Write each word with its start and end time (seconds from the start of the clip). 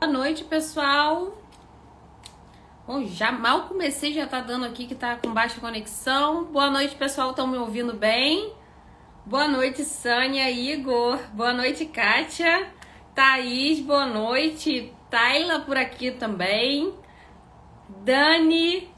Boa 0.00 0.12
noite, 0.12 0.44
pessoal. 0.44 1.36
Bom, 2.86 3.04
já 3.04 3.32
mal 3.32 3.62
comecei, 3.62 4.12
já 4.12 4.28
tá 4.28 4.40
dando 4.40 4.64
aqui 4.64 4.86
que 4.86 4.94
tá 4.94 5.16
com 5.16 5.34
baixa 5.34 5.60
conexão. 5.60 6.44
Boa 6.44 6.70
noite, 6.70 6.94
pessoal. 6.94 7.30
Estão 7.30 7.48
me 7.48 7.58
ouvindo 7.58 7.92
bem? 7.94 8.52
Boa 9.26 9.48
noite, 9.48 9.84
Sânia, 9.84 10.48
Igor. 10.48 11.18
Boa 11.32 11.52
noite, 11.52 11.84
Kátia. 11.84 12.72
Thaís, 13.12 13.80
boa 13.80 14.06
noite. 14.06 14.94
Tayla 15.10 15.60
por 15.62 15.76
aqui 15.76 16.12
também. 16.12 16.94
Dani. 18.04 18.88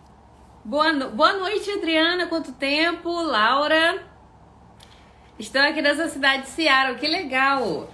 Boa, 0.62 0.92
no... 0.92 1.12
boa 1.12 1.32
noite, 1.32 1.70
Adriana. 1.70 2.26
Quanto 2.26 2.52
tempo? 2.52 3.10
Laura. 3.22 4.04
Estão 5.38 5.66
aqui 5.66 5.80
nessa 5.80 6.10
cidade 6.10 6.42
de 6.42 6.50
Seattle. 6.50 6.98
Que 6.98 7.08
legal. 7.08 7.88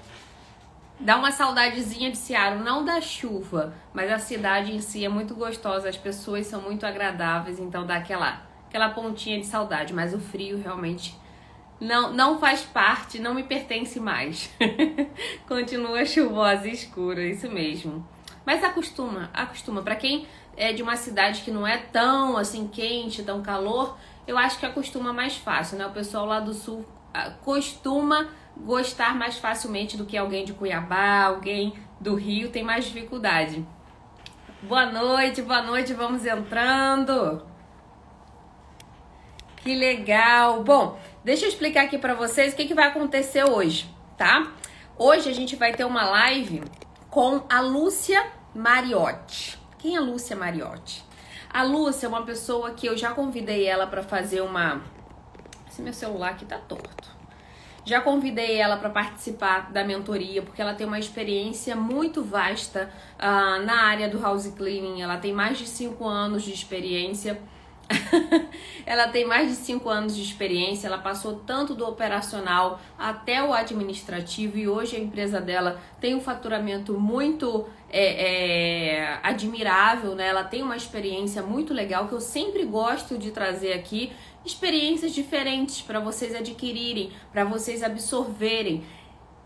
Dá 0.99 1.17
uma 1.17 1.31
saudadezinha 1.31 2.11
de 2.11 2.17
Seattle, 2.17 2.65
não 2.65 2.85
da 2.85 3.01
chuva, 3.01 3.75
mas 3.93 4.11
a 4.11 4.19
cidade 4.19 4.73
em 4.73 4.81
si 4.81 5.05
é 5.05 5.09
muito 5.09 5.35
gostosa, 5.35 5.89
as 5.89 5.97
pessoas 5.97 6.47
são 6.47 6.63
muito 6.63 6.87
agradáveis, 6.87 7.61
então 7.61 7.87
dá 7.87 7.97
aquela, 7.97 8.43
aquela 8.67 8.89
pontinha 8.89 9.39
de 9.39 9.47
saudade, 9.47 9.93
mas 9.93 10.15
o 10.15 10.19
frio 10.19 10.59
realmente 10.59 11.15
não, 11.79 12.13
não 12.13 12.39
faz 12.39 12.63
parte, 12.63 13.19
não 13.19 13.35
me 13.35 13.43
pertence 13.43 14.01
mais. 14.01 14.51
Continua 15.47 16.05
chuvosa 16.07 16.67
e 16.67 16.73
escura, 16.73 17.23
isso 17.23 17.51
mesmo. 17.51 18.07
Mas 18.45 18.65
acostuma, 18.65 19.29
acostuma. 19.35 19.83
Para 19.83 19.97
quem 19.97 20.27
é 20.57 20.73
de 20.73 20.83
uma 20.83 20.97
cidade 20.97 21.43
que 21.43 21.51
não 21.51 21.67
é 21.67 21.77
tão 21.77 22.37
assim 22.37 22.69
quente, 22.69 23.23
tão 23.23 23.43
calor, 23.43 23.99
eu 24.27 24.39
acho 24.39 24.59
que 24.59 24.65
acostuma 24.65 25.13
mais 25.13 25.37
fácil, 25.37 25.77
né? 25.77 25.87
O 25.87 25.93
pessoal 25.93 26.25
lá 26.25 26.41
do 26.41 26.55
sul 26.55 26.85
ah, 27.13 27.31
costuma 27.43 28.29
gostar 28.57 29.15
mais 29.15 29.39
facilmente 29.39 29.97
do 29.97 30.07
que 30.07 30.17
alguém 30.17 30.45
de 30.45 30.53
Cuiabá, 30.53 31.25
alguém 31.25 31.75
do 32.01 32.15
Rio 32.15 32.51
tem 32.51 32.63
mais 32.63 32.85
dificuldade. 32.85 33.67
Boa 34.63 34.87
noite, 34.87 35.43
boa 35.43 35.63
noite, 35.63 35.93
vamos 35.93 36.25
entrando. 36.25 37.43
Que 39.59 39.75
legal. 39.75 40.63
Bom, 40.63 40.99
deixa 41.25 41.45
eu 41.45 41.49
explicar 41.49 41.85
aqui 41.85 41.99
para 41.99 42.15
vocês 42.15 42.53
o 42.53 42.57
que, 42.57 42.67
que 42.67 42.75
vai 42.75 42.87
acontecer 42.87 43.45
hoje, 43.45 43.93
tá? 44.17 44.53
Hoje 44.99 45.29
a 45.29 45.33
gente 45.33 45.57
vai 45.57 45.75
ter 45.75 45.85
uma 45.85 46.05
live 46.05 46.63
com 47.11 47.43
a 47.49 47.61
Lúcia 47.61 48.25
Mariotti. 48.55 49.59
Quem 49.79 49.95
é 49.97 49.99
a 49.99 50.03
Lúcia 50.03 50.37
Mariotti? 50.37 51.05
A 51.53 51.63
Lúcia 51.63 52.07
é 52.07 52.09
uma 52.09 52.23
pessoa 52.23 52.73
que 52.73 52.87
eu 52.87 52.97
já 52.97 53.13
convidei 53.13 53.67
ela 53.67 53.87
para 53.87 54.03
fazer 54.03 54.41
uma. 54.41 54.83
Esse 55.69 55.83
meu 55.83 55.93
celular 55.93 56.31
aqui 56.31 56.45
tá 56.45 56.59
torto. 56.59 57.16
Já 57.87 58.01
convidei 58.01 58.57
ela 58.57 58.77
para 58.77 58.91
participar 58.91 59.71
da 59.71 59.85
mentoria, 59.85 60.43
porque 60.43 60.61
ela 60.61 60.75
tem 60.75 60.85
uma 60.85 60.99
experiência 60.99 61.77
muito 61.77 62.21
vasta 62.21 62.91
uh, 63.15 63.65
na 63.65 63.85
área 63.85 64.09
do 64.09 64.21
house 64.21 64.49
cleaning. 64.49 65.03
Ela 65.03 65.19
tem 65.19 65.33
mais 65.33 65.57
de 65.57 65.69
5 65.69 66.05
anos 66.05 66.43
de 66.43 66.53
experiência. 66.53 67.41
ela 68.85 69.09
tem 69.09 69.25
mais 69.25 69.49
de 69.49 69.57
5 69.57 69.89
anos 69.89 70.17
de 70.17 70.23
experiência, 70.23 70.87
ela 70.87 70.99
passou 70.99 71.41
tanto 71.47 71.75
do 71.75 71.87
operacional 71.87 72.81
até 72.99 73.43
o 73.43 73.53
administrativo 73.53 74.59
e 74.59 74.69
hoje 74.69 74.97
a 74.97 74.99
empresa 74.99 75.41
dela 75.41 75.81
tem 76.01 76.15
um 76.15 76.21
faturamento 76.21 76.95
muito 76.95 77.67
é, 77.91 78.99
é, 78.99 79.21
admirável, 79.23 80.15
né? 80.15 80.29
Ela 80.29 80.45
tem 80.45 80.63
uma 80.63 80.77
experiência 80.77 81.43
muito 81.43 81.73
legal 81.73 82.09
que 82.09 82.15
eu 82.15 82.21
sempre 82.21 82.65
gosto 82.65 83.17
de 83.17 83.31
trazer 83.31 83.73
aqui 83.73 84.13
experiências 84.45 85.13
diferentes 85.13 85.83
para 85.83 85.99
vocês 85.99 86.35
adquirirem, 86.35 87.11
para 87.33 87.45
vocês 87.45 87.83
absorverem. 87.83 88.85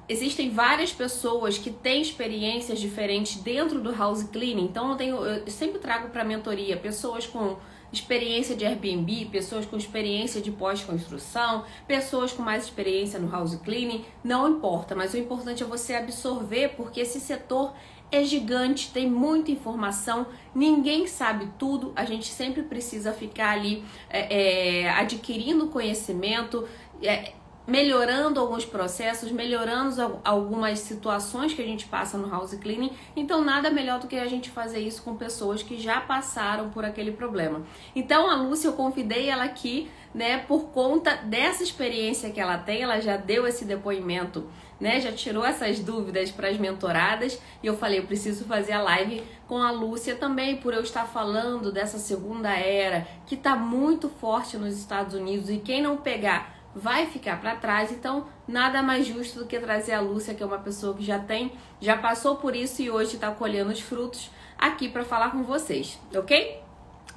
Existem 0.09 0.51
várias 0.51 0.93
pessoas 0.93 1.57
que 1.57 1.71
têm 1.71 2.03
experiências 2.03 2.81
diferentes 2.81 3.37
dentro 3.37 3.81
do 3.81 3.95
house 3.95 4.25
cleaning, 4.25 4.65
então 4.65 4.91
eu, 4.91 4.97
tenho, 4.97 5.25
eu 5.25 5.47
sempre 5.47 5.79
trago 5.79 6.09
para 6.11 6.25
mentoria 6.25 6.77
pessoas 6.77 7.27
com 7.27 7.57
experiência 7.93 8.55
de 8.55 8.65
Airbnb, 8.65 9.27
pessoas 9.27 9.67
com 9.67 9.77
experiência 9.77 10.41
de 10.41 10.51
pós-construção, 10.51 11.65
pessoas 11.87 12.33
com 12.33 12.43
mais 12.43 12.65
experiência 12.65 13.19
no 13.19 13.31
house 13.31 13.57
cleaning, 13.57 14.05
não 14.23 14.49
importa, 14.49 14.95
mas 14.95 15.15
o 15.15 15.19
importante 15.19 15.63
é 15.63 15.67
você 15.67 15.95
absorver, 15.95 16.75
porque 16.77 17.01
esse 17.01 17.21
setor 17.21 17.73
é 18.13 18.25
gigante, 18.25 18.91
tem 18.93 19.09
muita 19.09 19.51
informação, 19.51 20.27
ninguém 20.55 21.07
sabe 21.07 21.49
tudo, 21.59 21.93
a 21.95 22.05
gente 22.05 22.27
sempre 22.27 22.63
precisa 22.63 23.13
ficar 23.13 23.51
ali 23.51 23.85
é, 24.09 24.83
é, 24.83 24.91
adquirindo 24.91 25.69
conhecimento, 25.69 26.67
é, 27.03 27.33
melhorando 27.71 28.41
alguns 28.41 28.65
processos, 28.65 29.31
melhorando 29.31 30.21
algumas 30.25 30.81
situações 30.81 31.55
que 31.55 31.63
a 31.63 31.65
gente 31.65 31.87
passa 31.87 32.19
no 32.19 32.29
house 32.29 32.53
cleaning. 32.55 32.91
Então, 33.15 33.45
nada 33.45 33.71
melhor 33.71 34.01
do 34.01 34.09
que 34.09 34.17
a 34.17 34.27
gente 34.27 34.51
fazer 34.51 34.81
isso 34.81 35.03
com 35.03 35.15
pessoas 35.15 35.63
que 35.63 35.79
já 35.79 36.01
passaram 36.01 36.69
por 36.71 36.85
aquele 36.85 37.13
problema. 37.13 37.63
Então, 37.95 38.29
a 38.29 38.35
Lúcia, 38.35 38.67
eu 38.67 38.73
convidei 38.73 39.29
ela 39.29 39.45
aqui, 39.45 39.89
né, 40.13 40.39
por 40.39 40.71
conta 40.71 41.15
dessa 41.15 41.63
experiência 41.63 42.31
que 42.31 42.41
ela 42.41 42.59
tem, 42.59 42.83
ela 42.83 42.99
já 42.99 43.17
deu 43.17 43.47
esse 43.47 43.65
depoimento 43.65 44.49
né? 44.81 44.99
Já 44.99 45.13
tirou 45.13 45.45
essas 45.45 45.79
dúvidas 45.79 46.31
para 46.31 46.49
as 46.49 46.57
mentoradas 46.57 47.39
e 47.63 47.67
eu 47.67 47.77
falei, 47.77 47.99
eu 47.99 48.07
preciso 48.07 48.47
fazer 48.47 48.73
a 48.73 48.81
live 48.81 49.23
com 49.47 49.59
a 49.59 49.71
Lúcia 49.71 50.17
também, 50.17 50.57
por 50.57 50.73
eu 50.73 50.81
estar 50.81 51.05
falando 51.05 51.71
dessa 51.71 51.99
segunda 51.99 52.49
era 52.49 53.07
que 53.27 53.35
está 53.35 53.55
muito 53.55 54.09
forte 54.09 54.57
nos 54.57 54.75
Estados 54.75 55.15
Unidos 55.15 55.51
e 55.51 55.59
quem 55.59 55.83
não 55.83 55.99
pegar 55.99 56.60
vai 56.75 57.07
ficar 57.07 57.41
para 57.41 57.57
trás. 57.57 57.91
Então, 57.91 58.29
nada 58.47 58.83
mais 58.83 59.07
justo 59.07 59.41
do 59.41 59.47
que 59.47 59.59
trazer 59.59 59.93
a 59.93 60.01
Lúcia, 60.01 60.35
que 60.35 60.43
é 60.43 60.47
uma 60.47 60.59
pessoa 60.59 60.97
que 60.97 61.05
já 61.05 61.19
tem, 61.19 61.53
já 61.81 61.97
passou 61.97 62.37
por 62.37 62.55
isso 62.55 62.83
e 62.83 62.91
hoje 62.91 63.15
está 63.15 63.31
colhendo 63.31 63.71
os 63.71 63.81
frutos 63.81 64.31
aqui 64.59 64.89
para 64.89 65.05
falar 65.05 65.31
com 65.31 65.43
vocês, 65.43 65.99
ok? 66.15 66.63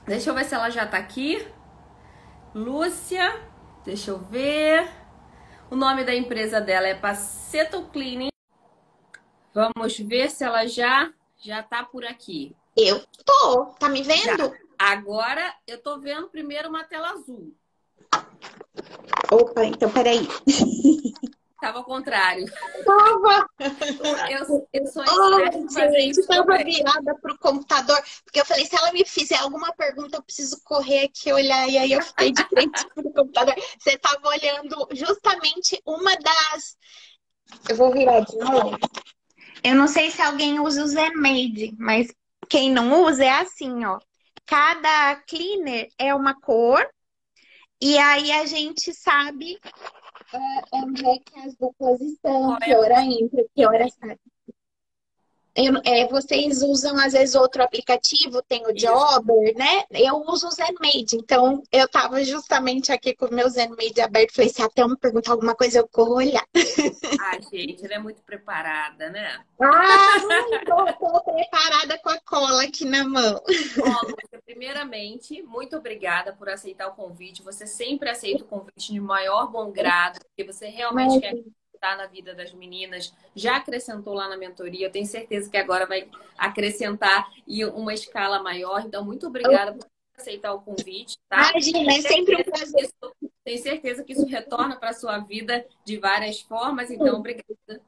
Deixa 0.05 0.29
eu 0.29 0.33
ver 0.33 0.45
se 0.45 0.55
ela 0.55 0.69
já 0.69 0.83
está 0.83 0.97
aqui. 0.97 1.45
Lúcia, 2.53 3.41
deixa 3.85 4.11
eu 4.11 4.19
ver. 4.19 4.89
O 5.69 5.75
nome 5.75 6.03
da 6.03 6.13
empresa 6.13 6.61
dela 6.61 6.87
é 6.87 6.93
Paceto 6.93 7.83
Cleaning. 7.83 8.29
Vamos 9.53 9.97
ver 9.99 10.29
se 10.29 10.43
ela 10.43 10.67
já 10.67 11.11
já 11.37 11.61
tá 11.61 11.83
por 11.83 12.05
aqui. 12.05 12.55
Eu 12.75 13.03
tô, 13.25 13.65
tá 13.79 13.89
me 13.89 14.01
vendo? 14.01 14.43
Já. 14.43 14.51
Agora 14.79 15.53
eu 15.67 15.81
tô 15.81 15.99
vendo 15.99 16.29
primeiro 16.29 16.69
uma 16.69 16.83
tela 16.83 17.11
azul. 17.11 17.53
Opa, 19.31 19.65
então 19.65 19.89
peraí. 19.89 20.27
Tava 21.63 21.77
ao 21.77 21.85
contrário. 21.85 22.45
Tava! 22.83 23.47
Eu, 24.29 24.67
eu 24.73 24.87
sou 24.87 25.01
oh, 25.07 25.91
gente, 25.93 26.27
tava 26.27 26.57
virada 26.57 27.15
pro 27.21 27.37
computador, 27.37 28.03
porque 28.25 28.41
eu 28.41 28.45
falei, 28.45 28.65
se 28.65 28.75
ela 28.75 28.91
me 28.91 29.05
fizer 29.05 29.37
alguma 29.37 29.73
pergunta, 29.73 30.17
eu 30.17 30.23
preciso 30.23 30.59
correr 30.65 31.05
aqui 31.05 31.31
olhar, 31.31 31.69
e 31.69 31.77
aí 31.77 31.93
eu 31.93 32.01
fiquei 32.01 32.33
de 32.33 32.43
frente 32.49 32.85
pro 32.93 33.13
computador. 33.13 33.55
Você 33.79 33.97
tava 33.97 34.27
olhando 34.27 34.89
justamente 34.91 35.81
uma 35.85 36.11
das. 36.17 36.77
Eu 37.69 37.77
vou 37.77 37.93
virar 37.93 38.19
de 38.19 38.37
novo. 38.37 38.77
Eu 39.63 39.75
não 39.75 39.87
sei 39.87 40.11
se 40.11 40.21
alguém 40.21 40.59
usa 40.59 40.83
o 40.83 40.87
Zenmade, 40.87 41.73
mas 41.79 42.13
quem 42.49 42.69
não 42.69 43.05
usa 43.05 43.23
é 43.23 43.29
assim, 43.29 43.85
ó. 43.85 43.99
Cada 44.45 45.15
cleaner 45.27 45.87
é 45.97 46.13
uma 46.13 46.37
cor, 46.41 46.85
e 47.83 47.97
aí 47.97 48.31
a 48.31 48.45
gente 48.45 48.93
sabe 48.93 49.59
onde 50.71 51.05
é 51.05 51.19
que 51.19 51.39
as 51.39 51.53
duplas 51.57 51.99
estão, 51.99 52.57
que 52.59 52.73
hora 52.73 53.01
entra, 53.01 53.45
que 53.53 53.65
hora 53.65 53.89
sai. 53.89 54.17
Eu, 55.55 55.73
é, 55.85 56.07
vocês 56.07 56.63
usam 56.63 56.97
às 56.97 57.13
vezes 57.13 57.35
outro 57.35 57.61
aplicativo, 57.61 58.41
tem 58.41 58.65
o 58.65 58.73
Jobber, 58.73 59.55
né? 59.55 59.83
Eu 59.91 60.23
uso 60.27 60.47
o 60.47 60.51
Zenmade, 60.51 61.15
então 61.15 61.61
eu 61.71 61.87
tava 61.87 62.23
justamente 62.23 62.91
aqui 62.91 63.13
com 63.15 63.27
o 63.27 63.33
meu 63.33 63.47
Zenmade 63.49 64.01
aberto, 64.01 64.33
falei, 64.33 64.49
se 64.49 64.63
até 64.63 64.87
me 64.87 64.97
perguntar 64.97 65.31
alguma 65.31 65.53
coisa, 65.53 65.79
eu 65.79 65.87
corro 65.87 66.15
olhar. 66.15 66.45
Ai, 67.21 67.39
gente, 67.51 67.85
ela 67.85 67.95
é 67.95 67.99
muito 67.99 68.23
preparada, 68.23 69.09
né? 69.09 69.39
Ah, 69.61 70.15
tô 70.99 71.21
preparada 71.23 71.99
com 71.99 72.09
a 72.09 72.19
cola 72.21 72.63
aqui 72.63 72.85
na 72.85 73.03
mão. 73.03 73.39
Bom, 73.77 74.39
primeiramente, 74.45 75.41
muito 75.43 75.77
obrigada 75.77 76.33
por 76.33 76.49
aceitar 76.49 76.87
o 76.87 76.95
convite. 76.95 77.43
Você 77.43 77.67
sempre 77.67 78.09
aceita 78.09 78.43
o 78.43 78.47
convite 78.47 78.91
de 78.91 78.99
maior 78.99 79.51
bom 79.51 79.71
grado, 79.71 80.19
porque 80.19 80.51
você 80.51 80.67
realmente 80.67 81.19
quer 81.19 81.35
acrescentar 81.83 81.97
na 81.97 82.05
vida 82.05 82.33
das 82.33 82.53
meninas, 82.53 83.13
já 83.35 83.57
acrescentou 83.57 84.13
lá 84.13 84.29
na 84.29 84.37
mentoria, 84.37 84.87
eu 84.87 84.91
tenho 84.91 85.05
certeza 85.05 85.49
que 85.49 85.57
agora 85.57 85.85
vai 85.85 86.09
acrescentar 86.37 87.29
e 87.45 87.65
uma 87.65 87.93
escala 87.93 88.41
maior. 88.41 88.83
Então, 88.85 89.03
muito 89.03 89.27
obrigada 89.27 89.73
por 89.73 89.85
aceitar 90.17 90.53
o 90.53 90.61
convite, 90.61 91.17
tá? 91.27 91.51
Imagina, 91.51 91.93
é 91.93 92.01
sempre 92.01 92.35
um 92.35 92.43
prazer. 92.43 92.89
Tenho 93.43 93.61
certeza 93.61 94.03
que 94.03 94.13
isso 94.13 94.25
retorna 94.25 94.77
para 94.77 94.89
a 94.89 94.93
sua 94.93 95.19
vida 95.19 95.65
de 95.83 95.97
várias 95.97 96.39
formas, 96.41 96.89
então, 96.89 97.19
obrigada 97.19 97.81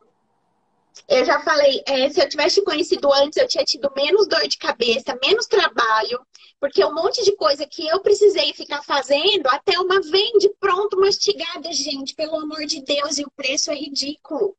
eu 1.07 1.25
já 1.25 1.39
falei, 1.41 1.83
é, 1.85 2.09
se 2.09 2.21
eu 2.21 2.27
tivesse 2.27 2.63
conhecido 2.63 3.11
antes, 3.13 3.37
eu 3.37 3.47
tinha 3.47 3.63
tido 3.63 3.91
menos 3.95 4.27
dor 4.27 4.47
de 4.47 4.57
cabeça, 4.57 5.17
menos 5.21 5.45
trabalho, 5.45 6.25
porque 6.59 6.83
um 6.83 6.93
monte 6.93 7.23
de 7.23 7.35
coisa 7.35 7.67
que 7.67 7.87
eu 7.87 7.99
precisei 8.01 8.53
ficar 8.53 8.81
fazendo, 8.83 9.47
até 9.47 9.79
uma 9.79 10.01
vende 10.01 10.49
pronto, 10.59 10.99
mastigada, 10.99 11.71
gente, 11.71 12.15
pelo 12.15 12.37
amor 12.37 12.65
de 12.65 12.81
Deus, 12.81 13.17
e 13.17 13.23
o 13.23 13.31
preço 13.35 13.71
é 13.71 13.75
ridículo. 13.75 14.55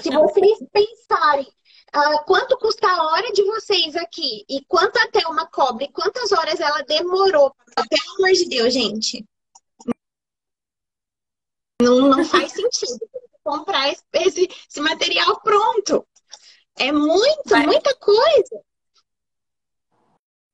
se 0.00 0.10
vocês 0.10 0.58
pensarem, 0.72 1.48
Uh, 1.94 2.24
quanto 2.24 2.56
custa 2.56 2.88
a 2.88 3.02
hora 3.08 3.30
de 3.32 3.42
vocês 3.42 3.94
aqui? 3.96 4.46
E 4.48 4.64
quanto 4.64 4.96
até 4.96 5.28
uma 5.28 5.46
cobre? 5.46 5.88
Quantas 5.88 6.32
horas 6.32 6.58
ela 6.58 6.80
demorou? 6.84 7.54
Pelo 7.76 8.16
amor 8.16 8.32
de 8.32 8.48
Deus, 8.48 8.72
gente. 8.72 9.22
Não, 11.82 12.08
não 12.08 12.24
faz 12.24 12.52
sentido 12.52 12.98
comprar 13.42 13.88
esse, 13.90 14.48
esse 14.68 14.80
material 14.80 15.40
pronto. 15.40 16.06
É 16.76 16.90
muito, 16.90 17.48
Vai. 17.48 17.66
muita 17.66 17.94
coisa. 17.96 18.62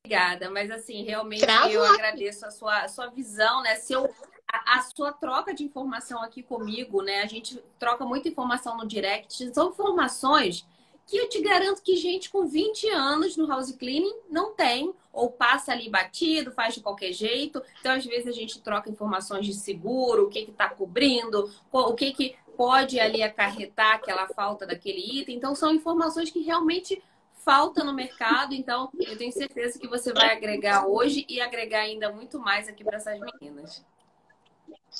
Obrigada, 0.04 0.50
mas 0.50 0.70
assim, 0.70 1.02
realmente 1.04 1.40
Trava. 1.40 1.70
eu 1.70 1.84
agradeço 1.84 2.46
a 2.46 2.50
sua, 2.50 2.78
a 2.78 2.88
sua 2.88 3.08
visão, 3.08 3.62
né? 3.62 3.76
Seu, 3.76 4.04
a, 4.50 4.78
a, 4.78 4.82
sua 4.82 5.12
troca 5.12 5.52
de 5.52 5.64
informação 5.64 6.22
aqui 6.22 6.42
comigo, 6.42 7.02
né? 7.02 7.20
A 7.20 7.26
gente 7.26 7.62
troca 7.78 8.04
muita 8.04 8.28
informação 8.28 8.76
no 8.76 8.86
direct. 8.86 9.52
São 9.52 9.70
informações 9.70 10.66
que 11.06 11.16
eu 11.16 11.28
te 11.28 11.40
garanto 11.40 11.82
que 11.82 11.96
gente 11.96 12.30
com 12.30 12.46
20 12.46 12.88
anos 12.90 13.36
no 13.36 13.46
house 13.46 13.72
cleaning 13.72 14.14
não 14.30 14.54
tem, 14.54 14.94
ou 15.12 15.30
passa 15.30 15.72
ali 15.72 15.88
batido, 15.88 16.52
faz 16.52 16.74
de 16.74 16.80
qualquer 16.80 17.12
jeito. 17.12 17.62
Então, 17.80 17.92
às 17.92 18.04
vezes, 18.04 18.26
a 18.26 18.32
gente 18.32 18.60
troca 18.60 18.90
informações 18.90 19.46
de 19.46 19.54
seguro, 19.54 20.26
o 20.26 20.28
que 20.28 20.40
está 20.40 20.68
cobrindo, 20.68 21.50
o 21.72 21.94
que, 21.94 22.12
que 22.12 22.36
pode 22.58 22.98
ali 22.98 23.22
acarretar 23.22 23.94
aquela 23.94 24.26
falta 24.26 24.66
daquele 24.66 25.20
item. 25.20 25.36
Então, 25.36 25.54
são 25.54 25.72
informações 25.72 26.28
que 26.28 26.40
realmente 26.40 27.00
falta 27.44 27.84
no 27.84 27.94
mercado. 27.94 28.52
Então, 28.52 28.90
eu 28.98 29.16
tenho 29.16 29.30
certeza 29.30 29.78
que 29.78 29.86
você 29.86 30.12
vai 30.12 30.32
agregar 30.32 30.84
hoje 30.84 31.24
e 31.28 31.40
agregar 31.40 31.82
ainda 31.82 32.10
muito 32.10 32.40
mais 32.40 32.68
aqui 32.68 32.82
para 32.82 32.96
essas 32.96 33.16
meninas. 33.20 33.86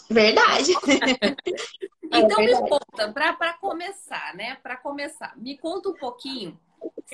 Verdade. 0.09 0.71
então, 2.05 2.41
é 2.41 2.47
verdade. 2.47 2.63
me 2.63 2.69
conta, 2.69 3.13
para 3.13 3.53
começar, 3.55 4.37
né? 4.37 4.57
Para 4.63 4.77
começar, 4.77 5.37
me 5.37 5.59
conta 5.59 5.89
um 5.89 5.95
pouquinho 5.95 6.57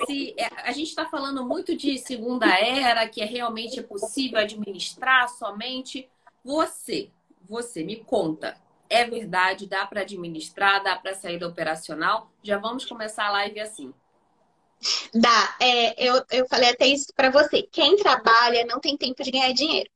se 0.05 0.35
é, 0.37 0.47
a 0.61 0.71
gente 0.71 0.89
está 0.89 1.07
falando 1.07 1.43
muito 1.43 1.75
de 1.75 1.97
segunda 1.97 2.45
era, 2.59 3.09
que 3.09 3.19
é 3.19 3.25
realmente 3.25 3.81
possível 3.81 4.37
administrar 4.37 5.27
somente 5.27 6.07
você. 6.43 7.09
Você 7.47 7.83
me 7.83 7.95
conta 7.95 8.55
é 8.89 9.03
verdade, 9.05 9.67
dá 9.67 9.85
para 9.85 10.01
administrar, 10.01 10.83
dá 10.83 10.95
para 10.95 11.15
sair 11.15 11.37
do 11.37 11.47
operacional. 11.47 12.31
Já 12.43 12.57
vamos 12.57 12.85
começar 12.85 13.25
a 13.27 13.31
live 13.31 13.59
assim. 13.59 13.93
Dá. 15.13 15.55
É, 15.59 16.09
eu, 16.09 16.23
eu 16.31 16.47
falei 16.47 16.69
até 16.69 16.87
isso 16.87 17.07
para 17.15 17.29
você. 17.29 17.63
Quem 17.63 17.95
trabalha 17.95 18.65
não 18.65 18.79
tem 18.79 18.97
tempo 18.97 19.23
de 19.23 19.31
ganhar 19.31 19.51
dinheiro. 19.53 19.89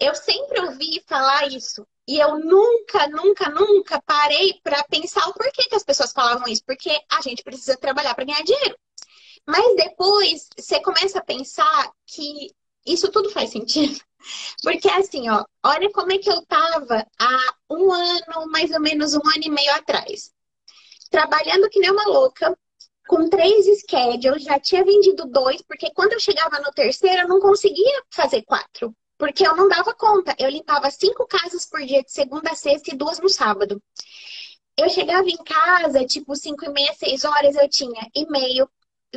Eu 0.00 0.14
sempre 0.14 0.60
ouvi 0.60 1.02
falar 1.06 1.46
isso. 1.48 1.86
E 2.06 2.18
eu 2.18 2.38
nunca, 2.38 3.06
nunca, 3.08 3.48
nunca 3.48 4.02
parei 4.02 4.60
para 4.62 4.82
pensar 4.84 5.26
o 5.28 5.34
porquê 5.34 5.68
que 5.68 5.74
as 5.74 5.84
pessoas 5.84 6.12
falavam 6.12 6.48
isso. 6.48 6.64
Porque 6.64 6.90
a 7.10 7.20
gente 7.20 7.42
precisa 7.42 7.76
trabalhar 7.76 8.14
para 8.14 8.24
ganhar 8.24 8.42
dinheiro. 8.42 8.76
Mas 9.46 9.76
depois 9.76 10.48
você 10.58 10.80
começa 10.80 11.18
a 11.18 11.24
pensar 11.24 11.90
que 12.06 12.50
isso 12.86 13.10
tudo 13.10 13.30
faz 13.30 13.50
sentido. 13.50 14.00
Porque 14.62 14.88
assim, 14.88 15.28
ó, 15.28 15.44
olha 15.62 15.90
como 15.92 16.12
é 16.12 16.18
que 16.18 16.30
eu 16.30 16.44
tava 16.46 17.06
há 17.18 17.54
um 17.70 17.92
ano, 17.92 18.50
mais 18.50 18.70
ou 18.70 18.80
menos 18.80 19.14
um 19.14 19.20
ano 19.24 19.42
e 19.42 19.50
meio 19.50 19.72
atrás. 19.74 20.32
Trabalhando 21.10 21.68
que 21.68 21.78
nem 21.80 21.90
uma 21.90 22.08
louca, 22.08 22.56
com 23.06 23.28
três 23.28 23.66
schedules, 23.80 24.44
já 24.44 24.58
tinha 24.58 24.84
vendido 24.84 25.26
dois, 25.26 25.62
porque 25.62 25.90
quando 25.92 26.14
eu 26.14 26.20
chegava 26.20 26.58
no 26.60 26.72
terceiro, 26.72 27.22
eu 27.22 27.28
não 27.28 27.40
conseguia 27.40 28.02
fazer 28.10 28.42
quatro. 28.42 28.94
Porque 29.16 29.46
eu 29.46 29.54
não 29.54 29.68
dava 29.68 29.94
conta. 29.94 30.34
Eu 30.38 30.48
limpava 30.50 30.90
cinco 30.90 31.26
casas 31.26 31.66
por 31.66 31.80
dia, 31.80 32.02
de 32.02 32.10
segunda 32.10 32.50
a 32.50 32.54
sexta 32.56 32.92
e 32.92 32.96
duas 32.96 33.20
no 33.20 33.28
sábado. 33.28 33.80
Eu 34.76 34.88
chegava 34.90 35.28
em 35.28 35.36
casa, 35.36 36.04
tipo, 36.04 36.34
cinco 36.34 36.64
e 36.64 36.68
meia, 36.68 36.92
seis 36.94 37.24
horas, 37.24 37.54
eu 37.54 37.68
tinha 37.68 38.08
e-mail, 38.14 38.68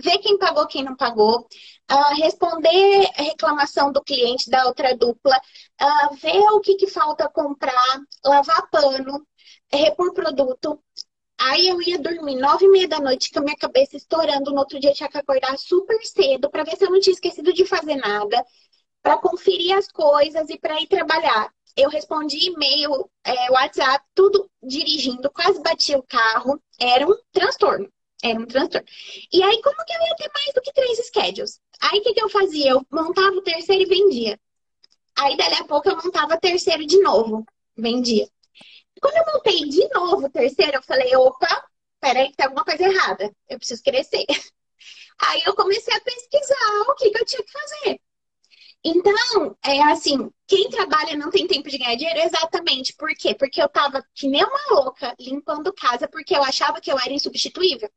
ver 0.01 0.17
quem 0.19 0.37
pagou, 0.37 0.67
quem 0.67 0.83
não 0.83 0.95
pagou, 0.95 1.47
uh, 1.91 2.15
responder 2.21 3.09
reclamação 3.15 3.91
do 3.91 4.03
cliente 4.03 4.49
da 4.49 4.65
outra 4.65 4.95
dupla, 4.95 5.35
uh, 5.81 6.15
ver 6.15 6.39
o 6.51 6.59
que, 6.59 6.75
que 6.75 6.87
falta 6.87 7.29
comprar, 7.29 7.99
lavar 8.25 8.69
pano, 8.69 9.25
repor 9.71 10.13
produto. 10.13 10.81
Aí 11.39 11.67
eu 11.67 11.81
ia 11.81 11.99
dormir 11.99 12.35
nove 12.35 12.65
e 12.65 12.69
meia 12.69 12.87
da 12.87 12.99
noite 12.99 13.31
com 13.31 13.39
a 13.39 13.43
minha 13.43 13.55
cabeça 13.57 13.95
estourando. 13.95 14.51
No 14.51 14.59
outro 14.59 14.79
dia 14.79 14.93
tinha 14.93 15.09
que 15.09 15.17
acordar 15.17 15.57
super 15.57 16.03
cedo 16.03 16.49
para 16.49 16.63
ver 16.63 16.75
se 16.75 16.85
eu 16.85 16.89
não 16.89 16.99
tinha 16.99 17.13
esquecido 17.13 17.53
de 17.53 17.65
fazer 17.65 17.95
nada, 17.95 18.43
para 19.01 19.17
conferir 19.17 19.77
as 19.77 19.87
coisas 19.91 20.49
e 20.49 20.57
para 20.57 20.81
ir 20.81 20.87
trabalhar. 20.87 21.51
Eu 21.75 21.89
respondi 21.89 22.37
e-mail, 22.47 23.07
é, 23.23 23.51
WhatsApp, 23.51 24.03
tudo 24.15 24.49
dirigindo, 24.63 25.29
quase 25.31 25.61
bati 25.61 25.95
o 25.95 26.03
carro. 26.03 26.59
Era 26.79 27.07
um 27.07 27.15
transtorno. 27.31 27.87
Era 28.23 28.39
um 28.39 28.45
transtorno. 28.45 28.87
E 29.31 29.43
aí, 29.43 29.61
como 29.61 29.85
que 29.85 29.93
eu 29.93 30.01
ia 30.01 30.15
ter 30.15 30.31
mais 30.33 30.53
do 30.53 30.61
que 30.61 30.73
três 30.73 30.97
schedules? 31.07 31.59
Aí, 31.81 31.99
o 31.99 32.01
que, 32.01 32.13
que 32.13 32.21
eu 32.21 32.29
fazia? 32.29 32.71
Eu 32.71 32.85
montava 32.91 33.35
o 33.35 33.41
terceiro 33.41 33.83
e 33.83 33.85
vendia. 33.85 34.39
Aí, 35.17 35.37
dali 35.37 35.55
a 35.55 35.63
pouco, 35.65 35.89
eu 35.89 35.95
montava 35.95 36.35
o 36.35 36.39
terceiro 36.39 36.85
de 36.85 36.99
novo. 37.01 37.45
Vendia. 37.77 38.27
Quando 38.99 39.17
eu 39.17 39.33
montei 39.33 39.69
de 39.69 39.87
novo 39.89 40.25
o 40.25 40.31
terceiro, 40.31 40.77
eu 40.77 40.83
falei, 40.83 41.15
opa, 41.15 41.65
peraí 41.99 42.29
que 42.31 42.37
tem 42.37 42.47
alguma 42.47 42.65
coisa 42.65 42.83
errada. 42.83 43.31
Eu 43.47 43.59
preciso 43.59 43.83
crescer. 43.83 44.25
Aí, 45.19 45.43
eu 45.45 45.55
comecei 45.55 45.93
a 45.95 46.01
pesquisar 46.01 46.81
o 46.87 46.95
que, 46.95 47.11
que 47.11 47.19
eu 47.19 47.25
tinha 47.25 47.43
que 47.43 47.51
fazer. 47.51 47.99
Então, 48.83 49.57
é 49.65 49.81
assim, 49.83 50.31
quem 50.47 50.69
trabalha 50.69 51.15
não 51.17 51.29
tem 51.29 51.47
tempo 51.47 51.69
de 51.69 51.77
ganhar 51.77 51.95
dinheiro 51.95 52.19
exatamente. 52.21 52.95
Por 52.95 53.09
quê? 53.15 53.35
Porque 53.35 53.61
eu 53.61 53.69
tava 53.69 54.03
que 54.15 54.27
nem 54.27 54.43
uma 54.43 54.59
louca 54.71 55.15
limpando 55.19 55.73
casa 55.73 56.07
porque 56.07 56.35
eu 56.35 56.43
achava 56.43 56.79
que 56.81 56.91
eu 56.91 56.97
era 56.97 57.11
insubstituível 57.11 57.89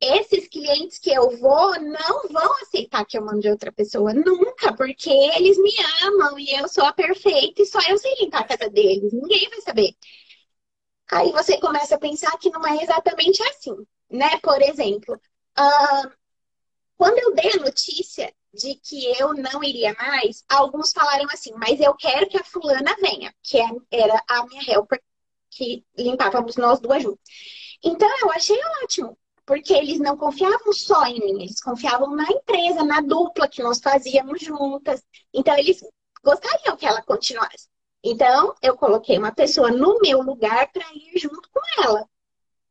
esses 0.00 0.48
clientes 0.48 0.98
que 0.98 1.10
eu 1.10 1.36
vou 1.38 1.80
não 1.80 2.28
vão 2.28 2.52
aceitar 2.62 3.04
que 3.04 3.18
eu 3.18 3.24
mande 3.24 3.48
outra 3.48 3.72
pessoa 3.72 4.12
nunca, 4.14 4.74
porque 4.74 5.10
eles 5.10 5.58
me 5.58 5.72
amam 6.04 6.38
e 6.38 6.50
eu 6.52 6.68
sou 6.68 6.84
a 6.84 6.92
perfeita 6.92 7.62
e 7.62 7.66
só 7.66 7.78
eu 7.88 7.98
sei 7.98 8.14
limpar 8.20 8.42
a 8.42 8.48
casa 8.56 8.70
deles, 8.70 9.12
ninguém 9.12 9.48
vai 9.50 9.60
saber. 9.60 9.94
Aí 11.10 11.32
você 11.32 11.58
começa 11.58 11.96
a 11.96 11.98
pensar 11.98 12.36
que 12.38 12.50
não 12.50 12.64
é 12.66 12.82
exatamente 12.82 13.42
assim, 13.42 13.74
né? 14.10 14.38
Por 14.40 14.62
exemplo, 14.62 15.14
uh, 15.58 16.10
quando 16.96 17.18
eu 17.18 17.34
dei 17.34 17.52
a 17.52 17.64
notícia 17.64 18.32
de 18.52 18.74
que 18.76 19.06
eu 19.18 19.32
não 19.34 19.62
iria 19.62 19.94
mais, 19.94 20.44
alguns 20.48 20.92
falaram 20.92 21.26
assim, 21.32 21.52
mas 21.54 21.80
eu 21.80 21.94
quero 21.94 22.28
que 22.28 22.36
a 22.36 22.44
fulana 22.44 22.94
venha, 23.00 23.34
que 23.42 23.58
é, 23.58 23.66
era 23.90 24.22
a 24.28 24.46
minha 24.46 24.62
helper, 24.68 25.00
que 25.50 25.84
limpávamos 25.96 26.56
nós 26.56 26.80
duas 26.80 27.02
juntas. 27.02 27.24
Então 27.82 28.08
eu 28.20 28.30
achei 28.30 28.58
ótimo, 28.82 29.16
porque 29.50 29.74
eles 29.74 29.98
não 29.98 30.16
confiavam 30.16 30.72
só 30.72 31.04
em 31.06 31.18
mim, 31.18 31.42
eles 31.42 31.60
confiavam 31.60 32.14
na 32.14 32.22
empresa, 32.22 32.84
na 32.84 33.00
dupla 33.00 33.48
que 33.48 33.60
nós 33.60 33.80
fazíamos 33.80 34.40
juntas. 34.40 35.02
Então, 35.34 35.58
eles 35.58 35.84
gostariam 36.22 36.76
que 36.76 36.86
ela 36.86 37.02
continuasse. 37.02 37.66
Então, 38.00 38.54
eu 38.62 38.76
coloquei 38.76 39.18
uma 39.18 39.32
pessoa 39.32 39.72
no 39.72 39.98
meu 39.98 40.22
lugar 40.22 40.70
para 40.70 40.86
ir 40.94 41.18
junto 41.18 41.50
com 41.50 41.60
ela. 41.82 42.08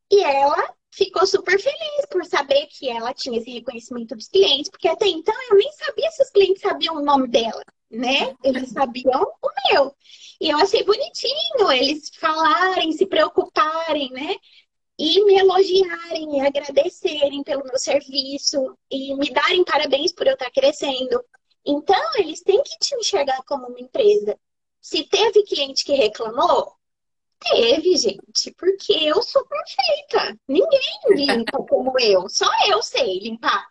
E 0.09 0.23
ela 0.23 0.73
ficou 0.89 1.27
super 1.27 1.59
feliz 1.59 2.05
por 2.09 2.23
saber 2.23 2.65
que 2.67 2.87
ela 2.87 3.13
tinha 3.13 3.37
esse 3.39 3.51
reconhecimento 3.51 4.15
dos 4.15 4.29
clientes, 4.29 4.71
porque 4.71 4.87
até 4.87 5.05
então 5.05 5.35
eu 5.51 5.57
nem 5.57 5.69
sabia 5.73 6.09
se 6.11 6.23
os 6.23 6.29
clientes 6.29 6.61
sabiam 6.61 6.95
o 6.95 7.03
nome 7.03 7.27
dela, 7.27 7.61
né? 7.91 8.33
Eles 8.41 8.69
sabiam 8.69 9.21
o 9.21 9.49
meu. 9.69 9.93
E 10.39 10.49
eu 10.49 10.57
achei 10.57 10.81
bonitinho 10.85 11.69
eles 11.73 12.09
falarem, 12.17 12.93
se 12.93 13.05
preocuparem, 13.05 14.09
né? 14.11 14.37
E 14.99 15.23
me 15.23 15.35
elogiarem 15.39 16.37
e 16.37 16.41
agradecerem 16.41 17.41
pelo 17.41 17.63
meu 17.63 17.79
serviço 17.79 18.77
e 18.91 19.15
me 19.15 19.31
darem 19.31 19.63
parabéns 19.63 20.11
por 20.11 20.27
eu 20.27 20.33
estar 20.33 20.51
crescendo. 20.51 21.23
Então, 21.65 22.15
eles 22.17 22.41
têm 22.41 22.61
que 22.61 22.77
te 22.79 22.95
enxergar 22.95 23.41
como 23.43 23.67
uma 23.67 23.79
empresa. 23.79 24.37
Se 24.81 25.05
teve 25.05 25.43
cliente 25.43 25.85
que 25.85 25.93
reclamou, 25.93 26.73
teve, 27.39 27.95
gente, 27.95 28.51
porque 28.57 28.91
eu 28.91 29.23
sou 29.23 29.45
perfeita. 29.45 30.37
Ninguém 30.45 30.99
limpa 31.11 31.57
como 31.65 31.97
eu, 31.97 32.27
só 32.27 32.49
eu 32.67 32.83
sei 32.83 33.19
limpar. 33.19 33.67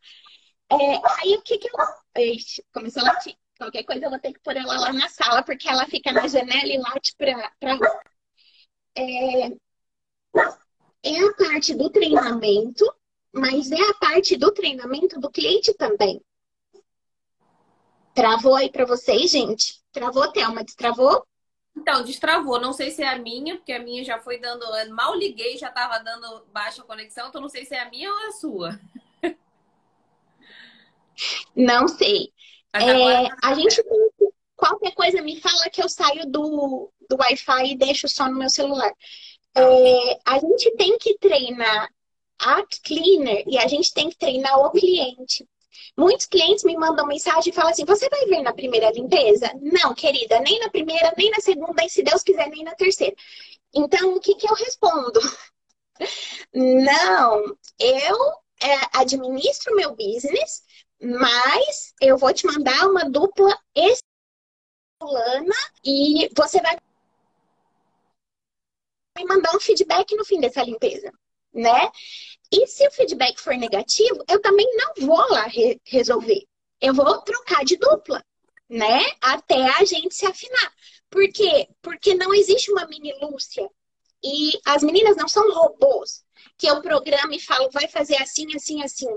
É, 0.71 0.77
aí 1.21 1.35
o 1.37 1.43
que 1.43 1.59
que 1.59 1.69
eu. 1.69 2.23
Ixi, 2.23 2.65
começou 2.73 3.03
a 3.03 3.13
latir. 3.13 3.37
Qualquer 3.59 3.85
coisa 3.85 4.07
eu 4.07 4.11
vou 4.11 4.19
ter 4.19 4.33
que 4.33 4.41
pôr 4.41 4.57
ela 4.57 4.79
lá 4.81 4.93
na 4.95 5.09
sala, 5.11 5.43
porque 5.43 5.69
ela 5.69 5.85
fica 5.87 6.11
na 6.11 6.27
janela 6.27 6.69
e 6.69 6.79
late 6.79 7.15
pra, 7.17 7.53
pra... 7.61 7.79
É, 8.97 9.51
é 11.17 11.29
a 11.29 11.35
parte 11.35 11.75
do 11.75 11.91
treinamento, 11.91 12.85
mas 13.33 13.71
é 13.71 13.81
a 13.81 13.95
parte 13.95 14.37
do 14.37 14.51
treinamento 14.53 15.19
do 15.21 15.31
cliente 15.31 15.73
também. 15.75 16.21
Travou 18.15 18.57
aí 18.57 18.71
para 18.71 18.85
vocês, 18.85 19.31
gente? 19.31 19.81
Travou, 19.93 20.31
Thelma? 20.33 20.65
Destravou? 20.65 21.27
Então, 21.77 22.03
destravou. 22.03 22.61
Não 22.61 22.73
sei 22.73 22.91
se 22.91 23.03
é 23.03 23.09
a 23.09 23.19
minha, 23.19 23.57
porque 23.57 23.73
a 23.73 23.79
minha 23.79 24.05
já 24.05 24.19
foi 24.19 24.39
dando. 24.39 24.65
Mal 24.91 25.15
liguei, 25.15 25.57
já 25.57 25.69
estava 25.69 25.99
dando 25.99 26.45
baixa 26.53 26.83
conexão, 26.83 27.29
então 27.29 27.41
não 27.41 27.49
sei 27.49 27.65
se 27.65 27.75
é 27.75 27.83
a 27.83 27.91
minha 27.91 28.11
ou 28.11 28.29
a 28.29 28.33
sua. 28.33 28.81
Não 31.55 31.89
sei. 31.89 32.33
É, 32.73 33.29
tá 33.29 33.37
a 33.43 33.55
gente 33.55 33.83
qualquer 34.57 34.93
coisa 34.93 35.23
me 35.23 35.41
fala 35.41 35.71
que 35.71 35.83
eu 35.83 35.89
saio 35.89 36.27
do, 36.27 36.93
do 37.09 37.17
Wi-Fi 37.17 37.73
e 37.73 37.79
deixo 37.79 38.09
só 38.09 38.29
no 38.29 38.39
meu 38.39 38.51
celular. 38.51 38.93
É, 39.59 40.21
a 40.25 40.39
gente 40.39 40.71
tem 40.77 40.97
que 40.99 41.19
treinar 41.19 41.91
a 42.39 42.63
cleaner 42.85 43.45
e 43.47 43.59
a 43.59 43.67
gente 43.67 43.93
tem 43.93 44.09
que 44.09 44.17
treinar 44.17 44.59
o 44.59 44.71
cliente. 44.71 45.47
Muitos 45.97 46.27
clientes 46.27 46.65
me 46.65 46.77
mandam 46.77 47.07
mensagem 47.07 47.51
e 47.53 47.55
falam 47.55 47.71
assim: 47.71 47.85
você 47.85 48.09
vai 48.09 48.25
vir 48.27 48.43
na 48.43 48.53
primeira 48.53 48.91
limpeza? 48.91 49.53
Não, 49.61 49.95
querida, 49.95 50.39
nem 50.41 50.61
na 50.61 50.71
primeira, 50.71 51.13
nem 51.17 51.31
na 51.31 51.41
segunda, 51.41 51.85
e 51.85 51.91
se 51.91 52.03
Deus 52.03 52.23
quiser, 52.23 52.49
nem 52.49 52.63
na 52.63 52.75
terceira. 52.75 53.17
Então, 53.75 54.15
o 54.15 54.21
que, 54.21 54.35
que 54.35 54.49
eu 54.49 54.55
respondo? 54.55 55.21
Não, 56.55 57.57
eu 57.79 58.17
é, 58.63 58.99
administro 58.99 59.75
meu 59.75 59.95
business, 59.95 60.63
mas 61.01 61.95
eu 62.01 62.17
vou 62.17 62.33
te 62.33 62.47
mandar 62.47 62.89
uma 62.89 63.09
dupla 63.09 63.57
fulana 65.01 65.55
e 65.85 66.29
você 66.35 66.61
vai 66.61 66.77
me 69.19 69.25
mandar 69.25 69.55
um 69.55 69.61
feedback 69.61 70.15
no 70.17 70.25
fim 70.25 70.41
dessa 70.41 70.63
limpeza, 70.63 71.13
né? 71.53 71.91
E 72.51 72.67
se 72.67 72.87
o 72.87 72.91
feedback 72.91 73.41
for 73.41 73.55
negativo, 73.55 74.25
eu 74.29 74.41
também 74.41 74.67
não 74.77 75.07
vou 75.07 75.31
lá 75.31 75.47
re 75.47 75.81
resolver. 75.85 76.47
Eu 76.81 76.95
vou 76.95 77.21
trocar 77.23 77.65
de 77.65 77.77
dupla, 77.77 78.25
né? 78.69 79.01
Até 79.21 79.63
a 79.79 79.85
gente 79.85 80.15
se 80.15 80.27
afinar. 80.27 80.73
Por 81.11 81.27
quê? 81.33 81.69
Porque 81.83 82.15
não 82.15 82.35
existe 82.35 82.71
uma 82.71 82.87
mini 82.87 83.13
Lúcia. 83.21 83.69
E 84.23 84.59
as 84.65 84.83
meninas 84.83 85.17
não 85.17 85.29
são 85.29 85.53
robôs 85.53 86.25
que 86.57 86.67
eu 86.67 86.81
programo 86.81 87.33
e 87.33 87.41
falo, 87.41 87.71
vai 87.71 87.87
fazer 87.89 88.17
assim, 88.17 88.55
assim, 88.55 88.83
assim. 88.83 89.09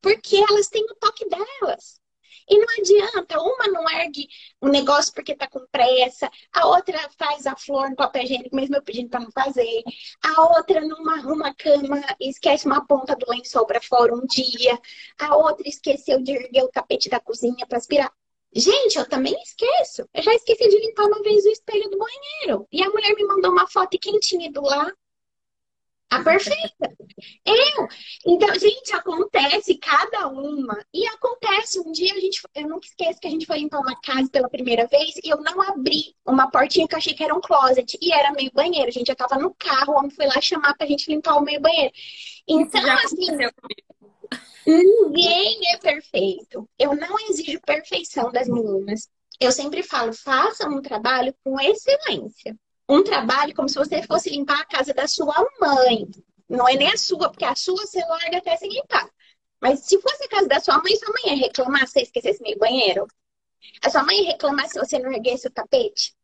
Porque 0.00 0.36
elas 0.36 0.68
têm 0.68 0.84
o 0.84 0.94
toque 0.94 1.26
delas. 1.28 2.00
E 2.48 2.58
não 2.58 2.66
adianta, 2.78 3.40
uma 3.40 3.68
não 3.68 3.88
ergue 3.88 4.28
um 4.60 4.68
negócio 4.68 5.12
porque 5.14 5.34
tá 5.34 5.46
com 5.48 5.66
pressa, 5.70 6.30
a 6.52 6.66
outra 6.66 6.98
faz 7.18 7.46
a 7.46 7.56
flor 7.56 7.90
no 7.90 7.96
papel 7.96 8.24
higiênico, 8.24 8.54
mesmo 8.54 8.76
eu 8.76 8.82
pedindo 8.82 9.08
para 9.08 9.20
não 9.20 9.30
fazer, 9.30 9.82
a 10.22 10.42
outra 10.56 10.80
não 10.82 11.08
arruma 11.10 11.48
a 11.48 11.54
cama 11.54 12.00
e 12.20 12.28
esquece 12.28 12.66
uma 12.66 12.86
ponta 12.86 13.16
do 13.16 13.26
lençol 13.30 13.66
para 13.66 13.80
fora 13.80 14.14
um 14.14 14.26
dia, 14.26 14.78
a 15.18 15.36
outra 15.36 15.68
esqueceu 15.68 16.22
de 16.22 16.32
erguer 16.32 16.64
o 16.64 16.70
tapete 16.70 17.08
da 17.08 17.20
cozinha 17.20 17.66
para 17.66 17.78
aspirar. 17.78 18.12
Gente, 18.56 18.98
eu 18.98 19.08
também 19.08 19.34
esqueço. 19.42 20.08
Eu 20.14 20.22
já 20.22 20.32
esqueci 20.32 20.68
de 20.68 20.78
limpar 20.78 21.06
uma 21.06 21.20
vez 21.22 21.44
o 21.44 21.48
espelho 21.48 21.90
do 21.90 21.98
banheiro. 21.98 22.68
E 22.70 22.84
a 22.84 22.88
mulher 22.88 23.12
me 23.16 23.24
mandou 23.24 23.50
uma 23.50 23.66
foto 23.66 23.94
e 23.94 23.98
quem 23.98 24.18
tinha 24.20 24.46
ido 24.46 24.62
lá 24.62 24.92
a 26.14 26.24
perfeita. 26.24 26.96
Eu. 27.44 27.88
Então, 28.26 28.54
gente, 28.58 28.94
acontece 28.94 29.76
cada 29.78 30.28
uma. 30.28 30.78
E 30.92 31.06
acontece, 31.06 31.80
um 31.80 31.92
dia 31.92 32.12
a 32.12 32.20
gente. 32.20 32.40
Eu 32.54 32.68
nunca 32.68 32.86
esqueço 32.86 33.20
que 33.20 33.26
a 33.26 33.30
gente 33.30 33.46
foi 33.46 33.58
limpar 33.58 33.80
uma 33.80 33.98
casa 34.00 34.28
pela 34.30 34.48
primeira 34.48 34.86
vez 34.86 35.14
e 35.22 35.28
eu 35.28 35.40
não 35.40 35.60
abri 35.60 36.14
uma 36.26 36.50
portinha 36.50 36.86
que 36.86 36.94
eu 36.94 36.98
achei 36.98 37.14
que 37.14 37.24
era 37.24 37.34
um 37.34 37.40
closet. 37.40 37.98
E 38.00 38.12
era 38.12 38.32
meio 38.32 38.50
banheiro. 38.52 38.88
A 38.88 38.92
gente 38.92 39.08
já 39.08 39.14
tava 39.14 39.36
no 39.36 39.54
carro, 39.54 39.94
o 39.94 39.98
homem 39.98 40.10
foi 40.10 40.26
lá 40.26 40.40
chamar 40.40 40.74
pra 40.76 40.86
gente 40.86 41.10
limpar 41.10 41.36
o 41.36 41.42
meio 41.42 41.60
banheiro. 41.60 41.92
Então, 42.48 42.82
assim. 43.04 43.36
Ninguém 44.66 45.60
é 45.74 45.78
perfeito. 45.78 46.68
Eu 46.78 46.96
não 46.96 47.18
exijo 47.28 47.60
perfeição 47.60 48.32
das 48.32 48.48
meninas. 48.48 49.08
Eu 49.38 49.52
sempre 49.52 49.82
falo, 49.82 50.12
façam 50.12 50.70
um 50.70 50.80
trabalho 50.80 51.34
com 51.44 51.60
excelência 51.60 52.56
um 52.88 53.02
trabalho 53.02 53.54
como 53.54 53.68
se 53.68 53.76
você 53.76 54.02
fosse 54.02 54.30
limpar 54.30 54.60
a 54.60 54.66
casa 54.66 54.92
da 54.92 55.06
sua 55.06 55.34
mãe. 55.60 56.06
Não 56.48 56.68
é 56.68 56.74
nem 56.74 56.92
a 56.92 56.96
sua, 56.96 57.30
porque 57.30 57.44
a 57.44 57.54
sua 57.54 57.76
você 57.76 58.00
larga 58.04 58.38
até 58.38 58.56
sem 58.56 58.70
limpar. 58.70 59.08
Mas 59.60 59.80
se 59.80 60.00
fosse 60.00 60.24
a 60.24 60.28
casa 60.28 60.46
da 60.46 60.60
sua 60.60 60.78
mãe, 60.78 60.94
sua 60.96 61.12
mãe 61.12 61.34
ia 61.34 61.46
reclamar 61.46 61.86
se 61.86 61.94
você 61.94 62.02
esquecesse 62.02 62.42
meio 62.42 62.58
banheiro? 62.58 63.06
A 63.82 63.90
sua 63.90 64.04
mãe 64.04 64.22
ia 64.22 64.32
reclamar 64.32 64.68
se 64.68 64.78
você 64.78 64.98
não 64.98 65.10
erguesse 65.10 65.46
o 65.46 65.50
tapete? 65.50 66.14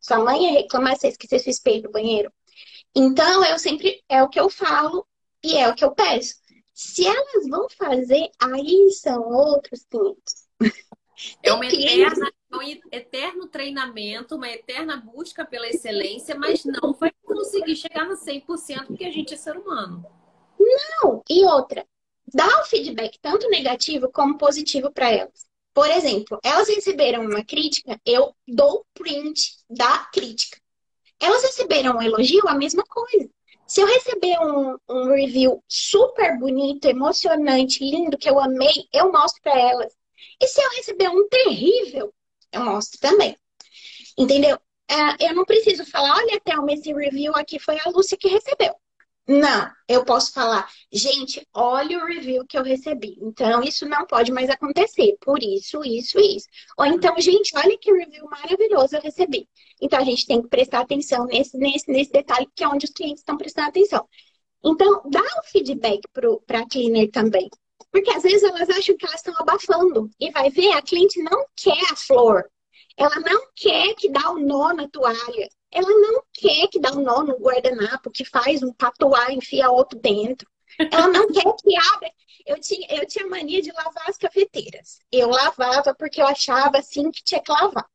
Sua 0.00 0.18
mãe 0.18 0.44
ia 0.44 0.60
reclamar 0.60 0.94
se 0.94 1.00
você 1.00 1.08
esquecesse 1.08 1.48
o 1.48 1.50
espelho 1.50 1.82
do 1.82 1.90
banheiro? 1.90 2.30
Então, 2.94 3.44
eu 3.44 3.58
sempre, 3.58 4.02
é 4.08 4.22
o 4.22 4.28
que 4.28 4.38
eu 4.38 4.50
falo 4.50 5.06
e 5.42 5.56
é 5.56 5.68
o 5.68 5.74
que 5.74 5.84
eu 5.84 5.92
peço. 5.92 6.34
Se 6.74 7.06
elas 7.06 7.48
vão 7.48 7.68
fazer, 7.70 8.30
aí 8.40 8.90
são 8.92 9.22
outros 9.22 9.86
500. 9.90 10.48
É 11.42 11.52
uma 11.52 11.66
eterna 11.66 12.30
um 12.52 12.62
eterno 12.90 13.46
treinamento, 13.46 14.34
uma 14.36 14.48
eterna 14.48 14.96
busca 14.96 15.44
pela 15.44 15.68
excelência, 15.68 16.34
mas 16.34 16.64
não 16.64 16.92
vai 16.92 17.12
conseguir 17.24 17.76
chegar 17.76 18.06
no 18.06 18.16
100% 18.16 18.86
porque 18.86 19.04
a 19.04 19.10
gente 19.10 19.34
é 19.34 19.36
ser 19.36 19.56
humano. 19.56 20.04
Não! 20.58 21.22
E 21.28 21.44
outra, 21.44 21.86
dá 22.32 22.46
o 22.60 22.64
feedback 22.64 23.18
tanto 23.20 23.48
negativo 23.48 24.10
como 24.10 24.36
positivo 24.36 24.90
para 24.90 25.10
elas. 25.10 25.48
Por 25.72 25.88
exemplo, 25.88 26.38
elas 26.42 26.68
receberam 26.68 27.24
uma 27.24 27.44
crítica, 27.44 28.00
eu 28.04 28.34
dou 28.46 28.84
print 28.94 29.56
da 29.68 29.98
crítica. 30.12 30.60
Elas 31.20 31.42
receberam 31.42 31.96
um 31.96 32.02
elogio, 32.02 32.48
a 32.48 32.54
mesma 32.54 32.82
coisa. 32.84 33.30
Se 33.66 33.80
eu 33.80 33.86
receber 33.86 34.36
um, 34.40 34.76
um 34.88 35.14
review 35.14 35.62
super 35.68 36.36
bonito, 36.38 36.86
emocionante, 36.86 37.84
lindo, 37.88 38.18
que 38.18 38.28
eu 38.28 38.40
amei, 38.40 38.88
eu 38.92 39.12
mostro 39.12 39.40
para 39.42 39.56
elas. 39.56 39.96
E 40.40 40.46
se 40.48 40.60
eu 40.60 40.70
receber 40.70 41.08
um 41.08 41.28
terrível, 41.28 42.12
eu 42.52 42.64
mostro 42.64 42.98
também. 43.00 43.36
Entendeu? 44.18 44.58
É, 44.88 45.28
eu 45.30 45.34
não 45.34 45.44
preciso 45.44 45.84
falar, 45.86 46.16
olha, 46.16 46.40
Thelma, 46.40 46.72
esse 46.72 46.92
review 46.92 47.32
aqui 47.36 47.58
foi 47.58 47.78
a 47.80 47.90
Lúcia 47.90 48.16
que 48.18 48.28
recebeu. 48.28 48.74
Não, 49.28 49.70
eu 49.88 50.04
posso 50.04 50.32
falar, 50.32 50.68
gente, 50.90 51.46
olha 51.54 52.02
o 52.02 52.06
review 52.06 52.44
que 52.48 52.58
eu 52.58 52.64
recebi. 52.64 53.16
Então, 53.20 53.62
isso 53.62 53.86
não 53.88 54.04
pode 54.04 54.32
mais 54.32 54.50
acontecer. 54.50 55.16
Por 55.20 55.40
isso, 55.40 55.84
isso, 55.84 56.18
isso. 56.18 56.48
Ou 56.76 56.84
então, 56.86 57.14
gente, 57.20 57.56
olha 57.56 57.78
que 57.78 57.92
review 57.92 58.24
maravilhoso 58.28 58.96
eu 58.96 59.00
recebi. 59.00 59.48
Então, 59.80 60.00
a 60.00 60.04
gente 60.04 60.26
tem 60.26 60.42
que 60.42 60.48
prestar 60.48 60.80
atenção 60.80 61.26
nesse, 61.26 61.56
nesse, 61.56 61.88
nesse 61.88 62.10
detalhe, 62.10 62.48
que 62.56 62.64
é 62.64 62.68
onde 62.68 62.86
os 62.86 62.90
clientes 62.90 63.20
estão 63.20 63.36
prestando 63.36 63.68
atenção. 63.68 64.08
Então, 64.64 65.02
dá 65.08 65.20
o 65.20 65.44
feedback 65.44 66.00
para 66.46 66.60
a 66.60 66.68
cleaner 66.68 67.08
também. 67.12 67.48
Porque 67.90 68.10
às 68.10 68.22
vezes 68.22 68.42
elas 68.42 68.68
acham 68.70 68.96
que 68.96 69.06
elas 69.06 69.20
estão 69.20 69.34
abafando. 69.38 70.10
E 70.18 70.30
vai 70.30 70.50
ver, 70.50 70.72
a 70.72 70.82
cliente 70.82 71.22
não 71.22 71.44
quer 71.56 71.82
a 71.90 71.96
flor. 71.96 72.48
Ela 72.96 73.16
não 73.20 73.46
quer 73.54 73.94
que 73.94 74.10
dá 74.10 74.30
o 74.30 74.36
um 74.36 74.46
nó 74.46 74.72
na 74.72 74.88
toalha. 74.88 75.48
Ela 75.72 75.88
não 75.88 76.22
quer 76.32 76.68
que 76.68 76.80
dá 76.80 76.92
um 76.92 77.02
nó 77.02 77.22
no 77.22 77.38
guardanapo, 77.38 78.10
que 78.10 78.24
faz 78.24 78.62
um 78.62 78.72
patuá 78.72 79.30
e 79.30 79.36
enfia 79.36 79.70
outro 79.70 79.98
dentro. 79.98 80.48
Ela 80.78 81.08
não 81.08 81.26
quer 81.28 81.52
que 81.56 81.76
abra. 81.94 82.10
Eu 82.46 82.60
tinha, 82.60 82.86
eu 82.90 83.06
tinha 83.06 83.26
mania 83.26 83.62
de 83.62 83.72
lavar 83.72 84.08
as 84.08 84.16
cafeteiras. 84.16 84.98
Eu 85.12 85.28
lavava 85.28 85.94
porque 85.94 86.20
eu 86.20 86.26
achava 86.26 86.78
assim 86.78 87.10
que 87.10 87.22
tinha 87.22 87.42
que 87.42 87.52
lavar. 87.52 87.86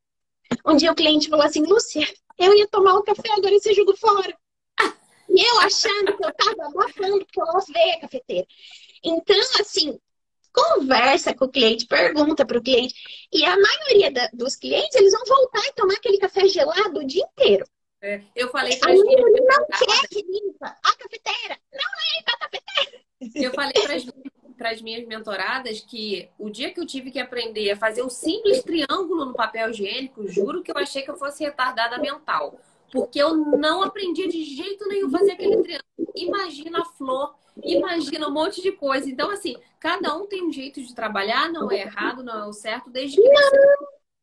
Um 0.66 0.76
dia 0.76 0.92
o 0.92 0.96
cliente 0.96 1.30
falou 1.30 1.46
assim, 1.46 1.64
Lúcia, 1.66 2.08
eu 2.38 2.54
ia 2.54 2.68
tomar 2.68 2.96
um 2.96 3.04
café, 3.04 3.30
agora 3.32 3.58
você 3.60 3.74
jogou 3.74 3.96
fora. 3.98 4.38
E 5.30 5.42
eu 5.42 5.60
achando 5.60 6.16
que 6.16 6.24
eu 6.24 6.30
estava 6.30 6.68
abafando, 6.68 7.26
porque 7.26 7.42
eu 7.42 7.46
lavei 7.46 7.92
a 7.94 8.00
cafeteira. 8.02 8.48
Então, 9.06 9.40
assim, 9.60 10.00
conversa 10.52 11.36
com 11.36 11.46
o 11.46 11.50
cliente, 11.50 11.86
pergunta 11.86 12.46
para 12.46 12.58
o 12.58 12.64
cliente. 12.64 12.96
E 13.32 13.46
a 13.46 13.56
maioria 13.56 14.12
da, 14.12 14.30
dos 14.34 14.56
clientes, 14.56 14.96
eles 14.96 15.14
vão 15.14 15.26
voltar 15.26 15.68
e 15.68 15.74
tomar 15.74 15.94
aquele 15.94 16.18
café 16.18 16.48
gelado 16.48 17.00
o 17.00 17.06
dia 17.06 17.24
inteiro. 17.24 17.66
É, 18.02 18.22
eu 18.36 18.50
falei 18.50 18.76
para 18.78 18.92
as 18.92 19.00
não 19.00 19.06
quer 19.06 20.08
que 20.10 20.22
limpa 20.22 20.76
a 20.84 20.96
cafeteira. 20.98 21.60
Não 21.72 22.18
limpa 22.18 22.32
a 22.34 22.38
cafeteira. 22.38 23.06
Eu 23.36 23.54
falei 23.54 23.74
para 24.58 24.70
as 24.72 24.82
minhas 24.82 25.06
mentoradas 25.06 25.82
que 25.82 26.30
o 26.40 26.50
dia 26.50 26.72
que 26.72 26.80
eu 26.80 26.86
tive 26.86 27.12
que 27.12 27.20
aprender 27.20 27.72
a 27.72 27.78
fazer 27.78 28.04
um 28.04 28.10
simples 28.10 28.64
triângulo 28.64 29.26
no 29.26 29.34
papel 29.34 29.70
higiênico, 29.70 30.28
juro 30.28 30.64
que 30.64 30.72
eu 30.72 30.78
achei 30.78 31.02
que 31.02 31.12
eu 31.12 31.18
fosse 31.18 31.44
retardada 31.44 31.98
mental. 31.98 32.60
Porque 32.92 33.22
eu 33.22 33.36
não 33.36 33.84
aprendi 33.84 34.28
de 34.28 34.44
jeito 34.44 34.88
nenhum 34.88 35.10
fazer 35.10 35.32
aquele 35.32 35.58
triângulo. 35.58 36.14
Imagina 36.16 36.82
a 36.82 36.86
flor 36.86 37.36
imagina 37.64 38.28
um 38.28 38.34
monte 38.34 38.62
de 38.62 38.72
coisa. 38.72 39.10
Então, 39.10 39.30
assim, 39.32 39.56
cada 39.80 40.16
um 40.16 40.26
tem 40.26 40.44
um 40.44 40.52
jeito 40.52 40.82
de 40.82 40.94
trabalhar, 40.94 41.52
não 41.52 41.72
é 41.72 41.82
errado, 41.82 42.24
não 42.24 42.46
é 42.46 42.48
o 42.48 42.54
certo, 42.54 42.90
desde 42.90 43.18
que 43.18 43.30
você, 43.30 43.58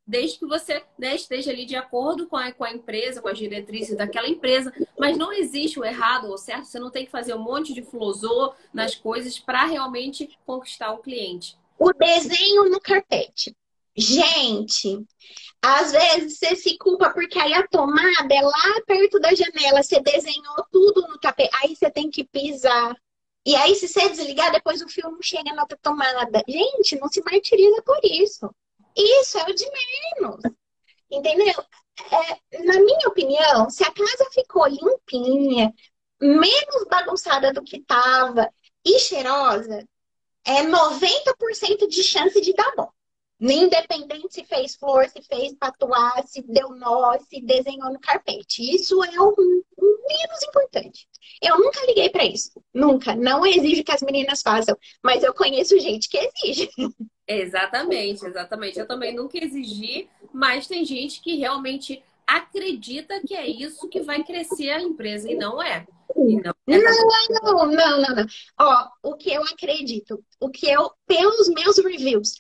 desde 0.07 0.39
que 0.39 0.47
você 0.47 0.83
né, 0.99 1.15
esteja 1.15 1.51
ali 1.51 1.65
de 1.65 1.77
acordo 1.77 2.27
com 2.27 2.37
a, 2.37 2.53
com 2.53 2.65
a 2.65 2.73
empresa, 2.73 3.23
com 3.23 3.29
as 3.29 3.39
diretrizes 3.39 3.97
daquela 3.97 4.29
empresa. 4.29 4.73
Mas 4.99 5.17
não 5.17 5.33
existe 5.33 5.79
o 5.79 5.85
errado 5.85 6.29
ou 6.29 6.39
certo, 6.39 6.67
você 6.67 6.79
não 6.79 6.91
tem 6.91 7.05
que 7.05 7.11
fazer 7.11 7.35
um 7.35 7.43
monte 7.43 7.73
de 7.73 7.83
flosô 7.83 8.53
nas 8.73 8.95
coisas 8.95 9.39
para 9.39 9.65
realmente 9.65 10.39
conquistar 10.45 10.93
o 10.93 10.99
cliente. 10.99 11.57
O 11.79 11.93
desenho 11.93 12.69
no 12.69 12.81
carpete. 12.81 13.57
Gente, 13.95 15.05
às 15.61 15.93
vezes 15.93 16.39
você 16.39 16.57
se 16.57 16.79
culpa 16.79 17.11
porque 17.11 17.39
aí 17.39 17.53
a 17.53 17.67
tomada 17.69 18.35
é 18.35 18.41
lá 18.41 18.81
perto 18.87 19.21
da 19.21 19.35
janela, 19.35 19.83
você 19.83 20.01
desenhou 20.01 20.65
tudo 20.73 21.03
no 21.03 21.19
tapete, 21.19 21.51
aí 21.63 21.77
você 21.77 21.91
tem 21.91 22.11
que 22.11 22.25
pisar, 22.25 22.97
e 23.45 23.57
aí, 23.57 23.75
se 23.75 23.89
você 23.89 24.09
desligar, 24.09 24.53
depois 24.53 24.81
o 24.81 24.89
fio 24.89 25.11
não 25.11 25.21
chega 25.21 25.53
na 25.53 25.63
outra 25.63 25.79
tomada. 25.83 26.43
Gente, 26.49 26.99
não 26.99 27.09
se 27.09 27.21
martiriza 27.23 27.83
por 27.83 27.99
isso. 28.05 28.49
Isso 28.97 29.39
é 29.39 29.43
o 29.43 29.55
de 29.55 29.67
menos. 30.21 30.41
Entendeu? 31.11 31.55
É, 32.11 32.65
na 32.65 32.81
minha 32.81 33.09
opinião, 33.09 33.69
se 33.69 33.83
a 33.83 33.93
casa 33.93 34.31
ficou 34.33 34.67
limpinha, 34.67 35.73
menos 36.21 36.85
bagunçada 36.89 37.53
do 37.53 37.63
que 37.63 37.79
estava 37.79 38.49
e 38.85 38.99
cheirosa, 38.99 39.87
é 40.45 40.63
90% 40.63 41.89
de 41.89 42.03
chance 42.03 42.41
de 42.41 42.53
dar 42.53 42.73
bom. 42.77 42.91
Independente 43.41 44.33
se 44.33 44.45
fez 44.45 44.77
flor, 44.77 45.09
se 45.09 45.21
fez 45.23 45.53
patuá, 45.55 46.23
se 46.25 46.43
deu 46.43 46.71
nó, 46.71 47.19
se 47.29 47.41
desenhou 47.41 47.93
no 47.93 47.99
carpete. 47.99 48.63
Isso 48.75 49.03
é 49.03 49.21
um 49.21 49.63
menos 50.09 50.43
importante. 50.43 51.07
Eu 51.43 51.59
nunca 51.59 51.85
liguei 51.87 52.11
para 52.11 52.25
isso. 52.25 52.51
Nunca. 52.73 53.15
Não 53.15 53.45
exijo 53.47 53.85
que 53.85 53.93
as 53.93 54.03
meninas 54.03 54.43
façam. 54.43 54.77
Mas 55.03 55.23
eu 55.23 55.35
conheço 55.35 55.79
gente 55.79 56.09
que 56.09 56.19
exige. 56.19 56.69
Exatamente, 57.27 58.25
exatamente. 58.25 58.79
Eu 58.79 58.87
também 58.87 59.15
nunca 59.15 59.43
exigi, 59.43 60.09
mas 60.33 60.67
tem 60.67 60.85
gente 60.85 61.21
que 61.21 61.37
realmente 61.37 62.03
acredita 62.27 63.21
que 63.27 63.35
é 63.35 63.47
isso 63.47 63.89
que 63.89 64.01
vai 64.01 64.23
crescer 64.25 64.71
a 64.71 64.83
empresa 64.83 65.31
e 65.31 65.35
não 65.35 65.63
é. 65.63 65.87
E 66.17 66.37
não, 66.41 66.55
é 66.69 66.79
não, 67.43 67.67
não, 67.67 68.01
não, 68.01 68.17
não. 68.17 68.27
Ó, 68.61 68.89
o 69.03 69.15
que 69.15 69.33
eu 69.33 69.43
acredito, 69.43 70.23
o 70.41 70.49
que 70.49 70.71
eu, 70.71 70.91
pelos 71.07 71.49
meus 71.49 71.79
reviews, 71.79 72.35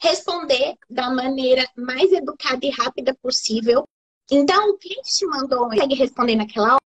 responder 0.00 0.74
da 0.88 1.10
maneira 1.10 1.68
mais 1.76 2.12
educada 2.12 2.64
e 2.64 2.70
rápida 2.70 3.14
possível. 3.14 3.86
Então, 4.30 4.70
o 4.70 4.78
cliente 4.78 5.12
te 5.12 5.26
mandou, 5.26 5.68
consegue 5.68 5.94
responder 5.94 6.36
naquela 6.36 6.74
hora. 6.74 6.87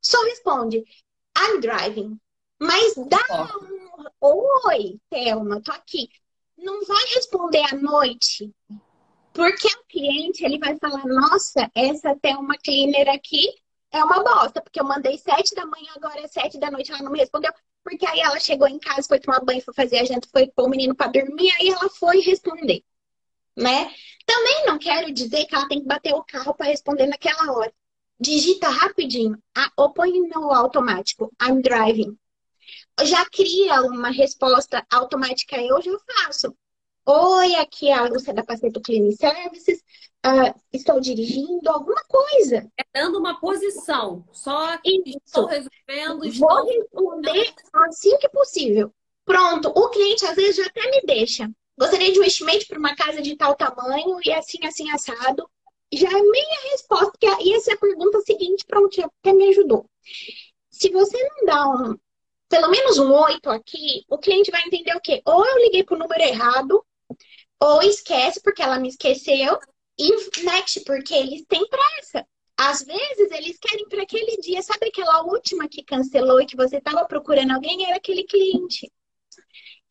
Só 0.00 0.22
responde, 0.24 0.84
I'm 1.36 1.60
driving. 1.60 2.18
Mas 2.60 2.94
dá 2.96 3.18
um 4.22 4.66
oi, 4.66 4.98
Thelma, 5.08 5.62
tô 5.62 5.70
aqui. 5.72 6.08
Não 6.56 6.84
vai 6.84 7.04
responder 7.14 7.62
à 7.72 7.76
noite. 7.76 8.52
Porque 9.32 9.68
o 9.68 9.84
cliente, 9.88 10.44
ele 10.44 10.58
vai 10.58 10.76
falar, 10.78 11.04
nossa, 11.06 11.70
essa 11.74 12.16
Thelma 12.16 12.56
Cleaner 12.64 13.08
aqui 13.08 13.46
é 13.92 14.02
uma 14.02 14.24
bosta. 14.24 14.60
Porque 14.60 14.80
eu 14.80 14.84
mandei 14.84 15.16
sete 15.18 15.54
da 15.54 15.64
manhã, 15.64 15.92
agora 15.94 16.20
é 16.20 16.26
sete 16.26 16.58
da 16.58 16.70
noite, 16.70 16.90
ela 16.90 17.02
não 17.02 17.12
me 17.12 17.20
respondeu. 17.20 17.52
Porque 17.84 18.04
aí 18.06 18.20
ela 18.20 18.40
chegou 18.40 18.66
em 18.66 18.78
casa, 18.78 19.06
foi 19.06 19.20
tomar 19.20 19.40
banho, 19.40 19.62
foi 19.62 19.72
fazer 19.72 19.98
a 19.98 20.04
gente, 20.04 20.28
foi 20.32 20.48
pôr 20.48 20.64
o 20.66 20.68
menino 20.68 20.94
para 20.94 21.12
dormir, 21.12 21.52
aí 21.60 21.68
ela 21.68 21.88
foi 21.88 22.20
responder, 22.20 22.82
né? 23.56 23.90
Também 24.26 24.66
não 24.66 24.78
quero 24.78 25.12
dizer 25.12 25.46
que 25.46 25.54
ela 25.54 25.68
tem 25.68 25.80
que 25.80 25.86
bater 25.86 26.12
o 26.14 26.24
carro 26.24 26.54
para 26.54 26.66
responder 26.66 27.06
naquela 27.06 27.52
hora. 27.52 27.72
Digita 28.20 28.68
rapidinho, 28.68 29.38
ou 29.76 29.92
põe 29.92 30.20
no 30.28 30.52
automático, 30.52 31.32
I'm 31.40 31.60
driving. 31.60 32.18
Já 33.04 33.24
cria 33.26 33.82
uma 33.82 34.10
resposta 34.10 34.84
automática, 34.90 35.56
eu 35.56 35.80
já 35.80 35.92
faço. 35.98 36.54
Oi, 37.06 37.54
aqui 37.54 37.88
é 37.88 37.94
a 37.94 38.04
Lúcia 38.04 38.34
da 38.34 38.44
Paceto 38.44 38.82
Cleaning 38.82 39.12
Services. 39.12 39.78
Uh, 40.26 40.52
estou 40.72 41.00
dirigindo 41.00 41.70
alguma 41.70 42.02
coisa. 42.06 42.70
É 42.76 42.84
dando 42.92 43.18
uma 43.18 43.40
posição. 43.40 44.26
Só 44.32 44.76
que 44.78 45.00
Isso. 45.06 45.18
estou 45.24 45.46
resolvendo. 45.46 46.24
Estou... 46.24 46.48
Vou 46.48 46.66
responder 46.66 47.54
assim 47.86 48.18
que 48.18 48.28
possível. 48.28 48.92
Pronto. 49.24 49.68
O 49.68 49.88
cliente 49.88 50.26
às 50.26 50.34
vezes 50.34 50.56
já 50.56 50.66
até 50.66 50.90
me 50.90 51.02
deixa. 51.06 51.48
Gostaria 51.78 52.12
de 52.12 52.18
um 52.18 52.24
estimate 52.24 52.66
para 52.66 52.78
uma 52.78 52.94
casa 52.94 53.22
de 53.22 53.36
tal 53.36 53.54
tamanho 53.54 54.18
e 54.24 54.32
assim, 54.32 54.58
assim, 54.66 54.90
assado. 54.90 55.48
Já 55.92 56.08
é 56.08 56.22
meia 56.22 56.60
resposta. 56.72 57.12
Que 57.18 57.26
essa 57.54 57.72
é 57.72 57.74
a 57.74 57.78
pergunta 57.78 58.20
seguinte, 58.20 58.64
pronto, 58.66 59.00
até 59.00 59.32
me 59.32 59.48
ajudou. 59.48 59.88
Se 60.70 60.90
você 60.90 61.16
não 61.16 61.46
dá 61.46 61.68
um, 61.68 61.98
pelo 62.48 62.70
menos 62.70 62.98
um 62.98 63.12
oito 63.12 63.50
aqui, 63.50 64.04
o 64.08 64.18
cliente 64.18 64.50
vai 64.50 64.62
entender 64.62 64.94
o 64.96 65.00
quê? 65.00 65.22
Ou 65.24 65.44
eu 65.44 65.58
liguei 65.58 65.84
para 65.84 65.96
o 65.96 65.98
número 65.98 66.22
errado, 66.22 66.84
ou 67.60 67.82
esquece 67.82 68.40
porque 68.42 68.62
ela 68.62 68.78
me 68.78 68.88
esqueceu, 68.88 69.58
e 69.98 70.42
next, 70.44 70.80
porque 70.84 71.14
eles 71.14 71.44
têm 71.48 71.66
pressa. 71.68 72.26
Às 72.56 72.82
vezes 72.82 73.30
eles 73.30 73.58
querem 73.58 73.88
para 73.88 74.02
aquele 74.02 74.36
dia, 74.38 74.62
sabe 74.62 74.88
aquela 74.88 75.22
última 75.24 75.68
que 75.68 75.84
cancelou 75.84 76.40
e 76.40 76.46
que 76.46 76.56
você 76.56 76.78
estava 76.78 77.04
procurando 77.06 77.52
alguém, 77.52 77.86
era 77.86 77.96
aquele 77.96 78.24
cliente. 78.24 78.90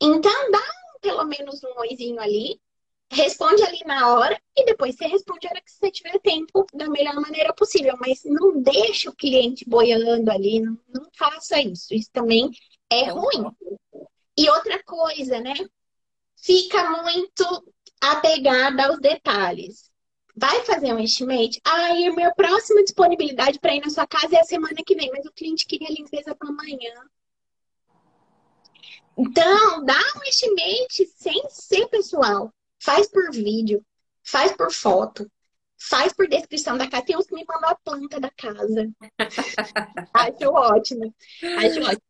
Então 0.01 0.51
dá 0.51 0.59
um, 0.59 0.99
pelo 1.01 1.23
menos 1.25 1.63
um 1.63 1.79
oizinho 1.79 2.19
ali, 2.19 2.59
responde 3.09 3.63
ali 3.63 3.79
na 3.85 4.13
hora 4.13 4.39
e 4.55 4.65
depois 4.65 4.95
você 4.95 5.07
responde 5.07 5.47
a 5.47 5.51
hora 5.51 5.61
que 5.61 5.71
você 5.71 5.89
tiver 5.89 6.19
tempo 6.19 6.65
da 6.73 6.89
melhor 6.89 7.15
maneira 7.15 7.53
possível. 7.53 7.95
Mas 7.99 8.23
não 8.25 8.61
deixe 8.61 9.09
o 9.09 9.15
cliente 9.15 9.67
boiando 9.67 10.29
ali, 10.31 10.59
não, 10.59 10.77
não 10.87 11.07
faça 11.17 11.59
isso. 11.61 11.93
Isso 11.93 12.09
também 12.11 12.49
é 12.89 13.09
ruim. 13.09 13.51
E 14.37 14.49
outra 14.49 14.81
coisa, 14.83 15.39
né? 15.39 15.53
Fica 16.35 17.01
muito 17.01 17.73
apegada 18.01 18.87
aos 18.87 18.99
detalhes. 18.99 19.89
Vai 20.35 20.63
fazer 20.65 20.93
um 20.93 20.99
estimate? 20.99 21.59
Ah, 21.65 21.95
e 21.95 22.07
a 22.07 22.13
minha 22.13 22.31
próxima 22.31 22.83
disponibilidade 22.83 23.59
para 23.59 23.73
ir 23.73 23.81
na 23.81 23.89
sua 23.89 24.05
casa 24.05 24.35
é 24.35 24.39
a 24.39 24.45
semana 24.45 24.83
que 24.85 24.95
vem, 24.95 25.09
mas 25.11 25.25
o 25.25 25.31
cliente 25.31 25.65
queria 25.65 25.89
limpeza 25.89 26.35
para 26.35 26.49
amanhã. 26.49 26.93
Então, 29.17 29.83
dá 29.83 29.99
um 30.15 30.23
estimate 30.29 31.07
sem 31.07 31.41
ser 31.49 31.87
pessoal. 31.87 32.53
Faz 32.79 33.07
por 33.07 33.31
vídeo, 33.31 33.83
faz 34.23 34.51
por 34.51 34.71
foto, 34.71 35.29
faz 35.79 36.13
por 36.13 36.27
descrição 36.27 36.77
da 36.77 36.89
casa. 36.89 37.05
Tem 37.05 37.17
uns 37.17 37.27
que 37.27 37.35
me 37.35 37.45
mandam 37.47 37.69
a 37.69 37.75
planta 37.75 38.19
da 38.19 38.29
casa. 38.29 38.89
Acho 40.13 40.49
ótimo. 40.51 41.13
Acho 41.57 41.81
ótimo. 41.81 42.01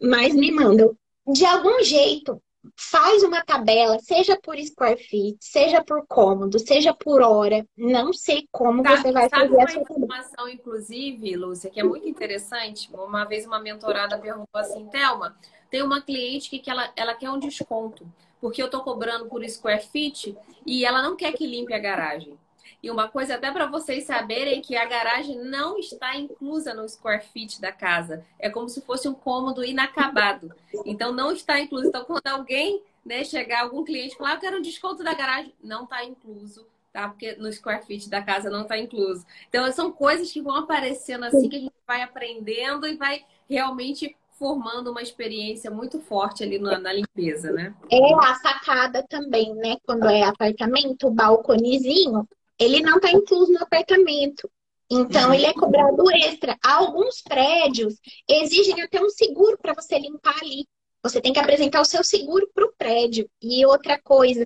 Mas 0.00 0.34
me 0.34 0.50
mandam. 0.50 0.96
De 1.26 1.44
algum 1.44 1.82
jeito, 1.82 2.42
faz 2.76 3.22
uma 3.22 3.44
tabela, 3.44 3.98
seja 4.00 4.38
por 4.40 4.56
square 4.58 4.96
feet, 4.96 5.36
seja 5.40 5.82
por 5.82 6.06
cômodo, 6.06 6.58
seja 6.58 6.94
por 6.94 7.22
hora. 7.22 7.66
Não 7.76 8.12
sei 8.12 8.48
como 8.50 8.82
tá, 8.82 8.96
você 8.96 9.12
vai 9.12 9.28
sabe 9.28 9.48
fazer 9.48 9.54
uma 9.54 9.62
essa 9.62 9.80
informação, 9.80 10.48
inclusive, 10.48 11.36
Lúcia, 11.36 11.70
que 11.70 11.80
é 11.80 11.84
muito 11.84 12.08
interessante. 12.08 12.88
Uma 12.92 13.24
vez 13.24 13.46
uma 13.46 13.60
mentorada 13.60 14.18
perguntou 14.18 14.60
assim, 14.60 14.86
Thelma, 14.88 15.36
tem 15.70 15.82
uma 15.82 16.00
cliente 16.00 16.50
que, 16.50 16.58
que 16.58 16.70
ela, 16.70 16.92
ela 16.96 17.14
quer 17.14 17.30
um 17.30 17.38
desconto, 17.38 18.06
porque 18.42 18.60
eu 18.60 18.68
tô 18.68 18.80
cobrando 18.80 19.26
por 19.26 19.48
square 19.48 19.80
feet 19.80 20.36
e 20.66 20.84
ela 20.84 21.00
não 21.00 21.14
quer 21.14 21.32
que 21.32 21.46
limpe 21.46 21.72
a 21.72 21.78
garagem. 21.78 22.36
E 22.82 22.90
uma 22.90 23.06
coisa 23.06 23.36
até 23.36 23.52
para 23.52 23.66
vocês 23.66 24.02
saberem 24.02 24.60
que 24.60 24.74
a 24.74 24.84
garagem 24.84 25.38
não 25.38 25.78
está 25.78 26.16
inclusa 26.16 26.74
no 26.74 26.86
square 26.88 27.24
feet 27.24 27.60
da 27.60 27.70
casa. 27.70 28.26
É 28.40 28.50
como 28.50 28.68
se 28.68 28.80
fosse 28.80 29.08
um 29.08 29.14
cômodo 29.14 29.64
inacabado. 29.64 30.52
Então 30.84 31.12
não 31.12 31.30
está 31.30 31.60
incluso. 31.60 31.86
Então 31.86 32.04
quando 32.04 32.26
alguém 32.26 32.82
né, 33.06 33.22
chegar, 33.22 33.60
algum 33.62 33.84
cliente 33.84 34.16
falar, 34.16 34.32
ah, 34.32 34.34
eu 34.34 34.40
quero 34.40 34.58
um 34.58 34.62
desconto 34.62 35.04
da 35.04 35.14
garagem, 35.14 35.54
não 35.62 35.84
está 35.84 36.04
incluso, 36.04 36.66
tá? 36.92 37.08
Porque 37.08 37.36
no 37.36 37.52
square 37.52 37.86
feet 37.86 38.08
da 38.08 38.20
casa 38.20 38.50
não 38.50 38.62
está 38.62 38.76
incluso. 38.76 39.24
Então 39.48 39.70
são 39.70 39.92
coisas 39.92 40.32
que 40.32 40.42
vão 40.42 40.56
aparecendo 40.56 41.22
assim 41.22 41.48
que 41.48 41.56
a 41.56 41.60
gente 41.60 41.74
vai 41.86 42.02
aprendendo 42.02 42.88
e 42.88 42.96
vai 42.96 43.24
realmente 43.48 44.16
formando 44.42 44.90
uma 44.90 45.00
experiência 45.00 45.70
muito 45.70 46.00
forte 46.00 46.42
ali 46.42 46.58
na, 46.58 46.76
na, 46.76 46.92
limpeza, 46.92 47.52
né? 47.52 47.76
É 47.88 48.14
a 48.14 48.34
sacada 48.34 49.06
também, 49.08 49.54
né? 49.54 49.76
Quando 49.86 50.08
é 50.08 50.24
apartamento, 50.24 51.06
o 51.06 51.12
balconezinho, 51.12 52.28
ele 52.58 52.80
não 52.80 52.96
está 52.96 53.12
incluso 53.12 53.52
no 53.52 53.62
apartamento. 53.62 54.50
Então, 54.90 55.32
ele 55.32 55.46
é 55.46 55.54
cobrado 55.54 56.10
extra. 56.10 56.58
Alguns 56.60 57.22
prédios 57.22 57.94
exigem 58.28 58.82
até 58.82 59.00
um 59.00 59.08
seguro 59.10 59.56
para 59.56 59.74
você 59.74 59.96
limpar 59.96 60.34
ali. 60.42 60.66
Você 61.04 61.20
tem 61.20 61.32
que 61.32 61.38
apresentar 61.38 61.80
o 61.80 61.84
seu 61.84 62.02
seguro 62.02 62.50
para 62.52 62.66
o 62.66 62.72
prédio. 62.76 63.30
E 63.40 63.64
outra 63.64 63.96
coisa, 64.02 64.44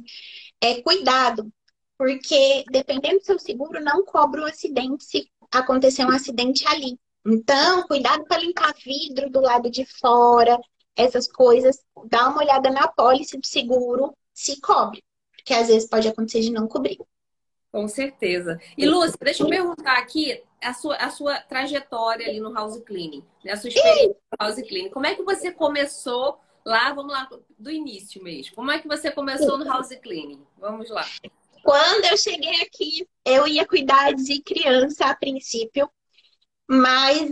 é 0.60 0.82
cuidado, 0.82 1.50
porque 1.96 2.64
dependendo 2.70 3.20
do 3.20 3.24
seu 3.24 3.38
seguro, 3.38 3.82
não 3.82 4.04
cobra 4.04 4.42
o 4.42 4.46
acidente 4.46 5.04
se 5.04 5.26
acontecer 5.50 6.04
um 6.04 6.10
acidente 6.10 6.68
ali. 6.68 6.98
Então, 7.26 7.82
cuidado 7.88 8.24
para 8.24 8.38
limpar 8.38 8.72
vidro 8.84 9.28
do 9.28 9.40
lado 9.40 9.68
de 9.68 9.84
fora, 9.84 10.58
essas 10.94 11.26
coisas. 11.26 11.84
Dá 12.06 12.28
uma 12.28 12.38
olhada 12.38 12.70
na 12.70 12.86
pólice 12.88 13.36
do 13.36 13.46
seguro, 13.46 14.16
se 14.32 14.60
cobre, 14.60 15.02
porque 15.36 15.52
às 15.52 15.66
vezes 15.66 15.88
pode 15.88 16.06
acontecer 16.06 16.40
de 16.40 16.52
não 16.52 16.68
cobrir. 16.68 16.98
Com 17.72 17.88
certeza. 17.88 18.58
E 18.78 18.86
Lúcia, 18.86 19.18
deixa 19.20 19.42
eu 19.42 19.48
perguntar 19.48 19.98
aqui 19.98 20.42
a 20.62 20.72
sua, 20.72 20.96
a 20.96 21.10
sua 21.10 21.38
trajetória 21.40 22.26
ali 22.26 22.40
no 22.40 22.52
house 22.54 22.78
cleaning, 22.78 23.22
né? 23.44 23.52
a 23.52 23.56
sua 23.56 23.68
experiência 23.68 24.16
no 24.32 24.46
house 24.46 24.62
cleaning. 24.62 24.90
Como 24.90 25.06
é 25.06 25.14
que 25.14 25.22
você 25.22 25.52
começou 25.52 26.38
lá? 26.64 26.92
Vamos 26.94 27.12
lá, 27.12 27.28
do 27.58 27.70
início 27.70 28.22
mesmo. 28.22 28.54
Como 28.54 28.70
é 28.70 28.78
que 28.78 28.88
você 28.88 29.10
começou 29.10 29.58
no 29.58 29.64
house 29.64 29.94
cleaning? 30.00 30.42
Vamos 30.58 30.88
lá. 30.90 31.04
Quando 31.62 32.04
eu 32.06 32.16
cheguei 32.16 32.62
aqui, 32.62 33.06
eu 33.24 33.46
ia 33.46 33.66
cuidar 33.66 34.14
de 34.14 34.40
criança 34.40 35.06
a 35.06 35.16
princípio, 35.16 35.90
mas 36.68 37.28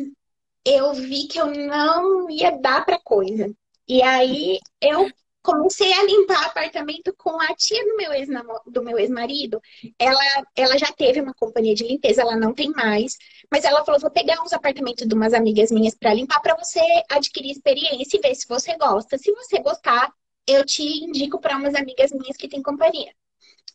eu 0.65 0.95
vi 0.95 1.27
que 1.29 1.41
eu 1.41 1.47
não 1.47 2.31
ia 2.31 2.53
dar 2.53 2.85
para 2.85 3.01
coisa. 3.01 3.55
E 3.89 4.03
aí 4.03 4.59
eu 4.81 5.11
comecei 5.43 5.93
a 5.93 6.05
limpar 6.05 6.47
apartamento 6.47 7.15
com 7.19 7.39
a 7.41 7.55
tia 7.55 7.85
do 7.85 7.97
meu 7.97 8.13
ex 8.13 8.29
do 8.67 8.83
meu 8.83 8.99
ex-marido. 8.99 9.61
Ela, 9.99 10.21
ela 10.57 10.79
já 10.79 10.91
teve 10.93 11.21
uma 11.21 11.35
companhia 11.35 11.75
de 11.75 11.85
limpeza, 11.87 12.23
ela 12.23 12.37
não 12.37 12.55
tem 12.55 12.71
mais, 12.71 13.17
mas 13.51 13.65
ela 13.65 13.85
falou: 13.85 14.01
"Vou 14.01 14.11
pegar 14.11 14.43
uns 14.43 14.53
apartamentos 14.53 15.07
de 15.07 15.15
umas 15.15 15.35
amigas 15.35 15.71
minhas 15.71 15.95
para 15.95 16.15
limpar 16.15 16.41
para 16.41 16.57
você 16.57 16.81
adquirir 17.11 17.51
experiência 17.53 18.17
e 18.17 18.21
ver 18.21 18.35
se 18.35 18.47
você 18.49 18.77
gosta. 18.79 19.19
Se 19.19 19.33
você 19.33 19.61
gostar, 19.61 20.11
eu 20.47 20.65
te 20.65 20.83
indico 20.83 21.41
para 21.41 21.57
umas 21.57 21.75
amigas 21.75 22.11
minhas 22.13 22.37
que 22.37 22.49
têm 22.49 22.63
companhia". 22.63 23.13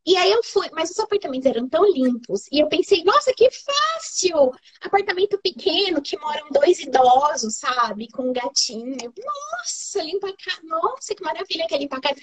E 0.06 0.16
aí 0.18 0.32
eu 0.32 0.44
fui, 0.44 0.68
mas 0.72 0.90
os 0.90 1.00
apartamentos 1.00 1.46
eram 1.46 1.68
tão 1.68 1.84
limpos. 1.92 2.48
E 2.52 2.60
eu 2.60 2.68
pensei, 2.68 3.04
nossa, 3.04 3.34
que 3.34 3.50
fácil! 3.52 4.52
Apartamento 4.82 5.40
pequeno 5.42 6.02
que 6.02 6.18
moram 6.18 6.48
dois 6.52 6.80
idosos, 6.80 7.58
sabe? 7.58 8.08
Com 8.12 8.30
um 8.30 8.34
gatinho. 8.34 8.96
Nossa, 8.96 10.02
limpa 10.02 10.30
a 10.30 10.36
casa. 10.38 10.62
Nossa, 10.64 11.14
que 11.14 11.24
maravilha 11.24 11.68
que 11.68 11.76
é 11.76 11.78
limpar 11.78 11.98
a 11.98 12.02
casa. 12.02 12.22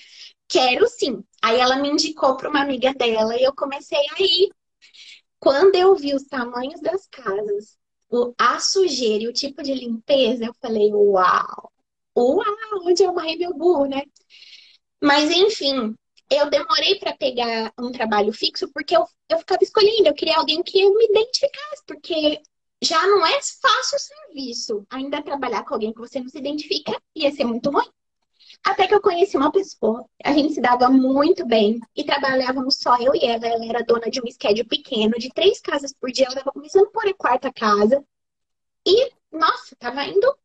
Quero 0.49 0.89
sim. 0.89 1.23
Aí 1.43 1.61
ela 1.61 1.77
me 1.77 1.89
indicou 1.91 2.37
para 2.37 2.49
uma 2.49 2.63
amiga 2.63 2.93
dela 2.95 3.37
e 3.37 3.45
eu 3.45 3.55
comecei 3.55 3.99
a 3.99 4.23
ir. 4.23 4.51
Quando 5.39 5.77
eu 5.77 5.95
vi 5.95 6.15
os 6.15 6.25
tamanhos 6.25 6.81
das 6.81 7.07
casas, 7.09 7.79
a 8.39 8.59
sujeira 8.59 9.25
e 9.25 9.29
o 9.29 9.33
tipo 9.33 9.63
de 9.63 9.75
limpeza, 9.75 10.47
eu 10.47 10.55
falei, 10.61 10.93
uau! 10.93 11.73
Uau, 12.17 12.45
onde 12.85 13.03
eu 13.03 13.11
amarrei 13.11 13.37
meu 13.37 13.55
burro, 13.55 13.87
né? 13.87 14.03
Mas 15.03 15.31
enfim, 15.31 15.95
eu 16.31 16.51
demorei 16.51 16.99
para 16.99 17.17
pegar 17.17 17.73
um 17.79 17.93
trabalho 17.93 18.33
fixo 18.33 18.69
porque 18.73 18.97
eu, 18.97 19.07
eu 19.29 19.39
ficava 19.39 19.63
escolhendo, 19.63 20.09
eu 20.09 20.15
queria 20.15 20.37
alguém 20.37 20.63
que 20.63 20.81
eu 20.81 20.95
me 20.95 21.05
identificasse, 21.07 21.83
porque 21.87 22.43
já 22.83 23.01
não 23.07 23.25
é 23.25 23.41
fácil 23.43 23.97
o 23.97 24.01
serviço. 24.01 24.87
Ainda 24.91 25.23
trabalhar 25.23 25.65
com 25.65 25.75
alguém 25.75 25.93
que 25.93 26.01
você 26.01 26.21
não 26.21 26.29
se 26.29 26.39
identifica 26.39 27.01
ia 27.15 27.31
ser 27.33 27.45
muito 27.45 27.71
ruim. 27.71 27.89
Até 28.65 28.87
que 28.87 28.95
eu 28.95 29.01
conheci 29.01 29.37
uma 29.37 29.53
pessoa, 29.53 30.05
a 30.25 30.33
gente 30.33 30.55
se 30.55 30.61
dava 30.61 30.89
muito 30.89 31.47
bem 31.47 31.79
e 31.95 32.05
trabalhávamos 32.05 32.77
só 32.77 32.97
eu 33.01 33.15
e 33.15 33.25
ela. 33.25 33.47
Ela 33.47 33.67
era 33.67 33.85
dona 33.85 34.11
de 34.11 34.21
um 34.21 34.27
schedule 34.31 34.67
pequeno, 34.67 35.19
de 35.19 35.29
três 35.31 35.61
casas 35.61 35.93
por 35.93 36.11
dia. 36.11 36.25
Ela 36.27 36.35
estava 36.35 36.53
começando 36.53 36.91
por 36.91 37.07
a 37.07 37.15
quarta 37.15 37.53
casa. 37.53 38.05
E, 38.85 39.13
nossa, 39.31 39.77
tava 39.77 40.05
indo. 40.05 40.37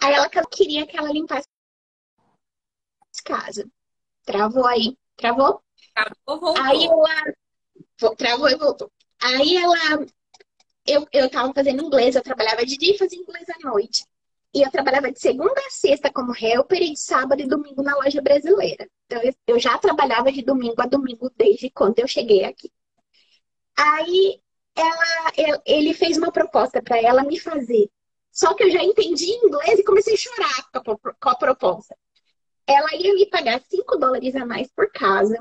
Aí 0.00 0.14
ela 0.14 0.28
queria 0.28 0.86
que 0.86 0.96
ela 0.96 1.10
limpasse 1.10 1.48
casa. 3.24 3.68
Travou 4.26 4.66
aí. 4.66 4.98
Travou? 5.16 5.62
Travou, 5.94 6.40
voltou. 6.40 6.62
Aí 6.62 6.84
ela. 6.84 8.14
Travou 8.16 8.48
e 8.50 8.56
voltou. 8.56 8.92
Aí 9.22 9.56
ela. 9.56 10.06
Eu, 10.84 11.06
eu 11.12 11.30
tava 11.30 11.52
fazendo 11.54 11.82
inglês, 11.82 12.14
eu 12.14 12.22
trabalhava 12.22 12.66
de 12.66 12.76
dia 12.76 12.94
e 12.94 12.98
fazia 12.98 13.18
inglês 13.18 13.46
à 13.48 13.68
noite. 13.68 14.04
E 14.52 14.62
eu 14.62 14.70
trabalhava 14.70 15.10
de 15.10 15.20
segunda 15.20 15.60
a 15.60 15.70
sexta 15.70 16.12
como 16.12 16.34
helper 16.36 16.82
e 16.82 16.90
de 16.90 17.00
sábado 17.00 17.40
e 17.40 17.46
domingo 17.46 17.82
na 17.82 17.94
loja 17.96 18.20
brasileira. 18.20 18.88
Então 19.06 19.20
eu 19.46 19.58
já 19.58 19.78
trabalhava 19.78 20.30
de 20.32 20.42
domingo 20.42 20.80
a 20.80 20.86
domingo 20.86 21.30
desde 21.36 21.70
quando 21.70 21.98
eu 21.98 22.08
cheguei 22.08 22.44
aqui. 22.44 22.70
Aí 23.76 24.40
ela, 24.74 25.60
ele 25.64 25.94
fez 25.94 26.16
uma 26.16 26.32
proposta 26.32 26.82
para 26.82 27.00
ela 27.00 27.22
me 27.22 27.38
fazer. 27.38 27.88
Só 28.32 28.54
que 28.54 28.64
eu 28.64 28.70
já 28.70 28.82
entendi 28.82 29.30
inglês 29.30 29.78
e 29.78 29.84
comecei 29.84 30.14
a 30.14 30.18
chorar 30.18 30.70
com 31.20 31.28
a 31.28 31.34
proposta 31.34 31.96
ela 32.66 32.94
ia 32.94 33.14
me 33.14 33.26
pagar 33.26 33.60
5 33.60 33.96
dólares 33.96 34.34
a 34.34 34.44
mais 34.44 34.68
por 34.72 34.90
casa. 34.90 35.36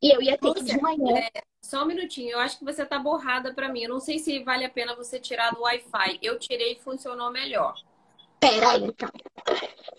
E 0.00 0.14
eu 0.14 0.22
ia 0.22 0.38
ter 0.38 0.54
que 0.54 0.62
de 0.62 0.80
manhã. 0.80 1.18
É, 1.18 1.42
só 1.60 1.82
um 1.82 1.86
minutinho, 1.86 2.30
eu 2.30 2.38
acho 2.38 2.58
que 2.58 2.64
você 2.64 2.86
tá 2.86 2.98
borrada 2.98 3.52
para 3.52 3.68
mim. 3.68 3.82
Eu 3.82 3.88
não 3.90 4.00
sei 4.00 4.18
se 4.18 4.42
vale 4.44 4.64
a 4.64 4.70
pena 4.70 4.94
você 4.94 5.18
tirar 5.18 5.52
do 5.52 5.62
Wi-Fi. 5.62 6.18
Eu 6.22 6.38
tirei 6.38 6.74
e 6.74 6.80
funcionou 6.80 7.30
melhor. 7.30 7.74
Pera 8.38 8.70
aí, 8.70 8.84
então. 8.84 9.10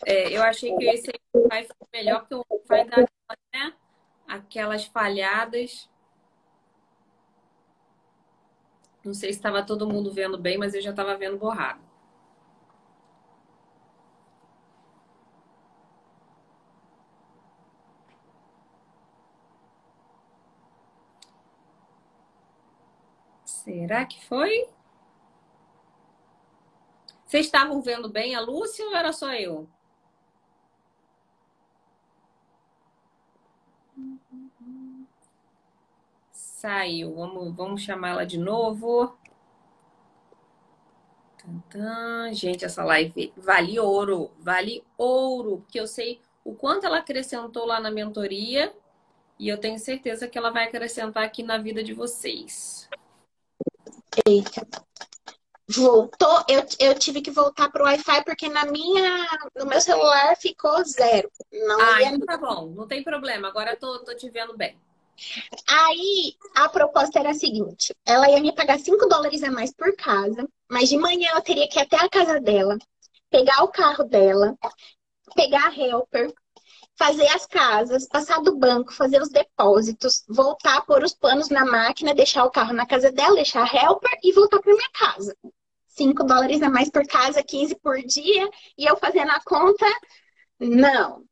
É, 0.05 0.35
eu 0.35 0.41
achei 0.41 0.73
que 0.77 0.85
esse 0.85 1.11
Wi-Fi 1.35 1.67
foi 1.67 1.87
melhor, 1.93 2.21
porque 2.21 2.35
o 2.35 2.45
Wi-Fi 2.49 2.89
dá 2.89 3.07
né, 3.53 3.73
aquelas 4.25 4.85
falhadas. 4.85 5.89
Não 9.03 9.13
sei 9.13 9.33
se 9.33 9.39
estava 9.39 9.63
todo 9.63 9.87
mundo 9.87 10.11
vendo 10.11 10.37
bem, 10.37 10.57
mas 10.57 10.73
eu 10.73 10.81
já 10.81 10.91
estava 10.91 11.17
vendo 11.17 11.37
borrado. 11.37 11.88
Será 23.69 24.03
que 24.03 24.19
foi? 24.25 24.67
Vocês 27.23 27.45
estavam 27.45 27.79
vendo 27.83 28.09
bem 28.09 28.33
a 28.33 28.41
Lúcia 28.41 28.83
ou 28.83 28.95
era 28.95 29.13
só 29.13 29.31
eu? 29.35 29.69
Saiu. 36.31 37.13
Vamos, 37.13 37.55
vamos 37.55 37.81
chamá-la 37.83 38.25
de 38.25 38.39
novo. 38.39 39.15
Gente, 42.31 42.65
essa 42.65 42.83
live 42.83 43.31
vale 43.37 43.79
ouro. 43.79 44.31
Vale 44.39 44.83
ouro. 44.97 45.59
Porque 45.59 45.79
eu 45.79 45.85
sei 45.85 46.19
o 46.43 46.55
quanto 46.55 46.87
ela 46.87 46.97
acrescentou 46.97 47.67
lá 47.67 47.79
na 47.79 47.91
mentoria. 47.91 48.73
E 49.37 49.47
eu 49.47 49.59
tenho 49.59 49.77
certeza 49.77 50.27
que 50.27 50.39
ela 50.39 50.49
vai 50.49 50.63
acrescentar 50.63 51.23
aqui 51.23 51.43
na 51.43 51.59
vida 51.59 51.83
de 51.83 51.93
vocês. 51.93 52.89
Eita. 54.25 54.67
Voltou, 55.71 56.43
eu, 56.47 56.65
eu 56.79 56.97
tive 56.97 57.21
que 57.21 57.29
voltar 57.29 57.69
pro 57.69 57.83
Wi-Fi 57.83 58.23
porque 58.23 58.49
na 58.49 58.65
minha, 58.65 59.27
no 59.55 59.67
meu 59.67 59.79
celular 59.79 60.35
ficou 60.35 60.83
zero. 60.83 61.29
Não 61.51 61.79
ah, 61.79 62.01
ia... 62.01 62.07
então 62.07 62.25
tá 62.25 62.37
bom, 62.37 62.69
não 62.69 62.87
tem 62.87 63.03
problema. 63.03 63.47
Agora 63.47 63.73
eu 63.73 63.79
tô, 63.79 63.99
tô 63.99 64.15
te 64.15 64.29
vendo 64.31 64.57
bem. 64.57 64.75
Aí 65.67 66.35
a 66.55 66.69
proposta 66.69 67.19
era 67.19 67.31
a 67.31 67.35
seguinte: 67.35 67.93
ela 68.05 68.29
ia 68.29 68.41
me 68.41 68.53
pagar 68.53 68.79
5 68.79 69.07
dólares 69.07 69.43
a 69.43 69.51
mais 69.51 69.71
por 69.71 69.95
casa, 69.95 70.47
mas 70.67 70.89
de 70.89 70.97
manhã 70.97 71.29
eu 71.35 71.41
teria 71.41 71.67
que 71.67 71.77
ir 71.77 71.83
até 71.83 71.97
a 71.97 72.09
casa 72.09 72.39
dela, 72.39 72.77
pegar 73.29 73.63
o 73.63 73.67
carro 73.67 74.05
dela, 74.05 74.57
pegar 75.35 75.67
a 75.67 75.75
helper, 75.75 76.33
fazer 76.99 77.27
as 77.29 77.45
casas, 77.45 78.05
passar 78.05 78.41
do 78.41 78.57
banco, 78.57 78.93
fazer 78.93 79.21
os 79.21 79.29
depósitos, 79.29 80.25
voltar, 80.27 80.81
pôr 80.81 81.01
os 81.01 81.13
panos 81.13 81.47
na 81.47 81.65
máquina, 81.65 82.13
deixar 82.13 82.43
o 82.43 82.51
carro 82.51 82.73
na 82.73 82.85
casa 82.85 83.09
dela, 83.09 83.35
deixar 83.35 83.63
a 83.63 83.73
helper 83.73 84.19
e 84.21 84.33
voltar 84.33 84.59
para 84.59 84.75
minha 84.75 84.89
casa. 84.91 85.33
5 85.87 86.25
dólares 86.25 86.61
a 86.61 86.69
mais 86.69 86.89
por 86.89 87.07
casa, 87.07 87.41
15 87.41 87.75
por 87.75 87.97
dia, 87.99 88.49
e 88.77 88.85
eu 88.85 88.97
fazendo 88.97 89.31
a 89.31 89.41
conta, 89.45 89.85
não. 90.59 91.23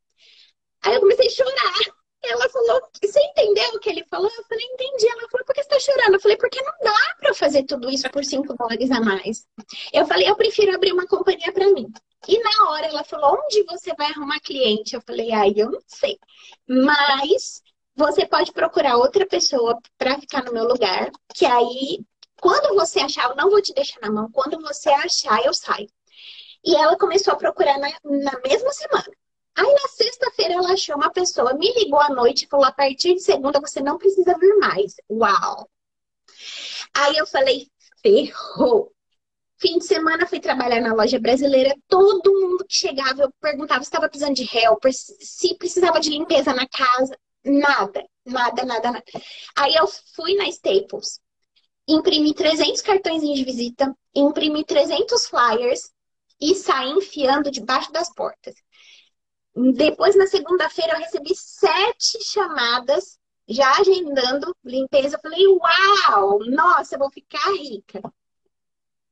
Aí 0.84 0.96
eu 0.96 1.02
comecei 1.02 1.28
a 1.28 1.32
chorar. 1.32 1.97
Ela 2.24 2.50
falou, 2.50 2.82
você 3.02 3.20
entendeu 3.22 3.70
o 3.74 3.80
que 3.80 3.90
ele 3.90 4.04
falou? 4.10 4.30
Eu 4.30 4.44
falei, 4.44 4.66
entendi. 4.66 5.08
Ela 5.08 5.30
falou, 5.30 5.46
por 5.46 5.54
que 5.56 5.64
você 5.64 5.70
tá 5.70 5.80
chorando? 5.80 6.14
Eu 6.16 6.20
falei, 6.20 6.38
porque 6.38 6.62
não 6.62 6.74
dá 6.82 7.16
para 7.20 7.34
fazer 7.34 7.64
tudo 7.64 7.90
isso 7.90 8.10
por 8.10 8.26
5 8.26 8.54
dólares 8.56 8.92
a 8.92 9.00
mais. 9.00 9.46
Eu 9.94 10.06
falei, 10.06 10.30
eu 10.30 10.36
prefiro 10.36 10.76
abrir 10.76 10.92
uma 10.92 11.08
companhia 11.08 11.52
para 11.54 11.72
mim. 11.72 11.92
E 12.28 12.40
na 12.40 12.70
hora 12.70 12.88
ela 12.88 13.04
falou, 13.04 13.40
onde 13.44 13.64
você 13.64 13.94
vai 13.96 14.08
arrumar 14.08 14.40
cliente? 14.40 14.96
Eu 14.96 15.02
falei, 15.02 15.32
ai, 15.32 15.54
eu 15.56 15.72
não 15.72 15.80
sei. 15.88 16.20
Mas 16.68 17.62
você 17.96 18.26
pode 18.26 18.52
procurar 18.52 18.98
outra 18.98 19.26
pessoa 19.26 19.78
para 19.98 20.20
ficar 20.20 20.44
no 20.44 20.54
meu 20.54 20.66
lugar, 20.66 21.10
que 21.34 21.46
aí, 21.46 22.00
quando 22.40 22.76
você 22.76 23.00
achar, 23.00 23.30
eu 23.30 23.36
não 23.36 23.50
vou 23.50 23.62
te 23.62 23.74
deixar 23.74 24.00
na 24.02 24.12
mão, 24.12 24.30
quando 24.32 24.60
você 24.60 24.90
achar, 24.90 25.44
eu 25.46 25.54
saio. 25.54 25.90
E 26.64 26.76
ela 26.76 26.98
começou 26.98 27.34
a 27.34 27.38
procurar 27.38 27.78
na, 27.80 27.90
na 28.04 28.40
mesma 28.42 28.72
semana. 28.72 29.08
Aí 29.58 29.74
na 29.74 29.88
sexta-feira 29.90 30.54
ela 30.54 30.74
achou 30.74 30.96
uma 30.96 31.10
pessoa, 31.12 31.56
me 31.56 31.74
ligou 31.74 32.00
à 32.00 32.10
noite 32.10 32.46
e 32.46 32.48
falou: 32.48 32.66
a 32.66 32.72
partir 32.72 33.16
de 33.16 33.22
segunda 33.22 33.60
você 33.60 33.82
não 33.82 33.98
precisa 33.98 34.38
vir 34.38 34.56
mais. 34.58 34.96
Uau! 35.10 35.68
Aí 36.94 37.18
eu 37.18 37.26
falei: 37.26 37.68
ferrou. 38.02 38.94
Fim 39.60 39.80
de 39.80 39.86
semana 39.86 40.28
fui 40.28 40.40
trabalhar 40.40 40.80
na 40.80 40.94
loja 40.94 41.20
brasileira. 41.20 41.76
Todo 41.88 42.32
mundo 42.32 42.66
que 42.68 42.76
chegava 42.76 43.24
eu 43.24 43.34
perguntava 43.42 43.84
se 43.84 43.88
estava 43.88 44.08
precisando 44.08 44.36
de 44.36 44.44
helper, 44.56 44.94
se 44.94 45.56
precisava 45.56 46.00
de 46.00 46.12
limpeza 46.12 46.54
na 46.54 46.68
casa. 46.68 47.18
Nada, 47.44 48.06
nada, 48.24 48.64
nada, 48.64 48.92
nada. 48.92 49.04
Aí 49.56 49.74
eu 49.74 49.88
fui 50.16 50.36
na 50.36 50.48
Staples, 50.50 51.20
imprimi 51.88 52.36
300 52.36 52.82
cartões 52.84 53.24
de 53.24 53.44
visita, 53.44 53.92
imprimi 54.14 54.64
300 54.64 55.26
flyers 55.26 55.92
e 56.40 56.54
saí 56.54 56.92
enfiando 56.92 57.50
debaixo 57.50 57.92
das 57.92 58.14
portas. 58.14 58.54
Depois, 59.74 60.16
na 60.16 60.28
segunda-feira, 60.28 60.94
eu 60.94 61.00
recebi 61.00 61.34
sete 61.34 62.24
chamadas, 62.24 63.18
já 63.48 63.72
agendando 63.80 64.56
limpeza. 64.64 65.16
Eu 65.16 65.20
falei, 65.20 65.48
uau, 65.48 66.40
nossa, 66.46 66.94
eu 66.94 67.00
vou 67.00 67.10
ficar 67.10 67.52
rica. 67.54 68.02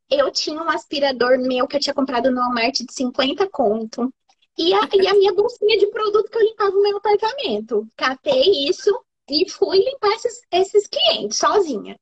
Eu 0.08 0.32
tinha 0.32 0.62
um 0.62 0.70
aspirador 0.70 1.40
meu 1.40 1.68
que 1.68 1.78
eu 1.78 1.80
tinha 1.80 1.96
comprado 1.96 2.30
no 2.30 2.40
Walmart 2.40 2.76
de 2.76 2.94
50 2.94 3.50
conto. 3.50 4.14
E 4.56 4.72
a, 4.72 4.88
e 4.94 5.08
a 5.08 5.14
minha 5.16 5.34
bolsinha 5.34 5.80
de 5.80 5.88
produto 5.88 6.30
que 6.30 6.38
eu 6.38 6.44
limpava 6.44 6.70
no 6.70 6.84
meu 6.84 6.98
apartamento. 6.98 7.88
Catei 7.98 8.70
isso 8.70 8.92
e 9.28 9.50
fui 9.50 9.80
limpar 9.80 10.12
esses, 10.12 10.42
esses 10.52 10.88
clientes 10.88 11.40
sozinha. 11.40 12.00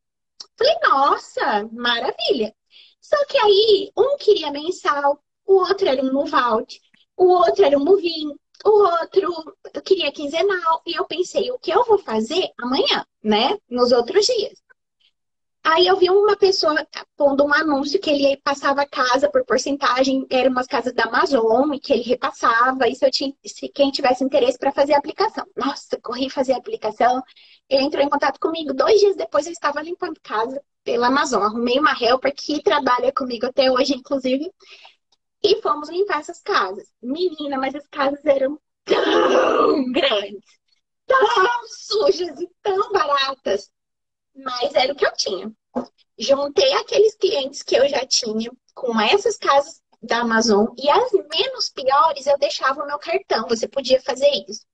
Falei, 0.57 0.75
nossa, 0.83 1.69
maravilha. 1.71 2.53
Só 2.99 3.25
que 3.25 3.37
aí, 3.37 3.91
um 3.97 4.17
queria 4.17 4.51
mensal, 4.51 5.23
o 5.45 5.53
outro 5.55 5.87
era 5.87 6.03
um 6.03 6.35
out, 6.35 6.81
o 7.17 7.25
outro 7.25 7.65
era 7.65 7.77
um 7.77 7.83
moving, 7.83 8.33
o 8.65 8.69
outro 8.69 9.55
eu 9.73 9.81
queria 9.81 10.11
quinzenal. 10.11 10.81
E 10.85 10.97
eu 10.97 11.05
pensei, 11.05 11.51
o 11.51 11.59
que 11.59 11.71
eu 11.71 11.83
vou 11.85 11.97
fazer 11.99 12.49
amanhã, 12.59 13.05
né? 13.23 13.57
Nos 13.69 13.91
outros 13.91 14.25
dias. 14.25 14.63
Aí 15.65 15.87
eu 15.87 15.95
vi 15.95 16.09
uma 16.09 16.35
pessoa 16.35 16.85
pondo 17.15 17.45
um 17.45 17.53
anúncio 17.53 17.99
que 17.99 18.09
ele 18.09 18.35
passava 18.43 18.85
casa 18.85 19.29
por 19.29 19.45
porcentagem, 19.45 20.27
eram 20.29 20.51
umas 20.51 20.67
casas 20.67 20.93
da 20.93 21.05
Amazon 21.05 21.73
e 21.73 21.79
que 21.79 21.93
ele 21.93 22.03
repassava, 22.03 22.85
e 22.89 22.95
se, 22.95 23.05
eu 23.05 23.09
tinha, 23.09 23.33
se 23.45 23.69
quem 23.69 23.89
tivesse 23.89 24.25
interesse 24.25 24.57
para 24.59 24.73
fazer 24.73 24.93
a 24.93 24.97
aplicação. 24.97 25.45
Nossa, 25.55 25.97
corri 26.01 26.29
fazer 26.29 26.51
a 26.53 26.57
aplicação. 26.57 27.23
Ele 27.69 27.83
entrou 27.83 28.03
em 28.03 28.09
contato 28.09 28.39
comigo. 28.41 28.73
Dois 28.73 28.99
dias 28.99 29.15
depois 29.15 29.45
eu 29.45 29.53
estava 29.53 29.81
limpando 29.81 30.19
casa 30.21 30.61
pela 30.83 31.07
Amazon. 31.07 31.41
Arrumei 31.43 31.79
uma 31.79 31.95
helper 31.97 32.33
que 32.35 32.61
trabalha 32.61 33.13
comigo 33.13 33.45
até 33.45 33.71
hoje, 33.71 33.93
inclusive. 33.93 34.51
E 35.43 35.61
fomos 35.61 35.89
limpar 35.89 36.19
essas 36.21 36.41
casas. 36.41 36.87
Menina, 37.01 37.57
mas 37.57 37.75
as 37.75 37.87
casas 37.87 38.23
eram 38.25 38.59
tão 38.85 39.91
grandes, 39.91 40.43
tão 41.05 41.67
sujas 41.67 42.39
e 42.39 42.49
tão 42.61 42.91
baratas. 42.91 43.69
Mas 44.35 44.73
era 44.73 44.93
o 44.93 44.95
que 44.95 45.05
eu 45.05 45.13
tinha. 45.13 45.51
juntei 46.17 46.73
aqueles 46.73 47.15
clientes 47.15 47.61
que 47.63 47.75
eu 47.75 47.87
já 47.89 48.05
tinha 48.05 48.51
com 48.73 48.99
essas 48.99 49.37
casas 49.37 49.81
da 50.01 50.19
Amazon 50.19 50.67
e 50.77 50.89
as 50.89 51.11
menos 51.11 51.69
piores 51.69 52.27
eu 52.27 52.37
deixava 52.37 52.83
o 52.83 52.87
meu 52.87 52.99
cartão. 52.99 53.47
Você 53.47 53.67
podia 53.67 54.01
fazer 54.01 54.29
isso. 54.47 54.65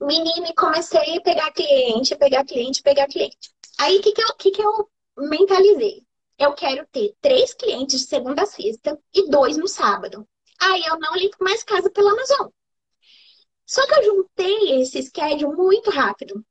Menina, 0.00 0.52
comecei 0.54 1.16
a 1.16 1.20
pegar 1.22 1.52
cliente, 1.52 2.16
pegar 2.16 2.44
cliente, 2.44 2.82
pegar 2.82 3.06
cliente. 3.08 3.50
Aí, 3.78 3.98
o 3.98 4.02
que, 4.02 4.12
que, 4.12 4.22
eu, 4.22 4.34
que, 4.36 4.50
que 4.50 4.62
eu 4.62 4.90
mentalizei? 5.16 6.05
Eu 6.38 6.52
quero 6.54 6.86
ter 6.86 7.14
três 7.20 7.54
clientes 7.54 8.00
de 8.00 8.06
segunda 8.06 8.42
a 8.42 8.46
sexta 8.46 8.98
e 9.14 9.28
dois 9.28 9.56
no 9.56 9.66
sábado. 9.66 10.28
Aí 10.60 10.84
eu 10.84 10.98
não 10.98 11.14
limpo 11.14 11.36
mais 11.40 11.62
casa 11.62 11.90
pela 11.90 12.12
Amazon. 12.12 12.48
Só 13.64 13.84
que 13.86 13.94
eu 13.94 14.04
juntei 14.04 14.80
esse 14.80 15.02
schedule 15.02 15.56
muito 15.56 15.90
rápido. 15.90 16.44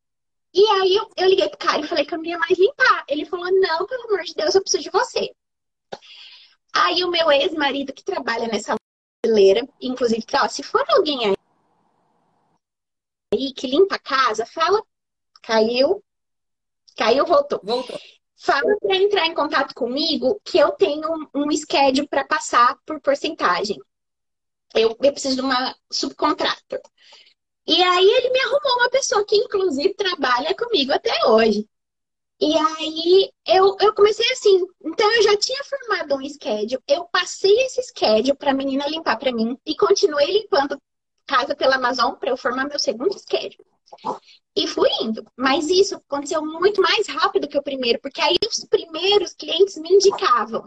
E 0.53 0.65
aí 0.65 0.95
eu, 0.95 1.09
eu 1.17 1.27
liguei 1.27 1.49
pro 1.49 1.57
cara 1.57 1.81
e 1.81 1.87
falei 1.87 2.05
que 2.05 2.13
eu 2.13 2.17
não 2.17 2.25
ia 2.25 2.37
mais 2.37 2.57
limpar. 2.57 3.05
Ele 3.07 3.25
falou: 3.25 3.51
não, 3.51 3.85
pelo 3.85 4.03
amor 4.05 4.23
de 4.23 4.33
Deus, 4.33 4.55
eu 4.55 4.61
preciso 4.61 4.83
de 4.83 4.89
você. 4.89 5.31
Aí 6.73 7.03
o 7.03 7.11
meu 7.11 7.31
ex-marido, 7.31 7.93
que 7.93 8.03
trabalha 8.03 8.47
nessa 8.47 8.75
brasileira, 9.23 9.67
inclusive, 9.81 10.25
ó, 10.33 10.47
se 10.47 10.61
for 10.61 10.85
alguém 10.89 11.35
aí 13.33 13.53
que 13.53 13.67
limpa 13.67 13.95
a 13.95 13.99
casa, 13.99 14.45
fala, 14.45 14.81
caiu, 15.41 16.03
caiu, 16.97 17.25
voltou. 17.25 17.59
Voltou. 17.63 17.99
Fala 18.37 18.77
para 18.79 18.95
entrar 18.95 19.27
em 19.27 19.33
contato 19.33 19.73
comigo 19.73 20.39
que 20.43 20.57
eu 20.57 20.71
tenho 20.71 21.07
um, 21.33 21.51
schedule 21.51 22.07
para 22.07 22.25
passar 22.25 22.77
por 22.85 22.99
porcentagem. 23.01 23.77
Eu, 24.73 24.89
eu 25.01 25.11
preciso 25.13 25.35
de 25.35 25.41
uma 25.41 25.75
subcontrata. 25.91 26.81
E 27.65 27.81
aí 27.81 28.05
ele 28.05 28.29
me 28.29 28.39
arrumou 28.41 28.77
uma 28.77 28.89
pessoa 28.89 29.25
que, 29.25 29.35
inclusive, 29.35 29.93
trabalha 29.95 30.53
comigo 30.55 30.91
até 30.91 31.13
hoje. 31.27 31.67
E 32.39 32.53
aí 32.57 33.31
eu, 33.47 33.77
eu 33.79 33.93
comecei 33.93 34.29
assim. 34.31 34.67
Então 34.83 35.09
eu 35.15 35.23
já 35.23 35.37
tinha 35.37 35.63
formado 35.63 36.15
um 36.15 36.29
schedule, 36.29 36.83
eu 36.87 37.05
passei 37.05 37.55
esse 37.65 37.81
schedule 37.83 38.35
para 38.35 38.51
a 38.51 38.53
menina 38.53 38.87
limpar 38.87 39.17
para 39.17 39.31
mim 39.31 39.57
e 39.65 39.75
continuei 39.75 40.41
limpando 40.41 40.77
casa 41.25 41.55
pela 41.55 41.77
Amazon 41.77 42.13
para 42.15 42.29
eu 42.31 42.37
formar 42.37 42.65
meu 42.65 42.77
segundo 42.77 43.17
schedule. 43.17 43.65
E 44.55 44.67
fui 44.67 44.89
indo. 45.01 45.25
Mas 45.35 45.69
isso 45.69 45.95
aconteceu 45.95 46.45
muito 46.45 46.81
mais 46.81 47.07
rápido 47.07 47.47
que 47.47 47.57
o 47.57 47.63
primeiro, 47.63 47.99
porque 48.01 48.21
aí 48.21 48.37
os 48.47 48.65
primeiros 48.65 49.33
clientes 49.33 49.75
me 49.77 49.89
indicavam 49.89 50.63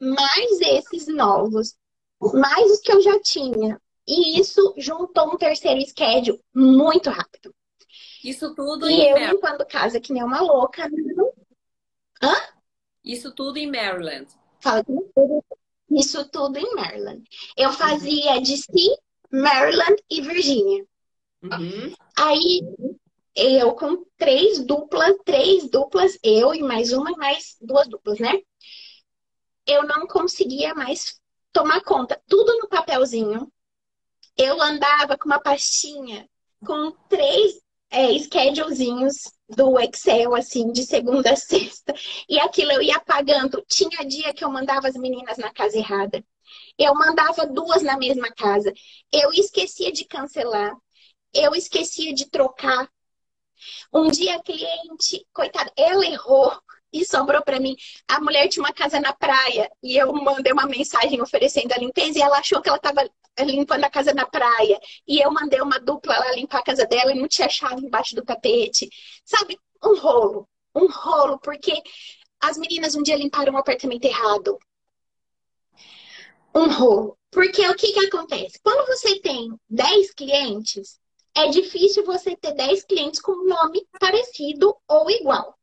mais 0.00 0.60
esses 0.60 1.06
novos, 1.06 1.76
mais 2.34 2.70
os 2.70 2.80
que 2.80 2.92
eu 2.92 3.00
já 3.00 3.20
tinha. 3.20 3.80
E 4.06 4.40
isso 4.40 4.74
juntou 4.76 5.32
um 5.32 5.36
terceiro 5.36 5.80
schedule 5.86 6.40
muito 6.54 7.10
rápido. 7.10 7.54
Isso 8.24 8.54
tudo 8.54 8.88
e 8.88 8.94
em 8.94 9.02
eu 9.02 9.10
Maryland. 9.10 9.34
limpando 9.34 9.66
casa 9.66 10.00
que 10.00 10.12
nem 10.12 10.22
uma 10.24 10.40
louca. 10.40 10.88
Hã? 12.22 12.34
Isso 13.04 13.32
tudo 13.34 13.56
em 13.58 13.70
Maryland. 13.70 14.26
Fala 14.60 14.84
Isso 15.90 16.28
tudo 16.30 16.58
em 16.58 16.74
Maryland. 16.74 17.22
Eu 17.56 17.72
fazia 17.72 18.40
DC, 18.40 18.66
Maryland 19.32 20.02
e 20.10 20.20
Virgínia. 20.20 20.84
Uhum. 21.42 21.94
Aí 22.16 22.60
eu 23.34 23.74
com 23.74 24.04
três 24.16 24.64
duplas, 24.64 25.16
três 25.24 25.70
duplas, 25.70 26.18
eu 26.22 26.54
e 26.54 26.62
mais 26.62 26.92
uma 26.92 27.10
e 27.10 27.16
mais 27.16 27.56
duas 27.60 27.88
duplas, 27.88 28.18
né? 28.18 28.40
Eu 29.66 29.84
não 29.86 30.06
conseguia 30.06 30.74
mais 30.74 31.20
tomar 31.52 31.80
conta. 31.82 32.20
Tudo 32.28 32.58
no 32.58 32.68
papelzinho. 32.68 33.50
Eu 34.36 34.60
andava 34.60 35.16
com 35.16 35.26
uma 35.26 35.40
pastinha 35.40 36.28
com 36.64 36.90
três 37.08 37.60
é, 37.90 38.16
schedulezinhos 38.18 39.32
do 39.48 39.78
Excel, 39.80 40.34
assim, 40.34 40.70
de 40.70 40.84
segunda 40.84 41.32
a 41.32 41.36
sexta. 41.36 41.94
E 42.28 42.38
aquilo 42.38 42.72
eu 42.72 42.82
ia 42.82 42.96
apagando. 42.96 43.64
Tinha 43.68 44.06
dia 44.06 44.32
que 44.32 44.44
eu 44.44 44.50
mandava 44.50 44.88
as 44.88 44.94
meninas 44.94 45.38
na 45.38 45.52
casa 45.52 45.76
errada. 45.76 46.24
Eu 46.78 46.94
mandava 46.94 47.46
duas 47.46 47.82
na 47.82 47.96
mesma 47.96 48.30
casa. 48.30 48.72
Eu 49.12 49.32
esquecia 49.32 49.92
de 49.92 50.04
cancelar. 50.04 50.72
Eu 51.32 51.54
esquecia 51.54 52.12
de 52.14 52.28
trocar. 52.28 52.88
Um 53.92 54.08
dia 54.10 54.36
a 54.36 54.42
cliente, 54.42 55.26
coitada, 55.32 55.70
ela 55.76 56.04
errou 56.06 56.60
e 56.92 57.04
sobrou 57.04 57.42
para 57.42 57.60
mim. 57.60 57.76
A 58.08 58.20
mulher 58.20 58.48
tinha 58.48 58.64
uma 58.64 58.72
casa 58.72 58.98
na 59.00 59.12
praia 59.12 59.70
e 59.82 59.96
eu 59.96 60.12
mandei 60.12 60.52
uma 60.52 60.66
mensagem 60.66 61.20
oferecendo 61.20 61.72
a 61.72 61.78
limpeza 61.78 62.18
e 62.18 62.22
ela 62.22 62.38
achou 62.38 62.60
que 62.60 62.68
ela 62.68 62.78
estava 62.78 63.08
limpando 63.38 63.84
a 63.84 63.90
casa 63.90 64.12
na 64.12 64.26
praia. 64.26 64.80
E 65.06 65.20
eu 65.20 65.30
mandei 65.30 65.60
uma 65.60 65.78
dupla 65.78 66.18
lá 66.18 66.32
limpar 66.32 66.58
a 66.58 66.64
casa 66.64 66.86
dela 66.86 67.12
e 67.12 67.18
não 67.18 67.28
tinha 67.28 67.48
chave 67.48 67.84
embaixo 67.84 68.14
do 68.14 68.24
tapete. 68.24 68.88
Sabe? 69.24 69.58
Um 69.82 69.98
rolo. 69.98 70.48
Um 70.74 70.86
rolo, 70.88 71.38
porque 71.38 71.82
as 72.40 72.56
meninas 72.56 72.94
um 72.94 73.02
dia 73.02 73.16
limparam 73.16 73.54
o 73.54 73.58
apartamento 73.58 74.04
errado. 74.04 74.58
Um 76.54 76.68
rolo. 76.70 77.16
Porque 77.30 77.66
o 77.68 77.76
que, 77.76 77.92
que 77.92 78.06
acontece? 78.06 78.58
Quando 78.62 78.86
você 78.86 79.20
tem 79.20 79.54
10 79.68 80.12
clientes, 80.14 80.98
é 81.44 81.48
difícil 81.48 82.04
você 82.04 82.36
ter 82.36 82.52
10 82.52 82.84
clientes 82.84 83.20
com 83.20 83.46
nome 83.46 83.86
parecido 83.98 84.76
ou 84.88 85.10
igual. 85.10 85.58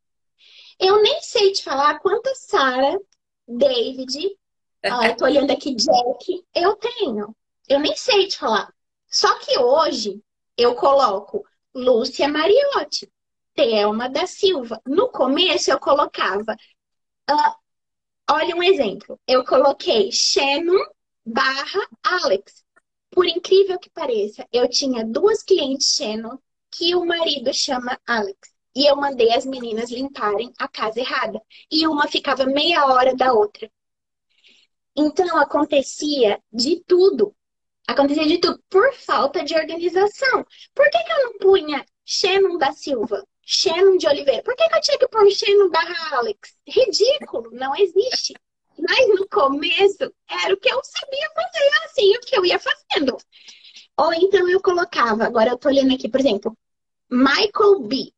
Eu 0.80 1.02
nem 1.02 1.22
sei 1.22 1.52
te 1.52 1.64
falar 1.64 2.00
quantas 2.00 2.40
Sara, 2.40 3.00
David, 3.48 4.38
ah, 4.84 5.08
eu 5.08 5.18
tô 5.18 5.26
olhando 5.26 5.52
aqui 5.52 5.76
Jack, 5.76 6.46
eu 6.56 6.76
tenho. 6.76 7.36
Eu 7.68 7.80
nem 7.80 7.96
sei 7.96 8.28
te 8.28 8.38
falar. 8.38 8.72
Só 9.08 9.38
que 9.40 9.58
hoje 9.58 10.22
eu 10.56 10.76
coloco 10.76 11.46
Lúcia 11.74 12.28
Mariotti, 12.28 13.12
Thelma 13.54 14.10
da 14.10 14.28
Silva. 14.28 14.82
No 14.86 15.10
começo 15.10 15.72
eu 15.72 15.80
colocava. 15.80 16.56
Uh, 17.30 17.56
olha 18.30 18.56
um 18.56 18.64
exemplo. 18.64 19.20
Eu 19.28 19.44
coloquei 19.44 20.12
Shannon 20.12 20.86
barra 21.26 21.88
Alex. 22.04 22.64
Por 23.18 23.26
incrível 23.26 23.80
que 23.80 23.90
pareça, 23.90 24.48
eu 24.54 24.70
tinha 24.70 25.04
duas 25.04 25.42
clientes 25.42 25.96
Shannon 25.96 26.38
que 26.70 26.94
o 26.94 27.04
marido 27.04 27.52
chama 27.52 28.00
Alex. 28.06 28.38
E 28.76 28.86
eu 28.86 28.96
mandei 28.96 29.34
as 29.34 29.44
meninas 29.44 29.90
limparem 29.90 30.54
a 30.60 30.68
casa 30.68 31.00
errada. 31.00 31.42
E 31.72 31.88
uma 31.88 32.08
ficava 32.08 32.46
meia 32.46 32.86
hora 32.86 33.16
da 33.16 33.34
outra. 33.34 33.72
Então 34.96 35.36
acontecia 35.36 36.40
de 36.54 36.84
tudo. 36.86 37.36
Acontecia 37.88 38.28
de 38.28 38.38
tudo 38.38 38.64
por 38.70 38.94
falta 38.94 39.44
de 39.44 39.56
organização. 39.56 40.46
Por 40.76 40.88
que, 40.92 41.04
que 41.04 41.12
eu 41.12 41.24
não 41.24 41.40
punha 41.40 41.84
Shannon 42.06 42.60
da 42.60 42.72
Silva? 42.72 43.28
Shannon 43.42 43.98
de 43.98 44.08
Oliveira? 44.08 44.44
Por 44.44 44.56
que, 44.56 44.70
que 44.70 44.76
eu 44.76 44.82
tinha 44.82 45.00
que 45.00 45.08
pôr 45.08 45.28
Shannon 45.32 45.72
barra 45.72 46.18
Alex? 46.18 46.56
Ridículo, 46.68 47.50
não 47.52 47.76
existe. 47.76 48.36
Mas 48.88 49.20
no 49.20 49.28
começo 49.28 50.14
era 50.30 50.54
o 50.54 50.58
que 50.58 50.72
eu 50.72 50.82
sabia 50.84 51.30
fazer, 51.36 51.86
assim, 51.86 52.16
o 52.16 52.22
que 52.22 52.38
eu 52.38 52.46
ia 52.46 52.60
fazendo. 52.60 53.18
Ou 53.98 54.14
então 54.14 54.48
eu 54.48 54.62
colocava, 54.62 55.26
agora 55.26 55.50
eu 55.50 55.58
tô 55.58 55.68
olhando 55.68 55.94
aqui, 55.94 56.08
por 56.08 56.20
exemplo, 56.20 56.58
Michael 57.10 57.80
B. 57.82 58.14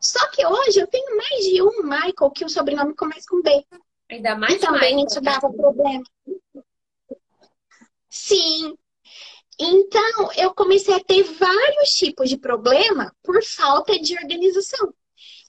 Só 0.00 0.26
que 0.30 0.44
hoje 0.44 0.80
eu 0.80 0.86
tenho 0.86 1.16
mais 1.16 1.44
de 1.44 1.62
um 1.62 1.82
Michael 1.82 2.30
que 2.34 2.44
o 2.44 2.48
sobrenome 2.48 2.94
começa 2.94 3.26
com 3.28 3.40
B. 3.42 3.64
Ainda 4.10 4.36
mais 4.36 4.54
e 4.54 4.58
também 4.58 4.96
Michael, 4.96 5.06
isso 5.06 5.20
dava 5.20 5.52
problema. 5.52 6.04
Sim. 8.08 8.76
Então, 9.58 10.32
eu 10.36 10.52
comecei 10.52 10.94
a 10.94 11.02
ter 11.02 11.22
vários 11.22 11.90
tipos 11.90 12.28
de 12.28 12.36
problema 12.36 13.14
por 13.22 13.42
falta 13.44 13.98
de 13.98 14.16
organização. 14.18 14.92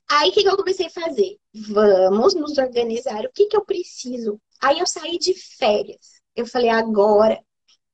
Aí, 0.10 0.30
o 0.30 0.32
que, 0.32 0.44
que 0.44 0.50
eu 0.50 0.58
comecei 0.58 0.86
a 0.86 0.92
fazer? 0.92 1.38
Vamos 1.70 2.36
nos 2.36 2.58
organizar. 2.58 3.26
O 3.26 3.32
que, 3.32 3.46
que 3.46 3.56
eu 3.56 3.64
preciso? 3.66 4.40
Aí, 4.62 4.80
eu 4.80 4.86
saí 4.86 5.18
de 5.18 5.34
férias. 5.34 6.22
Eu 6.36 6.46
falei, 6.46 6.70
agora 6.70 7.40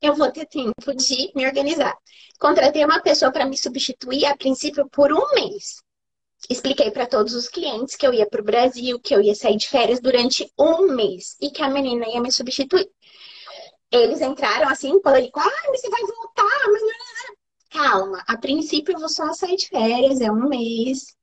eu 0.02 0.16
vou 0.16 0.32
ter 0.32 0.48
tempo 0.48 0.96
de 0.96 1.32
me 1.36 1.46
organizar. 1.46 1.96
Contratei 2.40 2.84
uma 2.84 3.02
pessoa 3.02 3.32
para 3.32 3.46
me 3.46 3.58
substituir, 3.58 4.26
a 4.26 4.36
princípio, 4.36 4.90
por 4.90 5.14
um 5.14 5.34
mês. 5.36 5.82
Expliquei 6.50 6.90
para 6.90 7.06
todos 7.06 7.36
os 7.36 7.48
clientes 7.48 7.96
que 7.96 8.06
eu 8.06 8.14
ia 8.14 8.28
para 8.28 8.42
o 8.42 8.44
Brasil, 8.46 9.00
que 9.00 9.14
eu 9.14 9.22
ia 9.22 9.36
sair 9.36 9.58
de 9.58 9.68
férias 9.68 10.00
durante 10.00 10.52
um 10.58 10.88
mês 10.96 11.38
e 11.40 11.52
que 11.52 11.62
a 11.62 11.70
menina 11.70 12.08
ia 12.08 12.20
me 12.20 12.32
substituir 12.32 12.90
eles 13.92 14.22
entraram 14.22 14.70
assim, 14.70 15.00
pânico. 15.02 15.40
Ah, 15.40 15.68
você 15.70 15.90
vai 15.90 16.02
voltar, 16.02 16.72
mas 16.72 16.82
não, 16.82 17.36
Calma, 17.70 18.24
a 18.28 18.38
princípio 18.38 18.94
eu 18.94 19.00
vou 19.00 19.10
só 19.10 19.34
sair 19.34 19.56
de 19.56 19.68
férias, 19.68 20.22
é 20.22 20.32
um 20.32 20.48
mês. 20.48 21.16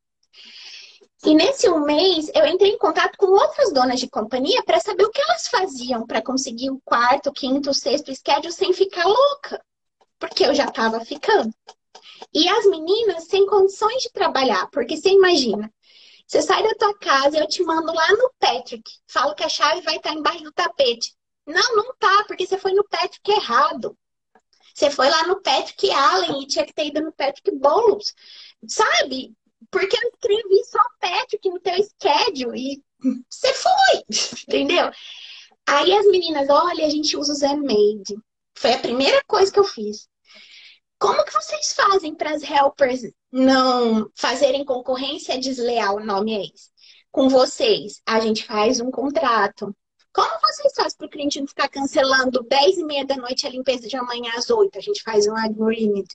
E 1.25 1.35
nesse 1.35 1.69
um 1.69 1.81
mês 1.81 2.31
eu 2.35 2.47
entrei 2.47 2.73
em 2.73 2.79
contato 2.79 3.17
com 3.19 3.27
outras 3.27 3.73
donas 3.73 3.99
de 3.99 4.09
companhia 4.09 4.63
para 4.63 4.81
saber 4.81 5.05
o 5.05 5.11
que 5.11 5.21
elas 5.21 5.49
faziam 5.49 6.07
para 6.07 6.23
conseguir 6.23 6.71
o 6.71 6.81
quarto, 6.85 7.33
quinto, 7.33 7.75
sexto 7.75 8.15
schedule 8.15 8.53
sem 8.53 8.73
ficar 8.73 9.05
louca. 9.05 9.63
Porque 10.19 10.45
eu 10.45 10.55
já 10.55 10.67
estava 10.67 11.05
ficando. 11.05 11.53
E 12.33 12.49
as 12.49 12.67
meninas 12.67 13.25
sem 13.25 13.47
condições 13.47 14.03
de 14.03 14.11
trabalhar, 14.11 14.69
porque 14.71 14.97
você 14.97 15.11
imagina, 15.11 15.73
você 16.27 16.43
sai 16.43 16.63
da 16.63 16.75
tua 16.75 16.95
casa, 16.99 17.39
eu 17.39 17.49
te 17.49 17.63
mando 17.63 17.93
lá 17.93 18.09
no 18.13 18.31
Patrick, 18.39 18.91
falo 19.07 19.35
que 19.35 19.45
a 19.45 19.49
chave 19.49 19.81
vai 19.81 19.97
estar 19.97 20.13
embaixo 20.13 20.45
do 20.45 20.53
tapete. 20.53 21.15
Não, 21.47 21.77
não 21.77 21.95
tá, 21.97 22.25
porque 22.27 22.47
você 22.47 22.59
foi 22.59 22.75
no 22.75 22.85
Patrick 22.85 23.31
errado. 23.31 23.97
Você 24.75 24.91
foi 24.91 25.09
lá 25.09 25.27
no 25.27 25.41
Patrick 25.41 25.91
Allen 25.91 26.43
e 26.43 26.47
tinha 26.47 26.67
que 26.67 26.75
ter 26.75 26.87
ido 26.87 27.01
no 27.01 27.13
Patrick 27.13 27.51
Bowles. 27.53 28.15
Sabe? 28.67 29.35
Porque 29.71 29.97
eu 29.97 30.09
escrevi 30.09 30.65
só 30.65 30.83
Patrick 31.01 31.49
no 31.49 31.61
teu 31.61 31.75
schedule 31.75 32.59
e 32.59 32.83
entendeu? 34.49 34.91
Aí 35.69 35.93
as 35.95 36.07
meninas, 36.07 36.49
olha, 36.49 36.87
a 36.87 36.91
gente 36.91 37.17
usa 37.17 37.33
o 37.33 37.37
Zenmade. 37.37 38.17
Foi 38.57 38.73
a 38.73 38.79
primeira 38.79 39.23
coisa 39.27 39.53
que 39.53 39.59
eu 39.59 39.65
fiz. 39.65 40.09
Como 40.99 41.25
que 41.25 41.33
vocês 41.33 41.75
fazem 41.75 42.15
para 42.15 42.31
as 42.31 42.43
helpers 42.43 43.03
não 43.31 44.11
fazerem 44.17 44.65
concorrência 44.65 45.39
desleal? 45.39 45.97
O 45.97 46.05
nome 46.05 46.35
é 46.35 46.43
esse. 46.43 46.71
Com 47.13 47.29
vocês, 47.29 48.01
a 48.07 48.19
gente 48.19 48.45
faz 48.45 48.81
um 48.81 48.91
contrato. 48.91 49.75
Como 50.13 50.41
vocês 50.41 50.73
fazem 50.75 50.97
para 50.97 51.07
o 51.07 51.11
cliente 51.11 51.41
não 51.41 51.47
ficar 51.47 51.69
cancelando 51.69 52.43
10 52.43 52.79
e 52.79 52.85
meia 52.85 53.07
da 53.07 53.17
noite 53.17 53.47
a 53.47 53.51
limpeza 53.51 53.87
de 53.87 53.97
amanhã 53.97 54.33
às 54.37 54.51
8? 54.51 54.79
A 54.79 54.81
gente 54.81 55.03
faz 55.03 55.27
um 55.27 55.37
agreement. 55.37 56.07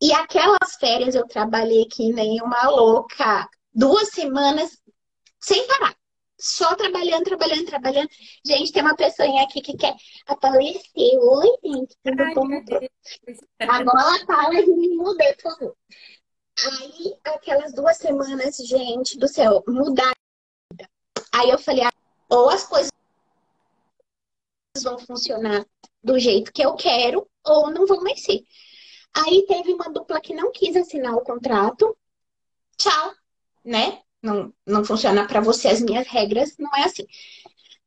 E 0.00 0.12
aquelas 0.12 0.76
férias 0.78 1.14
eu 1.14 1.26
trabalhei 1.26 1.84
que 1.86 2.12
nem 2.12 2.40
uma 2.40 2.68
louca. 2.68 3.48
Duas 3.72 4.08
semanas 4.10 4.78
sem 5.40 5.66
parar. 5.66 5.94
Só 6.38 6.74
trabalhando, 6.74 7.24
trabalhando, 7.24 7.66
trabalhando. 7.66 8.08
Gente, 8.44 8.72
tem 8.72 8.82
uma 8.82 8.96
pessoa 8.96 9.28
aqui 9.42 9.60
que 9.60 9.76
quer 9.76 9.94
aparecer. 10.26 10.82
Oi, 10.96 11.48
gente, 11.64 11.96
tudo 12.02 12.34
bom? 12.34 12.48
Agora 13.60 14.26
fala 14.26 14.62
de 14.62 14.70
me 14.72 14.96
mudei, 14.96 15.34
por 15.34 15.52
favor. 15.52 15.76
Aí, 16.66 17.16
aquelas 17.24 17.72
duas 17.72 17.96
semanas, 17.96 18.56
gente 18.56 19.18
do 19.18 19.26
céu, 19.26 19.62
mudar. 19.66 20.12
Aí 21.32 21.50
eu 21.50 21.58
falei, 21.58 21.84
ah, 21.84 21.92
ou 22.28 22.48
as 22.48 22.64
coisas 22.64 22.90
vão 24.82 24.98
funcionar 24.98 25.64
do 26.02 26.18
jeito 26.18 26.52
que 26.52 26.64
eu 26.64 26.74
quero, 26.74 27.28
ou 27.44 27.70
não 27.70 27.86
vão 27.86 28.02
mais 28.02 28.22
ser. 28.22 28.40
Aí 29.14 29.44
teve 29.46 29.72
uma 29.72 29.90
dupla 29.90 30.20
que 30.20 30.34
não 30.34 30.50
quis 30.50 30.74
assinar 30.74 31.14
o 31.14 31.22
contrato. 31.22 31.96
Tchau, 32.76 33.12
né? 33.64 34.00
Não, 34.20 34.52
não 34.66 34.84
funciona 34.84 35.26
para 35.26 35.40
você 35.40 35.68
as 35.68 35.80
minhas 35.80 36.06
regras, 36.08 36.56
não 36.58 36.74
é 36.74 36.84
assim. 36.84 37.06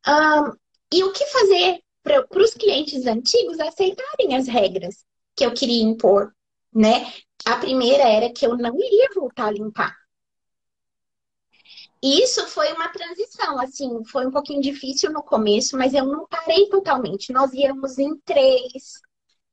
Um, 0.06 0.56
e 0.92 1.04
o 1.04 1.12
que 1.12 1.26
fazer 1.26 1.82
para 2.02 2.26
os 2.40 2.54
clientes 2.54 3.06
antigos 3.06 3.60
aceitarem 3.60 4.36
as 4.36 4.48
regras 4.48 5.04
que 5.36 5.44
eu 5.44 5.52
queria 5.52 5.82
impor, 5.82 6.32
né? 6.72 7.12
A 7.44 7.56
primeira 7.56 8.04
era 8.04 8.32
que 8.32 8.46
eu 8.46 8.56
não 8.56 8.74
iria 8.76 9.10
voltar 9.14 9.48
a 9.48 9.50
limpar. 9.50 9.97
Isso 12.02 12.46
foi 12.46 12.72
uma 12.72 12.88
transição, 12.88 13.58
assim, 13.58 14.04
foi 14.04 14.26
um 14.26 14.30
pouquinho 14.30 14.60
difícil 14.60 15.12
no 15.12 15.22
começo, 15.22 15.76
mas 15.76 15.94
eu 15.94 16.04
não 16.04 16.26
parei 16.26 16.68
totalmente. 16.68 17.32
Nós 17.32 17.52
íamos 17.52 17.98
em 17.98 18.16
três, 18.18 19.00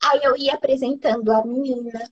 aí 0.04 0.22
eu 0.24 0.38
ia 0.38 0.54
apresentando 0.54 1.32
a 1.32 1.44
menina. 1.44 2.08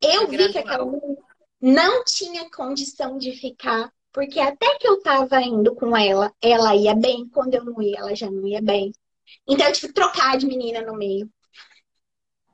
Eu 0.00 0.22
é 0.22 0.26
vi 0.26 0.52
que 0.52 0.58
aquela 0.58 0.84
menina 0.84 1.22
não 1.60 2.04
tinha 2.04 2.50
condição 2.50 3.16
de 3.16 3.32
ficar, 3.32 3.92
porque 4.12 4.40
até 4.40 4.78
que 4.78 4.88
eu 4.88 5.00
tava 5.00 5.40
indo 5.40 5.74
com 5.74 5.96
ela, 5.96 6.32
ela 6.42 6.74
ia 6.74 6.94
bem, 6.94 7.28
quando 7.28 7.54
eu 7.54 7.64
não 7.64 7.80
ia, 7.80 7.98
ela 7.98 8.14
já 8.14 8.30
não 8.30 8.46
ia 8.46 8.60
bem. 8.60 8.92
Então 9.46 9.66
eu 9.66 9.72
tive 9.72 9.88
que 9.88 9.94
trocar 9.94 10.36
de 10.36 10.46
menina 10.46 10.82
no 10.82 10.96
meio. 10.96 11.30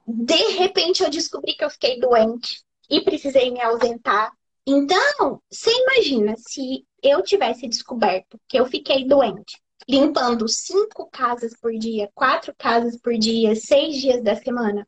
De 0.07 0.49
repente 0.59 1.03
eu 1.03 1.11
descobri 1.11 1.55
que 1.55 1.64
eu 1.64 1.71
fiquei 1.71 1.99
doente 1.99 2.62
e 2.90 3.01
precisei 3.01 3.51
me 3.51 3.61
ausentar. 3.61 4.33
Então, 4.66 5.40
você 5.51 5.71
imagina 5.71 6.35
se 6.37 6.87
eu 7.03 7.23
tivesse 7.23 7.67
descoberto 7.67 8.41
que 8.49 8.59
eu 8.59 8.67
fiquei 8.67 9.07
doente, 9.07 9.61
limpando 9.88 10.49
cinco 10.49 11.09
casas 11.11 11.53
por 11.61 11.73
dia, 11.73 12.11
quatro 12.15 12.55
casas 12.57 12.97
por 12.97 13.15
dia, 13.19 13.55
seis 13.57 13.97
dias 13.97 14.23
da 14.23 14.37
semana, 14.37 14.87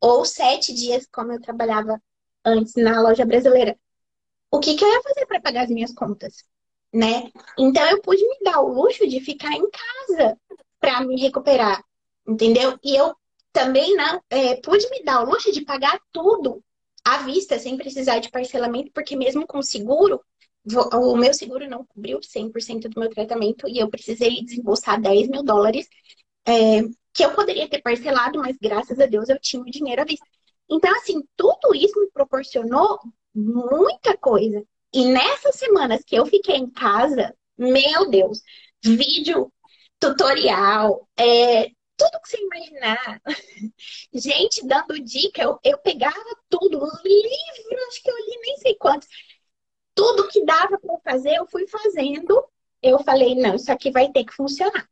ou 0.00 0.24
sete 0.24 0.72
dias, 0.72 1.06
como 1.10 1.32
eu 1.32 1.40
trabalhava 1.40 2.00
antes 2.44 2.74
na 2.76 3.00
loja 3.00 3.24
brasileira, 3.24 3.78
o 4.50 4.60
que, 4.60 4.74
que 4.74 4.84
eu 4.84 4.88
ia 4.88 5.02
fazer 5.02 5.26
para 5.26 5.40
pagar 5.40 5.64
as 5.64 5.70
minhas 5.70 5.92
contas? 5.92 6.44
Né? 6.92 7.30
Então 7.58 7.84
eu 7.90 8.00
pude 8.00 8.26
me 8.26 8.38
dar 8.42 8.60
o 8.60 8.72
luxo 8.72 9.06
de 9.06 9.20
ficar 9.20 9.52
em 9.52 9.68
casa 9.70 10.38
para 10.80 11.04
me 11.04 11.20
recuperar, 11.20 11.84
entendeu? 12.26 12.78
E 12.82 12.96
eu 12.96 13.14
também 13.52 13.94
não 13.94 14.22
é, 14.30 14.54
pude 14.56 14.88
me 14.88 15.02
dar 15.02 15.22
o 15.22 15.30
luxo 15.30 15.52
de 15.52 15.62
pagar 15.62 16.00
tudo 16.12 16.62
à 17.04 17.18
vista, 17.18 17.58
sem 17.58 17.76
precisar 17.76 18.20
de 18.20 18.30
parcelamento, 18.30 18.90
porque 18.92 19.16
mesmo 19.16 19.46
com 19.46 19.60
seguro, 19.60 20.20
o 20.64 21.16
meu 21.16 21.32
seguro 21.32 21.68
não 21.68 21.84
cobriu 21.84 22.20
100% 22.22 22.88
do 22.88 23.00
meu 23.00 23.10
tratamento 23.10 23.68
e 23.68 23.78
eu 23.78 23.88
precisei 23.88 24.44
desembolsar 24.44 25.00
10 25.00 25.28
mil 25.28 25.42
dólares, 25.42 25.88
é, 26.46 26.82
que 27.12 27.24
eu 27.24 27.34
poderia 27.34 27.68
ter 27.68 27.82
parcelado, 27.82 28.38
mas 28.38 28.56
graças 28.60 28.98
a 29.00 29.06
Deus 29.06 29.28
eu 29.28 29.38
tinha 29.40 29.62
o 29.62 29.70
dinheiro 29.70 30.02
à 30.02 30.04
vista. 30.04 30.26
Então, 30.70 30.94
assim, 30.96 31.22
tudo 31.36 31.74
isso 31.74 31.98
me 32.00 32.10
proporcionou 32.10 32.98
muita 33.34 34.16
coisa. 34.16 34.62
E 34.92 35.04
nessas 35.06 35.56
semanas 35.56 36.02
que 36.04 36.16
eu 36.16 36.26
fiquei 36.26 36.56
em 36.56 36.70
casa, 36.70 37.34
meu 37.56 38.08
Deus, 38.10 38.42
vídeo, 38.84 39.52
tutorial, 39.98 41.08
é, 41.16 41.66
tudo 41.96 42.20
que 42.22 42.28
você 42.28 42.38
imaginar. 42.40 43.20
Gente 44.14 44.66
dando 44.66 44.98
dica, 45.00 45.42
eu, 45.42 45.58
eu 45.64 45.78
pegava 45.78 46.16
tudo, 46.48 46.78
livro, 47.04 47.86
acho 47.88 48.02
que 48.02 48.10
eu 48.10 48.16
li 48.16 48.38
nem 48.40 48.56
sei 48.58 48.74
quantos. 48.76 49.08
Tudo 49.98 50.28
que 50.28 50.44
dava 50.44 50.78
para 50.78 50.96
fazer, 51.00 51.34
eu 51.34 51.46
fui 51.48 51.66
fazendo. 51.66 52.44
Eu 52.80 53.00
falei, 53.00 53.34
não, 53.34 53.56
isso 53.56 53.72
aqui 53.72 53.90
vai 53.90 54.08
ter 54.12 54.22
que 54.22 54.32
funcionar. 54.32 54.88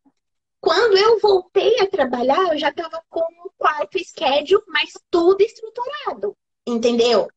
Quando 0.61 0.97
eu 0.97 1.21
voltei 1.21 1.79
a 1.79 1.87
trabalhar, 1.87 2.53
eu 2.53 2.59
já 2.59 2.71
estava 2.71 3.01
com 3.09 3.21
um 3.21 3.49
quarto 3.57 3.97
schedule, 4.01 4.65
mas 4.67 4.91
tudo 5.09 5.41
estruturado, 5.43 6.37
entendeu? 6.67 7.29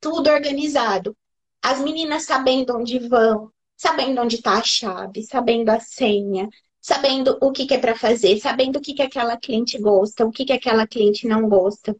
Tudo 0.00 0.30
organizado. 0.30 1.16
As 1.60 1.80
meninas 1.80 2.22
sabendo 2.22 2.76
onde 2.76 3.00
vão, 3.00 3.50
sabendo 3.76 4.22
onde 4.22 4.36
está 4.36 4.58
a 4.58 4.62
chave, 4.62 5.24
sabendo 5.24 5.70
a 5.70 5.80
senha, 5.80 6.48
sabendo 6.80 7.36
o 7.42 7.50
que, 7.50 7.66
que 7.66 7.74
é 7.74 7.78
para 7.78 7.96
fazer, 7.96 8.38
sabendo 8.38 8.76
o 8.76 8.80
que, 8.80 8.94
que 8.94 9.02
aquela 9.02 9.36
cliente 9.36 9.76
gosta, 9.80 10.24
o 10.24 10.30
que, 10.30 10.44
que 10.44 10.52
aquela 10.52 10.86
cliente 10.86 11.26
não 11.26 11.48
gosta, 11.48 11.96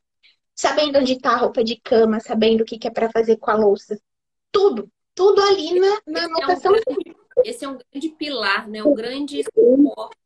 sabendo 0.54 1.00
onde 1.00 1.14
está 1.14 1.32
a 1.32 1.38
roupa 1.38 1.64
de 1.64 1.80
cama, 1.80 2.20
sabendo 2.20 2.60
o 2.60 2.64
que, 2.64 2.78
que 2.78 2.86
é 2.86 2.92
para 2.92 3.10
fazer 3.10 3.38
com 3.38 3.50
a 3.50 3.56
louça. 3.56 4.00
Tudo, 4.52 4.88
tudo 5.16 5.40
ali 5.40 5.80
na, 5.80 6.00
na 6.06 6.24
anotação. 6.26 6.76
É 6.76 6.78
um 6.78 6.94
grande, 6.94 7.16
esse 7.44 7.64
é 7.64 7.68
um 7.68 7.78
grande 7.78 8.08
pilar, 8.10 8.68
né? 8.68 8.84
Um 8.84 8.94
grande 8.94 9.42
suporte 9.42 10.16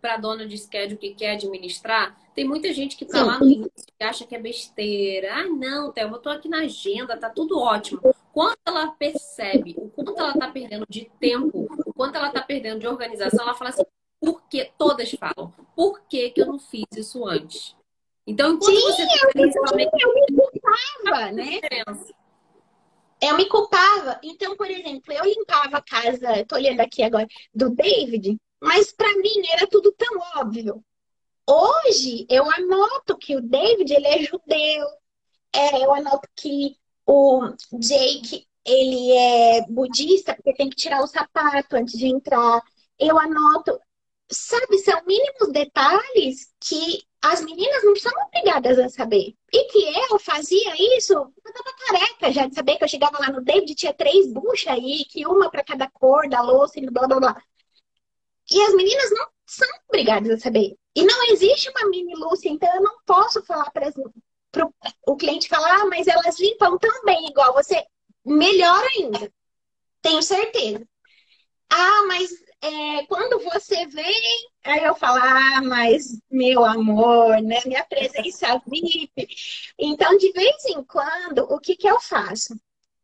para 0.00 0.14
a 0.14 0.16
dona 0.16 0.46
de 0.46 0.56
schedule 0.56 0.96
que 0.96 1.14
quer 1.14 1.32
administrar. 1.32 2.18
Tem 2.34 2.44
muita 2.44 2.72
gente 2.72 2.96
que 2.96 3.04
está 3.04 3.22
lá 3.22 3.38
no 3.38 3.46
início 3.46 3.70
e 4.00 4.04
acha 4.04 4.26
que 4.26 4.34
é 4.34 4.38
besteira. 4.38 5.34
Ah, 5.34 5.44
não, 5.46 5.92
Thelma, 5.92 6.16
eu 6.16 6.22
tô 6.22 6.30
aqui 6.30 6.48
na 6.48 6.60
agenda, 6.62 7.18
tá 7.18 7.28
tudo 7.28 7.58
ótimo. 7.58 8.00
Quando 8.32 8.56
ela 8.64 8.88
percebe 8.92 9.74
o 9.76 9.90
quanto 9.90 10.18
ela 10.18 10.32
está 10.32 10.48
perdendo 10.48 10.86
de 10.88 11.10
tempo, 11.20 11.68
o 11.86 11.92
quanto 11.92 12.16
ela 12.16 12.28
está 12.28 12.40
perdendo 12.40 12.80
de 12.80 12.88
organização, 12.88 13.44
ela 13.44 13.54
fala 13.54 13.70
assim: 13.70 13.84
por 14.18 14.42
que? 14.48 14.70
Todas 14.78 15.10
falam. 15.12 15.52
Por 15.76 16.00
que, 16.08 16.30
que 16.30 16.40
eu 16.40 16.46
não 16.46 16.58
fiz 16.58 16.86
isso 16.96 17.26
antes? 17.26 17.76
Então, 18.26 18.54
enquanto 18.54 18.76
Sim, 18.76 18.82
você 18.82 19.02
eu, 19.02 19.30
principalmente... 19.32 19.90
eu 20.00 20.14
me 20.14 20.26
culpava, 20.26 21.32
né? 21.32 21.60
Eu 23.22 23.36
me 23.36 23.48
culpava. 23.48 24.18
Então, 24.22 24.56
por 24.56 24.70
exemplo, 24.70 25.12
eu 25.12 25.24
limpava 25.24 25.78
a 25.78 25.82
casa, 25.82 26.44
tô 26.46 26.56
olhando 26.56 26.80
aqui 26.80 27.02
agora, 27.02 27.26
do 27.54 27.70
David, 27.70 28.38
mas 28.60 28.92
para 28.92 29.14
mim 29.18 29.42
era 29.52 29.66
tudo 29.66 29.92
tão 29.92 30.18
óbvio. 30.36 30.84
Hoje, 31.48 32.26
eu 32.30 32.44
anoto 32.50 33.16
que 33.18 33.36
o 33.36 33.42
David, 33.42 33.92
ele 33.92 34.06
é 34.06 34.22
judeu. 34.22 34.86
É, 35.52 35.84
eu 35.84 35.92
anoto 35.92 36.28
que 36.36 36.76
o 37.06 37.50
Jake, 37.78 38.46
ele 38.64 39.12
é 39.12 39.66
budista, 39.68 40.34
porque 40.34 40.54
tem 40.54 40.70
que 40.70 40.76
tirar 40.76 41.02
o 41.02 41.06
sapato 41.06 41.76
antes 41.76 41.98
de 41.98 42.06
entrar. 42.06 42.62
Eu 42.98 43.18
anoto 43.18 43.78
sabe, 44.30 44.78
são 44.78 45.04
mínimos 45.06 45.52
detalhes 45.52 46.52
que 46.60 47.02
as 47.22 47.42
meninas 47.42 47.84
não 47.84 47.94
são 47.96 48.12
obrigadas 48.26 48.78
a 48.78 48.88
saber. 48.88 49.34
E 49.52 49.64
que 49.64 50.12
eu 50.12 50.18
fazia 50.18 50.74
isso, 50.96 51.12
eu 51.12 51.52
tava 51.52 51.76
careca 51.86 52.32
já 52.32 52.46
de 52.46 52.54
saber 52.54 52.76
que 52.76 52.84
eu 52.84 52.88
chegava 52.88 53.18
lá 53.18 53.30
no 53.30 53.42
David 53.42 53.74
tinha 53.74 53.92
três 53.92 54.26
buchas 54.32 54.72
aí, 54.72 55.04
que 55.04 55.26
uma 55.26 55.50
para 55.50 55.64
cada 55.64 55.90
cor 55.90 56.28
da 56.28 56.40
louça 56.40 56.78
e 56.78 56.90
blá 56.90 57.06
blá 57.06 57.20
blá. 57.20 57.42
E 58.50 58.60
as 58.62 58.74
meninas 58.74 59.10
não 59.10 59.26
são 59.46 59.68
obrigadas 59.88 60.30
a 60.30 60.38
saber. 60.38 60.76
E 60.94 61.04
não 61.04 61.24
existe 61.26 61.70
uma 61.70 61.88
mini 61.88 62.14
Lúcia, 62.16 62.48
então 62.48 62.72
eu 62.74 62.82
não 62.82 62.98
posso 63.06 63.42
falar 63.42 63.70
para 63.70 64.68
o 65.06 65.16
cliente 65.16 65.48
falar, 65.48 65.82
ah, 65.82 65.86
mas 65.86 66.08
elas 66.08 66.38
limpam 66.40 66.76
tão 66.78 67.04
bem 67.04 67.28
igual 67.28 67.52
você. 67.52 67.84
Melhor 68.24 68.82
ainda. 68.96 69.32
Tenho 70.02 70.22
certeza. 70.22 70.86
Ah, 71.68 72.04
mas 72.08 72.30
é, 72.60 73.06
quando 73.06 73.38
você 73.38 73.86
vem, 73.86 74.49
aí 74.64 74.84
eu 74.84 74.94
falo, 74.94 75.18
ah, 75.22 75.62
mas 75.62 76.18
meu 76.30 76.64
amor, 76.64 77.40
né? 77.42 77.60
Minha 77.66 77.84
presença 77.84 78.60
VIP. 78.66 79.28
Então, 79.78 80.16
de 80.16 80.32
vez 80.32 80.64
em 80.66 80.82
quando, 80.84 81.40
o 81.50 81.58
que, 81.58 81.76
que 81.76 81.88
eu 81.88 82.00
faço? 82.00 82.54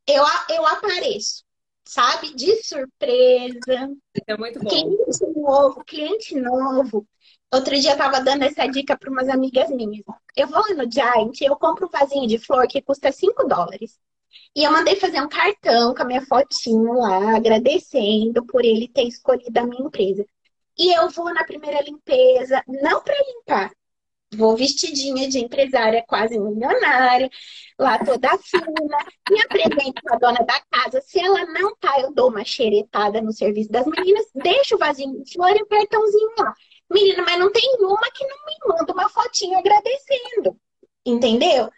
Eu, 0.07 0.24
eu 0.50 0.66
apareço, 0.66 1.44
sabe? 1.84 2.34
De 2.34 2.62
surpresa. 2.62 3.90
É 4.26 4.36
muito 4.36 4.61
bom. 4.61 4.68
Cliente 4.68 5.26
novo, 5.34 5.84
cliente 5.84 6.40
novo. 6.40 7.07
Outro 7.52 7.78
dia 7.80 7.92
eu 7.92 7.96
tava 7.96 8.20
dando 8.20 8.42
essa 8.42 8.66
dica 8.66 8.96
para 8.98 9.11
umas 9.11 9.28
amigas 9.28 9.70
minhas. 9.70 10.04
Eu 10.36 10.48
vou 10.48 10.62
no 10.74 10.90
Giant, 10.90 11.40
eu 11.40 11.57
compro 11.57 11.86
um 11.86 11.90
vasinho 11.90 12.26
de 12.26 12.38
flor 12.38 12.66
que 12.68 12.82
custa 12.82 13.11
5 13.12 13.46
dólares. 13.46 13.98
E 14.54 14.64
eu 14.64 14.72
mandei 14.72 14.96
fazer 14.96 15.20
um 15.20 15.28
cartão 15.28 15.94
com 15.94 16.02
a 16.02 16.04
minha 16.04 16.26
fotinho 16.26 16.92
lá, 16.94 17.36
agradecendo 17.36 18.44
por 18.46 18.64
ele 18.64 18.88
ter 18.88 19.04
escolhido 19.04 19.59
a 19.59 19.66
minha 19.66 19.82
empresa. 19.86 20.26
E 20.78 20.92
eu 20.92 21.08
vou 21.10 21.32
na 21.32 21.44
primeira 21.44 21.82
limpeza, 21.82 22.62
não 22.66 23.02
para 23.02 23.14
limpar. 23.14 23.72
Vou 24.34 24.56
vestidinha 24.56 25.28
de 25.28 25.38
empresária 25.38 26.04
quase 26.06 26.38
milionária, 26.38 27.30
lá 27.78 27.98
toda 28.04 28.36
fina, 28.38 28.98
me 29.30 29.40
apresento 29.40 30.02
com 30.02 30.14
a 30.14 30.18
dona 30.18 30.40
da 30.44 30.60
casa. 30.70 31.00
Se 31.00 31.20
ela 31.20 31.46
não 31.46 31.74
tá, 31.76 32.00
eu 32.00 32.12
dou 32.12 32.28
uma 32.28 32.44
xeretada 32.44 33.22
no 33.22 33.32
serviço 33.32 33.70
das 33.70 33.86
meninas, 33.86 34.26
deixo 34.34 34.74
o 34.74 34.78
vasinho 34.78 35.22
de 35.22 35.32
flor 35.32 35.56
e 35.56 35.62
um 35.62 35.66
cartãozinho 35.66 36.32
lá. 36.38 36.52
Menina, 36.90 37.22
mas 37.22 37.38
não 37.38 37.50
tem 37.52 37.76
uma 37.80 38.10
que 38.12 38.26
não 38.26 38.36
me 38.46 38.56
manda 38.66 38.92
uma 38.92 39.08
fotinha 39.08 39.58
agradecendo. 39.58 40.58
Entendeu? 41.04 41.70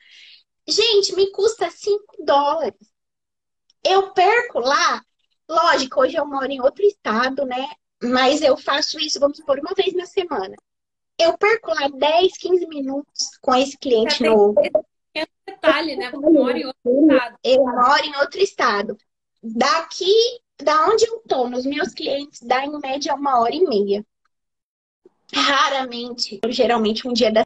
Gente, 0.66 1.14
me 1.14 1.30
custa 1.30 1.70
5 1.70 2.24
dólares. 2.24 2.74
Eu 3.84 4.12
perco 4.12 4.60
lá, 4.60 5.02
lógico, 5.48 6.00
hoje 6.00 6.16
eu 6.16 6.26
moro 6.26 6.50
em 6.50 6.60
outro 6.60 6.84
estado, 6.84 7.44
né? 7.46 7.68
Mas 8.02 8.42
eu 8.42 8.56
faço 8.56 8.98
isso, 9.00 9.18
vamos 9.18 9.36
supor, 9.38 9.58
uma 9.58 9.74
vez 9.74 9.94
na 9.94 10.06
semana. 10.06 10.54
Eu 11.18 11.36
perco 11.36 11.72
lá 11.74 11.88
10, 11.88 12.36
15 12.38 12.66
minutos 12.68 13.36
com 13.40 13.54
esse 13.54 13.76
cliente 13.76 14.18
Já 14.18 14.30
novo. 14.30 14.54
Tem 15.12 15.26
detalhe, 15.46 15.96
né? 15.96 16.10
Você 16.10 16.30
mora 16.30 16.58
em 16.58 16.66
outro 16.66 16.80
estado. 16.86 17.38
Eu 17.42 17.64
moro 17.64 18.04
em 18.04 18.16
outro 18.16 18.40
estado. 18.40 18.98
Daqui, 19.42 20.14
da 20.62 20.86
onde 20.86 21.06
eu 21.06 21.20
tô, 21.26 21.48
nos 21.48 21.66
meus 21.66 21.92
clientes, 21.92 22.40
dá 22.40 22.64
em 22.64 22.78
média 22.78 23.14
uma 23.14 23.40
hora 23.40 23.54
e 23.54 23.64
meia. 23.64 24.06
Raramente, 25.34 26.40
geralmente 26.48 27.06
um 27.06 27.12
dia 27.12 27.32
da 27.32 27.44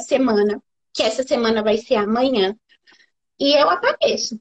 semana, 0.00 0.60
que 0.92 1.02
essa 1.02 1.22
semana 1.22 1.62
vai 1.62 1.78
ser 1.78 1.94
amanhã, 1.94 2.56
e 3.38 3.52
eu 3.54 3.70
apareço 3.70 4.38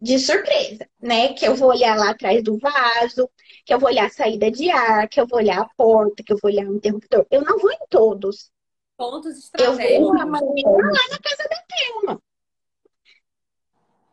de 0.00 0.18
surpresa, 0.18 0.88
né? 1.00 1.34
Que 1.34 1.46
eu 1.46 1.54
vou 1.54 1.68
olhar 1.70 1.96
lá 1.96 2.10
atrás 2.10 2.42
do 2.42 2.58
vaso, 2.58 3.30
que 3.64 3.72
eu 3.74 3.78
vou 3.78 3.88
olhar 3.90 4.06
a 4.06 4.10
saída 4.10 4.50
de 4.50 4.70
ar, 4.70 5.08
que 5.08 5.20
eu 5.20 5.26
vou 5.26 5.38
olhar 5.38 5.60
a 5.60 5.68
porta, 5.76 6.22
que 6.22 6.32
eu 6.32 6.38
vou 6.42 6.50
olhar 6.50 6.66
o 6.66 6.76
interruptor. 6.76 7.26
Eu 7.30 7.42
não 7.42 7.58
vou 7.58 7.70
em 7.72 7.86
todos. 7.88 8.50
Pontos 8.96 9.50
Eu 9.58 9.72
vou 9.72 9.80
estratégicos. 9.80 10.16
lá 10.18 10.24
na 10.26 11.18
casa 11.18 11.48
da 11.48 11.62
Thelma. 11.68 12.22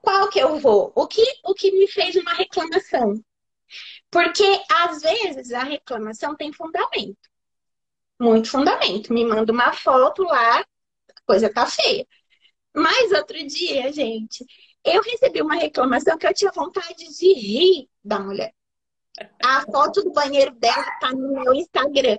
Qual 0.02 0.30
que 0.30 0.40
eu 0.40 0.58
vou? 0.60 0.92
O 0.96 1.08
que, 1.08 1.24
o 1.44 1.54
que 1.54 1.72
me 1.72 1.88
fez 1.88 2.16
uma 2.16 2.34
reclamação? 2.34 3.22
Porque 4.10 4.44
às 4.72 5.02
vezes 5.02 5.52
a 5.52 5.64
reclamação 5.64 6.36
tem 6.36 6.54
fundamento. 6.54 7.18
Muito 8.20 8.50
fundamento. 8.50 9.14
Me 9.14 9.26
manda 9.26 9.52
uma 9.52 9.74
foto 9.74 10.24
lá, 10.24 10.60
a 10.60 10.66
coisa 11.26 11.52
tá 11.54 11.66
feia. 11.66 12.08
Mas 12.76 13.12
outro 13.12 13.38
dia, 13.46 13.92
gente, 13.92 14.46
eu 14.88 15.02
recebi 15.02 15.42
uma 15.42 15.56
reclamação 15.56 16.18
que 16.18 16.28
eu 16.28 16.34
tinha 16.34 16.52
vontade 16.52 17.08
de 17.18 17.34
rir 17.34 17.90
da 18.04 18.20
mulher. 18.20 18.54
A 19.44 19.62
foto 19.62 20.04
do 20.04 20.12
banheiro 20.12 20.54
dela 20.56 20.86
tá 21.00 21.12
no 21.12 21.34
meu 21.34 21.54
Instagram. 21.54 22.18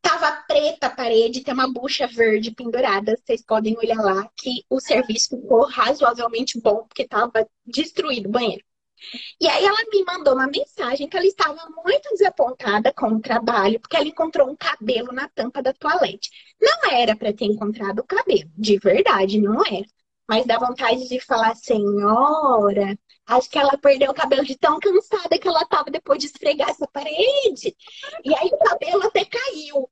Tava 0.00 0.44
preta 0.46 0.86
a 0.86 0.90
parede, 0.90 1.42
tem 1.42 1.54
uma 1.54 1.72
bucha 1.72 2.06
verde 2.06 2.50
pendurada. 2.50 3.16
Vocês 3.16 3.42
podem 3.42 3.76
olhar 3.78 3.96
lá 3.96 4.28
que 4.36 4.62
o 4.68 4.78
serviço 4.78 5.30
ficou 5.30 5.66
razoavelmente 5.66 6.60
bom, 6.60 6.84
porque 6.86 7.08
tava 7.08 7.48
destruído 7.66 8.28
o 8.28 8.32
banheiro. 8.32 8.64
E 9.40 9.48
aí 9.48 9.64
ela 9.64 9.78
me 9.92 10.04
mandou 10.04 10.34
uma 10.34 10.46
mensagem 10.46 11.08
que 11.08 11.16
ela 11.16 11.26
estava 11.26 11.68
muito 11.84 12.08
desapontada 12.10 12.92
com 12.92 13.08
o 13.08 13.20
trabalho, 13.20 13.80
porque 13.80 13.96
ela 13.96 14.06
encontrou 14.06 14.48
um 14.48 14.56
cabelo 14.56 15.12
na 15.12 15.28
tampa 15.28 15.62
da 15.62 15.72
toalete. 15.72 16.30
Não 16.60 16.90
era 16.90 17.16
para 17.16 17.32
ter 17.32 17.46
encontrado 17.46 18.00
o 18.00 18.04
cabelo, 18.04 18.50
de 18.56 18.78
verdade, 18.78 19.40
não 19.40 19.60
era. 19.66 19.86
Mas 20.28 20.46
dá 20.46 20.58
vontade 20.58 21.06
de 21.08 21.20
falar, 21.20 21.54
senhora, 21.54 22.98
acho 23.26 23.50
que 23.50 23.58
ela 23.58 23.76
perdeu 23.76 24.10
o 24.10 24.14
cabelo 24.14 24.44
de 24.44 24.56
tão 24.56 24.78
cansada 24.80 25.38
que 25.38 25.46
ela 25.46 25.62
estava 25.62 25.90
depois 25.90 26.18
de 26.18 26.26
esfregar 26.26 26.70
essa 26.70 26.86
parede. 26.88 27.76
E 28.24 28.34
aí 28.34 28.48
o 28.52 28.58
cabelo 28.58 29.02
até 29.06 29.24
caiu. 29.24 29.90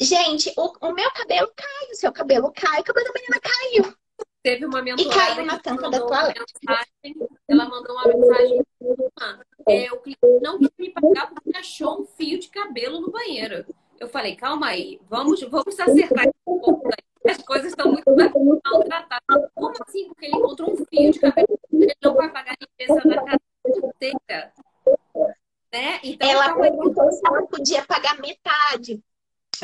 Gente, 0.00 0.52
o, 0.56 0.72
o 0.88 0.92
meu 0.94 1.10
cabelo 1.12 1.52
cai, 1.56 1.90
o 1.90 1.94
seu 1.96 2.12
cabelo 2.12 2.52
cai, 2.52 2.80
o 2.80 2.84
cabelo 2.84 3.06
da 3.06 3.12
menina 3.12 3.40
caiu. 3.40 3.94
Teve 4.42 4.64
uma 4.64 4.78
E 4.78 4.82
mentorada 4.84 5.34
caiu 5.34 5.44
na 5.46 5.58
tampa 5.58 5.90
da 5.90 5.98
toalete. 6.00 6.40
mensagem, 6.62 7.28
ela 7.48 7.68
mandou 7.68 7.96
uma 7.96 8.06
mensagem. 8.06 8.62
"Ah, 9.20 9.38
é, 9.68 9.92
o 9.92 10.00
cliente 10.00 10.20
não 10.40 10.58
quis 10.58 10.70
me 10.78 10.90
pagar 10.92 11.28
porque 11.34 11.56
achou 11.56 12.00
um 12.02 12.06
fio 12.06 12.38
de 12.38 12.48
cabelo 12.48 13.00
no 13.00 13.10
banheiro. 13.10 13.66
Eu 13.98 14.08
falei, 14.08 14.36
calma 14.36 14.68
aí, 14.68 15.00
vamos, 15.10 15.40
vamos 15.42 15.78
acertar 15.78 16.24
esse 16.24 16.34
ponto 16.44 16.86
aí. 16.86 17.07
As 17.28 17.42
coisas 17.42 17.68
estão 17.68 17.92
muito 17.92 18.10
maltratadas. 18.64 19.50
Como 19.54 19.74
assim? 19.86 20.08
Porque 20.08 20.26
ele 20.26 20.36
encontrou 20.36 20.72
um 20.72 20.76
fio 20.76 21.12
de 21.12 21.18
cabelo, 21.18 21.60
ele 21.72 21.94
não 22.02 22.14
vai 22.14 22.30
pagar 22.30 22.52
a 22.52 22.56
limpeza 22.60 23.08
da 23.08 23.22
casa 23.24 23.40
inteira. 23.66 24.52
Né? 25.72 26.00
Então, 26.02 26.28
Ela 26.28 26.46
aí. 26.46 26.60
perguntou 26.60 27.12
se 27.12 27.20
ela 27.26 27.46
podia 27.46 27.84
pagar 27.84 28.18
metade, 28.20 29.02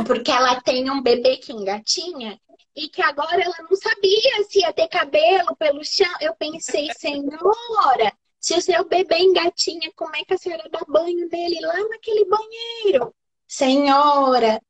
porque 0.06 0.30
ela 0.30 0.60
tem 0.60 0.90
um 0.90 1.02
bebê 1.02 1.38
que 1.38 1.52
engatinha 1.52 2.38
e 2.76 2.88
que 2.88 3.00
agora 3.00 3.40
ela 3.42 3.56
não 3.68 3.76
sabia 3.76 4.44
se 4.44 4.60
ia 4.60 4.72
ter 4.72 4.88
cabelo 4.88 5.56
pelo 5.56 5.82
chão. 5.84 6.12
Eu 6.20 6.34
pensei, 6.34 6.92
senhora, 6.98 8.12
se 8.38 8.54
o 8.54 8.60
seu 8.60 8.86
bebê 8.86 9.18
engatinha, 9.18 9.90
como 9.96 10.14
é 10.16 10.24
que 10.24 10.34
a 10.34 10.38
senhora 10.38 10.68
dá 10.70 10.80
banho 10.86 11.28
nele 11.30 11.60
lá 11.60 11.78
naquele 11.88 12.26
banheiro? 12.26 13.14
Senhora, 13.46 14.60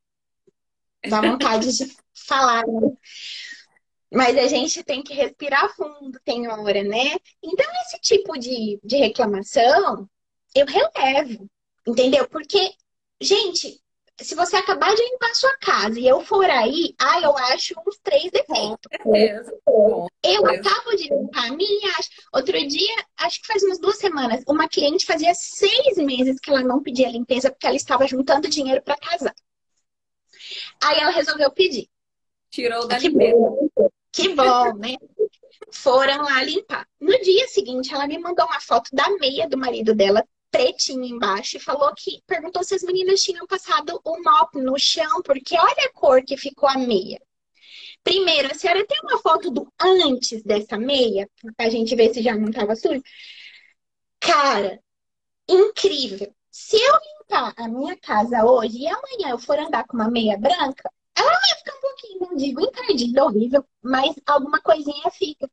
dá 1.08 1.20
vontade 1.20 1.76
de 1.76 1.96
falar, 2.26 2.66
né? 2.66 2.96
Mas 4.12 4.38
a 4.38 4.46
gente 4.46 4.82
tem 4.84 5.02
que 5.02 5.12
respirar 5.12 5.74
fundo, 5.74 6.18
tem 6.24 6.48
hora, 6.48 6.82
né? 6.84 7.16
Então, 7.42 7.66
esse 7.82 7.98
tipo 8.00 8.38
de, 8.38 8.78
de 8.82 8.96
reclamação, 8.96 10.08
eu 10.54 10.66
relevo, 10.66 11.50
entendeu? 11.86 12.28
Porque, 12.28 12.70
gente, 13.20 13.80
se 14.20 14.36
você 14.36 14.56
acabar 14.56 14.94
de 14.94 15.02
limpar 15.02 15.30
a 15.30 15.34
sua 15.34 15.56
casa 15.58 15.98
e 15.98 16.06
eu 16.06 16.20
for 16.20 16.48
aí, 16.48 16.94
ah, 17.00 17.20
eu 17.20 17.36
acho 17.36 17.74
uns 17.84 17.98
três 17.98 18.30
defeitos. 18.30 18.88
Com 19.02 20.06
Eu 20.22 20.46
acabo 20.46 20.96
de 20.96 21.08
limpar 21.08 21.46
a 21.48 21.52
minha, 21.52 21.92
outro 22.32 22.66
dia, 22.68 23.04
acho 23.16 23.40
que 23.40 23.48
faz 23.48 23.62
umas 23.64 23.80
duas 23.80 23.98
semanas, 23.98 24.44
uma 24.46 24.68
cliente 24.68 25.06
fazia 25.06 25.34
seis 25.34 25.96
meses 25.96 26.38
que 26.38 26.50
ela 26.50 26.62
não 26.62 26.80
pedia 26.80 27.10
limpeza 27.10 27.50
porque 27.50 27.66
ela 27.66 27.76
estava 27.76 28.06
juntando 28.06 28.48
dinheiro 28.48 28.80
para 28.82 28.96
casar. 28.96 29.34
Aí 30.82 30.98
ela 31.00 31.10
resolveu 31.10 31.50
pedir. 31.50 31.88
Tirou 32.54 32.86
da 32.86 33.00
Que 33.00 33.08
limpeza. 33.08 33.32
bom, 33.36 33.68
que 34.12 34.28
bom, 34.28 34.74
né? 34.74 34.94
Foram 35.72 36.22
lá 36.22 36.40
limpar. 36.44 36.86
No 37.00 37.10
dia 37.20 37.48
seguinte, 37.48 37.92
ela 37.92 38.06
me 38.06 38.16
mandou 38.16 38.46
uma 38.46 38.60
foto 38.60 38.90
da 38.92 39.10
meia 39.18 39.48
do 39.48 39.58
marido 39.58 39.92
dela, 39.92 40.24
pretinha 40.52 41.08
embaixo, 41.08 41.56
e 41.56 41.60
falou 41.60 41.92
que 41.96 42.22
perguntou 42.28 42.62
se 42.62 42.76
as 42.76 42.84
meninas 42.84 43.20
tinham 43.22 43.44
passado 43.44 44.00
o 44.04 44.22
mop 44.22 44.56
no 44.56 44.78
chão, 44.78 45.20
porque 45.24 45.58
olha 45.58 45.86
a 45.86 45.92
cor 45.92 46.22
que 46.22 46.36
ficou 46.36 46.68
a 46.68 46.78
meia. 46.78 47.20
Primeiro, 48.04 48.52
a 48.52 48.54
senhora 48.54 48.86
tem 48.86 49.00
uma 49.02 49.18
foto 49.18 49.50
do 49.50 49.66
antes 49.80 50.40
dessa 50.44 50.78
meia, 50.78 51.28
pra 51.56 51.68
gente 51.68 51.96
ver 51.96 52.14
se 52.14 52.22
já 52.22 52.36
não 52.36 52.52
tava 52.52 52.76
sujo? 52.76 53.02
Cara, 54.20 54.78
incrível. 55.48 56.32
Se 56.52 56.76
eu 56.76 56.94
limpar 57.18 57.52
a 57.56 57.66
minha 57.66 57.96
casa 57.96 58.44
hoje 58.44 58.78
e 58.78 58.86
amanhã 58.86 59.30
eu 59.30 59.38
for 59.40 59.58
andar 59.58 59.84
com 59.88 59.96
uma 59.96 60.08
meia 60.08 60.38
branca, 60.38 60.88
ela 61.16 61.30
vai 61.30 61.58
ficar 61.58 61.76
um 61.76 61.80
pouquinho, 61.80 62.20
não 62.20 62.36
digo 62.36 62.60
encardida, 62.60 63.24
horrível, 63.24 63.64
mas 63.82 64.14
alguma 64.26 64.60
coisinha 64.60 65.10
fica. 65.10 65.48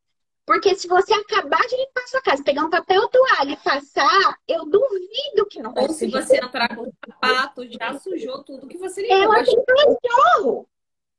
Porque 0.45 0.75
se 0.75 0.87
você 0.87 1.13
acabar 1.13 1.61
de 1.67 1.77
limpar 1.77 2.03
a 2.03 2.07
sua 2.07 2.21
casa, 2.21 2.43
pegar 2.43 2.65
um 2.65 2.69
papel 2.69 3.07
toalha 3.09 3.51
e 3.51 3.57
passar, 3.57 4.37
eu 4.47 4.65
duvido 4.65 5.45
que 5.49 5.61
não 5.61 5.73
vai 5.73 5.83
Ou 5.83 5.93
se 5.93 6.07
você 6.07 6.37
entrar 6.37 6.75
com 6.75 6.91
sapato, 7.05 7.65
já 7.69 7.97
sujou 7.99 8.43
tudo 8.43 8.67
que 8.67 8.77
você 8.77 9.01
limpou. 9.01 9.17
Ela 9.17 9.43
tem 9.43 9.63
cachorro. 9.65 10.69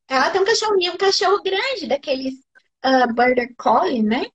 Ela 0.08 0.30
tem 0.30 0.40
um 0.40 0.44
cachorrinho, 0.44 0.92
um 0.92 0.96
cachorro 0.96 1.42
grande, 1.42 1.86
daqueles 1.86 2.34
ah, 2.82 3.06
border 3.06 3.54
collie, 3.56 4.02
né? 4.02 4.26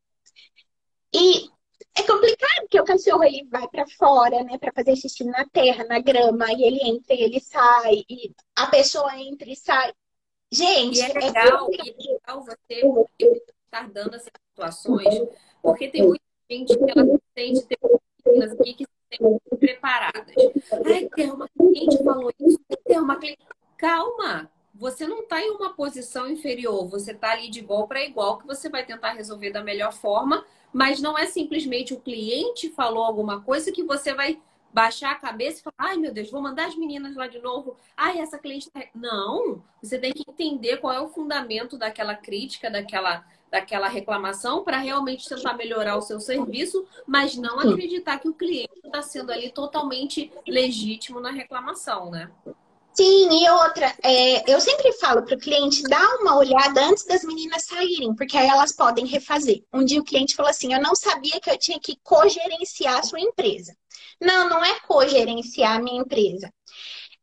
E 1.14 1.50
é 1.98 2.04
complicado, 2.04 2.62
porque 2.62 2.80
o 2.80 2.86
cachorro 2.86 3.24
ele 3.24 3.48
vai 3.50 3.68
pra 3.68 3.86
fora, 3.88 4.44
né, 4.44 4.58
Pra 4.58 4.72
fazer 4.72 4.96
xixi 4.96 5.24
na 5.24 5.46
terra, 5.46 5.84
na 5.86 6.00
grama, 6.00 6.52
e 6.54 6.64
ele 6.64 6.80
entra 6.84 7.14
e 7.16 7.22
ele 7.22 7.40
sai, 7.40 8.04
e 8.10 8.32
a 8.56 8.68
pessoa 8.68 9.18
entra 9.20 9.50
e 9.50 9.56
sai. 9.56 9.94
Gente, 10.52 11.00
E 11.00 11.02
é 11.02 11.08
legal, 11.08 11.68
e 11.72 11.90
é 11.90 12.14
legal 12.14 12.44
você 12.44 12.82
estar 13.66 13.90
dando 13.90 14.16
essas 14.16 14.32
situações, 14.50 15.28
porque 15.62 15.90
tem 15.90 16.04
muita 16.04 16.24
gente 16.50 16.78
que 16.78 16.92
ela 16.92 17.06
se 17.06 17.22
sente, 17.38 17.68
tem 17.68 17.78
muitas 17.82 18.02
meninas 18.26 18.52
aqui 18.54 18.74
que 18.74 18.86
se 18.86 19.18
sentem 19.18 19.40
preparadas. 19.60 20.36
Ai, 20.86 21.10
tem 21.10 21.32
uma 21.32 21.50
cliente 21.50 22.04
falou 22.04 22.32
isso, 22.40 22.60
tem 22.86 23.00
uma 23.00 23.20
cliente. 23.20 23.46
Calma! 23.78 24.50
Você 24.78 25.08
não 25.08 25.22
está 25.22 25.42
em 25.42 25.50
uma 25.50 25.74
posição 25.74 26.30
inferior, 26.30 26.88
você 26.88 27.12
está 27.12 27.32
ali 27.32 27.50
de 27.50 27.60
igual 27.60 27.88
para 27.88 28.04
igual, 28.04 28.38
que 28.38 28.46
você 28.46 28.70
vai 28.70 28.86
tentar 28.86 29.14
resolver 29.14 29.50
da 29.50 29.64
melhor 29.64 29.92
forma, 29.92 30.46
mas 30.72 31.02
não 31.02 31.18
é 31.18 31.26
simplesmente 31.26 31.96
o 31.96 32.00
cliente 32.00 32.70
falou 32.70 33.04
alguma 33.04 33.42
coisa 33.42 33.72
que 33.72 33.82
você 33.82 34.14
vai 34.14 34.40
baixar 34.72 35.12
a 35.12 35.16
cabeça 35.16 35.60
e 35.60 35.64
falar, 35.64 35.92
ai 35.92 35.98
meu 35.98 36.14
Deus, 36.14 36.30
vou 36.30 36.44
mandar 36.44 36.68
as 36.68 36.76
meninas 36.76 37.16
lá 37.16 37.26
de 37.26 37.40
novo. 37.40 37.76
Ai, 37.96 38.20
essa 38.20 38.38
cliente 38.38 38.70
tá... 38.70 38.84
Não, 38.94 39.64
você 39.82 39.98
tem 39.98 40.14
que 40.14 40.24
entender 40.30 40.78
qual 40.78 40.94
é 40.94 41.02
o 41.02 41.10
fundamento 41.10 41.76
daquela 41.76 42.14
crítica, 42.14 42.70
daquela, 42.70 43.26
daquela 43.50 43.88
reclamação 43.88 44.64
para 44.64 44.78
realmente 44.78 45.28
tentar 45.28 45.54
melhorar 45.54 45.98
o 45.98 46.02
seu 46.04 46.20
serviço, 46.20 46.86
mas 47.08 47.36
não 47.36 47.60
acreditar 47.60 48.20
que 48.20 48.30
o 48.30 48.34
cliente 48.34 48.80
está 48.86 49.02
sendo 49.02 49.32
ali 49.32 49.50
totalmente 49.50 50.32
legítimo 50.46 51.20
na 51.20 51.32
reclamação, 51.32 52.12
né? 52.12 52.30
Sim, 52.98 53.30
e 53.44 53.48
outra, 53.52 53.96
é, 54.04 54.52
eu 54.52 54.60
sempre 54.60 54.92
falo 54.94 55.22
para 55.24 55.36
o 55.36 55.40
cliente 55.40 55.84
dar 55.84 56.16
uma 56.16 56.36
olhada 56.36 56.84
antes 56.84 57.06
das 57.06 57.24
meninas 57.24 57.66
saírem, 57.66 58.16
porque 58.16 58.36
aí 58.36 58.48
elas 58.48 58.72
podem 58.72 59.06
refazer. 59.06 59.64
Um 59.72 59.86
dia 59.86 60.02
o 60.02 60.04
cliente 60.04 60.36
falou 60.36 60.50
assim: 60.50 60.74
Eu 60.74 60.82
não 60.82 60.96
sabia 60.96 61.40
que 61.40 61.48
eu 61.48 61.60
tinha 61.60 61.80
que 61.80 61.96
cogerenciar 62.02 62.98
a 62.98 63.04
sua 63.04 63.20
empresa. 63.20 63.78
Não, 64.20 64.50
não 64.50 64.66
é 64.66 64.80
cogerenciar 64.80 65.76
a 65.76 65.80
minha 65.80 66.02
empresa. 66.02 66.52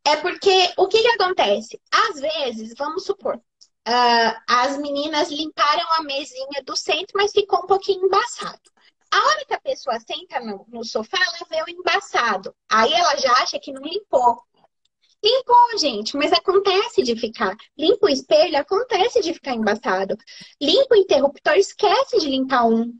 É 0.05 0.14
porque 0.16 0.72
o 0.77 0.87
que, 0.87 1.03
que 1.03 1.09
acontece? 1.09 1.81
Às 1.91 2.20
vezes, 2.20 2.72
vamos 2.79 3.05
supor, 3.05 3.35
uh, 3.37 4.43
as 4.49 4.79
meninas 4.79 5.29
limparam 5.29 5.93
a 5.95 6.05
mesinha 6.05 6.62
do 6.64 6.77
centro, 6.77 7.14
mas 7.16 7.33
ficou 7.33 7.64
um 7.64 7.66
pouquinho 7.66 8.07
embaçado. 8.07 8.62
A 9.11 9.18
hora 9.18 9.45
que 9.45 9.55
a 9.55 9.61
pessoa 9.61 9.99
senta 9.99 10.39
no, 10.39 10.64
no 10.68 10.85
sofá, 10.85 11.18
ela 11.18 11.49
vê 11.51 11.62
o 11.62 11.75
embaçado. 11.75 12.55
Aí 12.70 12.93
ela 12.93 13.16
já 13.16 13.33
acha 13.33 13.59
que 13.59 13.72
não 13.72 13.83
limpou. 13.83 14.41
Limpou, 15.25 15.79
gente, 15.79 16.18
mas 16.18 16.35
acontece 16.35 17.03
de 17.03 17.16
ficar. 17.16 17.57
Limpa 17.79 18.07
o 18.07 18.11
espelho, 18.11 18.59
acontece 18.59 19.22
de 19.22 19.33
ficar 19.33 19.55
embaçado. 19.55 20.18
Limpa 20.61 20.95
o 20.95 20.99
interruptor, 20.99 21.55
esquece 21.55 22.18
de 22.18 22.29
limpar 22.29 22.66
um. 22.66 22.93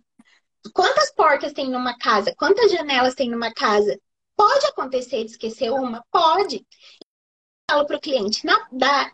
Quantas 0.72 1.12
portas 1.12 1.53
tem 1.53 1.68
numa 1.68 1.99
casa? 1.99 2.35
Quantas 2.39 2.72
janelas 2.72 3.14
tem 3.14 3.29
numa 3.29 3.53
casa? 3.53 4.01
Pode 4.35 4.64
acontecer 4.64 5.22
de 5.25 5.33
esquecer 5.33 5.70
uma? 5.70 6.03
Pode. 6.11 6.57
Eu 6.57 6.64
falo 7.70 7.87
para 7.87 7.97
o 7.99 8.01
cliente, 8.01 8.47
não, 8.47 8.66
dá 8.72 9.12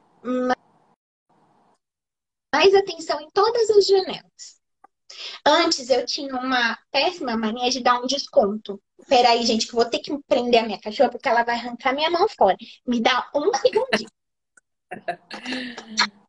mais 2.54 2.72
atenção 2.72 3.20
em 3.20 3.30
todas 3.30 3.70
as 3.70 3.86
janelas. 3.88 4.59
Antes 5.46 5.90
eu 5.90 6.04
tinha 6.06 6.34
uma 6.34 6.78
péssima 6.90 7.36
mania 7.36 7.70
de 7.70 7.80
dar 7.82 8.00
um 8.00 8.06
desconto. 8.06 8.80
Peraí, 9.08 9.44
gente, 9.44 9.66
que 9.66 9.74
vou 9.74 9.84
ter 9.84 10.00
que 10.00 10.16
prender 10.26 10.60
a 10.60 10.66
minha 10.66 10.80
cachorra 10.80 11.10
porque 11.10 11.28
ela 11.28 11.44
vai 11.44 11.56
arrancar 11.56 11.94
minha 11.94 12.10
mão 12.10 12.28
fora. 12.28 12.56
Me 12.86 13.00
dá 13.00 13.28
um 13.34 13.52
segundinho. 13.54 14.10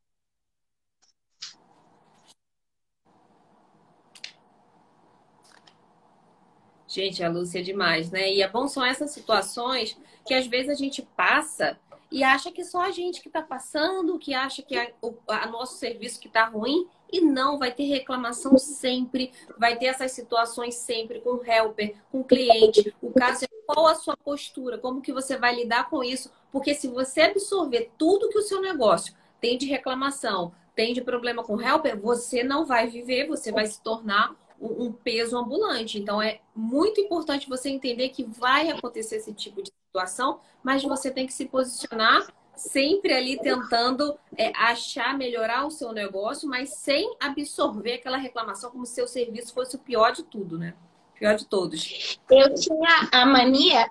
Gente, 6.91 7.23
a 7.23 7.29
Lúcia 7.29 7.59
é 7.59 7.61
demais, 7.61 8.11
né? 8.11 8.33
E 8.33 8.41
é 8.41 8.49
bom 8.49 8.67
são 8.67 8.83
essas 8.83 9.11
situações 9.11 9.97
que 10.25 10.33
às 10.33 10.45
vezes 10.45 10.69
a 10.69 10.73
gente 10.73 11.01
passa 11.15 11.79
e 12.11 12.21
acha 12.21 12.51
que 12.51 12.65
só 12.65 12.81
a 12.81 12.91
gente 12.91 13.21
que 13.21 13.29
está 13.29 13.41
passando, 13.41 14.19
que 14.19 14.33
acha 14.33 14.61
que 14.61 14.77
a, 14.77 14.91
o 15.01 15.15
a 15.29 15.47
nosso 15.47 15.77
serviço 15.77 16.19
que 16.19 16.27
está 16.27 16.43
ruim 16.45 16.85
e 17.11 17.21
não, 17.21 17.59
vai 17.59 17.71
ter 17.71 17.83
reclamação 17.83 18.57
sempre, 18.57 19.31
vai 19.57 19.77
ter 19.77 19.87
essas 19.87 20.11
situações 20.11 20.75
sempre 20.75 21.19
com 21.19 21.31
o 21.31 21.45
helper, 21.45 21.95
com 22.11 22.21
o 22.21 22.23
cliente. 22.23 22.93
O 23.01 23.11
caso 23.11 23.45
é 23.45 23.47
qual 23.65 23.87
a 23.87 23.95
sua 23.95 24.15
postura, 24.15 24.77
como 24.77 25.01
que 25.01 25.13
você 25.13 25.37
vai 25.37 25.55
lidar 25.55 25.89
com 25.89 26.03
isso, 26.03 26.31
porque 26.51 26.73
se 26.73 26.87
você 26.87 27.21
absorver 27.21 27.91
tudo 27.97 28.29
que 28.29 28.37
o 28.37 28.43
seu 28.43 28.61
negócio 28.61 29.13
tem 29.39 29.57
de 29.57 29.65
reclamação, 29.65 30.53
tem 30.75 30.93
de 30.93 31.01
problema 31.01 31.43
com 31.43 31.55
o 31.55 31.61
helper, 31.61 31.99
você 31.99 32.43
não 32.43 32.65
vai 32.65 32.87
viver, 32.87 33.27
você 33.27 33.51
vai 33.51 33.65
se 33.65 33.81
tornar 33.81 34.35
um 34.59 34.91
peso 34.91 35.37
ambulante. 35.37 35.97
Então 35.97 36.21
é 36.21 36.39
muito 36.55 37.01
importante 37.01 37.49
você 37.49 37.69
entender 37.69 38.09
que 38.09 38.23
vai 38.23 38.69
acontecer 38.69 39.17
esse 39.17 39.33
tipo 39.33 39.61
de 39.61 39.71
situação, 39.87 40.39
mas 40.63 40.83
você 40.83 41.09
tem 41.09 41.25
que 41.25 41.33
se 41.33 41.45
posicionar 41.45 42.27
sempre 42.61 43.13
ali 43.13 43.39
tentando 43.39 44.17
é, 44.37 44.51
achar, 44.55 45.17
melhorar 45.17 45.65
o 45.65 45.71
seu 45.71 45.91
negócio, 45.91 46.47
mas 46.47 46.75
sem 46.75 47.15
absorver 47.19 47.93
aquela 47.93 48.17
reclamação 48.17 48.71
como 48.71 48.85
se 48.85 48.95
seu 48.95 49.07
serviço 49.07 49.53
fosse 49.53 49.75
o 49.75 49.79
pior 49.79 50.11
de 50.11 50.23
tudo, 50.23 50.57
né? 50.57 50.75
Pior 51.15 51.35
de 51.35 51.45
todos. 51.45 52.19
Eu 52.29 52.53
tinha 52.55 53.09
a 53.11 53.25
mania 53.25 53.89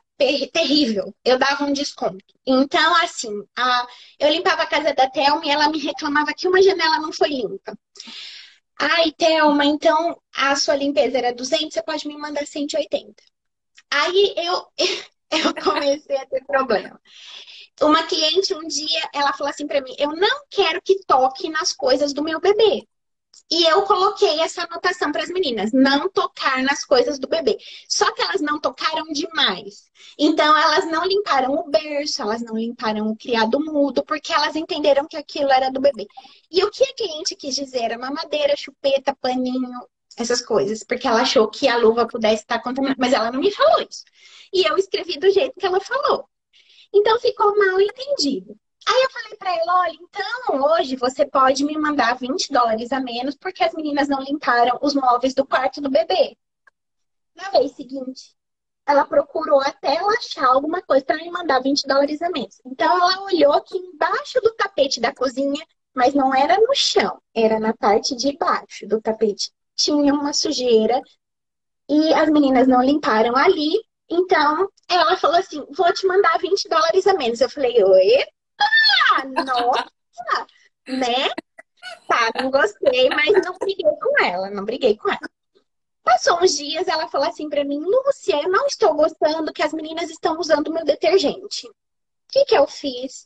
terrível. 0.53 1.15
Eu 1.25 1.39
dava 1.39 1.65
um 1.65 1.73
desconto. 1.73 2.25
Então, 2.47 2.95
assim, 3.03 3.45
a... 3.57 3.87
eu 4.19 4.31
limpava 4.31 4.63
a 4.63 4.67
casa 4.67 4.93
da 4.93 5.09
Thelma 5.09 5.45
e 5.45 5.51
ela 5.51 5.69
me 5.69 5.79
reclamava 5.79 6.35
que 6.37 6.49
uma 6.49 6.63
janela 6.63 6.99
não 6.99 7.13
foi 7.13 7.29
limpa. 7.29 7.77
Ai, 8.79 9.13
Thelma, 9.13 9.65
então 9.65 10.21
a 10.35 10.57
sua 10.57 10.75
limpeza 10.75 11.19
era 11.19 11.35
200, 11.35 11.73
você 11.73 11.83
pode 11.83 12.09
me 12.09 12.17
mandar 12.17 12.47
180. 12.47 13.15
Aí 13.91 14.35
eu, 14.37 14.67
eu 15.31 15.55
comecei 15.63 16.17
a 16.17 16.27
ter 16.27 16.45
problema 16.45 17.01
uma 17.83 18.03
cliente 18.05 18.55
um 18.55 18.67
dia, 18.67 19.09
ela 19.15 19.33
falou 19.33 19.51
assim 19.51 19.67
para 19.67 19.81
mim: 19.81 19.95
"Eu 19.99 20.11
não 20.15 20.45
quero 20.51 20.81
que 20.83 21.01
toque 21.07 21.49
nas 21.49 21.73
coisas 21.73 22.13
do 22.13 22.23
meu 22.23 22.41
bebê". 22.41 22.87
E 23.51 23.65
eu 23.65 23.83
coloquei 23.83 24.41
essa 24.41 24.63
anotação 24.63 25.11
para 25.13 25.23
as 25.23 25.29
meninas, 25.29 25.73
não 25.73 26.09
tocar 26.09 26.63
nas 26.63 26.85
coisas 26.85 27.19
do 27.19 27.29
bebê. 27.29 27.59
Só 27.89 28.13
que 28.13 28.23
elas 28.23 28.41
não 28.41 28.61
tocaram 28.61 29.05
demais. 29.13 29.91
Então 30.19 30.57
elas 30.57 30.87
não 30.91 31.05
limparam 31.05 31.55
o 31.55 31.69
berço, 31.69 32.23
elas 32.23 32.43
não 32.43 32.57
limparam 32.57 33.11
o 33.11 33.17
criado 33.17 33.59
mudo, 33.61 34.05
porque 34.05 34.33
elas 34.33 34.55
entenderam 34.57 35.07
que 35.07 35.17
aquilo 35.17 35.51
era 35.51 35.71
do 35.71 35.81
bebê. 35.81 36.07
E 36.51 36.63
o 36.65 36.71
que 36.71 36.85
a 36.85 36.95
cliente 36.95 37.35
quis 37.37 37.55
dizer 37.57 37.83
era 37.83 37.99
mamadeira, 37.99 38.57
chupeta, 38.57 39.17
paninho, 39.21 39.81
essas 40.17 40.41
coisas, 40.43 40.85
porque 40.85 41.07
ela 41.09 41.23
achou 41.23 41.49
que 41.49 41.67
a 41.69 41.77
luva 41.77 42.07
pudesse 42.07 42.43
estar 42.43 42.61
contaminada, 42.61 42.97
mas 43.01 43.13
ela 43.13 43.33
não 43.33 43.41
me 43.41 43.51
falou 43.51 43.81
isso. 43.89 44.05
E 44.53 44.65
eu 44.69 44.77
escrevi 44.77 45.19
do 45.19 45.31
jeito 45.31 45.59
que 45.59 45.67
ela 45.67 45.81
falou. 45.81 46.29
Então 46.93 47.19
ficou 47.21 47.57
mal 47.57 47.81
entendido. 47.81 48.57
Aí 48.87 49.03
eu 49.03 49.11
falei 49.11 49.37
para 49.37 49.57
ela, 49.57 49.81
olha, 49.81 49.99
então 50.01 50.63
hoje 50.63 50.97
você 50.97 51.27
pode 51.27 51.65
me 51.65 51.77
mandar 51.77 52.17
20 52.17 52.53
dólares 52.53 52.91
a 52.93 53.01
menos 53.01 53.37
porque 53.37 53.63
as 53.63 53.75
meninas 53.75 54.09
não 54.09 54.23
limparam 54.23 54.79
os 54.83 54.95
móveis 54.95 55.35
do 55.35 55.47
quarto 55.47 55.81
do 55.81 55.91
bebê. 55.91 56.37
Na 57.37 57.51
vez 57.51 57.73
seguinte, 57.73 58.35
ela 58.87 59.05
procurou 59.05 59.61
até 59.61 59.97
ela 59.97 60.13
achar 60.13 60.47
alguma 60.47 60.83
coisa 60.83 61.05
para 61.05 61.17
me 61.17 61.31
mandar 61.31 61.61
20 61.61 61.87
dólares 61.87 62.21
a 62.23 62.31
menos. 62.31 62.61
Então 62.67 62.93
ela 62.93 63.23
olhou 63.25 63.53
aqui 63.53 63.79
embaixo 63.79 64.41
do 64.41 64.53
tapete 64.55 65.01
da 65.01 65.15
cozinha, 65.15 65.65
mas 65.95 66.15
não 66.15 66.35
era 66.35 66.59
no 66.59 66.75
chão, 66.75 67.21
era 67.35 67.61
na 67.61 67.73
parte 67.75 68.17
de 68.17 68.37
baixo 68.37 68.87
do 68.87 69.01
tapete. 69.01 69.53
Tinha 69.77 70.13
uma 70.13 70.33
sujeira 70.33 71.01
e 71.89 72.13
as 72.15 72.29
meninas 72.31 72.67
não 72.67 72.83
limparam 72.83 73.37
ali 73.37 73.81
então, 74.11 74.69
ela 74.89 75.17
falou 75.17 75.37
assim: 75.39 75.65
vou 75.71 75.93
te 75.93 76.07
mandar 76.07 76.39
20 76.39 76.69
dólares 76.69 77.07
a 77.07 77.15
menos. 77.15 77.41
Eu 77.41 77.49
falei: 77.49 77.77
epa! 77.77 79.25
Nossa! 79.45 80.47
né? 80.89 81.29
Tá, 82.07 82.31
não 82.41 82.51
gostei, 82.51 83.09
mas 83.11 83.33
não 83.45 83.57
briguei 83.59 83.93
com 84.01 84.25
ela, 84.25 84.51
não 84.51 84.65
briguei 84.65 84.97
com 84.97 85.09
ela. 85.09 85.31
Passou 86.03 86.43
uns 86.43 86.57
dias, 86.57 86.89
ela 86.89 87.09
falou 87.09 87.29
assim 87.29 87.49
para 87.49 87.65
mim: 87.65 87.79
Lúcia, 87.79 88.43
eu 88.43 88.51
não 88.51 88.67
estou 88.67 88.95
gostando 88.95 89.53
que 89.53 89.63
as 89.63 89.73
meninas 89.73 90.11
estão 90.11 90.39
usando 90.39 90.73
meu 90.73 90.85
detergente. 90.85 91.67
O 91.69 91.73
que, 92.29 92.45
que 92.45 92.57
eu 92.57 92.67
fiz? 92.67 93.25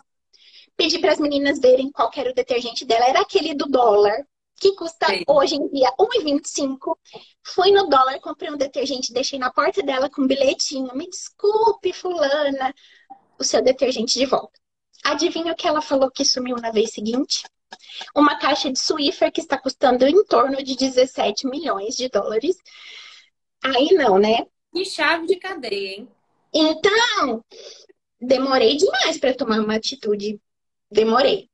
Pedi 0.77 0.99
para 0.99 1.13
as 1.13 1.21
meninas 1.21 1.61
verem 1.61 1.91
qual 1.91 2.11
era 2.17 2.31
o 2.31 2.35
detergente 2.35 2.85
dela. 2.85 3.07
Era 3.07 3.21
aquele 3.21 3.55
do 3.55 3.67
dólar 3.67 4.27
que 4.57 4.75
custa 4.75 5.07
Sim. 5.07 5.25
hoje 5.29 5.57
em 5.57 5.69
dia 5.69 5.89
R$1,25. 5.99 6.97
Fui 7.43 7.71
no 7.71 7.89
dólar, 7.89 8.19
comprei 8.21 8.51
um 8.51 8.57
detergente, 8.57 9.13
deixei 9.13 9.39
na 9.39 9.51
porta 9.51 9.83
dela 9.83 10.09
com 10.09 10.23
um 10.23 10.27
bilhetinho. 10.27 10.95
Me 10.95 11.09
desculpe, 11.09 11.93
fulana, 11.93 12.75
o 13.39 13.45
seu 13.45 13.63
detergente 13.63 14.19
de 14.19 14.27
volta. 14.27 14.59
Adivinha 15.05 15.53
o 15.53 15.57
que 15.57 15.69
ela 15.69 15.83
falou 15.83 16.11
que 16.11 16.25
sumiu 16.25 16.57
na 16.57 16.71
vez 16.71 16.93
seguinte? 16.93 17.43
Uma 18.15 18.39
caixa 18.39 18.71
de 18.73 18.79
Swiffer 18.79 19.31
que 19.33 19.41
está 19.41 19.59
custando 19.59 20.07
em 20.07 20.25
torno 20.25 20.63
de 20.63 20.77
17 20.77 21.47
milhões 21.47 21.97
de 21.97 22.09
dólares. 22.09 22.57
Aí 23.63 23.89
não, 23.93 24.19
né? 24.19 24.47
Que 24.73 24.85
chave 24.85 25.27
de 25.27 25.37
cadeia, 25.37 25.97
hein? 25.97 26.09
Então, 26.53 27.45
demorei 28.21 28.77
demais 28.77 29.19
para 29.19 29.35
tomar 29.35 29.59
uma 29.59 29.75
atitude. 29.75 30.41
Demorei. 30.91 31.51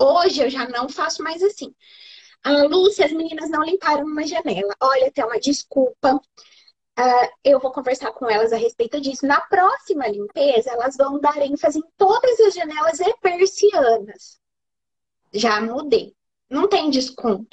Hoje 0.00 0.42
eu 0.42 0.48
já 0.48 0.66
não 0.68 0.88
faço 0.88 1.22
mais 1.22 1.42
assim. 1.42 1.74
Ah, 2.44 2.62
Lúcia, 2.64 3.04
as 3.04 3.12
meninas 3.12 3.50
não 3.50 3.62
limparam 3.62 4.04
uma 4.04 4.26
janela. 4.26 4.74
Olha, 4.80 5.10
tem 5.10 5.24
uma 5.24 5.38
desculpa. 5.40 6.20
Uh, 6.98 7.28
eu 7.44 7.60
vou 7.60 7.70
conversar 7.70 8.12
com 8.12 8.28
elas 8.28 8.52
a 8.52 8.56
respeito 8.56 9.00
disso. 9.00 9.26
Na 9.26 9.40
próxima 9.42 10.08
limpeza, 10.08 10.70
elas 10.70 10.96
vão 10.96 11.20
dar 11.20 11.36
ênfase 11.38 11.78
em 11.78 11.84
todas 11.96 12.40
as 12.40 12.54
janelas 12.54 13.00
e 13.00 13.14
persianas. 13.18 14.40
Já 15.32 15.60
mudei. 15.60 16.14
Não 16.50 16.66
tem 16.66 16.88
desconto. 16.90 17.46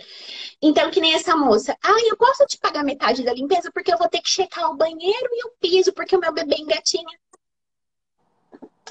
Então, 0.62 0.90
que 0.90 1.02
nem 1.02 1.14
essa 1.14 1.36
moça. 1.36 1.78
Ah, 1.84 1.98
eu 2.08 2.16
posso 2.18 2.46
te 2.46 2.58
pagar 2.58 2.84
metade 2.84 3.24
da 3.24 3.34
limpeza 3.34 3.70
porque 3.72 3.94
eu 3.94 3.98
vou 3.98 4.08
ter 4.08 4.22
que 4.22 4.30
checar 4.30 4.72
o 4.72 4.78
banheiro 4.78 5.30
e 5.32 5.48
o 5.48 5.52
piso 5.60 5.94
porque 5.94 6.16
o 6.16 6.20
meu 6.20 6.34
bebê 6.34 6.56
engatinha. 6.56 7.20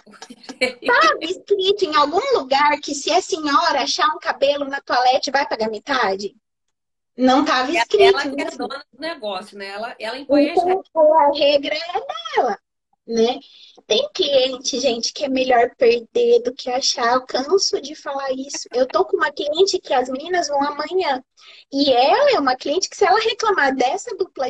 Tá 0.87 1.17
escrito 1.21 1.85
em 1.85 1.95
algum 1.97 2.39
lugar 2.39 2.79
que 2.81 2.95
se 2.95 3.11
a 3.11 3.21
senhora 3.21 3.83
achar 3.83 4.07
um 4.15 4.19
cabelo 4.19 4.65
na 4.67 4.81
toalete 4.81 5.31
vai 5.31 5.49
pagar 5.49 5.71
metade? 5.71 6.35
Não 7.17 7.43
estava 7.43 7.71
escrito. 7.71 8.03
Ela 8.03 8.35
que 8.35 8.43
é 8.43 8.51
dona 8.51 8.85
do 8.93 9.01
negócio, 9.01 9.57
né? 9.57 9.69
Ela, 9.69 9.95
ela 9.99 10.19
impõe 10.19 10.49
então, 10.49 10.83
a 11.19 11.33
regra 11.33 11.75
é 11.75 12.37
dela. 12.37 12.59
né? 13.07 13.39
Tem 13.87 14.09
cliente, 14.13 14.81
gente, 14.81 15.13
que 15.13 15.25
é 15.25 15.29
melhor 15.29 15.75
perder 15.77 16.43
do 16.43 16.53
que 16.53 16.71
achar. 16.71 17.15
Eu 17.15 17.27
canso 17.27 17.81
de 17.81 17.95
falar 17.95 18.33
isso. 18.33 18.69
Eu 18.73 18.87
tô 18.87 19.05
com 19.05 19.17
uma 19.17 19.31
cliente 19.33 19.79
que 19.79 19.93
as 19.95 20.09
meninas 20.09 20.49
vão 20.49 20.63
amanhã. 20.63 21.23
E 21.73 21.93
ela 21.93 22.31
é 22.33 22.39
uma 22.39 22.57
cliente 22.57 22.89
que, 22.89 22.97
se 22.97 23.05
ela 23.05 23.21
reclamar 23.21 23.75
dessa 23.75 24.15
dupla, 24.17 24.49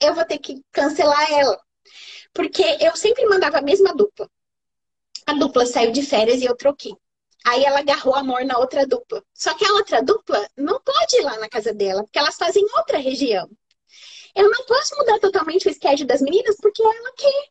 eu 0.00 0.14
vou 0.14 0.24
ter 0.24 0.38
que 0.38 0.62
cancelar 0.72 1.32
ela. 1.32 1.60
Porque 2.32 2.64
eu 2.80 2.96
sempre 2.96 3.26
mandava 3.26 3.58
a 3.58 3.62
mesma 3.62 3.94
dupla. 3.94 4.28
A 5.26 5.32
dupla 5.34 5.66
saiu 5.66 5.90
de 5.92 6.02
férias 6.02 6.40
e 6.40 6.44
eu 6.44 6.56
troquei. 6.56 6.94
Aí 7.46 7.64
ela 7.64 7.80
agarrou 7.80 8.14
amor 8.14 8.44
na 8.44 8.58
outra 8.58 8.86
dupla. 8.86 9.22
Só 9.34 9.54
que 9.54 9.64
a 9.66 9.72
outra 9.74 10.02
dupla 10.02 10.46
não 10.56 10.80
pode 10.80 11.16
ir 11.16 11.22
lá 11.22 11.38
na 11.38 11.48
casa 11.48 11.74
dela, 11.74 12.02
porque 12.02 12.18
elas 12.18 12.36
fazem 12.36 12.64
outra 12.76 12.98
região. 12.98 13.48
Eu 14.34 14.50
não 14.50 14.64
posso 14.64 14.96
mudar 14.96 15.18
totalmente 15.18 15.68
o 15.68 15.72
schedule 15.72 16.06
das 16.06 16.20
meninas 16.20 16.56
porque 16.60 16.82
ela 16.82 17.12
quer. 17.16 17.48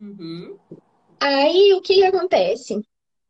Uhum. 0.00 0.58
Aí 1.20 1.72
o 1.74 1.80
que, 1.80 1.94
que 1.94 2.04
acontece? 2.04 2.80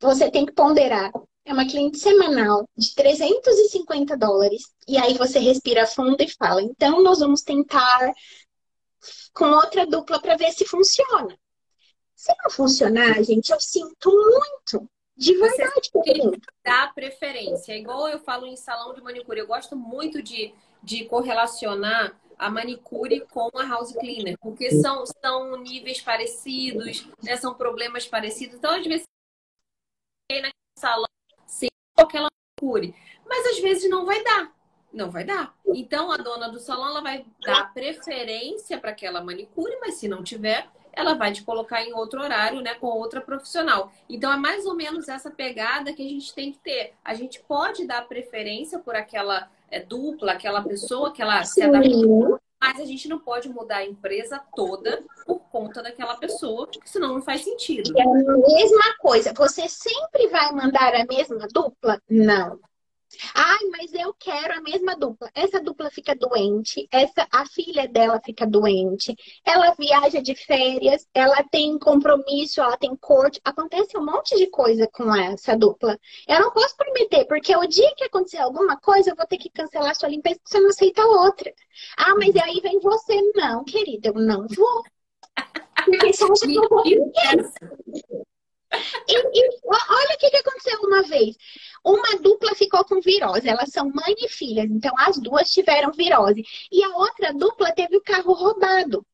Você 0.00 0.30
tem 0.30 0.46
que 0.46 0.52
ponderar. 0.52 1.10
É 1.44 1.52
uma 1.52 1.66
cliente 1.66 1.98
semanal 1.98 2.68
de 2.76 2.94
350 2.94 4.16
dólares. 4.16 4.64
E 4.86 4.98
aí 4.98 5.14
você 5.14 5.38
respira 5.38 5.86
fundo 5.86 6.20
e 6.20 6.28
fala: 6.28 6.62
então 6.62 7.02
nós 7.02 7.20
vamos 7.20 7.42
tentar 7.42 8.12
com 9.32 9.46
outra 9.46 9.86
dupla 9.86 10.20
para 10.20 10.36
ver 10.36 10.52
se 10.52 10.64
funciona. 10.64 11.38
Se 12.18 12.34
não 12.42 12.50
funcionar, 12.50 13.22
gente, 13.22 13.52
eu 13.52 13.60
sinto 13.60 14.10
muito. 14.10 14.90
De 15.16 15.36
verdade, 15.36 15.88
Você 15.94 16.40
dá 16.64 16.88
preferência. 16.92 17.78
Igual 17.78 18.08
eu 18.08 18.18
falo 18.18 18.44
em 18.44 18.56
salão 18.56 18.92
de 18.92 19.00
manicure. 19.00 19.38
Eu 19.38 19.46
gosto 19.46 19.76
muito 19.76 20.20
de, 20.20 20.52
de 20.82 21.04
correlacionar 21.04 22.20
a 22.36 22.50
manicure 22.50 23.20
com 23.30 23.48
a 23.56 23.64
house 23.64 23.92
cleaner, 23.92 24.36
porque 24.40 24.72
são, 24.80 25.04
são 25.06 25.56
níveis 25.58 26.00
parecidos, 26.00 27.08
né? 27.22 27.36
são 27.36 27.54
problemas 27.54 28.04
parecidos. 28.04 28.56
Então, 28.56 28.74
às 28.74 28.84
vezes, 28.84 29.06
naquele 30.28 30.52
salão 30.76 31.06
sem 31.46 31.70
aquela 31.96 32.28
manicure, 32.60 32.96
mas 33.24 33.46
às 33.46 33.60
vezes 33.60 33.88
não 33.88 34.04
vai 34.04 34.24
dar. 34.24 34.52
Não 34.92 35.08
vai 35.08 35.22
dar. 35.22 35.56
Então, 35.66 36.10
a 36.10 36.16
dona 36.16 36.48
do 36.48 36.58
salão 36.58 36.88
ela 36.88 37.00
vai 37.00 37.24
dar 37.40 37.72
preferência 37.72 38.76
para 38.76 38.90
aquela 38.90 39.22
manicure, 39.22 39.78
mas 39.80 39.94
se 39.94 40.08
não 40.08 40.24
tiver, 40.24 40.68
ela 40.98 41.14
vai 41.14 41.32
te 41.32 41.44
colocar 41.44 41.82
em 41.82 41.94
outro 41.94 42.20
horário, 42.20 42.60
né, 42.60 42.74
com 42.74 42.88
outra 42.88 43.20
profissional. 43.20 43.92
Então 44.08 44.32
é 44.32 44.36
mais 44.36 44.66
ou 44.66 44.74
menos 44.74 45.08
essa 45.08 45.30
pegada 45.30 45.92
que 45.92 46.04
a 46.04 46.08
gente 46.08 46.34
tem 46.34 46.50
que 46.50 46.58
ter. 46.58 46.92
A 47.04 47.14
gente 47.14 47.40
pode 47.40 47.86
dar 47.86 48.06
preferência 48.08 48.80
por 48.80 48.96
aquela 48.96 49.48
é, 49.70 49.80
dupla, 49.80 50.32
aquela 50.32 50.60
pessoa 50.62 51.12
que 51.12 51.22
ela 51.22 51.44
se 51.44 51.62
adaptou, 51.62 52.40
mas 52.60 52.80
a 52.80 52.84
gente 52.84 53.08
não 53.08 53.20
pode 53.20 53.48
mudar 53.48 53.76
a 53.76 53.86
empresa 53.86 54.40
toda 54.56 55.04
por 55.24 55.38
conta 55.52 55.80
daquela 55.80 56.16
pessoa, 56.16 56.66
porque 56.66 56.88
senão 56.88 57.14
não 57.14 57.22
faz 57.22 57.44
sentido. 57.44 57.96
É 57.96 58.02
a 58.02 58.06
mesma 58.08 58.96
coisa. 58.98 59.32
Você 59.36 59.68
sempre 59.68 60.26
vai 60.28 60.50
mandar 60.52 60.94
a 60.94 61.06
mesma 61.06 61.46
dupla? 61.54 62.00
Não. 62.10 62.58
Ai, 63.34 63.58
mas 63.70 63.92
eu 63.94 64.14
quero 64.14 64.54
a 64.54 64.60
mesma 64.60 64.94
dupla. 64.96 65.30
Essa 65.34 65.60
dupla 65.60 65.90
fica 65.90 66.14
doente, 66.14 66.86
essa 66.90 67.26
a 67.32 67.46
filha 67.46 67.88
dela 67.88 68.20
fica 68.24 68.46
doente, 68.46 69.14
ela 69.44 69.74
viaja 69.78 70.20
de 70.20 70.34
férias, 70.34 71.06
ela 71.14 71.42
tem 71.44 71.78
compromisso, 71.78 72.60
ela 72.60 72.76
tem 72.76 72.94
corte. 72.96 73.40
Acontece 73.44 73.96
um 73.96 74.04
monte 74.04 74.36
de 74.36 74.48
coisa 74.48 74.88
com 74.92 75.14
essa 75.14 75.56
dupla. 75.56 75.98
Eu 76.26 76.40
não 76.40 76.52
posso 76.52 76.76
prometer, 76.76 77.24
porque 77.26 77.56
o 77.56 77.66
dia 77.66 77.94
que 77.96 78.04
acontecer 78.04 78.38
alguma 78.38 78.78
coisa, 78.78 79.10
eu 79.10 79.16
vou 79.16 79.26
ter 79.26 79.38
que 79.38 79.50
cancelar 79.50 79.94
sua 79.94 80.08
limpeza 80.08 80.36
porque 80.36 80.50
você 80.50 80.60
não 80.60 80.68
aceita 80.68 81.06
outra. 81.06 81.52
Ah, 81.96 82.14
mas 82.16 82.36
aí 82.36 82.60
vem 82.60 82.78
você. 82.80 83.18
Não, 83.34 83.64
querida, 83.64 84.08
eu 84.08 84.14
não 84.14 84.46
vou. 84.48 84.82
Porque 85.84 86.12
você 86.12 86.24
acha 86.24 86.46
que 86.46 86.56
eu 86.56 86.68
vou 86.68 86.84
e, 89.08 89.14
e, 89.14 89.60
olha 89.64 90.14
o 90.14 90.18
que, 90.18 90.30
que 90.30 90.36
aconteceu 90.36 90.80
uma 90.82 91.02
vez. 91.02 91.36
Uma 91.84 92.18
dupla 92.20 92.54
ficou 92.54 92.84
com 92.84 93.00
virose. 93.00 93.48
Elas 93.48 93.70
são 93.70 93.86
mãe 93.86 94.14
e 94.18 94.28
filhas, 94.28 94.70
então 94.70 94.92
as 94.98 95.18
duas 95.18 95.50
tiveram 95.50 95.92
virose. 95.92 96.44
E 96.70 96.82
a 96.84 96.90
outra 96.90 97.32
dupla 97.32 97.72
teve 97.72 97.96
o 97.96 98.02
carro 98.02 98.32
roubado. 98.32 99.06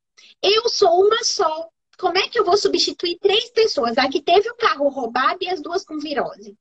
Eu 0.42 0.68
sou 0.68 1.07
uma 1.07 1.22
só. 1.22 1.68
Como 1.98 2.18
é 2.18 2.28
que 2.28 2.38
eu 2.38 2.44
vou 2.44 2.57
substituir 2.57 3.18
três 3.20 3.50
pessoas? 3.50 3.96
A 3.98 4.09
que 4.09 4.20
teve 4.20 4.50
o 4.50 4.57
carro 4.57 4.88
roubado 4.88 5.38
e 5.42 5.48
as 5.48 5.61
duas 5.62 5.84
com 5.84 5.98
virose. 5.98 6.57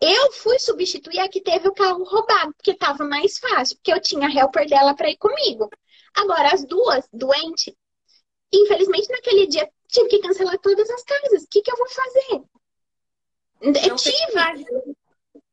Eu 0.00 0.32
fui 0.32 0.58
substituir 0.58 1.18
a 1.20 1.28
que 1.28 1.40
teve 1.40 1.68
o 1.68 1.74
carro 1.74 2.04
roubado, 2.04 2.54
porque 2.54 2.70
estava 2.70 3.04
mais 3.04 3.38
fácil, 3.38 3.76
porque 3.76 3.92
eu 3.92 4.00
tinha 4.00 4.28
helper 4.28 4.66
dela 4.68 4.94
para 4.94 5.10
ir 5.10 5.16
comigo. 5.18 5.68
Agora, 6.14 6.52
as 6.52 6.64
duas 6.64 7.06
doentes, 7.12 7.74
infelizmente, 8.52 9.08
naquele 9.10 9.46
dia 9.46 9.70
tive 9.90 10.08
que 10.08 10.20
cancelar 10.20 10.58
todas 10.58 10.88
as 10.90 11.02
casas. 11.02 11.44
O 11.44 11.48
que, 11.48 11.62
que 11.62 11.70
eu 11.70 11.76
vou 11.76 11.88
fazer? 11.88 12.42
Eu 13.88 13.96
tive. 13.96 14.66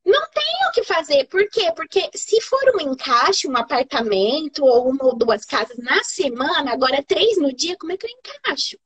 Não 0.07 0.25
tenho 0.29 0.69
o 0.69 0.71
que 0.71 0.83
fazer. 0.85 1.25
Por 1.25 1.45
quê? 1.49 1.69
Porque 1.75 2.09
se 2.15 2.39
for 2.39 2.61
um 2.75 2.93
encaixe, 2.93 3.45
um 3.45 3.57
apartamento 3.57 4.63
ou 4.63 4.87
uma 4.87 5.05
ou 5.05 5.17
duas 5.17 5.43
casas 5.43 5.77
na 5.79 6.01
semana, 6.01 6.71
agora 6.71 7.03
três 7.03 7.37
no 7.37 7.53
dia, 7.53 7.75
como 7.77 7.91
é 7.91 7.97
que 7.97 8.05
eu 8.05 8.11
encaixo? 8.11 8.77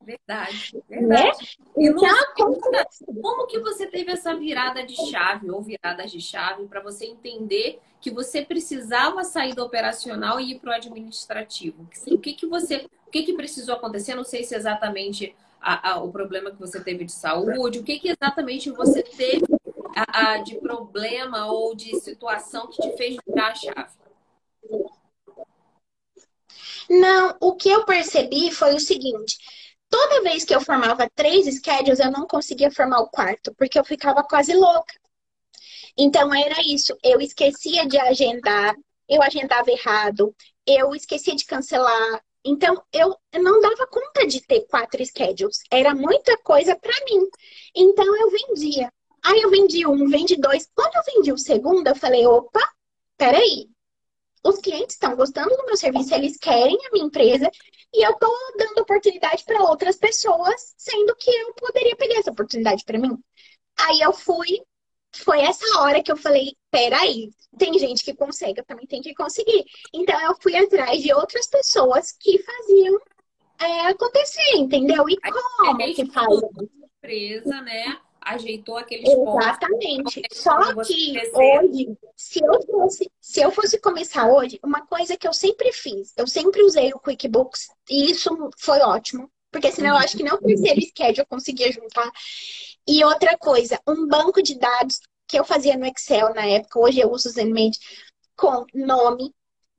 Verdade, 0.00 0.74
né? 0.74 0.82
verdade. 0.88 1.58
Né? 1.58 1.74
Então, 1.76 2.16
como... 2.36 2.60
como 3.20 3.46
que 3.48 3.58
você 3.58 3.88
teve 3.88 4.12
essa 4.12 4.32
virada 4.36 4.86
de 4.86 4.94
chave 5.10 5.50
ou 5.50 5.60
viradas 5.60 6.12
de 6.12 6.20
chave 6.20 6.68
para 6.68 6.80
você 6.80 7.06
entender 7.06 7.80
que 8.00 8.10
você 8.12 8.40
precisava 8.40 9.24
sair 9.24 9.56
do 9.56 9.64
operacional 9.64 10.38
e 10.38 10.52
ir 10.52 10.60
para 10.60 10.70
o 10.70 10.74
administrativo? 10.74 11.88
O 12.06 12.18
que 12.18 12.32
que 12.32 12.46
você, 12.46 12.88
o 13.08 13.10
que 13.10 13.22
que 13.22 13.32
precisou 13.32 13.74
acontecer? 13.74 14.14
Não 14.14 14.22
sei 14.22 14.44
se 14.44 14.54
exatamente 14.54 15.34
a, 15.60 15.92
a, 15.92 16.02
o 16.02 16.12
problema 16.12 16.50
que 16.50 16.60
você 16.60 16.78
teve 16.78 17.06
de 17.06 17.12
saúde, 17.12 17.78
o 17.78 17.82
que 17.82 17.98
que 17.98 18.10
exatamente 18.10 18.70
você 18.70 19.02
teve 19.02 19.46
a, 19.96 20.36
de 20.38 20.56
problema 20.56 21.46
ou 21.46 21.74
de 21.74 21.98
situação 22.00 22.68
que 22.68 22.82
te 22.82 22.96
fez 22.98 23.16
virar 23.26 23.48
a 23.48 23.54
chave? 23.54 23.98
Não, 26.90 27.34
o 27.40 27.54
que 27.56 27.70
eu 27.70 27.86
percebi 27.86 28.52
foi 28.52 28.74
o 28.74 28.80
seguinte: 28.80 29.38
toda 29.88 30.22
vez 30.22 30.44
que 30.44 30.54
eu 30.54 30.60
formava 30.60 31.08
três 31.14 31.46
schedules, 31.46 32.00
eu 32.00 32.10
não 32.10 32.26
conseguia 32.26 32.70
formar 32.70 33.00
o 33.00 33.08
quarto, 33.08 33.54
porque 33.54 33.78
eu 33.78 33.84
ficava 33.84 34.22
quase 34.22 34.52
louca. 34.52 34.92
Então 35.96 36.32
era 36.34 36.60
isso, 36.60 36.94
eu 37.02 37.20
esquecia 37.22 37.86
de 37.86 37.98
agendar, 37.98 38.76
eu 39.08 39.22
agendava 39.22 39.70
errado, 39.70 40.34
eu 40.66 40.94
esquecia 40.94 41.34
de 41.34 41.46
cancelar. 41.46 42.22
Então 42.44 42.82
eu 42.92 43.16
não 43.34 43.60
dava 43.60 43.86
conta 43.86 44.26
de 44.26 44.40
ter 44.40 44.66
quatro 44.66 45.04
schedules, 45.04 45.58
era 45.70 45.94
muita 45.94 46.36
coisa 46.38 46.76
para 46.76 46.92
mim. 47.04 47.28
Então 47.74 48.16
eu 48.16 48.30
vendia. 48.30 48.92
Aí 49.24 49.40
eu 49.42 49.50
vendi 49.50 49.86
um, 49.86 50.08
vendi 50.08 50.36
dois. 50.36 50.68
Quando 50.74 50.94
eu 50.96 51.02
vendi 51.14 51.32
o 51.32 51.38
segundo, 51.38 51.86
eu 51.88 51.96
falei: 51.96 52.26
opa, 52.26 52.60
peraí. 53.16 53.68
Os 54.44 54.58
clientes 54.60 54.94
estão 54.94 55.16
gostando 55.16 55.56
do 55.56 55.66
meu 55.66 55.76
serviço, 55.76 56.14
eles 56.14 56.36
querem 56.38 56.78
a 56.86 56.90
minha 56.92 57.06
empresa 57.06 57.50
e 57.92 58.06
eu 58.06 58.14
tô 58.14 58.32
dando 58.56 58.80
oportunidade 58.80 59.44
para 59.44 59.62
outras 59.64 59.96
pessoas, 59.96 60.74
sendo 60.76 61.14
que 61.16 61.30
eu 61.30 61.54
poderia 61.54 61.96
pegar 61.96 62.18
essa 62.20 62.30
oportunidade 62.30 62.84
para 62.84 62.98
mim. 62.98 63.18
Aí 63.78 64.00
eu 64.00 64.12
fui, 64.12 64.60
foi 65.14 65.40
essa 65.40 65.80
hora 65.80 66.02
que 66.02 66.10
eu 66.10 66.16
falei: 66.16 66.56
peraí, 66.70 67.30
tem 67.58 67.78
gente 67.78 68.04
que 68.04 68.14
consegue, 68.14 68.60
eu 68.60 68.64
também 68.64 68.86
tenho 68.86 69.02
que 69.02 69.14
conseguir. 69.14 69.64
Então 69.92 70.20
eu 70.20 70.36
fui 70.40 70.56
atrás 70.56 71.02
de 71.02 71.12
outras 71.12 71.46
pessoas 71.46 72.12
que 72.12 72.38
faziam 72.42 73.00
é, 73.60 73.80
acontecer, 73.88 74.56
entendeu? 74.56 75.08
E 75.08 75.16
como 75.20 75.82
é 75.82 75.92
que 75.92 76.06
faz? 76.06 76.40
Empresa, 77.00 77.60
né? 77.62 77.98
ajeitou 78.28 78.76
aqueles 78.76 79.08
Exatamente. 79.08 80.20
pontos. 80.20 80.38
Só 80.38 80.74
que 80.82 81.18
hoje, 81.34 81.98
se 82.14 82.40
eu, 82.44 82.62
fosse, 82.62 83.10
se 83.20 83.40
eu 83.40 83.50
fosse 83.50 83.80
começar 83.80 84.30
hoje, 84.30 84.60
uma 84.62 84.86
coisa 84.86 85.16
que 85.16 85.26
eu 85.26 85.32
sempre 85.32 85.72
fiz, 85.72 86.12
eu 86.16 86.26
sempre 86.26 86.62
usei 86.62 86.92
o 86.92 87.00
QuickBooks 87.00 87.68
e 87.88 88.10
isso 88.10 88.30
foi 88.58 88.80
ótimo. 88.80 89.30
Porque 89.50 89.72
senão 89.72 89.90
eu 89.90 89.96
acho 89.96 90.14
que 90.16 90.22
não 90.22 90.36
terceiro 90.38 90.80
schedule 90.82 91.20
eu 91.20 91.26
conseguia 91.26 91.72
juntar. 91.72 92.10
E 92.88 93.04
outra 93.04 93.36
coisa, 93.36 93.78
um 93.86 94.08
banco 94.08 94.42
de 94.42 94.58
dados 94.58 94.98
que 95.26 95.38
eu 95.38 95.44
fazia 95.44 95.76
no 95.76 95.84
Excel 95.84 96.32
na 96.34 96.46
época, 96.46 96.80
hoje 96.80 97.00
eu 97.00 97.10
uso 97.10 97.28
o 97.28 97.32
ZenMate, 97.32 97.78
com 98.34 98.64
nome, 98.74 99.34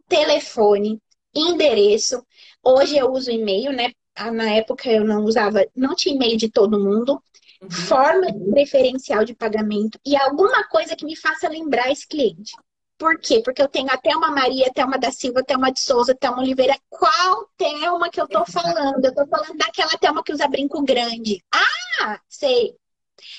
telefone, 0.07 1.01
endereço. 1.33 2.23
Hoje 2.63 2.95
eu 2.97 3.11
uso 3.11 3.31
e-mail, 3.31 3.71
né? 3.71 3.91
Na 4.31 4.51
época 4.51 4.91
eu 4.91 5.03
não 5.03 5.23
usava, 5.23 5.65
não 5.75 5.95
tinha 5.95 6.13
e-mail 6.13 6.37
de 6.37 6.51
todo 6.51 6.79
mundo 6.79 7.19
uhum. 7.61 7.69
forma 7.71 8.27
preferencial 8.51 9.25
de 9.25 9.33
pagamento 9.33 9.99
e 10.05 10.15
alguma 10.15 10.67
coisa 10.67 10.95
que 10.95 11.05
me 11.05 11.15
faça 11.15 11.49
lembrar 11.49 11.91
esse 11.91 12.07
cliente. 12.07 12.51
Por 12.97 13.17
quê? 13.17 13.41
Porque 13.43 13.61
eu 13.61 13.69
tenho 13.69 13.89
até 13.89 14.15
uma 14.15 14.29
Maria, 14.29 14.67
até 14.67 14.83
uma 14.83 14.97
da 14.99 15.09
Silva, 15.09 15.39
até 15.39 15.55
uma 15.55 15.71
de 15.71 15.79
Souza, 15.79 16.11
até 16.11 16.29
uma 16.29 16.41
Oliveira. 16.41 16.77
Qual 16.89 17.49
Thelma 17.57 18.09
que 18.09 18.19
eu 18.19 18.27
tô 18.27 18.45
falando? 18.45 19.03
Eu 19.03 19.15
tô 19.15 19.25
falando 19.25 19.57
daquela 19.57 19.97
Thelma 19.97 20.21
que 20.21 20.33
usa 20.33 20.47
brinco 20.49 20.83
grande. 20.83 21.41
Ah, 21.49 22.19
sei. 22.27 22.75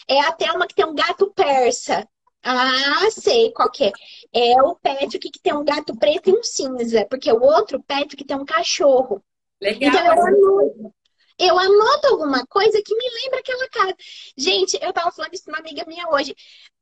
É 0.09 0.21
a 0.21 0.33
Thelma 0.33 0.67
que 0.67 0.75
tem 0.75 0.85
um 0.85 0.95
gato 0.95 1.33
persa. 1.33 2.07
Ah, 2.43 3.11
sei 3.11 3.53
qual 3.53 3.71
que 3.71 3.85
é. 3.85 3.93
É 4.33 4.63
o 4.63 4.75
Patrick 4.77 5.31
que 5.31 5.41
tem 5.41 5.53
um 5.53 5.65
gato 5.65 5.97
preto 5.97 6.31
e 6.31 6.33
um 6.33 6.43
cinza. 6.43 7.07
Porque 7.09 7.31
o 7.31 7.43
outro 7.43 7.83
Patrick 7.83 8.25
tem 8.25 8.37
um 8.37 8.45
cachorro. 8.45 9.23
Legal. 9.61 9.91
Então 9.91 10.07
eu 10.07 10.23
anoto, 10.23 10.95
eu 11.39 11.59
anoto 11.59 12.07
alguma 12.09 12.47
coisa 12.47 12.83
que 12.85 12.95
me 12.95 13.05
lembra 13.23 13.41
aquela 13.41 13.69
casa. 13.69 13.97
Gente, 14.37 14.79
eu 14.81 14.93
tava 14.93 15.13
falando 15.13 15.35
isso 15.35 15.45
com 15.45 15.51
uma 15.51 15.59
amiga 15.59 15.85
minha 15.87 16.09
hoje. 16.09 16.35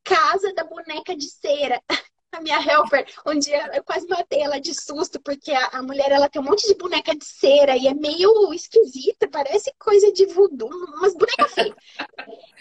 Casa 0.04 0.52
da 0.54 0.64
boneca 0.64 1.16
de 1.16 1.28
cera. 1.28 1.82
A 2.38 2.40
minha 2.40 2.60
helper, 2.60 3.04
um 3.26 3.36
dia 3.36 3.68
eu 3.74 3.82
quase 3.82 4.06
matei 4.06 4.40
ela 4.42 4.60
de 4.60 4.72
susto, 4.72 5.20
porque 5.20 5.50
a, 5.50 5.70
a 5.72 5.82
mulher 5.82 6.12
ela 6.12 6.28
tem 6.28 6.40
um 6.40 6.44
monte 6.44 6.68
de 6.68 6.74
boneca 6.76 7.12
de 7.12 7.24
cera 7.24 7.76
e 7.76 7.88
é 7.88 7.94
meio 7.94 8.54
esquisita, 8.54 9.28
parece 9.28 9.74
coisa 9.76 10.12
de 10.12 10.24
voodoo, 10.26 10.68
umas 10.68 11.14
bonecas 11.14 11.52
feias. 11.52 11.74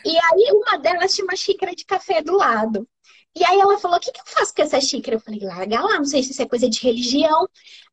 E 0.04 0.18
aí 0.18 0.52
uma 0.52 0.80
delas 0.80 1.14
tinha 1.14 1.26
uma 1.26 1.36
xícara 1.36 1.76
de 1.76 1.86
café 1.86 2.24
do 2.24 2.36
lado. 2.36 2.90
E 3.36 3.46
aí 3.46 3.60
ela 3.60 3.78
falou: 3.78 3.98
O 3.98 4.00
que, 4.00 4.12
que 4.12 4.20
eu 4.20 4.26
faço 4.26 4.52
com 4.56 4.64
essa 4.64 4.82
xícara? 4.82 5.18
Eu 5.18 5.20
falei: 5.22 5.42
Larga 5.42 5.80
lá, 5.80 5.98
não 5.98 6.06
sei 6.06 6.24
se 6.24 6.32
isso 6.32 6.42
é 6.42 6.48
coisa 6.48 6.68
de 6.68 6.82
religião. 6.82 7.48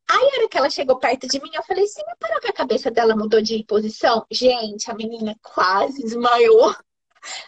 Aí, 0.08 0.30
a 0.32 0.38
hora 0.38 0.48
que 0.48 0.56
ela 0.56 0.70
chegou 0.70 0.98
perto 0.98 1.28
de 1.28 1.38
mim, 1.42 1.50
eu 1.52 1.62
falei: 1.64 1.86
Você 1.86 2.02
me 2.02 2.16
parou 2.18 2.40
que 2.40 2.48
a 2.48 2.52
cabeça 2.52 2.90
dela 2.90 3.14
mudou 3.14 3.42
de 3.42 3.62
posição? 3.64 4.24
Gente, 4.30 4.90
a 4.90 4.94
menina 4.94 5.36
quase 5.42 6.02
desmaiou 6.02 6.74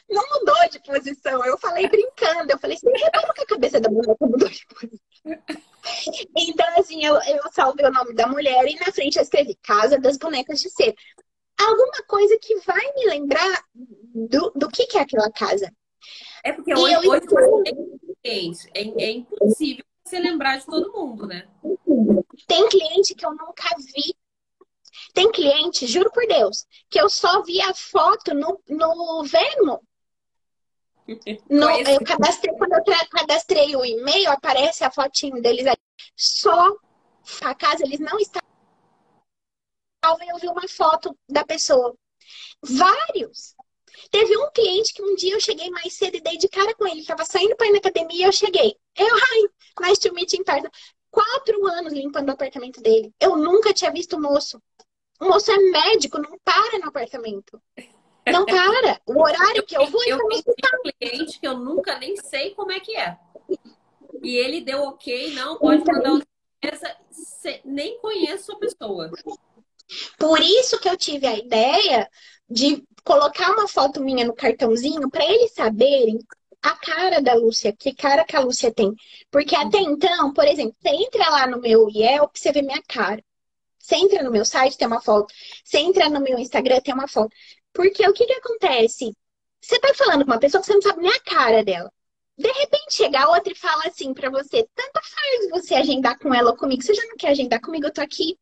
não 0.09 0.23
mudou 0.31 0.69
de 0.71 0.79
posição. 0.81 1.45
Eu 1.45 1.59
falei 1.59 1.89
brincando, 1.89 2.51
eu 2.51 2.59
falei, 2.59 2.77
você 2.77 2.91
reparou 2.91 3.35
que 3.35 3.43
a 3.43 3.47
cabeça 3.47 3.81
da 3.81 3.91
mulher 3.91 4.17
mudou 4.21 4.49
de 4.49 4.67
posição? 4.67 5.07
Então, 6.37 6.67
assim, 6.79 7.05
eu, 7.05 7.15
eu 7.23 7.43
salvei 7.53 7.87
o 7.87 7.93
nome 7.93 8.15
da 8.15 8.27
mulher 8.27 8.67
e 8.67 8.75
na 8.77 8.93
frente 8.93 9.17
eu 9.17 9.23
escrevi 9.23 9.57
Casa 9.63 9.99
das 9.99 10.17
Bonecas 10.17 10.61
de 10.61 10.71
Cera. 10.71 10.95
Alguma 11.59 12.03
coisa 12.07 12.39
que 12.41 12.57
vai 12.61 12.93
me 12.95 13.07
lembrar 13.07 13.65
do, 13.75 14.53
do 14.55 14.69
que, 14.69 14.87
que 14.87 14.99
é 14.99 15.03
aquela 15.03 15.31
casa. 15.31 15.73
É 16.45 16.53
porque 16.53 16.75
hoje, 16.75 16.95
eu... 16.95 17.11
hoje 17.11 17.27
é, 18.75 19.05
é 19.05 19.11
impossível 19.11 19.85
você 20.05 20.19
lembrar 20.19 20.59
de 20.59 20.67
todo 20.67 20.93
mundo, 20.93 21.27
né? 21.27 21.49
Tem 22.47 22.69
cliente 22.69 23.15
que 23.15 23.27
eu 23.27 23.31
nunca 23.31 23.69
vi 23.95 24.15
tem 25.17 25.33
cliente, 25.33 25.87
juro 25.87 26.13
por 26.13 26.27
Deus, 26.27 26.67
que 26.91 27.01
eu 27.01 27.09
só 27.09 27.43
vi 27.43 27.59
a 27.63 27.73
foto 27.73 28.35
no, 28.35 28.61
no 28.69 29.25
Venmo. 29.25 29.83
No, 31.49 31.71
eu 31.71 32.05
cadastrei, 32.05 32.53
quando 32.57 32.73
eu 32.73 32.83
cadastrei 33.09 33.77
o 33.77 33.85
e-mail, 33.85 34.29
aparece 34.29 34.83
a 34.83 34.91
fotinho 34.91 35.41
deles 35.41 35.65
aí. 35.65 35.77
Só 36.17 36.77
a 37.43 37.55
casa, 37.55 37.85
eles 37.85 38.01
não 38.01 38.19
estavam. 38.19 38.45
Eu 40.29 40.37
vi 40.39 40.49
uma 40.49 40.67
foto 40.67 41.17
da 41.29 41.45
pessoa. 41.45 41.97
Vários. 42.61 43.55
Teve 44.11 44.37
um 44.37 44.51
cliente 44.51 44.93
que 44.93 45.03
um 45.03 45.15
dia 45.15 45.35
eu 45.35 45.41
cheguei 45.41 45.71
mais 45.71 45.95
cedo 45.95 46.17
e 46.17 46.21
dei 46.21 46.37
de 46.37 46.49
cara 46.49 46.75
com 46.75 46.89
ele. 46.89 46.99
Ele 46.99 47.07
tava 47.07 47.25
saindo 47.25 47.55
para 47.55 47.69
ir 47.69 47.73
na 47.73 47.79
academia 47.79 48.23
e 48.23 48.29
eu 48.29 48.33
cheguei. 48.33 48.77
Eu, 48.97 49.07
ai, 49.15 49.89
nice 49.89 50.01
to 50.01 50.13
meet 50.13 50.33
in 50.33 50.43
person. 50.43 50.69
Quatro 51.09 51.67
anos 51.69 51.93
limpando 51.93 52.31
o 52.31 52.33
apartamento 52.33 52.83
dele. 52.83 53.15
Eu 53.21 53.37
nunca 53.37 53.73
tinha 53.73 53.93
visto 53.93 54.17
o 54.17 54.21
moço. 54.21 54.61
O 55.21 55.27
moço 55.27 55.51
é 55.51 55.57
médico, 55.57 56.19
não 56.19 56.39
para 56.45 56.79
no 56.79 56.89
apartamento. 56.89 57.61
Não 58.27 58.45
para. 58.47 59.01
O 59.07 59.21
horário 59.21 59.65
que 59.65 59.77
eu 59.77 59.87
vou 59.87 60.03
eu, 60.05 60.19
eu 60.19 60.29
tenho 60.29 60.43
um 60.43 60.91
cliente 60.99 61.41
que 61.41 61.47
eu 61.47 61.57
nunca 61.57 61.99
nem 61.99 62.17
sei 62.17 62.51
como 62.51 62.73
é 62.73 62.81
que 62.81 62.97
é. 62.97 63.19
E 64.23 64.37
ele 64.37 64.61
deu 64.61 64.83
ok, 64.83 65.35
não, 65.35 65.59
pode 65.59 65.83
então, 65.83 65.95
mandar 65.95 66.13
outra 66.13 66.27
nem 67.65 67.99
conheço 67.99 68.53
a 68.53 68.59
pessoa. 68.59 69.11
Por 70.19 70.41
isso 70.41 70.81
que 70.81 70.89
eu 70.89 70.97
tive 70.97 71.27
a 71.27 71.37
ideia 71.37 72.09
de 72.49 72.83
colocar 73.05 73.53
uma 73.53 73.69
foto 73.69 74.01
minha 74.01 74.25
no 74.25 74.35
cartãozinho 74.35 75.09
para 75.11 75.25
eles 75.25 75.53
saberem 75.53 76.19
a 76.63 76.75
cara 76.75 77.21
da 77.21 77.35
Lúcia, 77.35 77.73
que 77.73 77.95
cara 77.95 78.25
que 78.25 78.35
a 78.35 78.41
Lúcia 78.41 78.73
tem. 78.73 78.93
Porque 79.31 79.55
até 79.55 79.79
então, 79.79 80.33
por 80.33 80.45
exemplo, 80.45 80.75
você 80.81 80.89
entra 80.89 81.31
lá 81.31 81.47
no 81.47 81.61
meu 81.61 81.89
Yelp, 81.89 82.35
você 82.35 82.51
vê 82.51 82.63
minha 82.63 82.83
cara. 82.89 83.23
Você 83.87 83.95
entra 83.95 84.21
no 84.21 84.33
meu 84.33 84.45
site, 84.45 84.77
tem 84.77 84.89
uma 84.89 85.01
foto. 85.01 85.33
Você 85.65 85.79
entra 85.79 86.09
no 86.11 86.21
meu 86.21 86.37
Instagram, 86.41 86.81
tem 86.81 86.93
uma 86.93 87.07
foto. 87.07 87.33
Porque 87.73 88.05
o 88.09 88.13
que 88.13 88.27
que 88.27 88.33
acontece? 88.33 89.17
Você 89.61 89.79
tá 89.79 89.95
falando 89.95 90.25
com 90.25 90.33
uma 90.33 90.41
pessoa 90.41 90.61
que 90.61 90.67
você 90.67 90.75
não 90.75 90.83
sabe 90.83 91.03
nem 91.03 91.13
a 91.13 91.21
cara 91.21 91.63
dela. 91.63 91.93
De 92.37 92.51
repente 92.51 92.95
chega 92.95 93.29
outra 93.31 93.53
e 93.53 93.57
fala 93.57 93.85
assim 93.87 94.13
para 94.13 94.29
você: 94.29 94.69
tanto 94.75 95.01
faz 95.01 95.51
você 95.51 95.77
agendar 95.77 96.19
com 96.19 96.35
ela 96.35 96.51
ou 96.51 96.57
comigo. 96.57 96.83
Você 96.83 96.95
já 96.95 97.05
não 97.05 97.17
quer 97.17 97.29
agendar 97.29 97.61
comigo? 97.61 97.87
Eu 97.87 97.93
tô 97.93 98.01
aqui. 98.01 98.37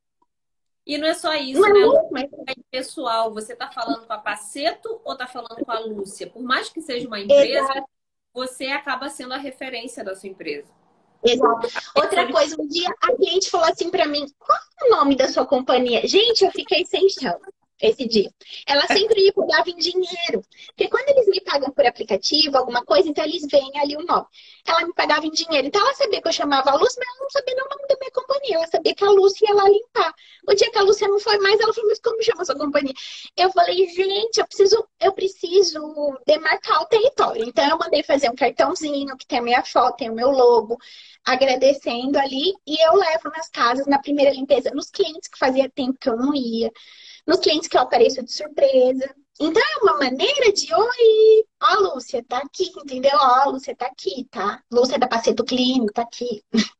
E 0.86 0.96
não 0.96 1.08
é 1.08 1.14
só 1.14 1.34
isso, 1.34 1.60
não 1.60 1.66
é 1.68 1.72
né? 1.72 1.80
É 1.82 2.08
mas... 2.10 2.30
Pessoal, 2.70 3.32
você 3.32 3.54
tá 3.54 3.70
falando 3.70 4.06
com 4.06 4.12
a 4.14 4.18
Paceto 4.18 4.98
ou 5.04 5.14
tá 5.14 5.26
falando 5.26 5.62
com 5.62 5.72
a 5.72 5.78
Lúcia? 5.78 6.26
Por 6.26 6.42
mais 6.42 6.70
que 6.70 6.80
seja 6.80 7.06
uma 7.06 7.20
empresa, 7.20 7.70
Exato. 7.70 7.90
você 8.32 8.66
acaba 8.68 9.10
sendo 9.10 9.34
a 9.34 9.38
referência 9.38 10.02
da 10.02 10.14
sua 10.14 10.30
empresa. 10.30 10.72
Exato. 11.24 11.68
Outra 11.94 12.30
coisa, 12.30 12.56
um 12.60 12.68
dia 12.68 12.88
a 13.02 13.12
cliente 13.14 13.50
falou 13.50 13.66
assim 13.66 13.90
para 13.90 14.06
mim: 14.06 14.26
qual 14.38 14.58
é 14.58 14.84
o 14.84 14.90
nome 14.96 15.16
da 15.16 15.28
sua 15.28 15.46
companhia? 15.46 16.06
Gente, 16.06 16.44
eu 16.44 16.50
fiquei 16.50 16.84
sem 16.84 17.08
chão 17.08 17.38
esse 17.80 18.06
dia. 18.06 18.30
Ela 18.66 18.86
sempre 18.86 19.22
me 19.22 19.32
pagava 19.32 19.70
em 19.70 19.76
dinheiro. 19.76 20.44
Porque 20.68 20.88
quando 20.88 21.08
eles 21.08 21.26
me 21.26 21.40
pagam 21.40 21.70
por 21.70 21.84
aplicativo, 21.86 22.56
alguma 22.56 22.84
coisa, 22.84 23.08
então 23.08 23.24
eles 23.24 23.46
veem 23.50 23.78
ali 23.78 23.96
o 23.96 24.04
nome. 24.04 24.26
Ela 24.66 24.86
me 24.86 24.94
pagava 24.94 25.26
em 25.26 25.30
dinheiro. 25.30 25.66
Então 25.66 25.80
ela 25.80 25.94
sabia 25.94 26.22
que 26.22 26.28
eu 26.28 26.32
chamava 26.32 26.70
a 26.70 26.76
Lúcia, 26.76 27.02
mas 27.04 27.08
ela 27.08 27.20
não 27.20 27.30
sabia 27.30 27.54
o 27.54 27.68
nome 27.68 27.88
da 27.88 27.96
minha 28.00 28.10
companhia. 28.12 28.54
Ela 28.56 28.66
sabia 28.66 28.94
que 28.94 29.04
a 29.04 29.10
Lúcia 29.10 29.48
ia 29.48 29.54
lá 29.54 29.68
limpar. 29.68 30.14
O 30.48 30.54
dia 30.54 30.70
que 30.70 30.78
a 30.78 30.82
Lúcia 30.82 31.08
não 31.08 31.18
foi 31.18 31.38
mais, 31.38 31.60
ela 31.60 31.72
falou, 31.72 31.90
mas 31.90 32.00
como 32.00 32.22
chama 32.22 32.42
a 32.42 32.44
sua 32.44 32.56
companhia? 32.56 32.94
Eu 33.36 33.50
falei, 33.52 33.88
gente, 33.88 34.38
eu 34.38 34.46
preciso, 34.46 34.88
eu 35.00 35.12
preciso 35.12 36.18
demarcar 36.26 36.82
o 36.82 36.86
território. 36.86 37.44
Então 37.44 37.68
eu 37.68 37.78
mandei 37.78 38.02
fazer 38.02 38.30
um 38.30 38.34
cartãozinho 38.34 39.16
que 39.16 39.26
tem 39.26 39.38
a 39.38 39.42
minha 39.42 39.64
foto, 39.64 39.96
tem 39.96 40.10
o 40.10 40.14
meu 40.14 40.30
logo 40.30 40.78
agradecendo 41.24 42.18
ali 42.18 42.52
e 42.66 42.76
eu 42.86 42.94
levo 42.94 43.30
nas 43.30 43.48
casas 43.48 43.86
na 43.86 43.98
primeira 43.98 44.30
limpeza, 44.30 44.70
nos 44.70 44.90
clientes 44.90 45.28
que 45.28 45.38
fazia 45.38 45.70
tempo 45.70 45.98
que 45.98 46.08
eu 46.08 46.16
não 46.16 46.34
ia, 46.34 46.70
nos 47.26 47.40
clientes 47.40 47.68
que 47.68 47.76
eu 47.76 47.82
apareço 47.82 48.22
de 48.22 48.32
surpresa. 48.32 49.14
Então 49.40 49.62
é 49.62 49.82
uma 49.82 49.98
maneira 49.98 50.52
de 50.52 50.72
oi, 50.72 51.44
ó, 51.60 51.66
a 51.66 51.74
Lúcia 51.80 52.24
tá 52.28 52.38
aqui, 52.38 52.72
entendeu? 52.76 53.12
Ó, 53.14 53.42
a 53.42 53.44
Lúcia 53.46 53.74
tá 53.74 53.86
aqui, 53.86 54.28
tá? 54.30 54.62
Lúcia 54.70 54.98
da 54.98 55.08
Paceto 55.08 55.44
Clínico 55.44 55.92
tá 55.92 56.02
aqui. 56.02 56.42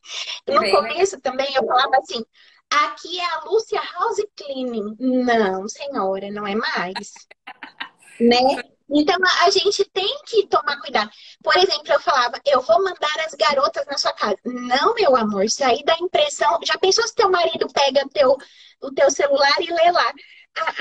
No 0.46 0.60
Bem, 0.60 0.70
começo 0.72 1.18
também 1.22 1.46
eu 1.54 1.66
falava 1.66 1.96
assim: 1.96 2.22
aqui 2.70 3.18
é 3.18 3.24
a 3.24 3.44
Lúcia 3.44 3.80
House 3.80 4.22
Cleaning. 4.36 4.94
Não, 5.00 5.66
senhora, 5.66 6.30
não 6.30 6.46
é 6.46 6.54
mais. 6.54 7.14
né? 8.20 8.73
Então 8.90 9.16
a 9.42 9.50
gente 9.50 9.84
tem 9.92 10.18
que 10.26 10.46
tomar 10.46 10.78
cuidado. 10.80 11.10
Por 11.42 11.56
exemplo, 11.56 11.92
eu 11.92 12.00
falava, 12.00 12.38
eu 12.44 12.60
vou 12.60 12.82
mandar 12.82 13.18
as 13.26 13.34
garotas 13.34 13.86
na 13.86 13.96
sua 13.96 14.12
casa. 14.12 14.36
Não, 14.44 14.94
meu 14.94 15.16
amor, 15.16 15.44
isso 15.44 15.64
aí 15.64 15.82
dá 15.84 15.96
impressão. 16.00 16.58
Já 16.64 16.76
pensou 16.78 17.06
se 17.06 17.14
teu 17.14 17.30
marido 17.30 17.66
pega 17.72 18.06
teu, 18.12 18.36
o 18.82 18.92
teu 18.92 19.10
celular 19.10 19.56
e 19.60 19.72
lê 19.72 19.90
lá? 19.90 20.12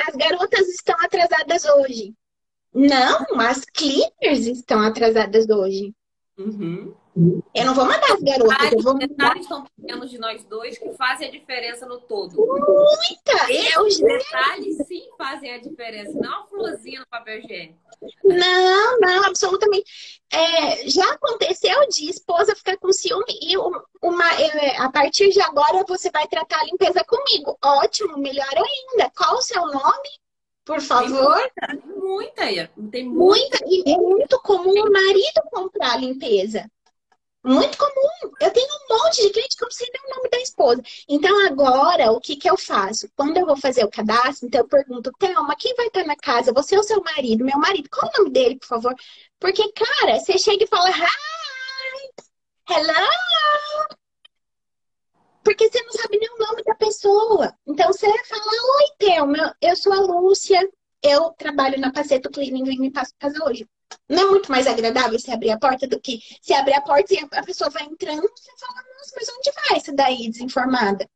As 0.08 0.16
garotas 0.16 0.68
estão 0.68 0.95
atrasadas 0.99 1.66
hoje. 1.66 2.14
Não, 2.74 3.26
as 3.39 3.64
cleaners 3.66 4.47
estão 4.47 4.82
atrasadas 4.82 5.47
hoje. 5.49 5.93
Uhum. 6.38 6.95
Eu 7.53 7.65
não 7.65 7.75
vou 7.75 7.86
mandar 7.86 8.11
as 8.11 8.21
garotas. 8.21 8.57
Detalhes, 8.57 8.73
eu 8.73 8.81
vou 8.81 8.97
detalhes 8.97 9.45
são 9.45 9.63
pequenos 9.63 10.09
de 10.09 10.17
nós 10.17 10.43
dois 10.45 10.79
que 10.79 10.91
fazem 10.93 11.27
a 11.27 11.31
diferença 11.31 11.86
no 11.86 11.99
todo. 11.99 12.36
Muita! 12.36 13.51
Esses 13.51 13.99
detalhes 13.99 14.77
sim 14.88 15.07
fazem 15.15 15.53
a 15.53 15.59
diferença, 15.59 16.11
não 16.19 16.43
a 16.43 16.47
florzinha 16.47 17.01
no 17.01 17.07
papel 17.07 17.39
higiênico. 17.39 17.79
Não, 18.23 18.99
não, 18.99 19.25
absolutamente. 19.25 20.19
É, 20.31 20.89
já 20.89 21.07
aconteceu 21.13 21.88
de 21.89 22.09
esposa 22.09 22.55
ficar 22.55 22.77
com 22.77 22.91
ciúme 22.91 23.25
e 23.41 23.55
uma, 23.57 24.34
é, 24.34 24.77
a 24.77 24.91
partir 24.91 25.29
de 25.29 25.41
agora 25.41 25.86
você 25.88 26.09
vai 26.09 26.27
tratar 26.27 26.59
a 26.61 26.65
limpeza 26.65 27.03
comigo. 27.03 27.55
Ótimo, 27.63 28.17
melhor 28.17 28.53
ainda. 28.55 29.11
Qual 29.15 29.36
o 29.36 29.41
seu 29.41 29.61
nome? 29.67 30.09
Por 30.66 30.82
favor. 30.82 31.36
Tem 31.36 31.76
muita, 31.76 32.45
muita, 32.45 32.72
tem 32.91 33.09
muita. 33.09 33.59
muita. 33.59 33.66
E 33.68 33.93
é 33.93 33.97
muito 33.97 34.39
comum 34.41 34.72
o 34.72 34.91
marido 34.91 35.41
comprar 35.51 35.93
a 35.93 35.97
limpeza. 35.97 36.70
Muito 37.45 37.78
comum. 37.78 38.34
Eu 38.39 38.51
tenho 38.53 38.68
um 38.68 38.97
monte 38.97 39.22
de 39.22 39.30
cliente 39.32 39.57
que 39.57 39.64
eu 39.64 39.68
não 39.68 39.72
sei 39.72 39.89
nem 39.93 40.01
o 40.01 40.16
nome 40.16 40.30
da 40.30 40.39
esposa. 40.39 40.82
Então, 41.09 41.45
agora, 41.45 42.11
o 42.14 42.22
que, 42.22 42.38
que 42.38 42.49
eu 42.49 42.57
faço? 42.57 43.09
Quando 43.18 43.36
eu 43.36 43.45
vou 43.45 43.57
fazer 43.57 43.84
o 43.84 43.91
cadastro, 43.91 44.47
então 44.47 44.61
eu 44.61 44.68
pergunto, 44.68 45.11
Thelma, 45.20 45.53
quem 45.57 45.76
vai 45.76 45.88
estar 45.88 46.05
na 46.05 46.16
casa? 46.16 46.53
Você 46.53 46.78
ou 46.78 46.84
seu 46.84 47.03
marido? 47.03 47.43
Meu 47.43 47.59
marido. 47.59 47.89
Qual 47.89 48.09
o 48.09 48.18
nome 48.18 48.32
dele, 48.32 48.57
por 48.57 48.68
favor? 48.68 48.95
Porque, 49.39 49.70
cara, 49.74 50.20
você 50.20 50.38
chega 50.38 50.64
e 50.64 50.68
fala, 50.68 50.89
hi, 50.89 52.14
hello. 52.70 54.03
Porque 55.44 55.70
você 55.70 55.82
não 55.84 55.91
sabe 55.91 56.18
nem 56.18 56.30
o 56.30 56.38
nome 56.38 56.64
da 56.64 56.76
pessoa. 56.76 57.54
Então, 57.68 57.88
você 57.88 58.08
fala, 58.26 58.44
oi, 58.46 58.86
Thelma, 58.98 59.56
eu 59.62 59.76
sou 59.76 59.91
a 59.91 60.00
Lúcia, 60.00 60.60
eu 61.02 61.32
trabalho 61.32 61.80
na 61.80 61.91
Paceto 61.91 62.30
Cleaning 62.32 62.74
e 62.74 62.80
me 62.80 62.91
passo 62.91 63.14
casa 63.20 63.44
hoje. 63.46 63.68
Não 64.10 64.24
é 64.24 64.30
muito 64.32 64.50
mais 64.50 64.66
agradável 64.68 65.20
você 65.20 65.32
abrir 65.32 65.52
a 65.52 65.60
porta 65.60 65.88
do 65.88 66.00
que 66.00 66.20
se 66.41 66.54
abrir 66.54 66.74
a 66.74 66.82
porta 66.82 67.14
e 67.14 67.20
a 67.20 67.44
pessoa 67.44 67.70
vai 67.70 67.84
entrando, 67.84 68.22
você 68.22 68.52
fala, 68.60 68.82
nossa, 68.98 69.16
mas 69.16 69.30
onde 69.30 69.52
vai 69.52 69.78
essa 69.78 69.94
daí 69.94 70.30
desinformada? 70.30 71.08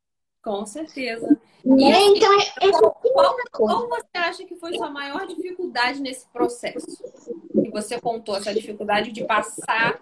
Com 0.44 0.66
certeza. 0.66 1.28
E 1.66 1.92
é, 1.92 2.02
então, 2.06 2.40
é, 2.40 2.68
é 2.68 2.72
qual, 2.72 3.36
qual, 3.52 3.90
você 3.90 4.08
acha 4.14 4.46
que 4.46 4.56
foi 4.56 4.78
sua 4.78 4.90
maior 4.90 5.28
dificuldade 5.28 6.00
nesse 6.00 6.26
processo? 6.30 7.04
Que 7.52 7.70
você 7.70 8.00
contou 8.00 8.38
essa 8.38 8.54
dificuldade 8.54 9.12
de 9.12 9.26
passar 9.26 10.00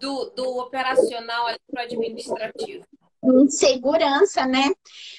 do, 0.00 0.30
do 0.30 0.58
operacional 0.58 1.46
para 1.70 1.82
o 1.82 1.84
administrativo. 1.84 2.86
Insegurança, 3.42 4.46
né? 4.46 4.70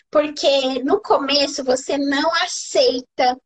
Porque 0.10 0.84
no 0.84 1.02
começo 1.02 1.64
você 1.64 1.98
não 1.98 2.32
aceita 2.44 3.40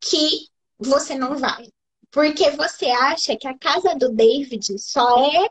que 0.00 0.48
você 0.78 1.14
não 1.14 1.36
vai. 1.36 1.68
Porque 2.10 2.50
você 2.52 2.86
acha 2.86 3.36
que 3.36 3.46
a 3.46 3.58
casa 3.58 3.94
do 3.94 4.10
David 4.10 4.78
só 4.78 5.18
é 5.24 5.48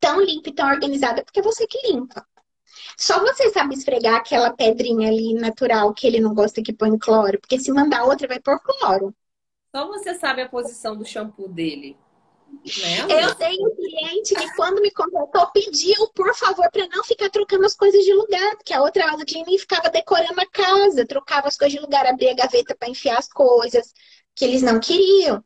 tão 0.00 0.20
limpa 0.20 0.48
e 0.48 0.54
tão 0.54 0.68
organizada 0.68 1.22
porque 1.24 1.42
você 1.42 1.66
que 1.66 1.92
limpa. 1.92 2.26
Só 2.96 3.20
você 3.20 3.50
sabe 3.50 3.74
esfregar 3.74 4.16
aquela 4.16 4.52
pedrinha 4.52 5.08
ali 5.08 5.34
natural 5.34 5.92
que 5.94 6.06
ele 6.06 6.20
não 6.20 6.34
gosta 6.34 6.62
que 6.62 6.72
põe 6.72 6.98
cloro, 6.98 7.38
porque 7.40 7.58
se 7.58 7.72
mandar 7.72 8.04
outra 8.04 8.26
vai 8.26 8.40
pôr 8.40 8.58
cloro. 8.60 9.14
Só 9.74 9.86
você 9.86 10.14
sabe 10.14 10.42
a 10.42 10.48
posição 10.48 10.96
do 10.96 11.04
shampoo 11.04 11.48
dele. 11.48 11.96
Né? 12.52 13.24
Eu 13.24 13.34
tenho 13.34 13.66
um 13.66 13.74
cliente 13.74 14.34
que 14.34 14.54
quando 14.54 14.82
me 14.82 14.90
contratou 14.90 15.50
pediu, 15.52 16.08
por 16.14 16.34
favor, 16.34 16.70
para 16.70 16.86
não 16.88 17.02
ficar 17.04 17.30
trocando 17.30 17.64
as 17.64 17.74
coisas 17.74 18.04
de 18.04 18.12
lugar, 18.12 18.56
porque 18.56 18.74
a 18.74 18.82
outra 18.82 19.10
aula 19.10 19.24
de 19.24 19.58
ficava 19.58 19.88
decorando 19.88 20.40
a 20.40 20.46
casa, 20.46 21.06
trocava 21.06 21.48
as 21.48 21.56
coisas 21.56 21.74
de 21.74 21.80
lugar, 21.80 22.06
abria 22.06 22.32
a 22.32 22.34
gaveta 22.36 22.76
para 22.76 22.88
enfiar 22.88 23.18
as 23.18 23.28
coisas 23.28 23.92
que 24.34 24.44
eles 24.44 24.62
não 24.62 24.78
queriam. 24.78 25.42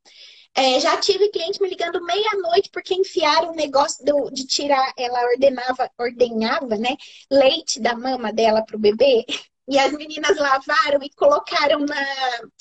É, 0.57 0.79
já 0.79 0.97
tive 0.99 1.31
cliente 1.31 1.61
me 1.61 1.69
ligando 1.69 2.05
meia-noite 2.05 2.71
porque 2.73 2.95
enfiaram 2.95 3.51
o 3.51 3.57
negócio 3.57 4.05
do, 4.05 4.31
de 4.31 4.47
tirar, 4.47 4.93
ela 4.97 5.21
ordenava, 5.25 5.91
ordenhava, 5.99 6.77
né, 6.77 6.97
leite 7.29 7.81
da 7.81 7.97
mama 7.97 8.33
dela 8.33 8.65
pro 8.65 8.79
bebê. 8.79 9.25
E 9.67 9.79
as 9.79 9.93
meninas 9.93 10.37
lavaram 10.37 11.03
e 11.03 11.09
colocaram 11.17 11.81
na, 11.81 12.07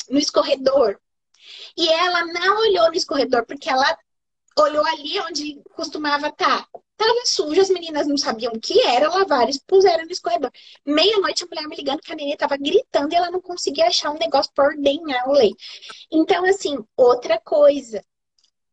no 0.10 0.18
escorredor. 0.18 0.98
E 1.78 1.89
ela 1.89 2.26
não 2.28 2.60
olhou 2.60 2.88
no 2.88 2.96
escorredor 2.96 3.46
porque 3.46 3.70
ela 3.70 3.98
olhou 4.58 4.86
ali 4.86 5.20
onde 5.22 5.62
costumava 5.76 6.28
estar. 6.28 6.68
Tá. 6.68 6.80
Tava 6.95 7.26
sujo, 7.26 7.60
as 7.60 7.70
meninas 7.70 8.08
não 8.08 8.18
sabiam 8.18 8.54
o 8.54 8.60
que 8.60 8.80
era, 8.82 9.10
lavaram 9.10 9.49
e 9.49 9.60
puseram 9.68 10.06
no 10.06 10.12
escorredor. 10.12 10.51
Meia-noite 10.86 11.43
a 11.43 11.47
mulher 11.47 11.68
me 11.68 11.76
ligando 11.76 12.01
que 12.01 12.12
a 12.12 12.16
neném 12.16 12.38
tava 12.38 12.56
gritando 12.56 13.12
e 13.12 13.16
ela 13.16 13.32
não 13.32 13.41
conseguia 13.41 13.88
achar 13.88 14.12
um 14.12 14.18
negócio 14.18 14.51
para 14.54 14.66
ordenhar 14.66 15.28
o 15.28 15.34
leite. 15.34 16.08
Então, 16.12 16.45
assim, 16.45 16.78
outra 16.95 17.39
coisa, 17.39 18.04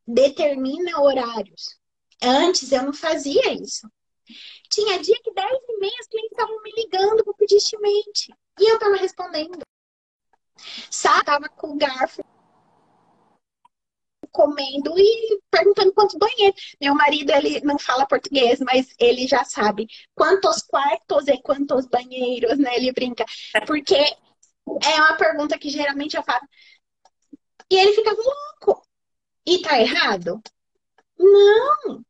determina 0.07 1.01
horários. 1.01 1.77
Antes 2.23 2.71
eu 2.71 2.83
não 2.83 2.93
fazia 2.93 3.55
isso. 3.55 3.89
Tinha 4.71 5.01
dia 5.01 5.19
que 5.25 5.33
10 5.33 5.51
e 5.69 5.79
meia 5.79 5.97
as 5.99 6.07
clientes 6.07 6.33
estavam 6.33 6.63
me 6.63 6.73
ligando 6.73 7.25
para 7.25 7.35
pedir 7.35 7.57
estimate. 7.57 8.33
E 8.61 8.71
eu 8.71 8.79
tava 8.79 8.97
respondendo. 8.97 9.59
Sabe? 10.91 11.25
Tava 11.25 11.49
com 11.49 11.69
o 11.69 11.77
garfo 11.77 12.23
comendo 14.33 14.93
e 14.99 15.41
perguntando 15.51 15.93
quantos 15.93 16.17
banheiros. 16.17 16.77
Meu 16.81 16.95
marido, 16.95 17.31
ele 17.31 17.61
não 17.61 17.79
fala 17.79 18.07
português, 18.07 18.61
mas 18.61 18.95
ele 18.99 19.27
já 19.27 19.45
sabe 19.45 19.87
quantos 20.15 20.63
quartos 20.63 21.29
e 21.29 21.41
quantos 21.43 21.87
banheiros, 21.87 22.59
né? 22.59 22.77
Ele 22.77 22.93
brinca. 22.93 23.25
Porque 23.67 23.97
é 23.97 24.95
uma 24.97 25.17
pergunta 25.17 25.59
que 25.59 25.69
geralmente 25.71 26.17
eu 26.17 26.23
faço. 26.23 26.47
E 27.71 27.77
ele 27.77 27.93
ficava 27.93 28.17
louco. 28.17 28.83
E 29.47 29.59
tá 29.63 29.81
errado? 29.81 30.41
Não! 31.21 32.03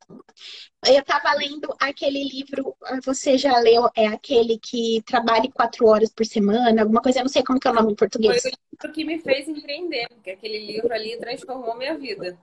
Eu 0.86 1.00
estava 1.00 1.34
lendo 1.34 1.74
aquele 1.80 2.22
livro, 2.22 2.76
você 3.04 3.36
já 3.36 3.58
leu, 3.58 3.90
é 3.94 4.06
aquele 4.06 4.58
que 4.58 5.02
trabalhe 5.04 5.50
quatro 5.50 5.86
horas 5.86 6.10
por 6.10 6.24
semana, 6.24 6.82
alguma 6.82 7.02
coisa, 7.02 7.18
eu 7.18 7.24
não 7.24 7.28
sei 7.28 7.42
como 7.42 7.58
que 7.58 7.66
é 7.66 7.70
o 7.70 7.74
nome 7.74 7.92
em 7.92 7.96
português. 7.96 8.40
Foi 8.40 8.50
o 8.50 8.54
livro 8.72 8.94
que 8.94 9.04
me 9.04 9.18
fez 9.18 9.48
empreender, 9.48 10.08
porque 10.08 10.30
aquele 10.30 10.64
livro 10.64 10.94
ali 10.94 11.18
transformou 11.18 11.76
minha 11.76 11.98
vida. 11.98 12.38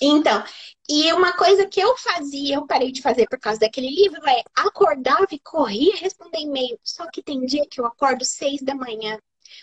Então, 0.00 0.44
e 0.88 1.10
uma 1.14 1.32
coisa 1.32 1.66
que 1.66 1.80
eu 1.80 1.96
fazia, 1.96 2.56
eu 2.56 2.66
parei 2.66 2.92
de 2.92 3.00
fazer 3.00 3.26
por 3.26 3.38
causa 3.38 3.58
daquele 3.58 3.88
livro, 3.88 4.20
é 4.28 4.42
acordava 4.54 5.26
e 5.32 5.38
corria 5.38 5.96
responder 5.96 6.40
e-mail. 6.40 6.78
Só 6.84 7.10
que 7.10 7.22
tem 7.22 7.44
dia 7.46 7.64
que 7.68 7.80
eu 7.80 7.86
acordo 7.86 8.24
seis 8.24 8.60
da 8.60 8.74
manhã 8.74 9.18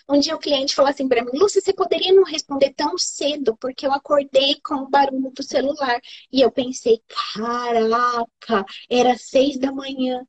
um 0.08 0.18
dia 0.18 0.34
o 0.34 0.38
cliente 0.38 0.74
falou 0.74 0.90
assim 0.90 1.08
para 1.08 1.24
mim, 1.24 1.32
Lúcia, 1.34 1.60
você 1.60 1.72
poderia 1.72 2.12
não 2.12 2.24
responder 2.24 2.72
tão 2.74 2.96
cedo, 2.96 3.56
porque 3.56 3.86
eu 3.86 3.92
acordei 3.92 4.60
com 4.62 4.76
o 4.76 4.88
barulho 4.88 5.30
do 5.30 5.42
celular. 5.42 6.00
E 6.32 6.40
eu 6.40 6.50
pensei, 6.50 7.02
caraca, 7.34 8.64
era 8.90 9.16
seis 9.16 9.58
da 9.58 9.72
manhã. 9.72 10.26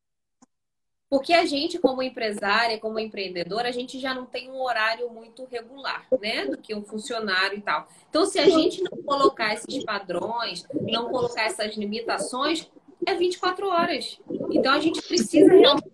Porque 1.10 1.34
a 1.34 1.46
gente, 1.46 1.80
como 1.80 2.04
empresária, 2.04 2.80
como 2.80 3.00
empreendedora, 3.00 3.70
a 3.70 3.72
gente 3.72 3.98
já 3.98 4.14
não 4.14 4.26
tem 4.26 4.52
um 4.52 4.62
horário 4.62 5.10
muito 5.10 5.46
regular, 5.46 6.06
né? 6.20 6.46
Do 6.46 6.58
que 6.58 6.76
um 6.76 6.84
funcionário 6.84 7.58
e 7.58 7.62
tal. 7.62 7.88
Então, 8.10 8.26
se 8.26 8.38
a 8.40 8.50
gente 8.50 8.84
não 8.84 9.02
colocar 9.04 9.54
esses 9.54 9.86
padrões, 9.86 10.66
não 10.82 11.10
colocar 11.10 11.44
essas 11.44 11.76
limitações, 11.78 12.70
é 13.06 13.14
24 13.14 13.68
horas. 13.68 14.20
Então, 14.52 14.74
a 14.74 14.80
gente 14.80 15.02
precisa 15.02 15.50
realmente 15.50 15.87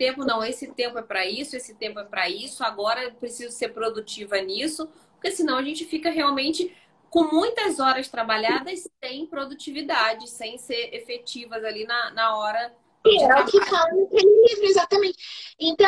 tempo, 0.00 0.24
não, 0.24 0.42
esse 0.42 0.66
tempo 0.68 0.96
é 0.96 1.02
para 1.02 1.26
isso, 1.26 1.54
esse 1.54 1.74
tempo 1.74 2.00
é 2.00 2.04
para 2.04 2.26
isso, 2.26 2.64
agora 2.64 3.04
eu 3.04 3.12
preciso 3.12 3.52
ser 3.52 3.68
produtiva 3.68 4.40
nisso, 4.40 4.88
porque 5.12 5.30
senão 5.30 5.58
a 5.58 5.62
gente 5.62 5.84
fica 5.84 6.08
realmente 6.08 6.74
com 7.10 7.24
muitas 7.24 7.78
horas 7.78 8.08
trabalhadas 8.08 8.88
sem 9.04 9.26
produtividade, 9.26 10.30
sem 10.30 10.56
ser 10.56 10.94
efetivas 10.94 11.62
ali 11.62 11.84
na, 11.84 12.10
na 12.12 12.34
hora. 12.34 12.72
É, 13.06 13.40
o 13.42 13.44
que 13.44 13.62
fala 13.66 13.90
naquele 13.92 14.46
livro, 14.48 14.64
exatamente. 14.64 15.18
Então 15.60 15.86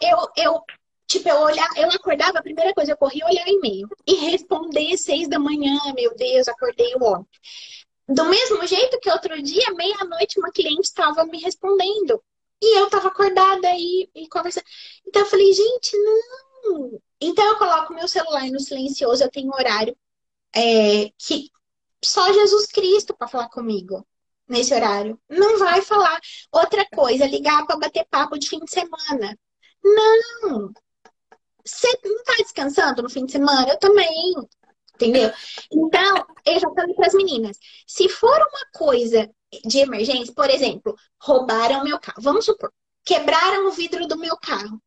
eu, 0.00 0.08
eu, 0.08 0.28
eu 0.36 0.62
Tipo, 1.06 1.28
eu 1.28 1.40
olhar, 1.40 1.68
eu 1.76 1.88
acordava, 1.88 2.38
a 2.38 2.42
primeira 2.42 2.72
coisa, 2.72 2.92
eu 2.92 2.96
corria 2.96 3.26
olhar 3.26 3.44
e-mail 3.48 3.88
e 4.06 4.14
responder 4.30 4.96
seis 4.96 5.28
da 5.28 5.40
manhã, 5.40 5.76
meu 5.92 6.14
Deus, 6.14 6.46
acordei 6.46 6.94
o 6.94 7.02
homem. 7.02 7.26
Do 8.08 8.26
mesmo 8.26 8.64
jeito 8.64 9.00
que 9.00 9.10
outro 9.10 9.42
dia, 9.42 9.74
meia-noite, 9.74 10.38
uma 10.38 10.52
cliente 10.52 10.82
estava 10.82 11.24
me 11.24 11.40
respondendo. 11.40 12.22
E 12.62 12.78
eu 12.78 12.90
tava 12.90 13.08
acordada 13.08 13.68
aí 13.68 14.10
e, 14.14 14.28
conversando. 14.28 14.64
Então 15.06 15.22
eu 15.22 15.28
falei, 15.28 15.52
gente, 15.52 15.96
não. 15.96 17.00
Então 17.20 17.44
eu 17.46 17.58
coloco 17.58 17.94
meu 17.94 18.06
celular 18.08 18.46
no 18.50 18.60
silencioso, 18.60 19.22
eu 19.22 19.30
tenho 19.30 19.52
horário 19.52 19.96
é, 20.54 21.10
que 21.18 21.50
só 22.04 22.32
Jesus 22.32 22.66
Cristo 22.66 23.14
para 23.14 23.28
falar 23.28 23.48
comigo 23.48 24.06
nesse 24.48 24.74
horário. 24.74 25.20
Não 25.28 25.58
vai 25.58 25.80
falar 25.82 26.18
outra 26.52 26.86
coisa, 26.94 27.26
ligar 27.26 27.66
para 27.66 27.78
bater 27.78 28.06
papo 28.10 28.38
de 28.38 28.48
fim 28.48 28.58
de 28.60 28.70
semana. 28.70 29.38
Não. 29.82 30.72
Você 31.64 31.88
não 32.04 32.24
tá 32.24 32.34
descansando 32.38 33.02
no 33.02 33.10
fim 33.10 33.24
de 33.26 33.32
semana? 33.32 33.68
Eu 33.68 33.78
também. 33.78 34.34
Entendeu? 34.94 35.32
Então, 35.72 36.26
eu 36.44 36.60
já 36.60 36.68
falei 36.74 36.94
para 36.94 37.06
as 37.06 37.14
meninas: 37.14 37.58
se 37.86 38.08
for 38.08 38.36
uma 38.36 38.66
coisa 38.74 39.30
de 39.64 39.78
emergência, 39.78 40.32
por 40.34 40.48
exemplo, 40.48 40.94
roubaram 41.20 41.84
meu 41.84 41.98
carro. 41.98 42.20
Vamos 42.20 42.44
supor, 42.44 42.72
quebraram 43.04 43.68
o 43.68 43.72
vidro 43.72 44.06
do 44.06 44.18
meu 44.18 44.36
carro. 44.36 44.80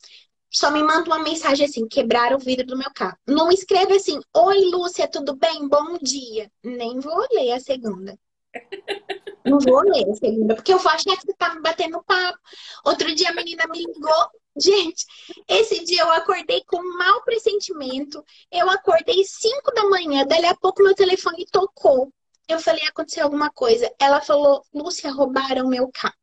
Só 0.52 0.70
me 0.70 0.84
manda 0.84 1.10
uma 1.10 1.20
mensagem 1.20 1.66
assim: 1.66 1.88
quebraram 1.88 2.38
o 2.38 2.40
vidro 2.40 2.66
do 2.66 2.78
meu 2.78 2.92
carro. 2.94 3.18
Não 3.28 3.52
escreve 3.52 3.96
assim: 3.96 4.20
Oi, 4.36 4.60
Lúcia, 4.66 5.08
tudo 5.08 5.36
bem? 5.36 5.68
Bom 5.68 5.98
dia. 6.00 6.52
Nem 6.64 7.00
vou 7.00 7.26
ler 7.32 7.54
a 7.54 7.60
segunda. 7.60 8.18
Não 9.44 9.60
vou 9.60 9.82
ler 9.82 10.10
a 10.10 10.16
segunda, 10.16 10.56
porque 10.56 10.74
eu 10.74 10.80
vou 10.80 10.92
achar 10.92 11.18
que 11.18 11.26
você 11.26 11.34
tá 11.34 11.54
me 11.54 11.62
batendo 11.62 12.02
papo. 12.04 12.40
Outro 12.86 13.14
dia 13.14 13.30
a 13.30 13.34
menina 13.34 13.66
me 13.68 13.80
ligou. 13.80 14.30
Gente, 14.56 15.06
esse 15.50 15.84
dia 15.84 16.04
eu 16.04 16.12
acordei 16.12 16.64
com 16.66 16.78
um 16.78 16.98
mau 16.98 17.24
pressentimento. 17.24 18.24
Eu 18.52 18.70
acordei 18.70 19.24
5 19.26 19.74
da 19.74 19.90
manhã, 19.90 20.26
dali 20.26 20.46
a 20.46 20.56
pouco 20.56 20.84
meu 20.84 20.96
telefone 20.96 21.46
tocou. 21.52 22.14
Eu 22.48 22.60
falei, 22.60 22.86
aconteceu 22.86 23.24
alguma 23.24 23.50
coisa. 23.50 23.94
Ela 24.00 24.22
falou, 24.22 24.66
Lúcia, 24.74 25.12
roubaram 25.12 25.68
meu 25.68 25.90
carro. 25.92 26.14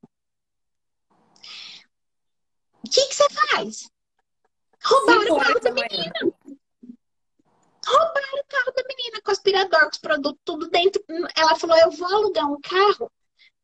O 2.84 2.90
que, 2.90 3.06
que 3.06 3.14
você 3.14 3.28
faz? 3.30 3.90
Roubaram 4.84 5.36
o 5.36 5.40
carro 5.40 5.60
da 5.60 5.72
menina. 5.72 6.12
Roubaram 7.86 8.38
o 8.38 8.44
carro 8.48 8.72
da 8.76 8.82
menina 8.88 9.20
com 9.22 9.30
aspirador, 9.30 9.80
com 9.80 9.90
os 9.90 9.98
produtos 9.98 10.40
tudo 10.44 10.68
dentro. 10.68 11.02
Ela 11.36 11.56
falou, 11.56 11.76
eu 11.78 11.90
vou 11.90 12.08
alugar 12.08 12.46
um 12.50 12.60
carro, 12.60 13.10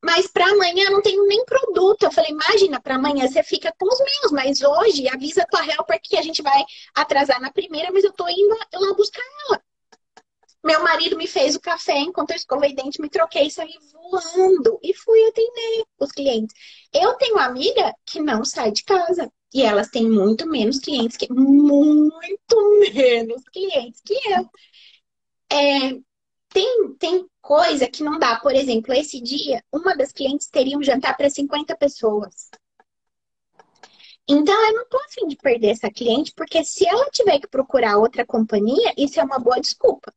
mas 0.03 0.27
para 0.27 0.51
amanhã 0.51 0.91
não 0.91 1.03
tenho 1.03 1.27
nem 1.27 1.45
produto. 1.45 2.05
Eu 2.05 2.13
falei, 2.13 2.31
imagina, 2.31 2.81
para 2.81 2.97
amanhã 2.97 3.27
você 3.27 3.43
fica 3.43 3.73
com 3.79 3.87
os 3.87 3.99
meus, 3.99 4.33
mas 4.33 4.63
hoje 4.63 5.09
avisa 5.09 5.43
a 5.43 5.47
tua 5.47 5.63
real 5.63 5.85
porque 5.85 6.17
a 6.17 6.23
gente 6.23 6.43
vai 6.43 6.65
atrasar 6.95 7.41
na 7.41 7.53
primeira, 7.53 7.91
mas 7.93 8.05
eu 8.05 8.13
tô 8.13 8.29
indo 8.29 8.57
lá 8.75 8.95
buscar 8.95 9.23
ela. 9.49 9.63
Meu 10.67 10.83
marido 10.83 11.17
me 11.17 11.29
fez 11.29 11.55
o 11.55 11.61
café 11.61 11.97
enquanto 11.97 12.31
eu 12.31 12.37
escovei 12.37 12.75
dente, 12.75 13.01
me 13.01 13.09
troquei, 13.09 13.49
saí 13.49 13.73
voando 13.93 14.81
e 14.83 14.93
fui 14.93 15.25
atender 15.29 15.85
os 16.01 16.11
clientes. 16.11 16.53
Eu 16.93 17.15
tenho 17.15 17.39
amiga 17.39 17.95
que 18.05 18.21
não 18.21 18.45
sai 18.45 18.73
de 18.73 18.83
casa 18.83 19.33
e 19.55 19.63
elas 19.63 19.91
têm 19.91 20.11
muito 20.11 20.45
menos 20.45 20.81
clientes 20.81 21.17
que 21.17 21.33
muito 21.33 22.81
menos 22.93 23.45
clientes 23.53 24.01
que 24.05 24.15
eu. 24.29 24.51
É, 25.53 26.01
tem, 26.49 26.95
tem 26.99 27.29
coisa 27.41 27.87
que 27.87 28.03
não 28.03 28.19
dá. 28.19 28.41
Por 28.41 28.53
exemplo, 28.53 28.93
esse 28.93 29.21
dia, 29.21 29.63
uma 29.73 29.97
das 29.97 30.11
clientes 30.11 30.49
teria 30.49 30.77
um 30.77 30.83
jantar 30.83 31.17
para 31.17 31.31
50 31.31 31.77
pessoas. 31.77 32.51
Então, 34.29 34.67
eu 34.67 34.75
não 34.75 34.89
tô 34.89 34.99
afim 35.05 35.29
de 35.29 35.37
perder 35.37 35.69
essa 35.69 35.89
cliente, 35.93 36.33
porque 36.35 36.65
se 36.65 36.85
ela 36.89 37.09
tiver 37.11 37.39
que 37.39 37.47
procurar 37.47 37.99
outra 37.99 38.27
companhia, 38.27 38.93
isso 38.97 39.21
é 39.21 39.23
uma 39.23 39.39
boa 39.39 39.61
desculpa. 39.61 40.13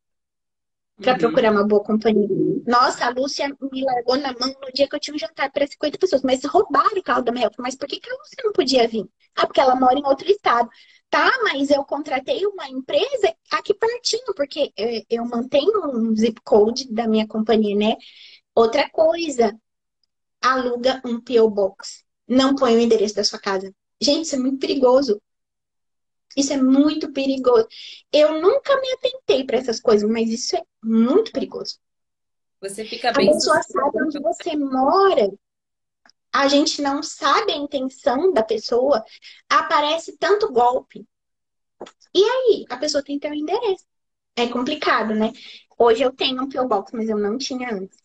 Para 0.99 1.13
uhum. 1.13 1.19
procurar 1.19 1.51
uma 1.51 1.65
boa 1.65 1.83
companhia. 1.83 2.27
Nossa, 2.67 3.05
a 3.05 3.09
Lúcia 3.09 3.47
me 3.71 3.83
largou 3.83 4.17
na 4.17 4.33
mão 4.33 4.53
no 4.61 4.71
dia 4.73 4.87
que 4.87 4.95
eu 4.95 4.99
tinha 4.99 5.15
um 5.15 5.19
jantar 5.19 5.51
para 5.51 5.65
50 5.65 5.97
pessoas, 5.97 6.21
mas 6.21 6.43
roubaram 6.43 6.97
o 6.97 7.03
carro 7.03 7.23
da 7.23 7.31
minha 7.31 7.49
Mas 7.57 7.75
por 7.75 7.87
que, 7.87 7.99
que 7.99 8.09
a 8.09 8.13
Lúcia 8.13 8.37
não 8.43 8.51
podia 8.51 8.87
vir? 8.87 9.05
Ah, 9.35 9.47
porque 9.47 9.61
ela 9.61 9.75
mora 9.75 9.97
em 9.97 10.05
outro 10.05 10.29
estado. 10.29 10.69
Tá, 11.09 11.31
mas 11.43 11.71
eu 11.71 11.83
contratei 11.83 12.45
uma 12.45 12.69
empresa 12.69 13.33
aqui 13.51 13.73
pertinho, 13.73 14.33
porque 14.35 14.71
eu, 14.77 15.03
eu 15.09 15.25
mantenho 15.25 15.87
um 15.87 16.15
zip 16.15 16.39
code 16.43 16.91
da 16.93 17.07
minha 17.07 17.27
companhia, 17.27 17.75
né? 17.75 17.95
Outra 18.53 18.87
coisa, 18.89 19.57
aluga 20.41 21.01
um 21.05 21.19
PO 21.19 21.49
Box. 21.49 22.03
Não 22.27 22.55
põe 22.55 22.75
o 22.75 22.79
endereço 22.79 23.15
da 23.15 23.23
sua 23.23 23.39
casa. 23.39 23.73
Gente, 23.99 24.25
isso 24.25 24.35
é 24.35 24.39
muito 24.39 24.59
perigoso. 24.59 25.19
Isso 26.35 26.53
é 26.53 26.57
muito 26.57 27.11
perigoso. 27.11 27.67
Eu 28.11 28.39
nunca 28.41 28.79
me 28.79 28.91
atentei 28.93 29.43
para 29.43 29.57
essas 29.57 29.79
coisas, 29.79 30.09
mas 30.09 30.29
isso 30.29 30.55
é 30.55 30.63
muito 30.83 31.31
perigoso. 31.31 31.79
Você 32.61 32.85
fica 32.85 33.11
bem. 33.11 33.29
A 33.29 33.33
pessoa 33.33 33.61
sabe 33.63 34.03
onde 34.03 34.19
você 34.19 34.55
mora. 34.55 35.31
A 36.31 36.47
gente 36.47 36.81
não 36.81 37.01
sabe 37.01 37.51
a 37.51 37.57
intenção 37.57 38.31
da 38.31 38.43
pessoa. 38.43 39.03
Aparece 39.49 40.17
tanto 40.17 40.51
golpe. 40.51 41.07
E 42.13 42.23
aí? 42.23 42.65
A 42.69 42.77
pessoa 42.77 43.03
tem 43.03 43.19
teu 43.19 43.33
endereço. 43.33 43.85
É 44.35 44.47
complicado, 44.47 45.15
né? 45.15 45.31
Hoje 45.77 46.03
eu 46.03 46.11
tenho 46.11 46.43
um 46.43 46.49
PO 46.49 46.67
Box, 46.67 46.93
mas 46.93 47.09
eu 47.09 47.17
não 47.17 47.37
tinha 47.37 47.73
antes. 47.73 47.97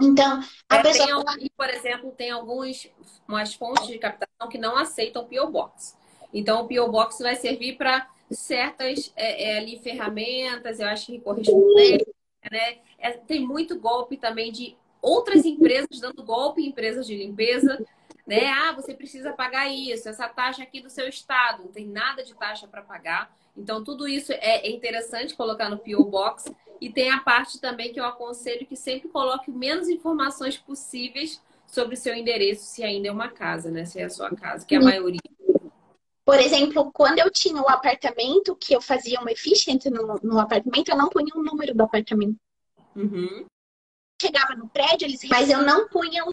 Então, 0.00 0.40
a 0.68 0.76
é, 0.76 0.82
pessoa. 0.82 1.24
Tem, 1.36 1.50
por 1.56 1.68
exemplo, 1.68 2.12
tem 2.12 2.30
algumas 2.30 2.88
umas 3.26 3.54
fontes 3.54 3.88
de 3.88 3.98
captação 3.98 4.48
que 4.48 4.56
não 4.56 4.76
aceitam 4.76 5.26
PO 5.26 5.50
Box. 5.50 5.97
Então, 6.32 6.62
o 6.62 6.68
PO 6.68 6.90
Box 6.90 7.18
vai 7.20 7.36
servir 7.36 7.76
para 7.76 8.08
certas 8.30 9.12
é, 9.16 9.52
é, 9.52 9.58
ali, 9.58 9.78
ferramentas, 9.78 10.80
eu 10.80 10.88
acho 10.88 11.06
que 11.06 11.20
correspondente, 11.20 12.06
né? 12.50 12.78
É, 12.98 13.12
tem 13.12 13.46
muito 13.46 13.78
golpe 13.78 14.16
também 14.16 14.52
de 14.52 14.76
outras 15.00 15.44
empresas 15.44 16.00
dando 16.00 16.22
golpe 16.22 16.60
em 16.60 16.66
empresas 16.66 17.06
de 17.06 17.16
limpeza, 17.16 17.82
né? 18.26 18.46
Ah, 18.46 18.72
você 18.72 18.92
precisa 18.92 19.32
pagar 19.32 19.68
isso, 19.68 20.08
essa 20.08 20.28
taxa 20.28 20.62
aqui 20.62 20.80
do 20.80 20.90
seu 20.90 21.08
estado, 21.08 21.64
não 21.64 21.72
tem 21.72 21.86
nada 21.86 22.22
de 22.22 22.34
taxa 22.34 22.66
para 22.66 22.82
pagar. 22.82 23.34
Então, 23.56 23.82
tudo 23.82 24.06
isso 24.06 24.32
é 24.32 24.70
interessante 24.70 25.34
colocar 25.34 25.68
no 25.68 25.78
PO 25.78 26.04
Box. 26.04 26.52
E 26.80 26.88
tem 26.88 27.10
a 27.10 27.18
parte 27.18 27.60
também 27.60 27.92
que 27.92 27.98
eu 27.98 28.04
aconselho 28.04 28.64
que 28.66 28.76
sempre 28.76 29.08
coloque 29.08 29.50
menos 29.50 29.88
informações 29.88 30.56
possíveis 30.56 31.42
sobre 31.66 31.94
o 31.94 31.98
seu 31.98 32.14
endereço, 32.14 32.66
se 32.66 32.84
ainda 32.84 33.08
é 33.08 33.10
uma 33.10 33.28
casa, 33.28 33.68
né? 33.70 33.84
Se 33.84 33.98
é 33.98 34.04
a 34.04 34.10
sua 34.10 34.30
casa, 34.30 34.64
que 34.64 34.76
é 34.76 34.78
a 34.78 34.82
maioria. 34.82 35.20
Por 36.28 36.38
exemplo, 36.38 36.92
quando 36.92 37.20
eu 37.20 37.30
tinha 37.30 37.56
o 37.62 37.70
apartamento, 37.70 38.54
que 38.54 38.76
eu 38.76 38.82
fazia 38.82 39.18
uma 39.18 39.32
efficiency 39.32 39.88
no, 39.88 40.20
no 40.22 40.38
apartamento, 40.38 40.90
eu 40.90 40.96
não 40.98 41.08
punha 41.08 41.34
o 41.34 41.42
número 41.42 41.74
do 41.74 41.82
apartamento. 41.82 42.36
Uhum. 42.94 43.46
Chegava 44.20 44.54
no 44.54 44.68
prédio, 44.68 45.06
eles... 45.06 45.24
mas 45.24 45.48
eu 45.48 45.62
não 45.62 45.88
punha 45.88 46.26
o 46.26 46.30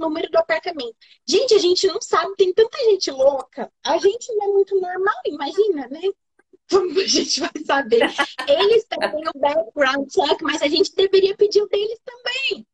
número 0.00 0.30
do 0.30 0.38
apartamento. 0.38 0.96
Gente, 1.28 1.52
a 1.52 1.58
gente 1.58 1.86
não 1.88 2.00
sabe, 2.00 2.34
tem 2.36 2.54
tanta 2.54 2.78
gente 2.78 3.10
louca. 3.10 3.70
A 3.84 3.98
gente 3.98 4.34
não 4.34 4.46
é 4.46 4.48
muito 4.48 4.80
normal, 4.80 5.20
imagina, 5.26 5.86
né? 5.88 6.00
Como 6.72 6.98
a 6.98 7.06
gente 7.06 7.38
vai 7.38 7.52
saber? 7.66 8.10
Eles 8.48 8.86
têm 8.86 9.28
o 9.28 9.38
background 9.38 10.08
check, 10.08 10.40
mas 10.40 10.62
a 10.62 10.68
gente 10.68 10.94
deveria 10.94 11.36
pedir 11.36 11.60
o 11.60 11.68
deles 11.68 12.00
também. 12.02 12.66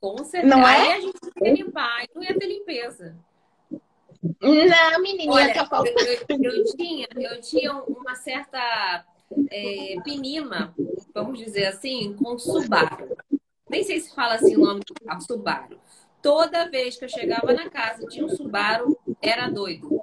Com 0.00 0.16
certeza. 0.24 0.56
Não 0.56 0.66
é? 0.66 0.74
Aí 0.74 0.92
a 0.92 1.00
gente 1.02 1.18
ia 1.42 1.52
limpar, 1.52 2.06
não 2.14 2.22
ia 2.22 2.38
ter 2.38 2.46
limpeza. 2.46 3.27
Não, 4.22 5.02
menininha, 5.02 5.32
Olha, 5.32 5.54
tá 5.54 5.82
eu, 5.84 6.38
eu, 6.38 6.52
eu, 6.52 6.64
tinha, 6.76 7.08
eu 7.16 7.40
tinha 7.40 7.72
uma 7.72 8.14
certa 8.14 9.04
é, 9.50 9.96
pinima, 10.02 10.74
vamos 11.14 11.38
dizer 11.38 11.66
assim, 11.66 12.14
com 12.14 12.38
Subaru. 12.38 13.16
Nem 13.68 13.84
sei 13.84 14.00
se 14.00 14.14
fala 14.14 14.34
assim 14.34 14.56
o 14.56 14.60
nome 14.60 14.80
do 14.80 14.94
carro, 14.94 15.20
Subaru. 15.20 15.78
Toda 16.20 16.68
vez 16.68 16.96
que 16.96 17.04
eu 17.04 17.08
chegava 17.08 17.52
na 17.52 17.70
casa 17.70 18.06
tinha 18.06 18.24
um 18.24 18.28
Subaru, 18.28 18.98
era 19.22 19.48
doido. 19.48 20.02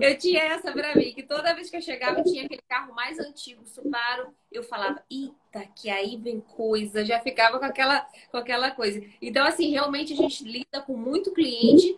Eu 0.00 0.18
tinha 0.18 0.42
essa 0.42 0.72
pra 0.72 0.94
mim, 0.94 1.12
que 1.12 1.22
toda 1.22 1.54
vez 1.54 1.70
que 1.70 1.76
eu 1.76 1.82
chegava 1.82 2.22
tinha 2.22 2.44
aquele 2.44 2.62
carro 2.68 2.94
mais 2.94 3.18
antigo, 3.18 3.66
Subaru, 3.66 4.34
eu 4.50 4.62
falava, 4.62 5.02
eita, 5.10 5.66
que 5.74 5.90
aí 5.90 6.16
vem 6.16 6.40
coisa, 6.40 7.04
já 7.04 7.20
ficava 7.20 7.58
com 7.58 7.64
aquela, 7.64 8.06
com 8.30 8.36
aquela 8.36 8.70
coisa. 8.70 9.02
Então, 9.20 9.46
assim, 9.46 9.70
realmente 9.70 10.12
a 10.12 10.16
gente 10.16 10.44
lida 10.44 10.80
com 10.82 10.96
muito 10.96 11.32
cliente 11.32 11.96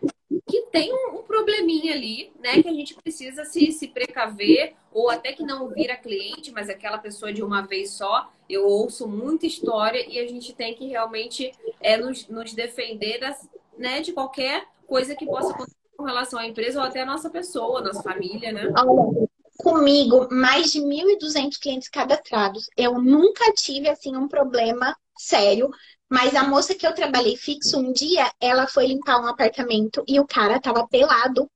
que 0.48 0.62
tem 0.70 0.92
um, 0.92 1.18
um 1.18 1.22
probleminha 1.22 1.94
ali, 1.94 2.32
né, 2.40 2.62
que 2.62 2.68
a 2.68 2.72
gente 2.72 2.94
precisa 2.94 3.44
se, 3.44 3.72
se 3.72 3.88
precaver, 3.88 4.74
ou 4.92 5.10
até 5.10 5.32
que 5.32 5.42
não 5.42 5.68
vira 5.68 5.96
cliente, 5.96 6.52
mas 6.52 6.68
aquela 6.68 6.98
pessoa 6.98 7.32
de 7.32 7.42
uma 7.42 7.62
vez 7.62 7.90
só. 7.90 8.30
Eu 8.48 8.66
ouço 8.66 9.08
muita 9.08 9.46
história 9.46 10.04
e 10.08 10.18
a 10.18 10.26
gente 10.26 10.54
tem 10.54 10.74
que 10.74 10.86
realmente 10.86 11.52
é, 11.80 11.96
nos, 11.96 12.28
nos 12.28 12.52
defender 12.52 13.18
das, 13.18 13.48
né, 13.76 14.00
de 14.00 14.12
qualquer 14.12 14.66
coisa 14.86 15.14
que 15.14 15.26
possa 15.26 15.52
acontecer 15.52 15.83
com 16.04 16.08
relação 16.08 16.38
à 16.38 16.46
empresa 16.46 16.78
ou 16.78 16.86
até 16.86 17.00
a 17.00 17.06
nossa 17.06 17.30
pessoa, 17.30 17.80
nossa 17.80 18.02
família, 18.02 18.52
né? 18.52 18.70
Olha, 18.76 19.26
comigo, 19.56 20.28
mais 20.30 20.70
de 20.70 20.80
1.200 20.80 21.58
clientes 21.58 21.88
cadastrados. 21.88 22.68
Eu 22.76 23.00
nunca 23.00 23.50
tive, 23.54 23.88
assim, 23.88 24.14
um 24.14 24.28
problema 24.28 24.94
sério. 25.16 25.70
Mas 26.10 26.34
a 26.34 26.44
moça 26.44 26.74
que 26.74 26.86
eu 26.86 26.94
trabalhei 26.94 27.36
fixo 27.36 27.78
um 27.78 27.90
dia, 27.90 28.30
ela 28.38 28.66
foi 28.66 28.86
limpar 28.86 29.18
um 29.18 29.26
apartamento 29.26 30.04
e 30.06 30.20
o 30.20 30.26
cara 30.26 30.60
tava 30.60 30.86
pelado. 30.86 31.50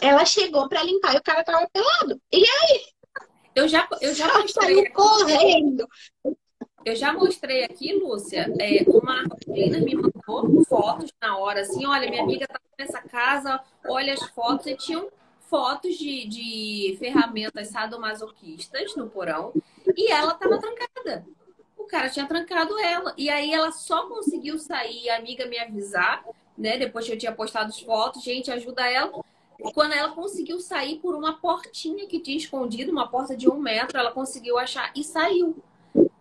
Ela 0.00 0.24
chegou 0.24 0.68
para 0.68 0.82
limpar 0.82 1.14
e 1.14 1.18
o 1.18 1.22
cara 1.22 1.44
tava 1.44 1.68
pelado. 1.72 2.20
E 2.32 2.38
aí? 2.38 2.82
Eu 3.54 3.68
já, 3.68 3.86
eu 4.00 4.12
já 4.12 4.26
mostrei. 4.40 4.88
correndo. 4.90 5.86
Eu 6.84 6.96
já 6.96 7.12
mostrei 7.12 7.64
aqui, 7.64 7.94
Lúcia, 7.94 8.52
é, 8.58 8.82
uma 8.88 9.24
menina 9.46 9.78
me 9.78 9.94
mandou 9.94 10.64
fotos 10.64 11.12
na 11.20 11.36
hora, 11.38 11.60
assim, 11.60 11.86
olha, 11.86 12.10
minha 12.10 12.22
amiga 12.22 12.46
tá 12.46 12.60
nessa 12.78 13.00
casa, 13.02 13.60
olha 13.86 14.12
as 14.12 14.22
fotos, 14.30 14.66
e 14.66 14.76
tinham 14.76 15.08
fotos 15.40 15.96
de, 15.96 16.26
de 16.26 16.96
ferramentas 16.98 17.68
sadomasoquistas 17.68 18.96
no 18.96 19.08
porão, 19.08 19.52
e 19.96 20.10
ela 20.10 20.34
tava 20.34 20.58
trancada. 20.58 21.24
O 21.76 21.84
cara 21.84 22.08
tinha 22.08 22.26
trancado 22.26 22.78
ela. 22.78 23.12
E 23.18 23.28
aí 23.28 23.52
ela 23.52 23.70
só 23.70 24.06
conseguiu 24.06 24.58
sair, 24.58 25.10
a 25.10 25.16
amiga 25.16 25.46
me 25.46 25.58
avisar, 25.58 26.24
né? 26.56 26.78
Depois 26.78 27.06
que 27.06 27.12
eu 27.12 27.18
tinha 27.18 27.32
postado 27.32 27.70
as 27.70 27.80
fotos, 27.80 28.22
gente, 28.22 28.50
ajuda 28.50 28.88
ela. 28.88 29.12
Quando 29.74 29.92
ela 29.92 30.10
conseguiu 30.10 30.58
sair 30.58 30.98
por 31.00 31.14
uma 31.14 31.34
portinha 31.34 32.06
que 32.06 32.18
tinha 32.18 32.36
escondido, 32.36 32.90
uma 32.90 33.08
porta 33.08 33.36
de 33.36 33.48
um 33.48 33.58
metro, 33.58 33.98
ela 33.98 34.10
conseguiu 34.10 34.58
achar 34.58 34.90
e 34.96 35.04
saiu. 35.04 35.62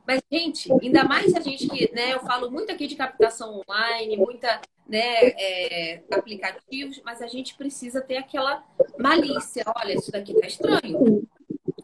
Mas, 0.05 0.21
gente, 0.31 0.71
ainda 0.81 1.03
mais 1.03 1.33
a 1.35 1.39
gente 1.39 1.67
que, 1.67 1.93
né, 1.93 2.13
eu 2.13 2.19
falo 2.21 2.49
muito 2.49 2.71
aqui 2.71 2.87
de 2.87 2.95
captação 2.95 3.61
online, 3.61 4.17
muita, 4.17 4.59
né, 4.87 5.27
é, 5.37 6.03
aplicativos, 6.11 7.01
mas 7.03 7.21
a 7.21 7.27
gente 7.27 7.55
precisa 7.55 8.01
ter 8.01 8.17
aquela 8.17 8.63
malícia. 8.97 9.63
Olha, 9.77 9.93
isso 9.93 10.11
daqui 10.11 10.33
tá 10.33 10.47
estranho. 10.47 11.27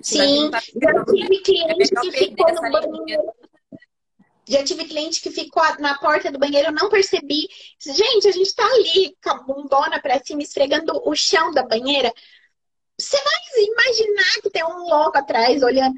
Sim, 0.01 0.49
tá 0.51 0.59
já 0.59 1.05
tive 1.05 1.39
cliente 1.41 1.93
é 1.93 2.01
que 2.01 2.11
ficou 2.11 2.53
no 2.53 2.71
banheiro. 2.71 3.23
Já 4.49 4.63
tive 4.63 4.85
cliente 4.85 5.21
que 5.21 5.29
ficou 5.29 5.63
na 5.79 5.97
porta 5.97 6.31
do 6.31 6.39
banheiro, 6.39 6.69
eu 6.69 6.73
não 6.73 6.89
percebi. 6.89 7.49
Gente, 7.79 8.29
a 8.29 8.31
gente 8.31 8.55
tá 8.55 8.65
ali 8.65 9.15
com 9.21 9.29
a 9.29 9.43
bundona 9.43 10.01
pra 10.01 10.23
cima, 10.23 10.41
esfregando 10.41 11.01
o 11.05 11.13
chão 11.13 11.51
da 11.51 11.63
banheira. 11.63 12.13
Você 12.97 13.17
vai 13.17 13.63
imaginar 13.65 14.41
que 14.41 14.49
tem 14.49 14.63
um 14.63 14.87
louco 14.87 15.17
atrás 15.17 15.61
olhando. 15.61 15.95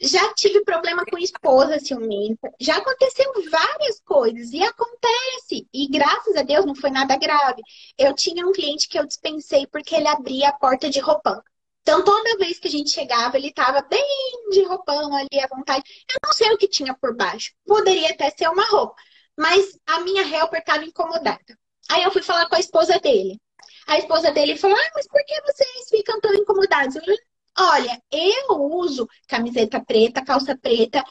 Já 0.00 0.32
tive 0.34 0.62
problema 0.62 1.04
com 1.04 1.18
esposa 1.18 1.78
ciumenta. 1.80 2.50
Já 2.60 2.76
aconteceu 2.76 3.32
várias 3.50 4.00
coisas. 4.04 4.52
E 4.52 4.62
acontece. 4.62 5.68
E 5.72 5.88
graças 5.88 6.36
a 6.36 6.42
Deus 6.42 6.64
não 6.64 6.74
foi 6.74 6.90
nada 6.90 7.16
grave. 7.16 7.62
Eu 7.98 8.14
tinha 8.14 8.46
um 8.46 8.52
cliente 8.52 8.88
que 8.88 8.98
eu 8.98 9.06
dispensei 9.06 9.66
porque 9.66 9.94
ele 9.94 10.06
abria 10.08 10.48
a 10.48 10.52
porta 10.52 10.88
de 10.88 11.00
roupão. 11.00 11.42
Então, 11.82 12.04
toda 12.04 12.36
vez 12.36 12.58
que 12.58 12.68
a 12.68 12.70
gente 12.70 12.90
chegava, 12.90 13.38
ele 13.38 13.48
estava 13.48 13.80
bem 13.80 14.50
de 14.50 14.62
roupão 14.64 15.16
ali 15.16 15.40
à 15.40 15.46
vontade. 15.48 15.82
Eu 16.08 16.18
não 16.22 16.32
sei 16.32 16.50
o 16.52 16.58
que 16.58 16.68
tinha 16.68 16.94
por 16.94 17.16
baixo. 17.16 17.52
Poderia 17.66 18.10
até 18.10 18.30
ser 18.30 18.48
uma 18.48 18.64
roupa. 18.66 18.94
Mas 19.36 19.78
a 19.86 20.00
minha 20.00 20.22
helper 20.22 20.60
estava 20.60 20.84
incomodada. 20.84 21.58
Aí 21.90 22.02
eu 22.02 22.10
fui 22.10 22.22
falar 22.22 22.48
com 22.48 22.56
a 22.56 22.60
esposa 22.60 22.98
dele. 23.00 23.40
A 23.86 23.98
esposa 23.98 24.30
dele 24.30 24.56
falou: 24.56 24.76
ah, 24.76 24.90
mas 24.94 25.08
por 25.08 25.24
que 25.24 25.40
vocês 25.42 25.88
ficam 25.88 26.20
tão 26.20 26.34
incomodados? 26.34 26.94
Eu 26.94 27.02
falei, 27.02 27.18
Olha, 27.60 28.00
eu 28.10 28.62
uso 28.62 29.08
camiseta 29.26 29.84
preta, 29.84 30.24
calça 30.24 30.56
preta, 30.56 31.02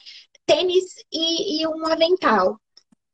tênis 0.45 0.95
e, 1.11 1.61
e 1.61 1.67
um 1.67 1.85
avental. 1.85 2.59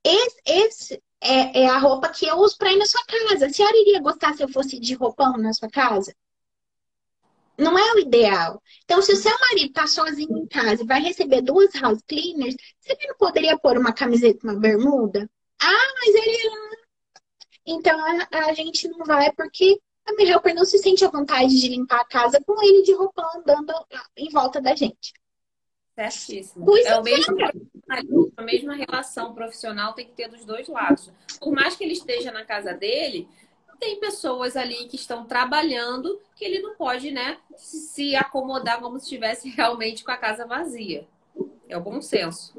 Esse, 0.03 0.41
esse 0.45 1.03
é, 1.21 1.63
é, 1.63 1.67
a 1.69 1.77
roupa 1.79 2.09
que 2.09 2.27
eu 2.27 2.38
uso 2.38 2.57
para 2.57 2.71
ir 2.73 2.77
na 2.77 2.86
sua 2.86 3.03
casa. 3.05 3.47
A 3.47 3.49
senhora 3.49 3.77
iria 3.77 4.01
gostar 4.01 4.34
se 4.36 4.43
eu 4.43 4.49
fosse 4.49 4.79
de 4.79 4.93
roupão 4.93 5.38
na 5.38 5.53
sua 5.53 5.69
casa? 5.69 6.13
Não 7.57 7.77
é 7.77 7.93
o 7.93 7.99
ideal. 7.99 8.61
Então, 8.84 9.01
se 9.01 9.13
o 9.13 9.15
seu 9.15 9.31
marido 9.39 9.67
está 9.67 9.88
sozinho 9.88 10.38
em 10.38 10.47
casa 10.47 10.84
e 10.84 10.88
vai 10.88 11.01
receber 11.01 11.41
duas 11.41 11.73
house 11.75 12.01
cleaners, 12.07 12.55
você 12.79 12.97
não 13.07 13.15
poderia 13.15 13.57
pôr 13.57 13.77
uma 13.77 13.93
camiseta, 13.93 14.39
uma 14.43 14.59
bermuda? 14.59 15.29
Ah, 15.61 15.93
mas 15.99 16.15
ele. 16.15 16.49
Então 17.65 17.97
a, 17.99 18.49
a 18.49 18.53
gente 18.53 18.88
não 18.89 19.05
vai 19.05 19.31
porque 19.31 19.79
a 20.06 20.14
minha 20.14 20.34
helper 20.34 20.54
não 20.54 20.66
se 20.66 20.78
sente 20.78 21.06
à 21.06 21.10
vontade 21.10 21.60
de 21.60 21.68
limpar 21.70 22.01
a 22.01 22.06
casa 22.06 22.41
com 22.45 22.62
ele 22.62 22.84
de 22.84 22.93
roupa 22.93 23.24
andando 23.36 23.74
em 24.18 24.30
volta 24.30 24.62
da 24.62 24.76
gente. 24.76 25.14
Certíssimo. 25.95 26.66
Pois 26.66 26.86
é 26.86 26.97
o 26.97 27.04
mesmo, 27.04 27.38
a 28.36 28.41
mesma 28.41 28.76
relação 28.76 29.34
profissional 29.34 29.93
tem 29.93 30.08
que 30.08 30.14
ter 30.14 30.28
dos 30.28 30.43
dois 30.43 30.68
lados. 30.68 31.12
Por 31.39 31.54
mais 31.54 31.76
que 31.76 31.84
ele 31.84 31.93
esteja 31.93 32.32
na 32.32 32.43
casa 32.43 32.74
dele, 32.74 33.28
tem 33.80 33.99
pessoas 33.99 34.56
ali 34.56 34.88
que 34.88 34.95
estão 34.95 35.26
trabalhando 35.26 36.20
que 36.36 36.43
ele 36.43 36.60
não 36.60 36.76
pode, 36.76 37.12
né, 37.12 37.38
se 37.56 38.16
acomodar 38.16 38.80
como 38.80 38.97
se 38.97 39.06
estivesse 39.06 39.49
realmente 39.49 40.04
com 40.04 40.12
a 40.12 40.18
casa 40.18 40.47
vazia. 40.47 41.08
É 41.68 41.78
o 41.78 41.82
bom 41.82 42.01
senso. 42.01 42.54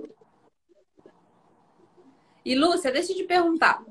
E 2.45 2.55
Lúcia, 2.55 2.93
deixa 2.93 3.13
eu 3.13 3.17
te 3.17 3.25
perguntar. 3.25 3.83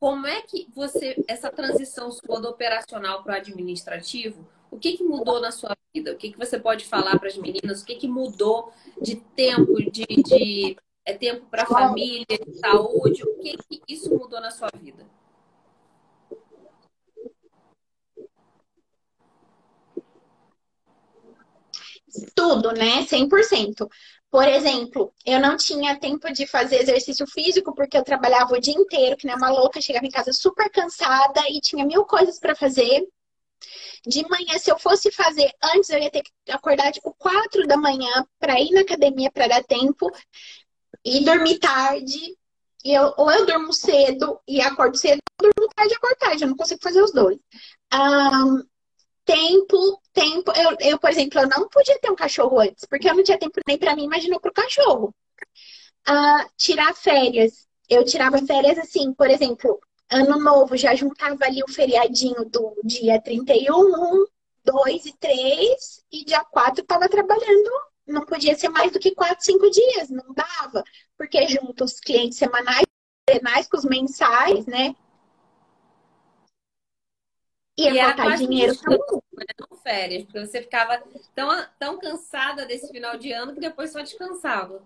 Como 0.00 0.26
é 0.26 0.40
que 0.40 0.66
você, 0.74 1.22
essa 1.28 1.52
transição 1.52 2.10
sua 2.10 2.40
do 2.40 2.48
operacional 2.48 3.22
para 3.22 3.34
o 3.34 3.36
administrativo, 3.36 4.48
o 4.70 4.78
que, 4.78 4.96
que 4.96 5.04
mudou 5.04 5.40
na 5.40 5.52
sua 5.52 5.76
vida? 5.94 6.12
O 6.12 6.16
que, 6.16 6.32
que 6.32 6.38
você 6.38 6.58
pode 6.58 6.86
falar 6.86 7.18
para 7.18 7.28
as 7.28 7.36
meninas? 7.36 7.82
O 7.82 7.84
que, 7.84 7.96
que 7.96 8.08
mudou 8.08 8.72
de 9.02 9.16
tempo, 9.16 9.76
de, 9.90 10.06
de 10.06 10.76
é 11.04 11.12
tempo 11.12 11.44
para 11.50 11.66
família, 11.66 12.24
de 12.26 12.58
saúde? 12.58 13.22
O 13.24 13.38
que, 13.40 13.58
que 13.58 13.82
isso 13.86 14.08
mudou 14.16 14.40
na 14.40 14.50
sua 14.50 14.70
vida? 14.74 15.06
Tudo, 22.34 22.72
né? 22.72 23.04
100%. 23.04 23.86
Por 24.30 24.46
exemplo, 24.46 25.12
eu 25.26 25.40
não 25.40 25.56
tinha 25.56 25.98
tempo 25.98 26.32
de 26.32 26.46
fazer 26.46 26.76
exercício 26.76 27.26
físico 27.26 27.74
porque 27.74 27.96
eu 27.98 28.04
trabalhava 28.04 28.54
o 28.54 28.60
dia 28.60 28.74
inteiro, 28.74 29.16
que 29.16 29.26
nem 29.26 29.34
uma 29.34 29.50
louca, 29.50 29.80
chegava 29.80 30.06
em 30.06 30.10
casa 30.10 30.32
super 30.32 30.70
cansada 30.70 31.40
e 31.48 31.60
tinha 31.60 31.84
mil 31.84 32.04
coisas 32.04 32.38
para 32.38 32.54
fazer. 32.54 33.04
De 34.06 34.26
manhã, 34.28 34.56
se 34.58 34.70
eu 34.70 34.78
fosse 34.78 35.10
fazer 35.10 35.52
antes, 35.62 35.90
eu 35.90 35.98
ia 35.98 36.10
ter 36.10 36.22
que 36.22 36.30
acordar 36.50 36.92
tipo 36.92 37.12
4 37.18 37.66
da 37.66 37.76
manhã 37.76 38.24
para 38.38 38.58
ir 38.60 38.70
na 38.70 38.82
academia 38.82 39.30
para 39.32 39.48
dar 39.48 39.64
tempo 39.64 40.10
e 41.04 41.24
dormir 41.24 41.58
tarde. 41.58 42.36
E 42.84 42.94
eu, 42.94 43.12
ou 43.16 43.30
eu 43.30 43.44
durmo 43.44 43.72
cedo 43.72 44.40
e 44.48 44.60
acordo 44.60 44.96
cedo, 44.96 45.20
ou 45.42 45.50
durmo 45.54 45.72
tarde 45.74 45.92
e 45.92 45.96
acordo 45.96 46.16
tarde. 46.18 46.44
Eu 46.44 46.48
não 46.48 46.56
consigo 46.56 46.80
fazer 46.82 47.02
os 47.02 47.12
dois. 47.12 47.36
Um, 47.92 48.62
tempo, 49.30 50.02
tempo. 50.12 50.52
Eu, 50.56 50.76
eu, 50.80 50.98
por 50.98 51.10
exemplo, 51.10 51.40
eu 51.40 51.48
não 51.48 51.68
podia 51.68 51.98
ter 52.00 52.10
um 52.10 52.16
cachorro 52.16 52.58
antes, 52.60 52.84
porque 52.84 53.08
eu 53.08 53.14
não 53.14 53.22
tinha 53.22 53.38
tempo 53.38 53.60
nem 53.66 53.78
para 53.78 53.94
mim, 53.94 54.04
imaginou 54.04 54.40
para 54.40 54.50
o 54.50 54.54
cachorro. 54.54 55.14
Uh, 56.08 56.50
tirar 56.56 56.94
férias. 56.94 57.68
Eu 57.88 58.04
tirava 58.04 58.38
férias 58.38 58.78
assim, 58.78 59.12
por 59.14 59.30
exemplo, 59.30 59.80
ano 60.10 60.38
novo, 60.38 60.76
já 60.76 60.94
juntava 60.94 61.44
ali 61.44 61.62
o 61.62 61.72
feriadinho 61.72 62.44
do 62.46 62.74
dia 62.84 63.20
31, 63.20 63.74
1, 63.74 64.26
2 64.64 65.06
e 65.06 65.12
3, 65.18 66.04
e 66.12 66.24
dia 66.24 66.44
4 66.44 66.82
estava 66.82 67.08
trabalhando. 67.08 67.70
Não 68.06 68.24
podia 68.24 68.56
ser 68.56 68.68
mais 68.68 68.90
do 68.90 68.98
que 68.98 69.14
4, 69.14 69.44
5 69.44 69.70
dias, 69.70 70.10
não 70.10 70.34
dava, 70.34 70.82
porque 71.16 71.46
junto 71.46 71.84
os 71.84 72.00
clientes 72.00 72.38
semanais, 72.38 72.86
semanais 73.28 73.68
com 73.68 73.76
os 73.76 73.84
mensais, 73.84 74.66
né? 74.66 74.94
Ia 77.80 77.90
e 77.92 77.98
faltar 77.98 78.36
dinheiro 78.36 78.76
também. 78.76 78.98
Né? 78.98 79.44
Não 79.58 79.78
férias, 79.78 80.24
porque 80.24 80.46
você 80.46 80.62
ficava 80.62 81.02
tão, 81.34 81.48
tão 81.78 81.98
cansada 81.98 82.66
desse 82.66 82.90
final 82.92 83.16
de 83.16 83.32
ano 83.32 83.54
que 83.54 83.60
depois 83.60 83.90
só 83.90 84.00
descansava. 84.00 84.82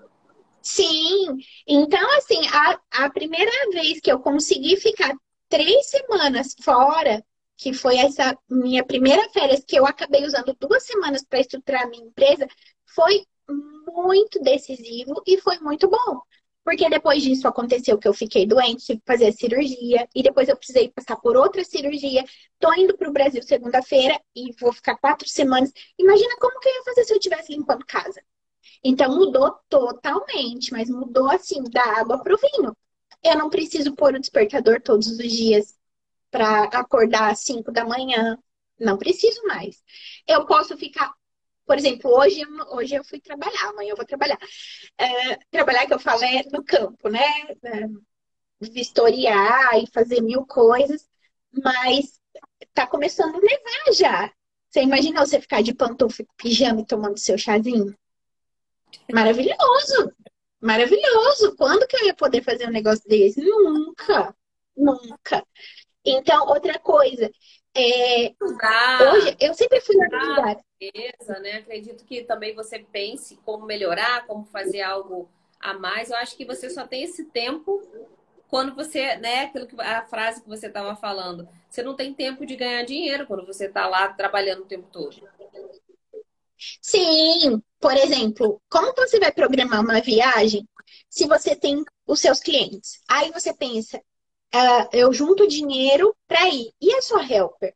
Sim, 0.62 1.36
então 1.66 2.16
assim, 2.16 2.40
a, 2.48 3.04
a 3.04 3.10
primeira 3.10 3.52
vez 3.70 4.00
que 4.00 4.10
eu 4.10 4.18
consegui 4.18 4.76
ficar 4.76 5.14
três 5.48 5.90
semanas 5.90 6.54
fora, 6.62 7.22
que 7.56 7.74
foi 7.74 7.98
essa 7.98 8.36
minha 8.48 8.84
primeira 8.84 9.28
férias, 9.30 9.62
que 9.66 9.78
eu 9.78 9.84
acabei 9.84 10.24
usando 10.24 10.56
duas 10.58 10.82
semanas 10.84 11.22
para 11.22 11.40
estruturar 11.40 11.82
a 11.82 11.88
minha 11.88 12.06
empresa, 12.06 12.48
foi 12.86 13.26
muito 13.92 14.40
decisivo 14.40 15.22
e 15.26 15.38
foi 15.38 15.58
muito 15.58 15.88
bom. 15.88 16.20
Porque 16.64 16.88
depois 16.88 17.22
disso 17.22 17.46
aconteceu 17.46 17.98
que 17.98 18.08
eu 18.08 18.14
fiquei 18.14 18.46
doente, 18.46 18.86
tive 18.86 19.00
que 19.00 19.06
fazer 19.06 19.26
a 19.26 19.32
cirurgia, 19.32 20.08
e 20.14 20.22
depois 20.22 20.48
eu 20.48 20.56
precisei 20.56 20.88
passar 20.88 21.16
por 21.16 21.36
outra 21.36 21.62
cirurgia. 21.62 22.24
Tô 22.58 22.72
indo 22.74 22.96
para 22.96 23.08
o 23.08 23.12
Brasil 23.12 23.42
segunda-feira 23.42 24.18
e 24.34 24.52
vou 24.58 24.72
ficar 24.72 24.96
quatro 24.96 25.28
semanas. 25.28 25.70
Imagina 25.98 26.36
como 26.38 26.58
que 26.60 26.68
eu 26.68 26.74
ia 26.74 26.84
fazer 26.84 27.04
se 27.04 27.12
eu 27.12 27.18
estivesse 27.18 27.52
limpando 27.52 27.84
casa. 27.86 28.22
Então 28.82 29.14
mudou 29.14 29.58
totalmente, 29.68 30.72
mas 30.72 30.88
mudou 30.88 31.30
assim, 31.30 31.62
da 31.64 31.82
água 32.00 32.22
para 32.22 32.34
o 32.34 32.38
vinho. 32.38 32.74
Eu 33.22 33.38
não 33.38 33.50
preciso 33.50 33.94
pôr 33.94 34.14
o 34.14 34.20
despertador 34.20 34.80
todos 34.80 35.06
os 35.06 35.18
dias 35.18 35.74
para 36.30 36.64
acordar 36.64 37.30
às 37.30 37.40
5 37.40 37.72
da 37.72 37.84
manhã. 37.84 38.38
Não 38.78 38.98
preciso 38.98 39.42
mais. 39.46 39.82
Eu 40.26 40.46
posso 40.46 40.76
ficar, 40.76 41.12
por 41.66 41.76
exemplo, 41.78 42.10
hoje, 42.10 42.42
hoje 42.72 42.94
eu 42.94 43.04
fui 43.04 43.20
trabalhar, 43.20 43.68
amanhã 43.68 43.90
eu 43.90 43.96
vou 43.96 44.06
trabalhar. 44.06 44.38
É, 44.98 45.36
trabalhar 45.50 45.86
que 45.86 45.94
eu 45.94 45.98
falo 45.98 46.22
é 46.24 46.42
no 46.52 46.64
campo, 46.64 47.08
né? 47.08 47.20
É, 47.62 47.88
vistoriar 48.60 49.78
e 49.82 49.90
fazer 49.92 50.20
mil 50.20 50.46
coisas, 50.46 51.08
mas 51.52 52.20
tá 52.72 52.86
começando 52.86 53.36
a 53.36 53.40
nevar 53.40 53.92
já. 53.94 54.32
Você 54.68 54.82
imagina 54.82 55.24
você 55.24 55.40
ficar 55.40 55.62
de 55.62 55.74
pantufa 55.74 56.22
e 56.22 56.26
pijama 56.36 56.84
tomando 56.84 57.18
seu 57.18 57.38
chazinho? 57.38 57.96
Maravilhoso! 59.12 60.12
Maravilhoso! 60.60 61.54
Quando 61.56 61.86
que 61.86 61.96
eu 61.96 62.06
ia 62.06 62.14
poder 62.14 62.42
fazer 62.42 62.68
um 62.68 62.72
negócio 62.72 63.06
desse? 63.08 63.40
Nunca! 63.40 64.34
Nunca! 64.76 65.46
Então, 66.04 66.46
outra 66.48 66.78
coisa. 66.78 67.30
É, 67.76 68.32
ah, 68.62 69.12
hoje, 69.12 69.36
eu 69.40 69.52
sempre 69.52 69.80
fui 69.80 69.96
organizada. 69.96 70.62
Beleza, 70.78 71.40
né? 71.40 71.56
Acredito 71.56 72.04
que 72.04 72.22
também 72.22 72.54
você 72.54 72.78
pense 72.78 73.36
como 73.44 73.66
melhorar, 73.66 74.26
como 74.26 74.44
fazer 74.44 74.82
algo 74.82 75.28
a 75.58 75.74
mais. 75.74 76.10
Eu 76.10 76.16
acho 76.16 76.36
que 76.36 76.44
você 76.44 76.70
só 76.70 76.86
tem 76.86 77.02
esse 77.02 77.24
tempo 77.24 77.82
quando 78.48 78.74
você, 78.74 79.16
né, 79.16 79.46
aquilo 79.46 79.66
que 79.66 79.80
a 79.80 80.06
frase 80.06 80.40
que 80.40 80.48
você 80.48 80.68
estava 80.68 80.94
falando, 80.94 81.48
você 81.68 81.82
não 81.82 81.96
tem 81.96 82.14
tempo 82.14 82.46
de 82.46 82.54
ganhar 82.54 82.84
dinheiro 82.84 83.26
quando 83.26 83.44
você 83.44 83.66
está 83.66 83.88
lá 83.88 84.08
trabalhando 84.12 84.62
o 84.62 84.66
tempo 84.66 84.86
todo. 84.92 85.28
Sim, 86.80 87.60
por 87.80 87.96
exemplo, 87.96 88.62
como 88.70 88.94
você 88.94 89.18
vai 89.18 89.32
programar 89.32 89.80
uma 89.80 90.00
viagem 90.00 90.68
se 91.08 91.26
você 91.26 91.56
tem 91.56 91.82
os 92.06 92.20
seus 92.20 92.38
clientes? 92.38 93.00
Aí 93.08 93.32
você 93.32 93.52
pensa, 93.52 94.00
uh, 94.54 94.88
eu 94.92 95.12
junto 95.12 95.46
dinheiro 95.46 96.14
para 96.26 96.48
ir. 96.48 96.72
E 96.80 96.94
a 96.94 97.02
sua 97.02 97.22
helper? 97.24 97.74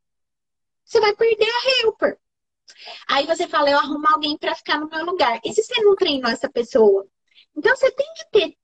Você 0.84 1.00
vai 1.00 1.14
perder 1.14 1.48
a 1.48 1.82
helper. 1.82 2.18
Aí 3.08 3.26
você 3.26 3.48
fala, 3.48 3.70
eu 3.70 3.78
arrumo 3.78 4.06
alguém 4.08 4.38
para 4.38 4.54
ficar 4.54 4.78
no 4.78 4.88
meu 4.88 5.04
lugar. 5.04 5.40
E 5.44 5.52
se 5.52 5.62
você 5.62 5.82
não 5.82 5.96
treinou 5.96 6.30
essa 6.30 6.48
pessoa? 6.48 7.06
Então 7.56 7.74
você 7.76 7.90
tem 7.90 8.06
que 8.14 8.30
ter 8.30 8.56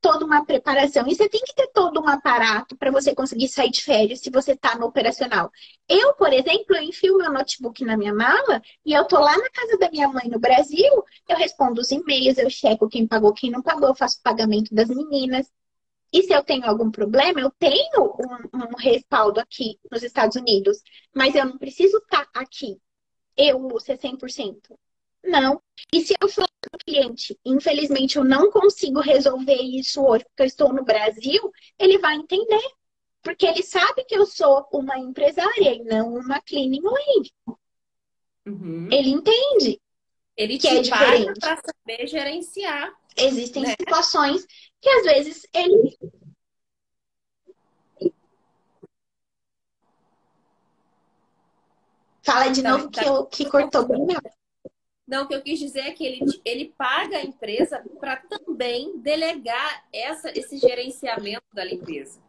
toda 0.00 0.24
uma 0.24 0.44
preparação. 0.44 1.06
E 1.06 1.14
você 1.14 1.28
tem 1.28 1.40
que 1.40 1.54
ter 1.54 1.68
todo 1.68 2.00
um 2.00 2.08
aparato 2.08 2.76
para 2.76 2.90
você 2.90 3.14
conseguir 3.14 3.48
sair 3.48 3.70
de 3.70 3.82
férias 3.82 4.20
se 4.20 4.30
você 4.30 4.52
está 4.52 4.76
no 4.76 4.86
operacional. 4.86 5.50
Eu, 5.88 6.12
por 6.14 6.32
exemplo, 6.32 6.76
eu 6.76 6.82
enfio 6.82 7.16
meu 7.16 7.32
notebook 7.32 7.84
na 7.84 7.96
minha 7.96 8.12
mala 8.12 8.60
e 8.84 8.92
eu 8.92 9.04
tô 9.06 9.18
lá 9.18 9.36
na 9.36 9.48
casa 9.50 9.78
da 9.78 9.90
minha 9.90 10.08
mãe 10.08 10.28
no 10.28 10.40
Brasil, 10.40 11.04
eu 11.28 11.36
respondo 11.36 11.80
os 11.80 11.90
e-mails, 11.90 12.36
eu 12.36 12.50
checo 12.50 12.88
quem 12.88 13.06
pagou, 13.06 13.32
quem 13.32 13.50
não 13.50 13.62
pagou, 13.62 13.88
eu 13.88 13.94
faço 13.94 14.18
o 14.18 14.22
pagamento 14.22 14.74
das 14.74 14.88
meninas. 14.88 15.46
E 16.12 16.22
se 16.22 16.34
eu 16.34 16.44
tenho 16.44 16.66
algum 16.66 16.90
problema, 16.90 17.40
eu 17.40 17.50
tenho 17.58 18.04
um, 18.04 18.58
um 18.58 18.76
respaldo 18.76 19.40
aqui 19.40 19.78
nos 19.90 20.02
Estados 20.02 20.36
Unidos, 20.36 20.82
mas 21.14 21.34
eu 21.34 21.46
não 21.46 21.56
preciso 21.56 21.96
estar 21.98 22.26
tá 22.26 22.40
aqui. 22.40 22.78
Eu, 23.36 23.58
Lúcia, 23.58 23.96
100%. 23.96 24.58
Não. 25.24 25.62
E 25.92 26.02
se 26.02 26.14
eu 26.20 26.28
falar 26.28 26.48
para 26.60 26.76
o 26.76 26.84
cliente, 26.84 27.38
infelizmente 27.44 28.16
eu 28.16 28.24
não 28.24 28.50
consigo 28.50 29.00
resolver 29.00 29.62
isso 29.62 30.04
hoje 30.04 30.24
porque 30.24 30.42
eu 30.42 30.46
estou 30.46 30.72
no 30.72 30.84
Brasil, 30.84 31.50
ele 31.78 31.98
vai 31.98 32.16
entender. 32.16 32.62
Porque 33.22 33.46
ele 33.46 33.62
sabe 33.62 34.04
que 34.04 34.16
eu 34.16 34.26
sou 34.26 34.66
uma 34.72 34.98
empresária 34.98 35.74
e 35.74 35.84
não 35.84 36.14
uma 36.14 36.42
cleaning 36.42 36.82
lady. 36.82 37.32
Uhum. 38.44 38.88
Ele 38.90 39.10
entende. 39.10 39.80
Ele 40.36 40.58
que 40.58 40.66
é 40.66 40.80
diferente 40.80 41.38
para 41.38 41.56
saber 41.56 42.06
gerenciar. 42.08 42.92
Existem 43.16 43.62
né? 43.62 43.74
situações 43.78 44.44
que 44.82 44.90
às 44.90 45.04
vezes 45.04 45.46
ele 45.54 45.96
Fala 52.24 52.48
de 52.48 52.60
então, 52.60 52.78
novo 52.78 52.90
tá. 52.90 53.02
que, 53.02 53.08
eu, 53.08 53.26
que 53.26 53.50
cortou 53.50 53.86
bem. 53.86 54.06
Não, 55.06 55.24
o 55.24 55.28
que 55.28 55.34
eu 55.34 55.42
quis 55.42 55.58
dizer 55.58 55.80
é 55.80 55.90
que 55.92 56.04
ele, 56.04 56.20
ele 56.44 56.72
paga 56.78 57.18
a 57.18 57.24
empresa 57.24 57.84
para 57.98 58.16
também 58.16 58.96
delegar 58.98 59.84
essa, 59.92 60.30
esse 60.30 60.56
gerenciamento 60.56 61.44
da 61.52 61.64
limpeza. 61.64 62.20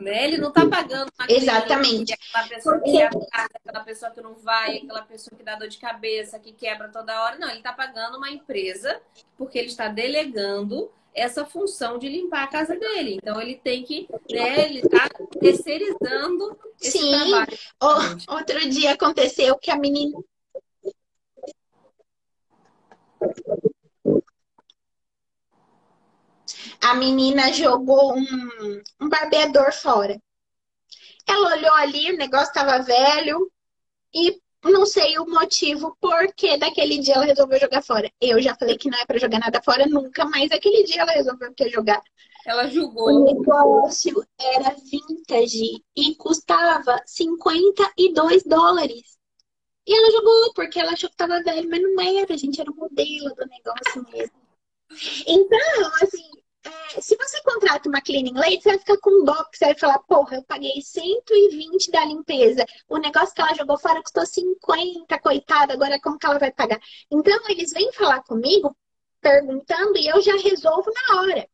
Né? 0.00 0.24
Ele 0.24 0.38
não 0.38 0.48
está 0.48 0.66
pagando 0.66 1.12
Exatamente. 1.28 2.14
aquela 2.14 2.48
pessoa 2.48 2.80
que 2.80 3.02
aquela 3.02 3.84
pessoa 3.84 4.10
que 4.10 4.20
não 4.22 4.34
vai, 4.34 4.78
aquela 4.78 5.02
pessoa 5.02 5.36
que 5.36 5.44
dá 5.44 5.54
dor 5.56 5.68
de 5.68 5.76
cabeça, 5.78 6.38
que 6.38 6.52
quebra 6.52 6.88
toda 6.88 7.22
hora. 7.22 7.36
Não, 7.38 7.48
ele 7.48 7.58
está 7.58 7.72
pagando 7.72 8.16
uma 8.16 8.30
empresa 8.30 9.00
porque 9.36 9.58
ele 9.58 9.68
está 9.68 9.88
delegando 9.88 10.90
essa 11.14 11.44
função 11.44 11.98
de 11.98 12.08
limpar 12.08 12.44
a 12.44 12.46
casa 12.46 12.76
dele. 12.76 13.18
Então 13.22 13.40
ele 13.40 13.56
tem 13.56 13.82
que, 13.82 14.08
né, 14.30 14.64
ele 14.64 14.78
está 14.80 15.08
terceirizando 15.38 16.58
esse 16.80 16.98
Sim. 16.98 17.10
trabalho. 17.10 17.58
O- 17.82 18.34
outro 18.36 18.68
dia 18.70 18.92
aconteceu 18.92 19.58
que 19.58 19.70
a 19.70 19.76
menina. 19.76 20.18
A 26.82 26.94
menina 26.94 27.52
jogou 27.52 28.16
um, 28.16 28.82
um 29.00 29.08
barbeador 29.08 29.72
fora. 29.72 30.20
Ela 31.26 31.54
olhou 31.56 31.74
ali, 31.74 32.12
o 32.12 32.16
negócio 32.16 32.48
estava 32.48 32.82
velho 32.82 33.50
e 34.14 34.40
não 34.64 34.84
sei 34.84 35.18
o 35.18 35.26
motivo 35.26 35.96
por 36.00 36.32
que 36.34 36.56
daquele 36.58 36.98
dia 36.98 37.14
ela 37.14 37.24
resolveu 37.24 37.58
jogar 37.60 37.82
fora. 37.82 38.10
Eu 38.20 38.40
já 38.42 38.54
falei 38.56 38.76
que 38.76 38.90
não 38.90 38.98
é 38.98 39.06
para 39.06 39.18
jogar 39.18 39.38
nada 39.38 39.62
fora 39.62 39.86
nunca, 39.86 40.24
mas 40.26 40.50
aquele 40.50 40.84
dia 40.84 41.02
ela 41.02 41.12
resolveu 41.12 41.52
que 41.54 41.68
jogar. 41.68 42.02
Ela 42.46 42.66
O 42.66 42.70
julgou. 42.70 43.24
negócio 43.24 44.26
era 44.40 44.74
vintage 44.90 45.82
e 45.96 46.14
custava 46.16 47.00
52 47.06 48.42
dólares. 48.44 49.18
E 49.86 49.94
ela 49.94 50.10
jogou 50.10 50.52
porque 50.54 50.78
ela 50.78 50.92
achou 50.92 51.08
que 51.10 51.16
tava 51.16 51.42
velho, 51.42 51.68
mas 51.68 51.82
não 51.82 52.00
era, 52.00 52.36
gente, 52.36 52.60
era 52.60 52.70
o 52.70 52.76
modelo 52.76 53.34
do 53.34 53.46
negócio 53.46 54.04
mesmo. 54.12 54.40
Então, 55.26 55.90
assim, 56.02 56.30
é, 56.64 57.00
se 57.00 57.16
você 57.16 57.42
contrata 57.42 57.88
uma 57.88 58.02
cleaning 58.02 58.34
lady, 58.34 58.62
você 58.62 58.70
vai 58.70 58.78
ficar 58.78 58.98
com 58.98 59.24
dó, 59.24 59.34
porque 59.34 59.56
você 59.56 59.64
vai 59.66 59.78
falar, 59.78 59.98
porra, 60.00 60.36
eu 60.36 60.44
paguei 60.44 60.80
120 60.82 61.90
da 61.90 62.04
limpeza. 62.04 62.64
O 62.88 62.98
negócio 62.98 63.34
que 63.34 63.40
ela 63.40 63.54
jogou 63.54 63.78
fora 63.78 64.02
custou 64.02 64.26
50, 64.26 65.18
coitada, 65.20 65.72
agora 65.72 66.00
como 66.00 66.18
que 66.18 66.26
ela 66.26 66.38
vai 66.38 66.52
pagar? 66.52 66.80
Então, 67.10 67.38
eles 67.48 67.72
vêm 67.72 67.92
falar 67.92 68.22
comigo 68.24 68.76
perguntando 69.20 69.98
e 69.98 70.08
eu 70.08 70.20
já 70.20 70.36
resolvo 70.36 70.90
na 71.08 71.20
hora. 71.20 71.48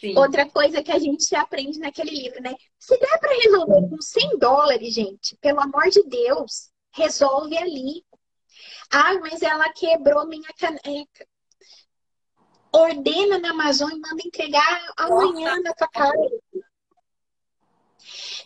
Sim. 0.00 0.16
Outra 0.16 0.48
coisa 0.48 0.82
que 0.82 0.92
a 0.92 0.98
gente 0.98 1.34
aprende 1.34 1.78
naquele 1.78 2.10
livro, 2.10 2.42
né? 2.42 2.54
Se 2.78 2.98
der 2.98 3.18
para 3.18 3.34
resolver 3.34 3.88
com 3.88 4.00
100 4.00 4.38
dólares, 4.38 4.94
gente, 4.94 5.36
pelo 5.36 5.60
amor 5.60 5.88
de 5.90 6.02
Deus, 6.04 6.70
resolve 6.92 7.56
ali. 7.56 8.04
Ah, 8.90 9.14
mas 9.20 9.42
ela 9.42 9.72
quebrou 9.72 10.26
minha 10.26 10.48
caneca. 10.58 11.26
Ordena 12.72 13.38
na 13.38 13.50
Amazon 13.50 13.90
e 13.90 13.98
manda 13.98 14.22
entregar 14.24 14.92
amanhã 14.96 15.60
na 15.62 15.72
tua 15.74 15.88
casa. 15.88 16.12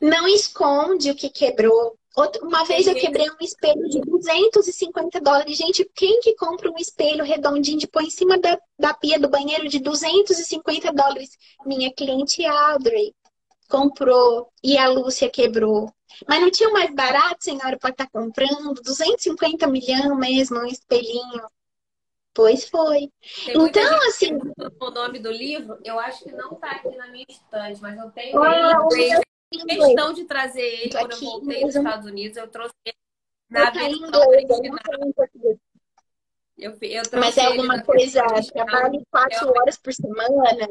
Não 0.01 0.27
esconde 0.29 1.11
o 1.11 1.15
que 1.15 1.29
quebrou. 1.29 1.97
Outra- 2.17 2.43
Uma 2.45 2.65
vez 2.65 2.87
eu 2.87 2.95
quebrei 2.95 3.31
um 3.31 3.37
espelho 3.41 3.89
de 3.89 4.01
250 4.01 5.21
dólares. 5.21 5.57
Gente, 5.57 5.89
quem 5.95 6.21
que 6.21 6.35
compra 6.35 6.71
um 6.71 6.77
espelho 6.77 7.25
redondinho 7.25 7.79
de 7.79 7.87
pôr 7.87 8.03
em 8.03 8.11
cima 8.11 8.39
da, 8.39 8.59
da 8.79 8.93
pia 8.93 9.19
do 9.19 9.29
banheiro 9.31 9.69
de 9.69 9.79
250 9.79 10.93
dólares? 10.93 11.31
Minha 11.65 11.93
cliente 11.93 12.45
Audrey 12.45 13.15
comprou 13.69 14.51
e 14.63 14.77
a 14.77 14.89
Lúcia 14.89 15.31
quebrou. 15.31 15.91
Mas 16.29 16.41
não 16.43 16.51
tinha 16.51 16.69
mais 16.71 16.95
barato, 16.95 17.43
senhora, 17.45 17.79
para 17.79 17.91
estar 17.91 18.11
comprando? 18.11 18.75
250 18.83 19.67
milhão 19.67 20.15
mesmo, 20.17 20.59
um 20.59 20.67
espelhinho. 20.67 21.43
Pois 22.35 22.69
foi. 22.69 23.11
Tem 23.45 23.55
Então, 23.55 23.97
assim, 24.09 24.31
o 24.81 24.91
nome 24.91 25.19
do 25.19 25.31
livro, 25.31 25.79
eu 25.85 25.99
acho 25.99 26.25
que 26.25 26.33
não 26.33 26.55
tá 26.55 26.71
aqui 26.71 26.97
na 26.97 27.07
minha 27.09 27.27
estante, 27.29 27.81
mas 27.83 27.99
eu 27.99 28.11
tenho 28.11 28.43
Ah, 28.43 28.87
ele. 28.93 29.15
Eu 29.15 29.23
fiz 29.53 29.65
questão 29.65 30.13
de 30.15 30.25
trazer 30.25 30.63
ele 30.63 30.91
Tô 30.91 30.99
quando 30.99 31.11
eu 31.11 31.17
aqui, 31.17 31.25
voltei 31.27 31.49
mas 31.49 31.67
dos 31.67 31.75
eu- 31.75 31.83
Estados 31.83 32.07
Unidos. 32.07 32.37
Eu 32.39 32.49
trouxe 32.49 32.75
ele 32.87 32.97
na 33.51 33.65
tá 33.67 33.71
versão 33.71 33.91
eu 33.93 34.11
não 34.11 34.29
original. 34.29 34.79
Eu, 36.59 36.79
eu 36.81 37.03
Mas 37.15 37.37
é 37.37 37.45
alguma 37.47 37.83
coisa, 37.83 38.23
original. 38.25 38.67
trabalho 38.67 39.07
quatro 39.11 39.49
horas 39.49 39.77
por 39.77 39.93
semana. 39.93 40.69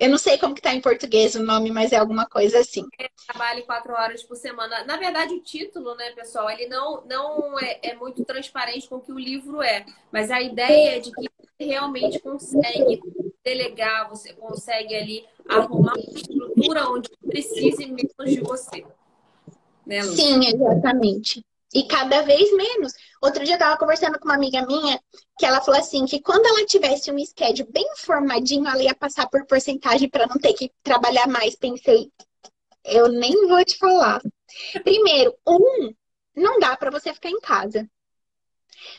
Eu 0.00 0.08
não 0.08 0.16
sei 0.16 0.38
como 0.38 0.54
que 0.54 0.62
tá 0.62 0.74
em 0.74 0.80
português 0.80 1.34
o 1.34 1.42
nome, 1.42 1.70
mas 1.70 1.92
é 1.92 1.98
alguma 1.98 2.26
coisa 2.26 2.60
assim. 2.60 2.88
trabalhe 3.26 3.60
quatro 3.64 3.92
horas 3.92 4.22
por 4.22 4.34
semana. 4.34 4.82
Na 4.84 4.96
verdade, 4.96 5.34
o 5.34 5.42
título, 5.42 5.94
né, 5.94 6.10
pessoal, 6.12 6.48
ele 6.48 6.66
não, 6.68 7.04
não 7.04 7.60
é, 7.60 7.78
é 7.82 7.94
muito 7.94 8.24
transparente 8.24 8.88
com 8.88 8.96
o 8.96 9.00
que 9.02 9.12
o 9.12 9.18
livro 9.18 9.60
é. 9.60 9.84
Mas 10.10 10.30
a 10.30 10.40
ideia 10.40 10.96
é 10.96 11.00
de 11.00 11.12
que 11.12 11.28
você 11.38 11.66
realmente 11.66 12.18
consegue 12.18 13.02
delegar, 13.44 14.08
você 14.08 14.32
consegue 14.32 14.94
ali 14.94 15.26
arrumar 15.46 15.92
uma 15.92 16.14
estrutura 16.14 16.88
onde 16.88 17.10
precise 17.26 17.84
menos 17.84 18.34
de 18.34 18.40
você. 18.40 18.86
Né? 19.84 20.00
Sim, 20.02 20.46
exatamente. 20.46 21.44
E 21.72 21.86
cada 21.86 22.22
vez 22.22 22.52
menos. 22.56 22.92
Outro 23.22 23.44
dia 23.44 23.54
eu 23.54 23.58
tava 23.58 23.78
conversando 23.78 24.18
com 24.18 24.26
uma 24.26 24.34
amiga 24.34 24.66
minha 24.66 25.00
que 25.38 25.46
ela 25.46 25.60
falou 25.60 25.80
assim 25.80 26.04
que 26.04 26.20
quando 26.20 26.46
ela 26.46 26.66
tivesse 26.66 27.12
um 27.12 27.18
schedule 27.24 27.70
bem 27.70 27.86
formadinho, 27.96 28.66
ela 28.66 28.82
ia 28.82 28.94
passar 28.94 29.28
por 29.28 29.46
porcentagem 29.46 30.08
para 30.08 30.26
não 30.26 30.36
ter 30.36 30.52
que 30.54 30.72
trabalhar 30.82 31.28
mais. 31.28 31.54
Pensei, 31.54 32.10
eu 32.84 33.08
nem 33.08 33.46
vou 33.46 33.64
te 33.64 33.76
falar. 33.78 34.20
Primeiro, 34.82 35.34
um, 35.46 35.94
não 36.34 36.58
dá 36.58 36.76
para 36.76 36.90
você 36.90 37.14
ficar 37.14 37.30
em 37.30 37.40
casa. 37.40 37.88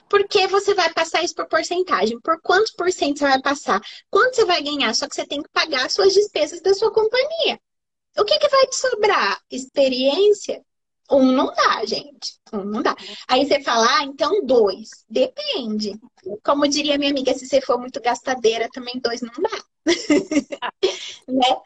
Porque 0.10 0.48
você 0.48 0.74
vai 0.74 0.94
passar 0.94 1.24
isso 1.24 1.36
por 1.36 1.48
porcentagem. 1.48 2.20
Por 2.22 2.40
quantos 2.42 2.72
por 2.72 2.92
cento 2.92 3.20
você 3.20 3.28
vai 3.28 3.42
passar? 3.42 3.82
Quanto 4.10 4.36
você 4.36 4.46
vai 4.46 4.62
ganhar? 4.62 4.94
Só 4.94 5.08
que 5.08 5.16
você 5.16 5.26
tem 5.26 5.42
que 5.42 5.50
pagar 5.50 5.86
as 5.86 5.94
suas 5.94 6.14
despesas 6.14 6.62
da 6.62 6.74
sua 6.74 6.92
companhia. 6.92 7.60
O 8.18 8.26
que, 8.26 8.38
que 8.38 8.50
vai 8.50 8.68
te 8.68 8.76
sobrar? 8.76 9.42
Experiência? 9.50 10.64
Um 11.12 11.32
não 11.32 11.54
dá, 11.54 11.86
gente. 11.86 12.40
Um 12.54 12.64
não 12.64 12.82
dá. 12.82 12.96
Aí 13.28 13.46
você 13.46 13.62
fala, 13.62 14.00
ah, 14.00 14.04
então 14.04 14.46
dois. 14.46 14.90
Depende. 15.10 16.00
Como 16.44 16.68
diria 16.68 16.98
minha 16.98 17.12
amiga, 17.12 17.34
se 17.34 17.46
você 17.46 17.62
for 17.62 17.78
muito 17.78 18.02
gastadeira, 18.02 18.70
também 18.72 19.00
dois 19.00 19.22
não 19.22 19.34
dá. 19.42 19.64
né? 21.28 21.62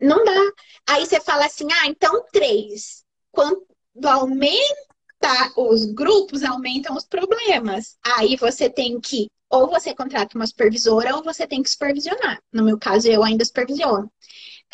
Não 0.00 0.24
dá. 0.24 0.52
Aí 0.88 1.06
você 1.06 1.20
fala 1.20 1.46
assim, 1.46 1.68
ah, 1.72 1.86
então 1.86 2.24
três. 2.32 3.04
Quando 3.30 3.66
aumenta 4.04 5.52
os 5.56 5.84
grupos, 5.84 6.42
aumentam 6.42 6.96
os 6.96 7.04
problemas. 7.06 7.96
Aí 8.02 8.36
você 8.36 8.70
tem 8.70 9.00
que, 9.00 9.28
ou 9.50 9.68
você 9.68 9.94
contrata 9.94 10.36
uma 10.36 10.46
supervisora, 10.46 11.16
ou 11.16 11.22
você 11.22 11.46
tem 11.46 11.62
que 11.62 11.70
supervisionar. 11.70 12.40
No 12.52 12.64
meu 12.64 12.78
caso, 12.78 13.08
eu 13.08 13.22
ainda 13.24 13.44
supervisiono. 13.44 14.10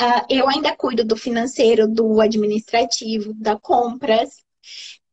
Uh, 0.01 0.27
eu 0.29 0.49
ainda 0.49 0.75
cuido 0.77 1.05
do 1.05 1.17
financeiro, 1.17 1.87
do 1.87 2.21
administrativo, 2.21 3.33
da 3.35 3.57
compras. 3.59 4.31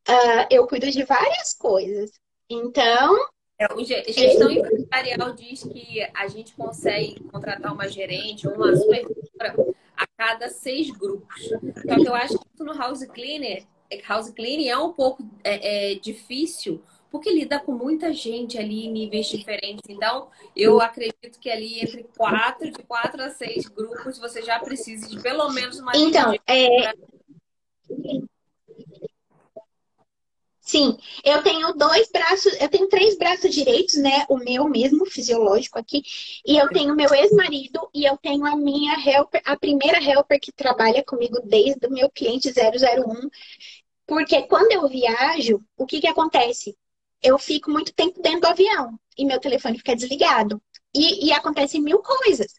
Uh, 0.09 0.47
eu 0.49 0.65
cuido 0.67 0.89
de 0.89 1.03
várias 1.03 1.53
coisas. 1.53 2.11
Então, 2.49 3.15
É, 3.59 3.71
o 3.73 3.83
ge- 3.83 4.03
gestão 4.07 4.49
empresarial 4.49 5.33
diz 5.33 5.63
que 5.63 6.01
a 6.13 6.27
gente 6.27 6.53
consegue 6.55 7.19
contratar 7.31 7.71
uma 7.73 7.87
gerente 7.87 8.47
ou 8.47 8.55
uma 8.55 8.75
supervisora 8.75 9.55
a 9.95 10.07
cada 10.17 10.49
seis 10.49 10.89
grupos. 10.89 11.43
Só 11.47 11.95
que 11.95 12.07
eu 12.07 12.15
acho 12.15 12.39
que 12.39 12.45
isso 12.53 12.63
no 12.63 12.73
house 12.73 13.05
cleaner, 13.05 13.63
house 14.07 14.31
cleaning 14.31 14.67
é 14.69 14.77
um 14.77 14.91
pouco 14.91 15.23
é, 15.43 15.91
é, 15.91 15.95
difícil, 15.95 16.81
porque 17.11 17.29
lida 17.29 17.59
com 17.59 17.73
muita 17.73 18.13
gente 18.13 18.57
ali 18.57 18.85
em 18.85 18.91
níveis 18.91 19.27
diferentes. 19.27 19.83
Então, 19.89 20.29
eu 20.55 20.81
acredito 20.81 21.37
que 21.39 21.49
ali 21.49 21.81
entre 21.81 22.05
quatro, 22.17 22.71
de 22.71 22.81
quatro 22.83 23.21
a 23.21 23.29
seis 23.29 23.67
grupos, 23.67 24.17
você 24.17 24.41
já 24.41 24.57
precisa 24.59 25.07
de 25.09 25.21
pelo 25.21 25.51
menos 25.51 25.77
uma 25.79 25.91
então, 25.95 26.33
é, 26.47 26.93
Sim, 30.71 30.97
eu 31.25 31.43
tenho 31.43 31.73
dois 31.73 32.09
braços, 32.09 32.53
eu 32.61 32.69
tenho 32.69 32.87
três 32.87 33.17
braços 33.17 33.53
direitos, 33.53 33.95
né? 33.95 34.25
O 34.29 34.37
meu 34.37 34.69
mesmo, 34.69 35.05
fisiológico 35.05 35.77
aqui. 35.77 36.01
E 36.45 36.55
eu 36.55 36.69
tenho 36.69 36.95
meu 36.95 37.13
ex-marido 37.13 37.89
e 37.93 38.05
eu 38.05 38.15
tenho 38.17 38.45
a 38.45 38.55
minha 38.55 38.93
helper, 39.05 39.41
a 39.43 39.57
primeira 39.57 40.01
helper 40.01 40.39
que 40.39 40.51
trabalha 40.53 41.03
comigo 41.03 41.41
desde 41.43 41.85
o 41.87 41.91
meu 41.91 42.09
cliente 42.09 42.53
001. 42.53 43.29
Porque 44.07 44.43
quando 44.43 44.71
eu 44.71 44.87
viajo, 44.87 45.61
o 45.75 45.85
que 45.85 45.99
que 45.99 46.07
acontece? 46.07 46.77
Eu 47.21 47.37
fico 47.37 47.69
muito 47.69 47.93
tempo 47.93 48.21
dentro 48.21 48.41
do 48.41 48.47
avião 48.47 48.99
e 49.17 49.25
meu 49.25 49.39
telefone 49.39 49.77
fica 49.77 49.95
desligado. 49.95 50.61
E, 50.93 51.27
e 51.27 51.31
acontecem 51.31 51.81
mil 51.81 51.99
coisas. 51.99 52.53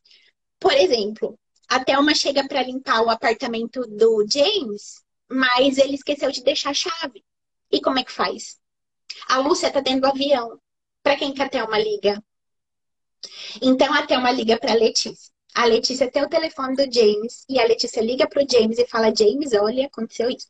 Por 0.58 0.72
exemplo, 0.72 1.38
a 1.68 1.84
Thelma 1.84 2.14
chega 2.14 2.46
para 2.46 2.62
limpar 2.62 3.02
o 3.02 3.10
apartamento 3.10 3.82
do 3.82 4.26
James, 4.30 5.02
mas 5.28 5.78
ele 5.78 5.94
esqueceu 5.94 6.30
de 6.30 6.42
deixar 6.42 6.70
a 6.70 6.74
chave. 6.74 7.24
E 7.70 7.80
como 7.80 7.98
é 7.98 8.04
que 8.04 8.12
faz? 8.12 8.58
A 9.28 9.38
Lúcia 9.38 9.70
tá 9.70 9.80
dentro 9.80 10.02
do 10.02 10.06
avião. 10.08 10.58
Para 11.02 11.16
quem 11.16 11.34
que 11.34 11.42
a 11.42 11.48
Thelma 11.48 11.78
liga? 11.78 12.22
Então 13.60 13.92
a 13.92 14.06
Thelma 14.06 14.30
liga 14.30 14.58
para 14.58 14.74
Letícia. 14.74 15.32
A 15.54 15.66
Letícia 15.66 16.10
tem 16.10 16.22
o 16.22 16.28
telefone 16.28 16.76
do 16.76 16.92
James 16.92 17.44
e 17.48 17.60
a 17.60 17.66
Letícia 17.66 18.02
liga 18.02 18.28
pro 18.28 18.46
James 18.50 18.78
e 18.78 18.86
fala: 18.86 19.14
James, 19.14 19.52
olha, 19.52 19.86
aconteceu 19.86 20.30
isso. 20.30 20.48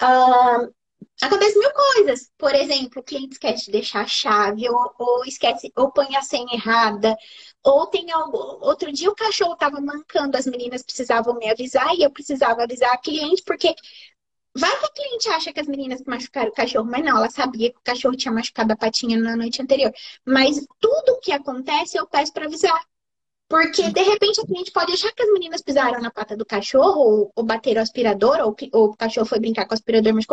Uh, 0.00 0.72
acontece 1.20 1.58
mil 1.58 1.70
coisas. 1.72 2.30
Por 2.38 2.54
exemplo, 2.54 3.00
o 3.00 3.04
cliente 3.04 3.32
esquece 3.32 3.66
de 3.66 3.72
deixar 3.72 4.02
a 4.02 4.06
chave, 4.06 4.68
ou, 4.68 4.94
ou 4.98 5.24
esquece, 5.24 5.72
ou 5.76 5.90
põe 5.90 6.14
a 6.16 6.22
senha 6.22 6.54
errada, 6.54 7.16
ou 7.62 7.86
tem 7.86 8.10
algo. 8.10 8.38
Outro 8.60 8.92
dia 8.92 9.10
o 9.10 9.14
cachorro 9.14 9.54
estava 9.54 9.80
mancando, 9.80 10.36
as 10.36 10.46
meninas 10.46 10.82
precisavam 10.82 11.34
me 11.34 11.50
avisar 11.50 11.94
e 11.94 12.02
eu 12.02 12.10
precisava 12.10 12.62
avisar 12.62 12.92
a 12.92 12.98
cliente, 12.98 13.42
porque 13.44 13.74
Vai 14.56 14.70
que 14.78 14.86
a 14.86 14.90
cliente 14.90 15.28
acha 15.30 15.52
que 15.52 15.60
as 15.60 15.66
meninas 15.66 16.02
machucaram 16.06 16.48
o 16.48 16.54
cachorro, 16.54 16.84
mas 16.84 17.04
não, 17.04 17.16
ela 17.16 17.28
sabia 17.28 17.72
que 17.72 17.78
o 17.78 17.82
cachorro 17.82 18.16
tinha 18.16 18.32
machucado 18.32 18.72
a 18.72 18.76
patinha 18.76 19.18
na 19.18 19.36
noite 19.36 19.60
anterior. 19.60 19.92
Mas 20.24 20.64
tudo 20.78 21.18
que 21.20 21.32
acontece 21.32 21.98
eu 21.98 22.06
peço 22.06 22.32
para 22.32 22.46
avisar. 22.46 22.80
Porque, 23.54 23.88
de 23.88 24.02
repente, 24.02 24.40
a 24.40 24.44
cliente 24.44 24.72
pode 24.72 24.92
achar 24.92 25.12
que 25.12 25.22
as 25.22 25.32
meninas 25.32 25.62
pisaram 25.62 26.00
na 26.00 26.10
pata 26.10 26.36
do 26.36 26.44
cachorro, 26.44 26.98
ou, 26.98 27.32
ou 27.36 27.44
bateram 27.44 27.78
o 27.78 27.84
aspirador, 27.84 28.40
ou, 28.40 28.56
ou, 28.72 28.86
o 28.86 28.96
cachorro 28.96 29.28
foi 29.28 29.38
brincar 29.38 29.64
com 29.64 29.70
o 29.70 29.74
aspirador, 29.74 30.12
mas 30.12 30.26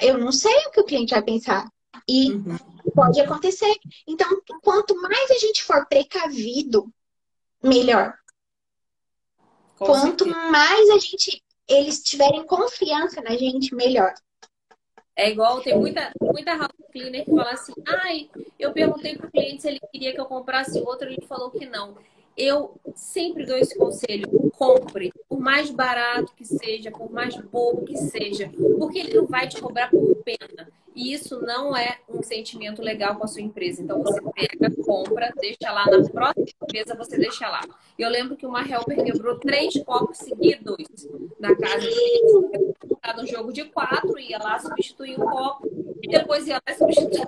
eu 0.00 0.16
não 0.16 0.30
sei 0.30 0.54
o 0.66 0.70
que 0.70 0.80
o 0.80 0.84
cliente 0.84 1.10
vai 1.10 1.20
pensar. 1.20 1.68
E 2.08 2.30
uhum. 2.30 2.56
pode 2.94 3.20
acontecer. 3.20 3.74
Então, 4.06 4.40
quanto 4.62 4.94
mais 5.02 5.32
a 5.32 5.38
gente 5.38 5.64
for 5.64 5.84
precavido, 5.88 6.88
melhor. 7.60 8.14
Com 9.76 9.86
quanto 9.86 10.24
certeza. 10.24 10.50
mais 10.52 10.90
a 10.90 10.98
gente, 10.98 11.42
eles 11.66 12.00
tiverem 12.04 12.46
confiança 12.46 13.20
na 13.20 13.36
gente, 13.36 13.74
melhor. 13.74 14.14
É 15.16 15.28
igual, 15.28 15.60
tem 15.60 15.76
muita, 15.76 16.12
muita 16.22 16.54
house 16.54 16.70
cleaner 16.92 17.24
que 17.24 17.34
fala 17.34 17.50
assim, 17.50 17.74
ai, 17.84 18.30
eu 18.56 18.72
perguntei 18.72 19.16
pro 19.16 19.28
cliente 19.28 19.62
se 19.62 19.68
ele 19.68 19.80
queria 19.90 20.14
que 20.14 20.20
eu 20.20 20.26
comprasse 20.26 20.78
outro, 20.78 21.08
ele 21.08 21.26
falou 21.26 21.50
que 21.50 21.66
não 21.66 21.98
eu 22.40 22.80
sempre 22.94 23.44
dou 23.44 23.56
esse 23.56 23.76
conselho: 23.76 24.50
compre, 24.56 25.12
por 25.28 25.38
mais 25.38 25.70
barato 25.70 26.32
que 26.34 26.44
seja, 26.44 26.90
por 26.90 27.12
mais 27.12 27.36
bobo 27.36 27.84
que 27.84 27.96
seja, 27.96 28.50
porque 28.78 29.00
ele 29.00 29.14
não 29.14 29.26
vai 29.26 29.46
te 29.46 29.60
cobrar 29.60 29.90
por 29.90 30.16
pena. 30.16 30.68
E 30.94 31.12
isso 31.12 31.40
não 31.40 31.76
é 31.76 31.98
um 32.08 32.22
sentimento 32.22 32.82
legal 32.82 33.14
com 33.16 33.24
a 33.24 33.28
sua 33.28 33.42
empresa. 33.42 33.80
Então 33.80 34.02
você 34.02 34.20
pega, 34.34 34.74
compra, 34.82 35.32
deixa 35.40 35.70
lá 35.70 35.86
na 35.86 36.02
próxima 36.08 36.46
empresa, 36.62 36.96
você 36.96 37.16
deixa 37.16 37.48
lá. 37.48 37.60
Eu 37.98 38.10
lembro 38.10 38.36
que 38.36 38.44
uma 38.44 38.66
helper 38.66 39.04
quebrou 39.04 39.38
três 39.38 39.74
copos 39.84 40.18
seguidos 40.18 41.08
na 41.38 41.54
casa 41.54 41.86
dele. 41.86 42.74
No 43.16 43.26
jogo 43.26 43.52
de 43.52 43.64
quatro, 43.64 44.18
ia 44.18 44.38
lá 44.38 44.58
substituir 44.58 45.18
um 45.18 45.24
copo, 45.24 45.66
e 46.02 46.08
depois 46.08 46.46
ia 46.46 46.60
lá 46.66 46.74
substituir. 46.74 47.26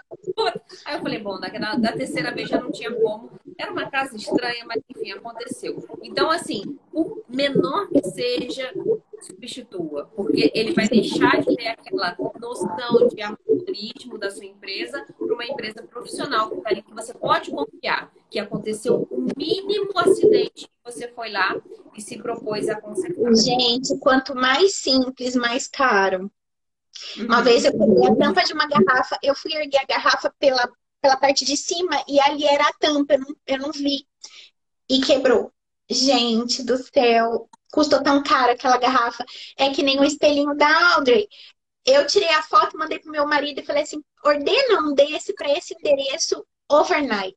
Aí 0.85 0.97
eu 0.97 1.03
falei, 1.03 1.19
bom, 1.19 1.41
da, 1.41 1.49
da 1.49 1.93
terceira 1.93 2.31
vez 2.31 2.49
já 2.49 2.61
não 2.61 2.71
tinha 2.71 2.93
como 2.93 3.31
era 3.59 3.71
uma 3.71 3.91
casa 3.91 4.17
estranha, 4.17 4.65
mas 4.67 4.83
enfim, 4.89 5.13
aconteceu. 5.13 5.85
Então, 6.03 6.31
assim, 6.31 6.79
o 6.93 7.23
menor 7.29 7.89
que 7.89 8.03
seja, 8.03 8.73
substitua, 9.21 10.11
porque 10.17 10.51
ele 10.55 10.73
vai 10.73 10.89
deixar 10.89 11.41
de 11.41 11.57
ter 11.57 11.69
aquela 11.69 12.17
noção 12.41 13.09
de 13.09 13.23
amadorismo 13.23 14.19
da 14.19 14.31
sua 14.31 14.45
empresa 14.45 15.07
para 15.17 15.35
uma 15.35 15.45
empresa 15.45 15.83
profissional 15.83 16.51
que, 16.51 16.83
que 16.83 16.95
você 16.95 17.15
pode 17.15 17.51
confiar 17.51 18.13
que 18.31 18.39
aconteceu 18.39 19.07
o 19.11 19.27
mínimo 19.37 19.91
acidente 19.97 20.67
que 20.67 20.71
você 20.85 21.09
foi 21.09 21.31
lá 21.31 21.55
e 21.95 22.01
se 22.01 22.17
propôs 22.19 22.69
a 22.69 22.81
consertar. 22.81 23.35
Gente, 23.37 23.99
quanto 23.99 24.35
mais 24.35 24.75
simples, 24.75 25.37
mais 25.37 25.69
caro. 25.69 26.31
Uma 27.19 27.39
uhum. 27.39 27.45
vez 27.45 27.65
eu 27.65 27.73
peguei 27.73 28.07
a 28.07 28.17
tampa 28.17 28.43
de 28.43 28.53
uma 28.53 28.67
garrafa, 28.67 29.19
eu 29.23 29.35
fui 29.35 29.53
erguer 29.55 29.79
a 29.79 29.87
garrafa 29.87 30.33
pela 30.39 30.69
pela 31.03 31.17
parte 31.17 31.45
de 31.45 31.57
cima 31.57 32.03
e 32.09 32.21
ali 32.21 32.45
era 32.47 32.69
a 32.69 32.73
tampa, 32.75 33.15
eu 33.15 33.19
não, 33.19 33.37
eu 33.47 33.59
não 33.59 33.73
vi. 33.73 34.07
E 34.89 35.01
quebrou. 35.01 35.53
Gente 35.91 36.63
do 36.63 36.79
céu, 36.79 37.49
custou 37.73 38.03
tão 38.03 38.23
caro 38.23 38.53
aquela 38.53 38.79
garrafa. 38.79 39.25
É 39.59 39.71
que 39.71 39.83
nem 39.83 39.99
o 39.99 40.05
espelhinho 40.05 40.55
da 40.55 40.95
Audrey. 40.95 41.29
Eu 41.85 42.07
tirei 42.07 42.29
a 42.31 42.43
foto, 42.43 42.79
mandei 42.79 43.01
pro 43.01 43.11
meu 43.11 43.27
marido 43.27 43.61
e 43.61 43.65
falei 43.65 43.83
assim: 43.83 44.03
ordena 44.25 44.81
um 44.81 44.95
desse 44.95 45.35
para 45.35 45.51
esse 45.51 45.75
endereço 45.75 46.47
overnight. 46.71 47.37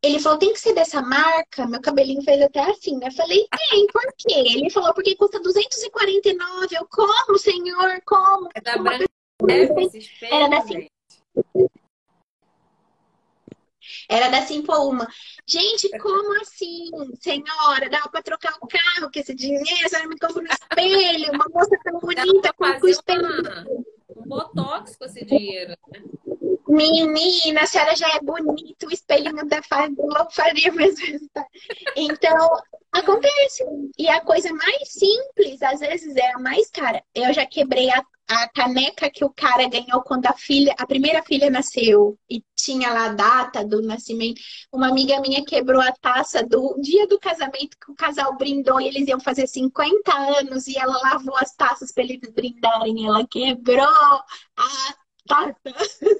Ele 0.00 0.20
falou, 0.20 0.38
tem 0.38 0.52
que 0.52 0.60
ser 0.60 0.74
dessa 0.74 1.02
marca. 1.02 1.66
Meu 1.66 1.80
cabelinho 1.80 2.22
fez 2.22 2.40
até 2.40 2.60
assim, 2.60 2.96
né? 2.98 3.08
Eu 3.08 3.12
falei, 3.12 3.46
tem, 3.70 3.86
por 3.88 4.14
quê? 4.16 4.32
Ele 4.32 4.70
falou, 4.70 4.94
porque 4.94 5.16
custa 5.16 5.40
249. 5.40 6.76
Eu, 6.76 6.86
como, 6.88 7.36
senhor? 7.36 8.00
Como? 8.06 8.48
É 8.54 8.60
da 8.60 8.78
Branca 8.78 9.06
Era 10.22 10.48
da 10.48 10.62
era 14.08 14.28
da 14.28 14.42
Simple 14.42 14.74
Uma. 14.74 15.06
Gente, 15.46 15.88
como 15.98 16.40
assim, 16.40 16.90
senhora? 17.20 17.90
Dava 17.90 18.08
pra 18.08 18.22
trocar 18.22 18.54
o 18.60 18.66
carro 18.66 19.10
com 19.12 19.20
esse 19.20 19.34
dinheiro? 19.34 19.64
A 19.84 19.88
senhora 19.88 20.08
me 20.08 20.18
comprou 20.18 20.42
um 20.42 20.46
espelho, 20.46 21.32
uma 21.32 21.46
moça 21.52 21.78
tão 21.84 22.00
bonita 22.00 22.52
com 22.54 22.64
o 22.64 22.88
espelho. 22.88 23.86
Um 24.16 24.22
botox 24.26 24.96
com 24.96 25.04
esse 25.04 25.24
dinheiro, 25.24 25.76
né? 25.92 26.02
Menina, 26.68 27.62
a 27.62 27.66
senhora 27.66 27.96
já 27.96 28.08
é 28.14 28.20
bonita, 28.20 28.86
o 28.86 28.90
espelhinho 28.90 29.46
da 29.46 29.60
não 29.96 30.30
faria 30.30 30.70
mesmo 30.72 31.00
resultado. 31.06 31.46
Então, 31.96 32.50
acontece. 32.92 33.64
E 33.98 34.08
a 34.08 34.20
coisa 34.20 34.52
mais 34.52 34.92
simples, 34.92 35.62
às 35.62 35.80
vezes, 35.80 36.14
é 36.16 36.32
a 36.34 36.38
mais 36.38 36.70
cara. 36.70 37.02
Eu 37.14 37.32
já 37.32 37.46
quebrei 37.46 37.90
a 37.90 38.02
a 38.28 38.46
caneca 38.48 39.10
que 39.10 39.24
o 39.24 39.30
cara 39.30 39.66
ganhou 39.68 40.02
quando 40.02 40.26
a 40.26 40.34
filha, 40.34 40.74
a 40.78 40.86
primeira 40.86 41.22
filha 41.22 41.48
nasceu 41.48 42.18
e 42.30 42.44
tinha 42.54 42.92
lá 42.92 43.06
a 43.06 43.12
data 43.14 43.64
do 43.64 43.80
nascimento. 43.80 44.38
Uma 44.70 44.88
amiga 44.88 45.18
minha 45.20 45.42
quebrou 45.42 45.80
a 45.80 45.92
taça 45.92 46.44
do 46.44 46.78
dia 46.82 47.06
do 47.06 47.18
casamento 47.18 47.78
que 47.82 47.90
o 47.90 47.94
casal 47.94 48.36
brindou 48.36 48.78
e 48.80 48.88
eles 48.88 49.08
iam 49.08 49.18
fazer 49.18 49.46
50 49.46 50.14
anos 50.14 50.66
e 50.66 50.76
ela 50.78 51.00
lavou 51.00 51.36
as 51.38 51.54
taças 51.54 51.90
para 51.90 52.04
eles 52.04 52.30
brindarem. 52.30 53.06
Ela 53.06 53.26
quebrou 53.26 53.86
a 53.86 54.94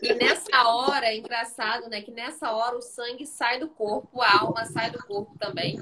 e 0.02 0.14
nessa 0.14 0.68
hora, 0.68 1.06
é 1.06 1.16
engraçado, 1.16 1.88
né? 1.88 2.02
Que 2.02 2.10
nessa 2.10 2.52
hora 2.52 2.76
o 2.76 2.82
sangue 2.82 3.26
sai 3.26 3.58
do 3.58 3.68
corpo, 3.68 4.20
a 4.20 4.40
alma 4.40 4.64
sai 4.66 4.90
do 4.90 4.98
corpo 4.98 5.36
também. 5.38 5.78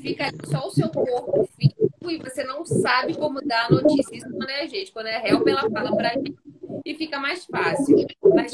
Fica 0.00 0.30
só 0.44 0.66
o 0.66 0.70
seu 0.70 0.88
corpo 0.90 1.48
físico 1.56 2.10
e 2.10 2.18
você 2.18 2.44
não 2.44 2.64
sabe 2.64 3.14
como 3.16 3.40
dar 3.40 3.66
a 3.66 3.70
notícia. 3.70 4.16
Isso 4.16 4.30
quando 4.30 4.50
é 4.50 4.68
gente. 4.68 4.92
Quando 4.92 5.06
é 5.06 5.28
help, 5.28 5.46
ela 5.46 5.70
fala 5.70 5.96
pra 5.96 6.10
gente 6.10 6.36
e 6.84 6.94
fica 6.94 7.18
mais 7.18 7.46
fácil. 7.46 8.06
Mas 8.22 8.52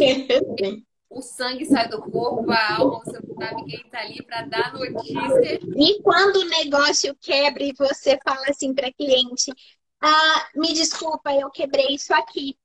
o 1.10 1.20
sangue 1.20 1.66
sai 1.66 1.88
do 1.88 2.00
corpo, 2.00 2.50
a 2.50 2.76
alma, 2.76 3.00
você 3.04 3.18
não 3.18 3.34
sabe 3.34 3.64
quem 3.64 3.90
tá 3.90 4.00
ali 4.00 4.22
para 4.22 4.42
dar 4.42 4.72
notícia. 4.72 5.60
E 5.76 6.00
quando 6.02 6.36
o 6.36 6.48
negócio 6.48 7.14
quebra 7.20 7.62
e 7.62 7.74
você 7.76 8.18
fala 8.24 8.46
assim 8.48 8.72
para 8.72 8.92
cliente, 8.92 9.52
ah, 10.00 10.48
me 10.54 10.72
desculpa, 10.72 11.32
eu 11.34 11.50
quebrei 11.50 11.94
isso 11.94 12.14
aqui 12.14 12.56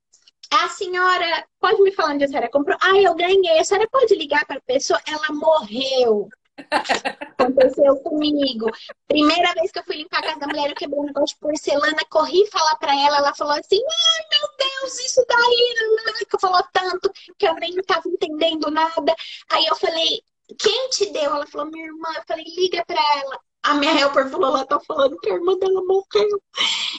a 0.50 0.68
senhora 0.68 1.46
pode 1.60 1.82
me 1.82 1.92
falar 1.92 2.14
onde 2.14 2.24
a 2.24 2.28
senhora 2.28 2.50
comprou? 2.50 2.76
Ah, 2.80 2.96
eu 2.96 3.14
ganhei. 3.14 3.58
A 3.58 3.64
senhora 3.64 3.88
pode 3.90 4.14
ligar 4.14 4.44
para 4.46 4.58
a 4.58 4.62
pessoa? 4.62 5.00
Ela 5.06 5.28
morreu. 5.30 6.28
Aconteceu 7.38 7.96
comigo. 8.00 8.66
Primeira 9.06 9.52
vez 9.54 9.70
que 9.70 9.78
eu 9.78 9.84
fui 9.84 9.96
limpar 9.96 10.18
a 10.18 10.22
casa 10.22 10.40
da 10.40 10.46
mulher, 10.46 10.70
eu 10.70 10.74
quebrei 10.74 10.98
um 10.98 11.04
negócio 11.04 11.34
de 11.34 11.40
porcelana, 11.40 11.98
corri 12.10 12.46
falar 12.50 12.76
para 12.76 12.92
ela, 12.92 13.18
ela 13.18 13.34
falou 13.34 13.52
assim: 13.52 13.76
ai 13.78 14.26
meu 14.30 14.48
Deus, 14.58 14.98
isso 15.00 15.24
daí, 15.28 16.24
que 16.28 16.40
falou 16.40 16.62
tanto 16.72 17.12
que 17.38 17.46
eu 17.46 17.54
nem 17.54 17.74
estava 17.76 18.08
entendendo 18.08 18.70
nada. 18.70 19.14
Aí 19.50 19.66
eu 19.66 19.76
falei: 19.76 20.22
quem 20.58 20.88
te 20.90 21.10
deu? 21.12 21.34
Ela 21.34 21.46
falou: 21.46 21.70
minha 21.70 21.86
irmã. 21.86 22.08
Eu 22.16 22.22
falei: 22.26 22.44
liga 22.44 22.84
para 22.86 23.00
ela. 23.20 23.40
A 23.62 23.74
minha 23.74 23.92
helper 24.00 24.30
falou, 24.30 24.48
ela 24.48 24.64
tá 24.64 24.80
falando 24.80 25.18
que 25.18 25.28
a 25.30 25.34
irmã 25.34 25.56
dela 25.58 25.82
morreu. 25.84 26.42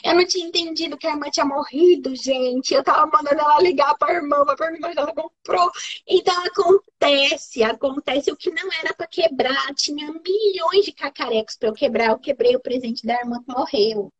Eu 0.04 0.14
não 0.14 0.26
tinha 0.26 0.46
entendido 0.46 0.96
que 0.96 1.06
a 1.06 1.10
irmã 1.10 1.28
tinha 1.30 1.44
morrido, 1.44 2.14
gente. 2.14 2.74
Eu 2.74 2.84
tava 2.84 3.06
mandando 3.06 3.40
ela 3.40 3.60
ligar 3.60 3.96
pra 3.98 4.14
irmã 4.14 4.44
pra 4.44 4.56
perguntar 4.56 4.92
se 4.92 4.98
ela 4.98 5.14
comprou. 5.14 5.70
Então 6.06 6.34
acontece, 6.44 7.62
acontece. 7.62 8.30
O 8.30 8.36
que 8.36 8.50
não 8.50 8.68
era 8.72 8.94
pra 8.94 9.06
quebrar, 9.06 9.74
tinha 9.74 10.12
milhões 10.12 10.84
de 10.84 10.92
cacarecos 10.92 11.56
pra 11.56 11.68
eu 11.70 11.74
quebrar. 11.74 12.10
Eu 12.10 12.18
quebrei 12.18 12.54
o 12.54 12.60
presente 12.60 13.06
da 13.06 13.14
irmã 13.14 13.42
que 13.42 13.52
morreu. 13.52 14.12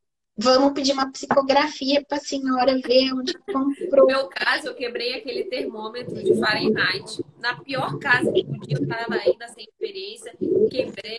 Vamos 0.43 0.73
pedir 0.73 0.93
uma 0.93 1.11
psicografia 1.13 2.03
para 2.03 2.17
a 2.17 2.21
senhora 2.21 2.79
ver 2.79 3.13
onde 3.13 3.35
comprou. 3.35 4.01
No 4.01 4.07
meu 4.07 4.27
caso, 4.29 4.69
eu 4.69 4.75
quebrei 4.75 5.15
aquele 5.15 5.45
termômetro 5.45 6.15
de 6.15 6.35
Fahrenheit. 6.39 7.23
Na 7.39 7.57
pior 7.57 7.99
casa 7.99 8.33
que 8.33 8.45
podia, 8.45 8.79
estar 8.81 9.07
ainda 9.13 9.49
sem 9.49 9.65
experiência, 9.65 10.33
quebrei. 10.71 11.19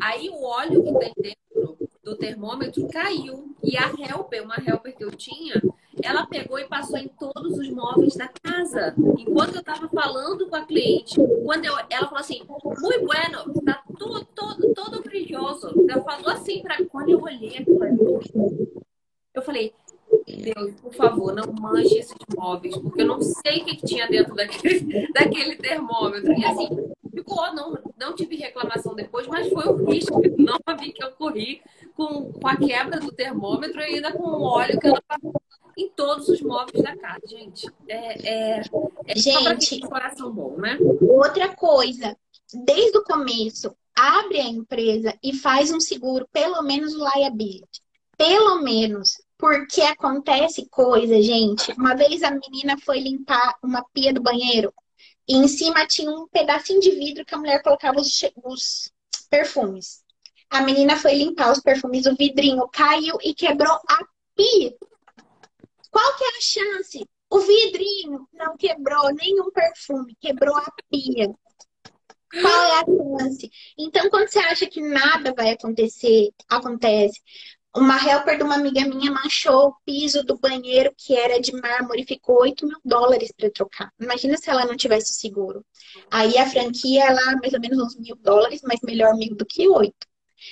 Aí 0.00 0.28
o 0.28 0.44
óleo 0.44 0.84
que 0.84 0.98
tem 1.00 1.12
dentro 1.16 1.78
do 2.04 2.16
termômetro 2.16 2.86
caiu. 2.88 3.56
E 3.62 3.76
a 3.76 3.86
helper, 3.88 4.44
uma 4.44 4.56
helper 4.64 4.94
que 4.94 5.04
eu 5.04 5.10
tinha, 5.10 5.60
ela 6.02 6.26
pegou 6.26 6.58
e 6.58 6.66
passou 6.66 6.98
em 6.98 7.08
todos 7.08 7.58
os 7.58 7.68
móveis 7.70 8.14
da 8.14 8.28
casa. 8.28 8.94
Enquanto 9.18 9.54
eu 9.54 9.60
estava 9.60 9.88
falando 9.88 10.48
com 10.48 10.54
a 10.54 10.64
cliente, 10.64 11.16
quando 11.44 11.64
eu, 11.64 11.74
ela 11.90 12.06
falou 12.06 12.20
assim, 12.20 12.42
muito 12.46 13.04
bueno, 13.04 13.62
tá 13.64 13.82
tudo, 13.98 14.24
todo, 14.34 14.74
todo 14.74 15.02
brilhoso. 15.02 15.74
Ela 15.88 16.02
falou 16.02 16.30
assim 16.30 16.62
para 16.62 16.84
quando 16.86 17.10
eu 17.10 17.20
olhei 17.20 17.58
aquilo, 17.58 18.20
eu 19.34 19.42
falei, 19.42 19.74
Deus, 20.26 20.80
por 20.80 20.94
favor, 20.94 21.34
não 21.34 21.52
manche 21.52 21.98
esses 21.98 22.16
móveis, 22.36 22.76
porque 22.76 23.02
eu 23.02 23.06
não 23.06 23.20
sei 23.20 23.62
o 23.62 23.64
que, 23.64 23.76
que 23.76 23.86
tinha 23.86 24.06
dentro 24.06 24.34
daquele, 24.34 25.08
daquele 25.12 25.56
termômetro. 25.56 26.32
E 26.32 26.44
assim, 26.44 26.68
ficou, 27.10 27.52
não, 27.52 27.76
não 27.98 28.14
tive 28.14 28.36
reclamação 28.36 28.94
depois, 28.94 29.26
mas 29.26 29.48
foi 29.48 29.66
um 29.68 29.84
risco 29.90 30.24
enorme 30.24 30.92
que 30.92 31.02
eu 31.02 31.10
corri 31.12 31.60
com, 31.96 32.32
com 32.32 32.46
a 32.46 32.56
quebra 32.56 33.00
do 33.00 33.10
termômetro 33.10 33.80
e 33.80 33.84
ainda 33.84 34.12
com 34.12 34.22
o 34.22 34.42
óleo 34.42 34.78
que 34.78 34.86
eu 34.86 34.92
não 34.92 35.32
em 35.76 35.88
todos 35.90 36.28
os 36.28 36.40
móveis 36.40 36.84
da 36.84 36.96
casa, 36.96 37.26
gente. 37.26 37.68
É, 37.88 38.28
é, 38.28 38.62
é 39.08 39.16
gente, 39.16 39.80
só 39.80 39.88
coração 39.88 40.32
bom, 40.32 40.56
né? 40.56 40.78
Outra 41.00 41.48
coisa, 41.54 42.16
desde 42.64 42.96
o 42.98 43.02
começo, 43.02 43.74
abre 43.94 44.40
a 44.40 44.48
empresa 44.48 45.16
e 45.22 45.32
faz 45.32 45.70
um 45.72 45.80
seguro, 45.80 46.28
pelo 46.32 46.62
menos 46.62 46.94
o 46.94 47.04
liability. 47.04 47.80
Pelo 48.16 48.62
menos. 48.62 49.22
Porque 49.36 49.82
acontece 49.82 50.66
coisa, 50.70 51.20
gente. 51.20 51.72
Uma 51.72 51.94
vez 51.94 52.22
a 52.22 52.30
menina 52.30 52.76
foi 52.78 53.00
limpar 53.00 53.56
uma 53.62 53.84
pia 53.92 54.12
do 54.12 54.22
banheiro 54.22 54.72
e 55.28 55.36
em 55.36 55.48
cima 55.48 55.86
tinha 55.86 56.10
um 56.10 56.28
pedacinho 56.28 56.80
de 56.80 56.90
vidro 56.90 57.24
que 57.24 57.34
a 57.34 57.38
mulher 57.38 57.62
colocava 57.62 58.00
os, 58.00 58.22
os 58.44 58.92
perfumes. 59.28 60.04
A 60.50 60.60
menina 60.60 60.96
foi 60.96 61.14
limpar 61.14 61.50
os 61.50 61.60
perfumes, 61.60 62.06
o 62.06 62.14
vidrinho 62.14 62.68
caiu 62.68 63.18
e 63.22 63.34
quebrou 63.34 63.72
a 63.72 63.98
pia. 64.36 64.74
Qual 65.90 66.16
que 66.16 66.24
é 66.24 66.28
a 66.28 66.40
chance? 66.40 67.08
O 67.30 67.40
vidrinho 67.40 68.28
não 68.32 68.56
quebrou 68.56 69.12
nenhum 69.14 69.50
perfume, 69.50 70.16
quebrou 70.20 70.56
a 70.56 70.72
pia. 70.90 71.34
Qual 72.40 72.64
é 72.64 72.80
a 72.80 72.84
chance? 72.84 73.50
Então, 73.78 74.10
quando 74.10 74.28
você 74.28 74.38
acha 74.40 74.66
que 74.66 74.80
nada 74.80 75.32
vai 75.34 75.50
acontecer, 75.50 76.30
acontece. 76.48 77.20
Uma 77.76 77.96
helper 77.96 78.36
de 78.36 78.44
uma 78.44 78.54
amiga 78.54 78.82
minha 78.86 79.10
manchou 79.10 79.68
o 79.68 79.74
piso 79.84 80.22
do 80.22 80.38
banheiro, 80.38 80.94
que 80.96 81.16
era 81.16 81.40
de 81.40 81.52
mármore, 81.52 82.02
e 82.02 82.06
ficou 82.06 82.42
8 82.42 82.66
mil 82.66 82.78
dólares 82.84 83.32
para 83.36 83.50
trocar. 83.50 83.92
Imagina 84.00 84.36
se 84.36 84.48
ela 84.48 84.64
não 84.64 84.76
tivesse 84.76 85.14
seguro. 85.14 85.64
Aí 86.08 86.38
a 86.38 86.48
franquia, 86.48 87.04
ela 87.04 87.36
mais 87.40 87.52
ou 87.52 87.60
menos 87.60 87.78
uns 87.78 87.96
mil 87.98 88.14
dólares, 88.16 88.60
mas 88.62 88.78
melhor 88.84 89.16
mil 89.16 89.34
do 89.34 89.44
que 89.44 89.68
oito. 89.68 90.06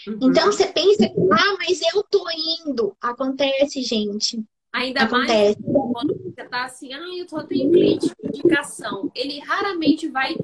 Uhum. 0.09 0.19
Então 0.23 0.47
você 0.47 0.67
pensa, 0.67 1.05
ah, 1.33 1.57
mas 1.59 1.81
eu 1.95 2.03
tô 2.03 2.25
indo. 2.67 2.97
Acontece, 3.01 3.83
gente. 3.83 4.43
Ainda 4.73 5.03
Acontece. 5.03 5.61
mais 5.61 5.93
quando 5.93 6.19
você 6.25 6.45
tá 6.49 6.65
assim, 6.65 6.93
ah, 6.93 7.17
eu 7.17 7.29
só 7.29 7.43
tenho 7.45 7.71
cliente 7.71 8.07
de 8.07 8.29
indicação. 8.29 9.13
Ele 9.15 9.39
raramente 9.41 10.09
vai 10.09 10.35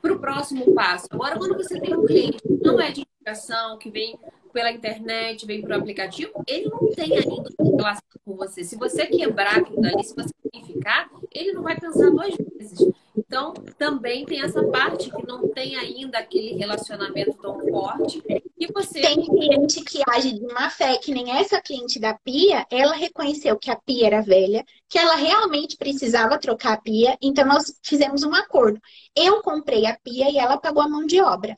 para 0.00 0.12
o 0.12 0.18
próximo 0.18 0.74
passo. 0.74 1.06
Agora, 1.10 1.36
quando 1.36 1.56
você 1.56 1.78
tem 1.80 1.96
um 1.96 2.04
cliente 2.04 2.38
que 2.38 2.58
não 2.62 2.80
é 2.80 2.90
de 2.90 3.02
indicação, 3.02 3.78
que 3.78 3.90
vem 3.90 4.18
pela 4.52 4.72
internet, 4.72 5.46
vem 5.46 5.64
o 5.64 5.74
aplicativo, 5.74 6.32
ele 6.46 6.68
não 6.68 6.90
tem 6.90 7.16
ainda 7.16 7.50
relação 7.58 8.02
com 8.24 8.36
você. 8.36 8.64
Se 8.64 8.76
você 8.76 9.06
quebrar 9.06 9.58
aquilo 9.58 9.80
dali, 9.80 10.02
se 10.02 10.14
você 10.14 10.34
ficar, 10.66 11.08
ele 11.32 11.52
não 11.52 11.62
vai 11.62 11.78
pensar 11.78 12.10
duas 12.10 12.34
vezes. 12.36 12.78
Então, 13.20 13.52
também 13.76 14.24
tem 14.24 14.42
essa 14.42 14.62
parte 14.64 15.10
que 15.10 15.26
não 15.26 15.48
tem 15.48 15.76
ainda 15.76 16.18
aquele 16.18 16.54
relacionamento 16.54 17.34
tão 17.34 17.60
forte. 17.68 18.22
E 18.58 18.66
você. 18.72 19.00
Tem 19.00 19.24
cliente 19.24 19.82
que 19.84 20.02
age 20.08 20.32
de 20.32 20.46
má 20.52 20.70
fé, 20.70 20.96
que 20.96 21.12
nem 21.12 21.30
essa 21.30 21.60
cliente 21.60 22.00
da 22.00 22.14
pia, 22.14 22.66
ela 22.70 22.94
reconheceu 22.94 23.58
que 23.58 23.70
a 23.70 23.76
pia 23.76 24.06
era 24.06 24.22
velha, 24.22 24.64
que 24.88 24.98
ela 24.98 25.14
realmente 25.14 25.76
precisava 25.76 26.38
trocar 26.38 26.72
a 26.74 26.80
pia, 26.80 27.16
então 27.20 27.46
nós 27.46 27.78
fizemos 27.82 28.22
um 28.22 28.34
acordo. 28.34 28.80
Eu 29.14 29.42
comprei 29.42 29.86
a 29.86 29.98
pia 30.02 30.30
e 30.30 30.38
ela 30.38 30.58
pagou 30.58 30.82
a 30.82 30.88
mão 30.88 31.04
de 31.04 31.20
obra. 31.20 31.54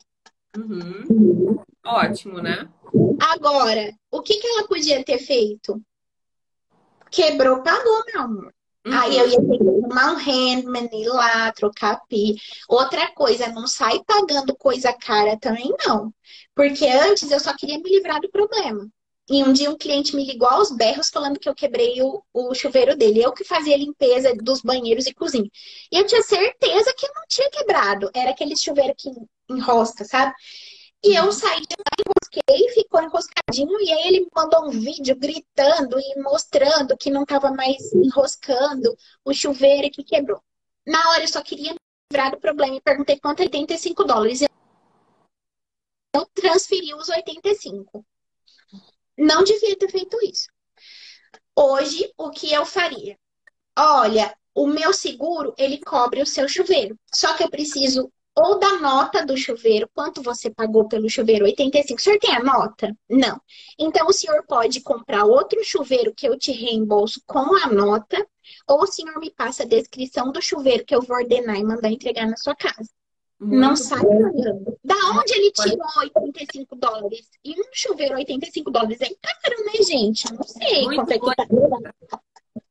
Uhum. 0.57 1.59
Ótimo, 1.85 2.41
né? 2.41 2.69
Agora, 3.19 3.91
o 4.11 4.21
que, 4.21 4.35
que 4.35 4.47
ela 4.47 4.67
podia 4.67 5.03
ter 5.03 5.17
feito? 5.17 5.81
Quebrou, 7.09 7.61
pagou, 7.61 8.03
meu 8.07 8.21
amor. 8.21 8.53
Uhum. 8.85 8.93
Aí 8.93 9.17
eu 9.17 9.29
ia 9.29 9.37
ter 9.37 9.57
que 9.57 9.63
arrumar 9.69 10.13
um 10.13 10.17
handman, 10.17 10.89
ir 10.93 11.07
lá, 11.07 11.51
trocar 11.53 12.01
pi. 12.07 12.35
Outra 12.67 13.11
coisa, 13.13 13.47
não 13.49 13.65
sai 13.67 14.01
pagando 14.05 14.55
coisa 14.55 14.91
cara 14.93 15.37
também, 15.37 15.73
não. 15.85 16.13
Porque 16.55 16.85
antes 16.85 17.31
eu 17.31 17.39
só 17.39 17.55
queria 17.55 17.79
me 17.79 17.89
livrar 17.89 18.19
do 18.19 18.29
problema. 18.29 18.87
E 19.29 19.41
um 19.41 19.53
dia 19.53 19.71
um 19.71 19.77
cliente 19.77 20.13
me 20.15 20.25
ligou 20.25 20.47
aos 20.49 20.69
berros 20.75 21.09
falando 21.09 21.39
que 21.39 21.47
eu 21.47 21.55
quebrei 21.55 22.01
o, 22.01 22.21
o 22.33 22.53
chuveiro 22.53 22.95
dele. 22.95 23.23
Eu 23.23 23.31
que 23.31 23.45
fazia 23.45 23.77
limpeza 23.77 24.35
dos 24.35 24.61
banheiros 24.61 25.07
e 25.07 25.13
cozinha. 25.13 25.49
E 25.91 25.97
eu 25.97 26.05
tinha 26.05 26.21
certeza 26.21 26.93
que 26.97 27.07
não 27.07 27.23
tinha 27.29 27.49
quebrado. 27.49 28.09
Era 28.13 28.31
aquele 28.31 28.55
chuveiro 28.57 28.93
que 28.97 29.09
enrosca, 29.49 30.03
sabe? 30.03 30.33
E 31.03 31.15
eu 31.15 31.31
saí 31.31 31.61
de 31.61 31.75
lá, 31.77 32.02
enrosquei, 32.33 32.69
ficou 32.69 33.01
enroscadinho. 33.01 33.79
E 33.81 33.91
aí 33.91 34.07
ele 34.07 34.27
mandou 34.35 34.65
um 34.65 34.69
vídeo 34.69 35.15
gritando 35.15 35.99
e 35.99 36.21
mostrando 36.21 36.97
que 36.97 37.11
não 37.11 37.23
estava 37.23 37.51
mais 37.51 37.91
enroscando 37.93 38.95
o 39.23 39.33
chuveiro 39.33 39.89
que 39.91 40.03
quebrou. 40.03 40.41
Na 40.85 41.11
hora 41.11 41.23
eu 41.23 41.27
só 41.27 41.41
queria 41.41 41.75
livrar 42.11 42.31
do 42.31 42.39
problema 42.39 42.75
e 42.75 42.81
perguntei 42.81 43.19
quanto 43.19 43.41
é 43.41 43.43
85 43.43 44.03
dólares. 44.03 44.41
Eu 46.15 46.25
transferi 46.33 46.93
os 46.93 47.09
85. 47.09 48.05
Não 49.17 49.43
devia 49.43 49.77
ter 49.77 49.89
feito 49.89 50.17
isso. 50.23 50.47
Hoje, 51.55 52.11
o 52.17 52.31
que 52.31 52.51
eu 52.51 52.65
faria? 52.65 53.17
Olha, 53.77 54.35
o 54.55 54.67
meu 54.67 54.93
seguro, 54.93 55.53
ele 55.57 55.79
cobre 55.79 56.21
o 56.21 56.25
seu 56.25 56.47
chuveiro. 56.47 56.97
Só 57.13 57.35
que 57.35 57.43
eu 57.43 57.49
preciso 57.49 58.11
ou 58.35 58.57
da 58.57 58.79
nota 58.79 59.25
do 59.25 59.37
chuveiro, 59.37 59.89
quanto 59.93 60.21
você 60.21 60.49
pagou 60.49 60.87
pelo 60.87 61.09
chuveiro? 61.09 61.45
85. 61.45 61.99
O 61.99 62.03
senhor 62.03 62.19
tem 62.19 62.35
a 62.35 62.43
nota? 62.43 62.95
Não. 63.09 63.39
Então, 63.77 64.07
o 64.07 64.13
senhor 64.13 64.43
pode 64.47 64.81
comprar 64.81 65.23
outro 65.25 65.63
chuveiro 65.63 66.13
que 66.15 66.27
eu 66.27 66.37
te 66.37 66.51
reembolso 66.51 67.21
com 67.27 67.55
a 67.63 67.67
nota, 67.67 68.25
ou 68.67 68.83
o 68.83 68.87
senhor 68.87 69.19
me 69.19 69.29
passa 69.29 69.63
a 69.63 69.67
descrição 69.67 70.31
do 70.31 70.41
chuveiro 70.41 70.85
que 70.85 70.95
eu 70.95 71.01
vou 71.01 71.17
ordenar 71.17 71.57
e 71.57 71.63
mandar 71.63 71.91
entregar 71.91 72.27
na 72.27 72.37
sua 72.37 72.55
casa. 72.55 72.89
Muito 73.39 73.59
não 73.59 73.75
sai 73.75 74.01
pagando. 74.01 74.77
Da 74.83 74.95
onde 75.15 75.33
ele 75.33 75.51
tirou 75.51 75.85
85 75.97 76.75
dólares? 76.75 77.29
E 77.43 77.51
um 77.51 77.65
chuveiro 77.71 78.15
85 78.15 78.71
dólares 78.71 79.01
é 79.01 79.09
caro, 79.21 79.65
né, 79.65 79.83
gente? 79.83 80.33
Não 80.33 80.43
sei 80.43 80.85
Muito 80.85 80.95
quanto 81.05 81.11
é 81.11 81.19
que 81.19 82.07
tá 82.07 82.19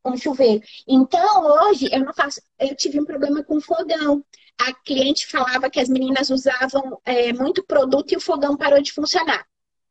um 0.04 0.16
chuveiro. 0.16 0.62
Então, 0.86 1.44
hoje, 1.44 1.88
eu 1.92 2.00
não 2.00 2.12
faço. 2.12 2.40
Eu 2.58 2.74
tive 2.74 3.00
um 3.00 3.04
problema 3.04 3.42
com 3.44 3.60
fogão 3.60 4.24
a 4.60 4.72
cliente 4.74 5.26
falava 5.26 5.70
que 5.70 5.80
as 5.80 5.88
meninas 5.88 6.30
usavam 6.30 7.00
é, 7.04 7.32
muito 7.32 7.64
produto 7.64 8.12
e 8.12 8.16
o 8.16 8.20
fogão 8.20 8.56
parou 8.56 8.80
de 8.80 8.92
funcionar. 8.92 9.46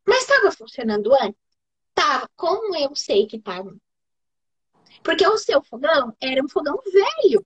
Mas 0.06 0.22
estava 0.22 0.52
funcionando 0.52 1.14
antes? 1.14 1.40
Tava. 1.94 2.30
Como 2.36 2.76
eu 2.76 2.96
sei 2.96 3.28
que 3.28 3.38
estava? 3.38 3.76
Porque 5.04 5.28
o 5.28 5.38
seu 5.38 5.62
fogão 5.64 6.16
era 6.22 6.44
um 6.44 6.50
fogão 6.50 6.80
velho. 6.92 7.46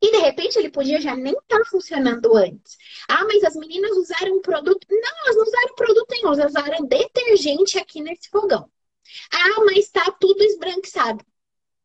E 0.00 0.12
de 0.12 0.18
repente 0.18 0.58
ele 0.58 0.70
podia 0.70 1.00
já 1.00 1.16
nem 1.16 1.32
estar 1.32 1.58
tá 1.58 1.64
funcionando 1.64 2.36
antes. 2.36 2.76
Ah, 3.08 3.24
mas 3.24 3.42
as 3.42 3.56
meninas 3.56 3.90
usaram 3.96 4.40
produto. 4.40 4.86
Não, 4.88 5.18
elas 5.24 5.36
não 5.36 5.44
usaram 5.44 5.74
produto 5.74 6.06
nenhum, 6.10 6.32
elas 6.34 6.50
usaram 6.50 6.86
detergente 6.86 7.78
aqui 7.78 8.00
nesse 8.00 8.28
fogão. 8.28 8.70
Ah, 9.32 9.64
mas 9.64 9.86
está 9.86 10.10
tudo 10.12 10.42
esbranquiçado. 10.42 11.24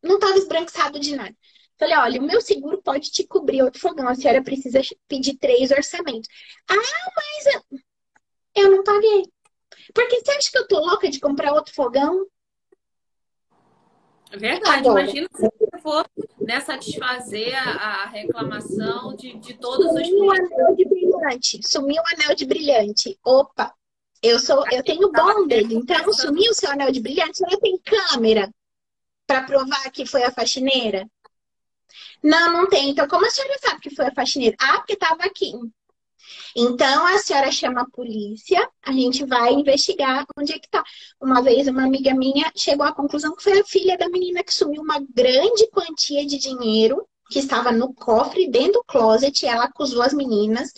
Não 0.02 0.16
estava 0.16 0.36
esbranquiçado 0.38 1.00
de 1.00 1.16
nada. 1.16 1.36
Falei, 1.78 1.96
olha, 1.96 2.20
o 2.20 2.24
meu 2.24 2.40
seguro 2.40 2.80
pode 2.82 3.10
te 3.10 3.26
cobrir 3.26 3.62
outro 3.62 3.80
fogão. 3.80 4.08
A 4.08 4.14
senhora 4.14 4.42
precisa 4.42 4.80
pedir 5.08 5.36
três 5.38 5.70
orçamentos. 5.70 6.28
Ah, 6.68 7.10
mas 7.16 7.62
eu 8.56 8.70
não 8.70 8.84
paguei. 8.84 9.24
Porque 9.92 10.20
você 10.20 10.30
acha 10.30 10.50
que 10.50 10.58
eu 10.58 10.68
tô 10.68 10.78
louca 10.78 11.10
de 11.10 11.18
comprar 11.18 11.52
outro 11.52 11.74
fogão? 11.74 12.26
É 14.30 14.36
verdade. 14.36 14.88
Agora. 14.88 15.02
Imagina 15.02 15.28
se 15.34 15.42
você 15.42 15.82
for 15.82 16.08
né, 16.40 16.60
satisfazer 16.60 17.54
a, 17.56 18.06
reclamação 18.06 19.14
de, 19.16 19.34
de 19.38 19.54
todos 19.54 19.86
os 19.86 20.06
Sumiu 20.06 20.26
o 20.26 20.30
anel 20.30 20.76
de 20.76 20.84
brilhante. 20.84 21.60
Sumiu 21.66 22.02
o 22.02 22.14
anel 22.14 22.36
de 22.36 22.46
brilhante. 22.46 23.18
Opa! 23.24 23.74
Eu 24.22 24.38
sou, 24.38 24.64
eu 24.72 24.82
tenho 24.82 25.12
bom 25.12 25.46
dele. 25.46 25.74
Então, 25.74 26.12
sumiu 26.12 26.50
o 26.50 26.54
seu 26.54 26.70
anel 26.70 26.90
de 26.90 27.00
brilhante. 27.00 27.44
Ela 27.44 27.60
tem 27.60 27.78
câmera 27.78 28.50
para 29.26 29.42
provar 29.42 29.90
que 29.90 30.06
foi 30.06 30.22
a 30.22 30.32
faxineira? 30.32 31.06
Não, 32.24 32.50
não 32.50 32.66
tem. 32.66 32.88
Então, 32.88 33.06
como 33.06 33.26
a 33.26 33.30
senhora 33.30 33.58
sabe 33.60 33.80
que 33.82 33.94
foi 33.94 34.06
a 34.06 34.14
faxineira? 34.14 34.56
Ah, 34.58 34.78
porque 34.78 34.94
estava 34.94 35.22
aqui. 35.24 35.52
Então, 36.56 37.06
a 37.06 37.18
senhora 37.18 37.52
chama 37.52 37.82
a 37.82 37.90
polícia, 37.90 38.66
a 38.82 38.92
gente 38.92 39.26
vai 39.26 39.52
investigar 39.52 40.24
onde 40.38 40.54
é 40.54 40.58
que 40.58 40.68
tá. 40.70 40.82
Uma 41.20 41.42
vez, 41.42 41.68
uma 41.68 41.84
amiga 41.84 42.14
minha 42.14 42.50
chegou 42.56 42.86
à 42.86 42.94
conclusão 42.94 43.36
que 43.36 43.42
foi 43.42 43.60
a 43.60 43.64
filha 43.64 43.98
da 43.98 44.08
menina 44.08 44.42
que 44.42 44.54
sumiu 44.54 44.80
uma 44.80 44.98
grande 45.14 45.68
quantia 45.70 46.24
de 46.24 46.38
dinheiro 46.38 47.06
que 47.30 47.40
estava 47.40 47.70
no 47.70 47.92
cofre 47.92 48.48
dentro 48.48 48.74
do 48.74 48.84
closet. 48.84 49.44
Ela 49.44 49.64
acusou 49.64 50.00
as 50.00 50.14
meninas 50.14 50.72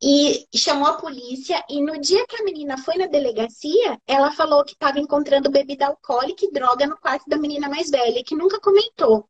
e 0.00 0.46
chamou 0.54 0.86
a 0.86 0.94
polícia. 0.94 1.60
E 1.68 1.82
no 1.82 2.00
dia 2.00 2.24
que 2.28 2.40
a 2.40 2.44
menina 2.44 2.78
foi 2.78 2.94
na 2.96 3.06
delegacia, 3.06 3.98
ela 4.06 4.30
falou 4.30 4.64
que 4.64 4.74
estava 4.74 5.00
encontrando 5.00 5.50
bebida 5.50 5.86
alcoólica 5.86 6.44
e 6.44 6.52
droga 6.52 6.86
no 6.86 6.96
quarto 6.98 7.28
da 7.28 7.36
menina 7.36 7.68
mais 7.68 7.90
velha, 7.90 8.22
que 8.24 8.36
nunca 8.36 8.60
comentou 8.60 9.28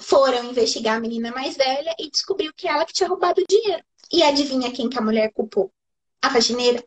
foram 0.00 0.44
investigar 0.44 0.96
a 0.96 1.00
menina 1.00 1.30
mais 1.30 1.56
velha 1.56 1.94
e 1.98 2.10
descobriu 2.10 2.52
que 2.54 2.68
ela 2.68 2.84
que 2.84 2.92
tinha 2.92 3.08
roubado 3.08 3.40
o 3.40 3.46
dinheiro. 3.46 3.82
E 4.12 4.22
adivinha 4.22 4.72
quem 4.72 4.88
que 4.88 4.98
a 4.98 5.02
mulher 5.02 5.32
culpou? 5.32 5.72
A 6.20 6.30
faxineira. 6.30 6.82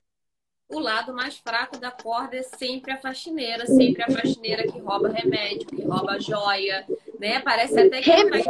O 0.67 0.79
lado 0.79 1.13
mais 1.13 1.37
fraco 1.37 1.77
da 1.77 1.91
corda 1.91 2.37
é 2.37 2.41
sempre 2.41 2.91
a 2.91 2.97
faxineira, 2.97 3.67
sempre 3.67 4.01
a 4.01 4.09
faxineira 4.09 4.63
que 4.63 4.79
rouba 4.79 5.09
remédio, 5.09 5.67
que 5.67 5.83
rouba 5.83 6.19
joia, 6.19 6.83
né? 7.19 7.39
Parece 7.39 7.79
até 7.79 8.01
que 8.01 8.09
remédio, 8.09 8.45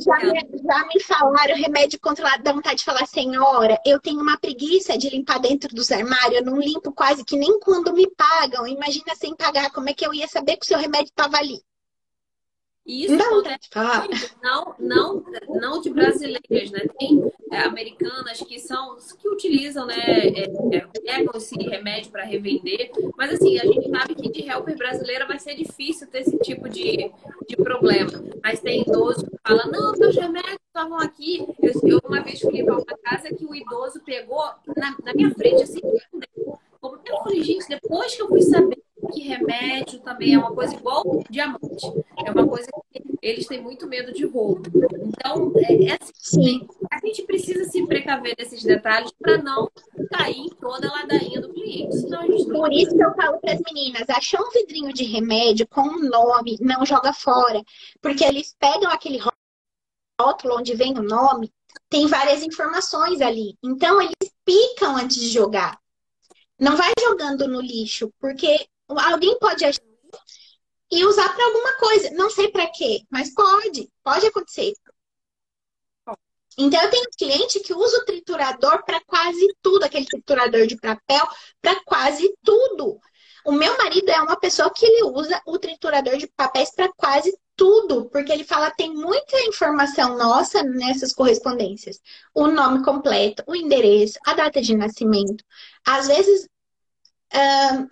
já, 0.00 0.18
me, 0.18 0.62
já 0.62 0.86
me 0.86 1.00
falaram 1.02 1.54
remédio 1.54 2.00
controlado, 2.00 2.42
dá 2.42 2.52
vontade 2.52 2.78
de 2.78 2.84
falar, 2.84 3.06
senhora, 3.06 3.78
eu 3.84 4.00
tenho 4.00 4.18
uma 4.18 4.38
preguiça 4.38 4.96
de 4.96 5.10
limpar 5.10 5.40
dentro 5.40 5.74
dos 5.74 5.92
armários, 5.92 6.40
eu 6.40 6.44
não 6.44 6.58
limpo 6.58 6.90
quase 6.90 7.22
que 7.22 7.36
nem 7.36 7.60
quando 7.60 7.92
me 7.92 8.10
pagam. 8.16 8.66
Imagina 8.66 9.14
sem 9.14 9.36
pagar, 9.36 9.70
como 9.70 9.90
é 9.90 9.92
que 9.92 10.06
eu 10.06 10.14
ia 10.14 10.26
saber 10.26 10.56
que 10.56 10.64
o 10.64 10.68
seu 10.68 10.78
remédio 10.78 11.10
estava 11.10 11.36
ali? 11.36 11.60
E 12.88 13.04
isso 13.04 13.16
não, 13.16 13.26
acontece 13.26 13.68
muito, 13.74 14.36
não, 14.42 14.74
não, 14.78 15.24
não 15.60 15.80
de 15.82 15.90
brasileiras, 15.90 16.70
né? 16.70 16.80
Tem 16.98 17.22
é, 17.52 17.58
americanas 17.60 18.40
que 18.40 18.58
são 18.58 18.96
que 19.20 19.28
utilizam, 19.28 19.84
né? 19.84 19.94
É, 19.94 20.44
é, 20.74 20.86
pegam 21.04 21.34
esse 21.36 21.54
remédio 21.58 22.10
para 22.10 22.24
revender, 22.24 22.90
mas 23.14 23.34
assim, 23.34 23.58
a 23.58 23.66
gente 23.66 23.90
sabe 23.90 24.14
que 24.14 24.30
de 24.30 24.48
helper 24.48 24.74
brasileira 24.78 25.26
vai 25.26 25.38
ser 25.38 25.54
difícil 25.54 26.06
ter 26.06 26.20
esse 26.20 26.38
tipo 26.38 26.66
de, 26.66 27.12
de 27.46 27.56
problema. 27.56 28.10
Mas 28.42 28.60
tem 28.60 28.80
idoso 28.80 29.26
que 29.26 29.36
fala, 29.46 29.66
não, 29.66 29.92
meus 29.92 30.16
remédios 30.16 30.58
estavam 30.66 30.98
aqui. 30.98 31.46
Eu, 31.60 31.72
eu 31.90 32.00
uma 32.02 32.22
vez 32.22 32.40
fui 32.40 32.64
para 32.64 32.74
uma 32.74 32.98
casa 33.04 33.28
que 33.34 33.44
o 33.44 33.54
idoso 33.54 34.00
pegou 34.00 34.46
na, 34.74 34.96
na 35.04 35.12
minha 35.12 35.30
frente, 35.34 35.62
assim, 35.62 35.80
eu 36.82 37.22
falei, 37.22 37.42
gente, 37.42 37.68
depois 37.68 38.14
que 38.14 38.22
eu 38.22 38.28
fui 38.28 38.42
saber 38.42 38.78
que 39.12 39.22
remédio 39.22 40.00
também 40.00 40.34
é 40.34 40.38
uma 40.38 40.52
coisa 40.52 40.74
igual 40.74 41.24
diamante. 41.30 41.86
É 42.24 42.30
uma 42.30 42.46
coisa 42.46 42.68
que 42.92 43.02
eles 43.22 43.46
têm 43.46 43.62
muito 43.62 43.86
medo 43.86 44.12
de 44.12 44.26
roubo. 44.26 44.62
Então, 45.06 45.52
é, 45.56 45.84
é 45.84 45.98
assim, 46.00 46.66
a 46.90 46.98
gente 47.04 47.22
precisa 47.22 47.64
se 47.64 47.86
precaver 47.86 48.34
desses 48.36 48.62
detalhes 48.62 49.12
para 49.18 49.38
não 49.38 49.70
cair 50.10 50.38
em 50.38 50.48
toda 50.48 50.88
a 50.88 50.92
ladainha 50.92 51.40
do 51.40 51.52
cliente. 51.52 51.96
Senão 51.96 52.20
a 52.20 52.26
gente 52.26 52.46
Por 52.46 52.72
isso 52.72 52.96
que 52.96 53.04
eu 53.04 53.14
falo 53.14 53.38
para 53.40 53.52
as 53.52 53.60
meninas, 53.60 54.08
achou 54.08 54.40
um 54.40 54.50
vidrinho 54.50 54.92
de 54.92 55.04
remédio 55.04 55.66
com 55.68 55.82
um 55.82 56.08
nome, 56.08 56.58
não 56.60 56.84
joga 56.84 57.12
fora. 57.12 57.62
Porque 58.00 58.24
eles 58.24 58.54
pegam 58.58 58.90
aquele 58.90 59.20
rótulo 60.20 60.58
onde 60.58 60.74
vem 60.74 60.98
o 60.98 61.02
nome, 61.02 61.52
tem 61.88 62.06
várias 62.06 62.42
informações 62.42 63.20
ali. 63.20 63.56
Então, 63.62 64.00
eles 64.00 64.32
picam 64.44 64.96
antes 64.96 65.16
de 65.16 65.28
jogar. 65.28 65.78
Não 66.58 66.76
vai 66.76 66.92
jogando 67.00 67.46
no 67.46 67.60
lixo, 67.60 68.12
porque 68.18 68.68
alguém 68.88 69.38
pode 69.38 69.64
achar 69.64 69.80
e 70.90 71.04
usar 71.04 71.34
para 71.34 71.44
alguma 71.44 71.72
coisa. 71.74 72.10
Não 72.10 72.30
sei 72.30 72.48
para 72.50 72.70
quê, 72.70 73.02
mas 73.10 73.32
pode, 73.32 73.90
pode 74.02 74.26
acontecer. 74.26 74.72
Então, 76.60 76.82
eu 76.82 76.90
tenho 76.90 77.10
cliente 77.16 77.60
que 77.60 77.72
usa 77.72 77.98
o 77.98 78.04
triturador 78.04 78.84
para 78.84 79.00
quase 79.04 79.46
tudo, 79.62 79.84
aquele 79.84 80.06
triturador 80.06 80.66
de 80.66 80.76
papel, 80.76 81.24
para 81.60 81.80
quase 81.84 82.34
tudo. 82.42 82.98
O 83.44 83.52
meu 83.52 83.78
marido 83.78 84.10
é 84.10 84.20
uma 84.20 84.36
pessoa 84.36 84.72
que 84.72 84.84
ele 84.84 85.04
usa 85.04 85.40
o 85.46 85.56
triturador 85.58 86.16
de 86.16 86.26
papéis 86.26 86.74
para 86.74 86.92
quase 86.94 87.32
tudo, 87.58 88.08
porque 88.08 88.32
ele 88.32 88.44
fala 88.44 88.70
tem 88.70 88.94
muita 88.94 89.38
informação 89.40 90.16
nossa 90.16 90.62
nessas 90.62 91.12
correspondências. 91.12 92.00
O 92.32 92.46
nome 92.46 92.84
completo, 92.84 93.42
o 93.48 93.54
endereço, 93.54 94.16
a 94.24 94.32
data 94.32 94.62
de 94.62 94.76
nascimento. 94.76 95.44
Às 95.84 96.06
vezes, 96.06 96.48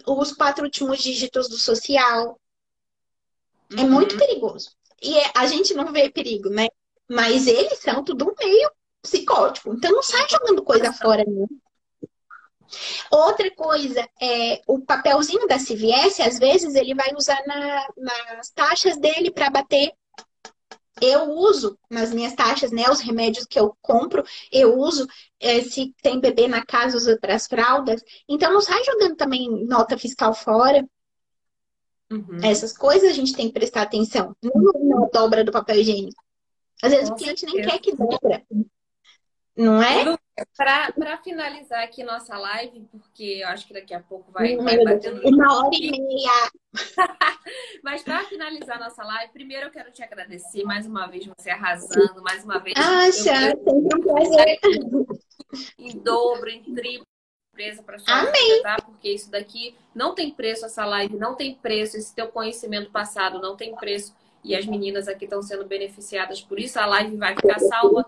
os 0.07 0.33
quatro 0.33 0.65
últimos 0.65 1.03
dígitos 1.03 1.49
do 1.49 1.59
social. 1.59 2.41
É 3.73 3.75
uhum. 3.75 3.81
É 3.81 3.85
muito 3.85 4.17
perigoso. 4.17 4.71
E 5.03 5.19
é, 5.19 5.33
a 5.35 5.47
gente 5.47 5.75
não 5.75 5.93
vê 5.93 6.09
perigo, 6.09 6.49
né? 6.49 6.69
Mas 7.09 7.49
eles 7.49 7.81
são 7.81 8.05
tudo 8.05 8.33
meio 8.39 8.71
psicótico. 9.03 9.75
Então 9.75 9.91
não 9.91 10.03
sai 10.03 10.29
jogando 10.29 10.63
coisa 10.63 10.93
fora, 10.93 11.25
não. 11.27 11.49
Outra 13.11 13.51
coisa, 13.55 14.09
é, 14.21 14.61
o 14.67 14.81
papelzinho 14.81 15.47
da 15.47 15.59
CVS, 15.59 16.21
às 16.21 16.39
vezes, 16.39 16.75
ele 16.75 16.95
vai 16.95 17.13
usar 17.15 17.41
na, 17.47 17.89
nas 17.97 18.51
taxas 18.51 18.97
dele 18.99 19.31
para 19.31 19.51
bater. 19.51 19.93
Eu 21.01 21.31
uso 21.31 21.79
nas 21.91 22.13
minhas 22.13 22.35
taxas, 22.35 22.73
né? 22.73 22.85
Os 22.91 23.01
remédios 23.01 23.47
que 23.47 23.61
eu 23.61 23.77
compro, 23.83 24.25
eu 24.51 24.79
uso. 24.79 25.07
É, 25.39 25.61
se 25.63 25.95
tem 26.03 26.19
bebê 26.19 26.49
na 26.49 26.65
casa, 26.65 26.97
usa 26.97 27.19
para 27.21 27.35
as 27.35 27.47
fraldas. 27.47 28.03
Então, 28.27 28.53
não 28.53 28.63
sai 28.63 28.83
jogando 28.85 29.15
também 29.15 29.67
nota 29.67 29.99
fiscal 29.99 30.33
fora. 30.35 30.87
Uhum. 32.11 32.39
Essas 32.43 32.77
coisas 32.77 33.11
a 33.11 33.13
gente 33.13 33.35
tem 33.35 33.49
que 33.49 33.53
prestar 33.53 33.83
atenção. 33.83 34.35
Não 34.43 35.01
na 35.01 35.07
dobra 35.13 35.45
do 35.45 35.53
papel 35.53 35.77
higiênico. 35.77 36.23
Às 36.83 36.93
vezes 36.93 37.09
Com 37.09 37.15
o 37.15 37.19
cliente 37.19 37.47
nem 37.47 37.63
quer 37.63 37.79
que 37.79 37.95
dobra. 37.95 38.43
Não 39.57 39.83
é? 39.83 40.17
Para 40.57 41.19
finalizar 41.23 41.83
aqui 41.83 42.05
nossa 42.05 42.37
live, 42.37 42.87
porque 42.91 43.41
eu 43.43 43.49
acho 43.49 43.67
que 43.67 43.73
daqui 43.73 43.95
a 43.95 44.01
pouco 44.01 44.31
vai, 44.31 44.57
vai 44.57 44.85
batendo. 44.85 45.27
Uma 45.27 45.67
hora 45.67 45.75
e 45.75 45.91
meia. 45.91 46.51
Mas 47.83 48.03
para 48.03 48.25
finalizar 48.25 48.79
nossa 48.79 49.03
live, 49.03 49.33
primeiro 49.33 49.67
eu 49.67 49.71
quero 49.71 49.91
te 49.91 50.03
agradecer 50.03 50.63
mais 50.65 50.87
uma 50.87 51.07
vez, 51.07 51.27
você 51.39 51.51
arrasando, 51.51 52.23
mais 52.23 52.45
uma 52.45 52.59
vez. 52.59 52.75
Ah, 52.77 53.11
sempre 53.11 53.73
um 53.73 54.01
prazer. 54.03 54.59
Em 55.79 55.99
dobro, 55.99 56.51
em 56.51 56.63
triplo 56.75 57.07
empresa 57.57 57.83
para 57.83 57.99
sua 57.99 58.21
Amém. 58.21 58.63
tá? 58.63 58.77
Porque 58.85 59.11
isso 59.11 59.31
daqui 59.31 59.75
não 59.95 60.15
tem 60.15 60.31
preço, 60.31 60.67
essa 60.67 60.85
live 60.85 61.17
não 61.17 61.35
tem 61.35 61.55
preço, 61.55 61.97
esse 61.97 62.15
teu 62.15 62.29
conhecimento 62.29 62.91
passado 62.91 63.41
não 63.41 63.57
tem 63.57 63.75
preço. 63.75 64.15
E 64.45 64.55
as 64.55 64.67
meninas 64.67 65.09
aqui 65.09 65.25
estão 65.25 65.43
sendo 65.43 65.65
beneficiadas 65.65 66.41
por 66.41 66.61
isso. 66.61 66.79
A 66.79 66.87
live 66.87 67.17
vai 67.17 67.35
ficar 67.35 67.59
salva 67.59 68.07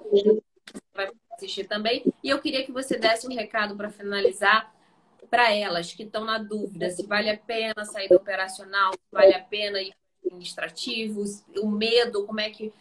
vai 0.95 1.11
assistir 1.32 1.65
também. 1.65 2.05
E 2.23 2.28
eu 2.28 2.40
queria 2.40 2.65
que 2.65 2.73
você 2.73 2.99
desse 2.99 3.27
um 3.27 3.35
recado 3.35 3.77
para 3.77 3.90
finalizar 3.90 4.74
para 5.31 5.53
elas 5.53 5.93
que 5.93 6.05
estão 6.05 6.24
na 6.24 6.39
dúvida 6.39 6.90
se 6.90 7.07
vale 7.07 7.28
a 7.28 7.36
pena 7.36 7.85
sair 7.85 8.09
do 8.09 8.16
operacional, 8.16 8.93
se 8.93 9.12
vale 9.12 9.35
a 9.35 9.43
pena 9.43 9.81
ir 9.81 9.95
administrativos, 10.24 11.43
o 11.57 11.69
medo, 11.69 12.24
como 12.27 12.40
é 12.40 12.51
que. 12.51 12.73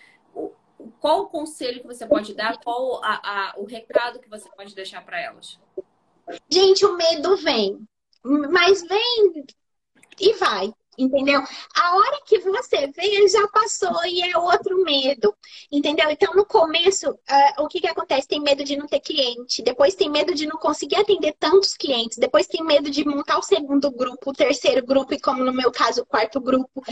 Qual 0.99 1.23
o 1.23 1.27
conselho 1.27 1.81
que 1.81 1.88
você 1.88 2.05
pode 2.05 2.34
dar? 2.34 2.57
Qual 2.59 3.03
a, 3.03 3.51
a, 3.51 3.53
o 3.57 3.65
recado 3.65 4.19
que 4.19 4.30
você 4.30 4.47
pode 4.49 4.76
deixar 4.76 5.03
para 5.03 5.19
elas? 5.19 5.59
Gente, 6.49 6.85
o 6.85 6.95
medo 6.95 7.35
vem, 7.38 7.88
mas 8.23 8.84
vem 8.88 9.45
e 10.19 10.34
vai. 10.34 10.73
Entendeu? 10.99 11.44
A 11.76 11.95
hora 11.95 12.22
que 12.26 12.40
você 12.40 12.88
vê, 12.88 13.28
já 13.28 13.48
passou 13.49 14.03
e 14.06 14.22
é 14.24 14.36
outro 14.38 14.84
medo. 14.84 15.36
Entendeu? 15.72 16.10
Então, 16.10 16.34
no 16.34 16.44
começo, 16.44 17.11
uh, 17.11 17.64
o 17.64 17.68
que, 17.68 17.80
que 17.80 17.88
acontece? 17.88 18.28
Tem 18.28 18.41
medo 18.41 18.64
de 18.64 18.76
não 18.76 18.88
ter 18.88 18.99
cliente, 18.99 19.61
depois 19.61 19.94
tem 19.94 20.10
medo 20.10 20.34
de 20.34 20.48
não 20.48 20.57
conseguir 20.57 20.95
atender 20.95 21.36
tantos 21.40 21.76
clientes, 21.76 22.18
depois 22.18 22.48
tem 22.48 22.64
medo 22.64 22.90
de 22.90 23.06
montar 23.06 23.38
o 23.38 23.44
segundo 23.44 23.91
grupo, 23.91 24.32
o 24.32 24.34
terceiro 24.34 24.84
grupo, 24.84 25.14
e 25.14 25.19
como 25.19 25.44
no 25.44 25.53
meu 25.53 25.72
caso, 25.72 26.02
o 26.02 26.06
quarto 26.06 26.40
grupo. 26.41 26.84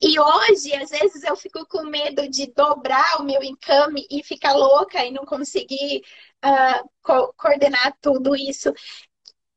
E 0.00 0.18
hoje, 0.18 0.74
às 0.74 0.90
vezes, 0.90 1.22
eu 1.22 1.36
fico 1.36 1.66
com 1.66 1.84
medo 1.84 2.28
de 2.30 2.46
dobrar 2.54 3.20
o 3.20 3.24
meu 3.24 3.42
encame 3.42 4.06
e 4.10 4.22
ficar 4.22 4.54
louca 4.54 5.04
e 5.04 5.10
não 5.10 5.26
conseguir 5.26 6.02
uh, 6.44 6.88
co 7.02 7.32
coordenar 7.36 7.96
tudo 8.00 8.34
isso. 8.34 8.72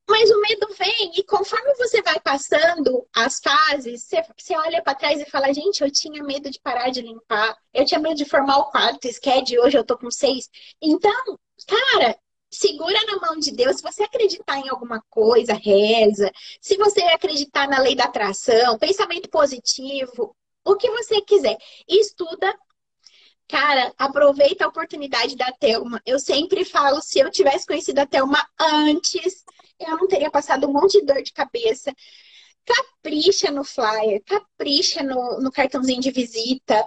Mas 0.07 0.29
o 0.29 0.41
medo 0.41 0.67
vem 0.77 1.13
e 1.15 1.23
conforme 1.23 1.73
você 1.75 2.01
vai 2.01 2.19
passando 2.19 3.07
as 3.15 3.39
fases, 3.39 4.03
você, 4.03 4.21
você 4.37 4.55
olha 4.57 4.81
para 4.81 4.95
trás 4.95 5.21
e 5.21 5.29
fala: 5.29 5.53
gente, 5.53 5.81
eu 5.81 5.91
tinha 5.91 6.21
medo 6.23 6.49
de 6.49 6.59
parar 6.59 6.89
de 6.89 7.01
limpar, 7.01 7.57
eu 7.73 7.85
tinha 7.85 7.99
medo 7.99 8.15
de 8.15 8.25
formar 8.25 8.57
o 8.57 8.69
quarto, 8.69 9.07
SCAD, 9.07 9.59
hoje 9.59 9.77
eu 9.77 9.83
tô 9.83 9.97
com 9.97 10.11
seis. 10.11 10.49
Então, 10.81 11.39
cara, 11.67 12.17
segura 12.51 12.99
na 13.05 13.17
mão 13.19 13.39
de 13.39 13.51
Deus. 13.51 13.77
Se 13.77 13.83
você 13.83 14.03
acreditar 14.03 14.59
em 14.59 14.69
alguma 14.69 15.01
coisa, 15.09 15.53
reza. 15.53 16.31
Se 16.61 16.77
você 16.77 17.01
acreditar 17.03 17.67
na 17.67 17.79
lei 17.79 17.95
da 17.95 18.05
atração, 18.05 18.77
pensamento 18.77 19.29
positivo, 19.29 20.35
o 20.65 20.75
que 20.75 20.89
você 20.89 21.21
quiser, 21.21 21.57
estuda. 21.87 22.53
Cara, 23.47 23.93
aproveita 23.97 24.65
a 24.65 24.67
oportunidade 24.67 25.35
da 25.35 25.51
Thelma. 25.51 26.01
Eu 26.05 26.17
sempre 26.17 26.65
falo, 26.65 27.01
se 27.01 27.19
eu 27.19 27.29
tivesse 27.29 27.67
conhecido 27.67 27.99
a 27.99 28.05
Thelma 28.05 28.43
antes, 28.59 29.43
eu 29.79 29.97
não 29.97 30.07
teria 30.07 30.31
passado 30.31 30.67
um 30.67 30.73
monte 30.73 30.99
de 30.99 31.05
dor 31.05 31.21
de 31.21 31.33
cabeça. 31.33 31.93
Capricha 32.65 33.51
no 33.51 33.63
flyer, 33.63 34.23
capricha 34.25 35.03
no, 35.03 35.41
no 35.41 35.51
cartãozinho 35.51 36.01
de 36.01 36.11
visita. 36.11 36.79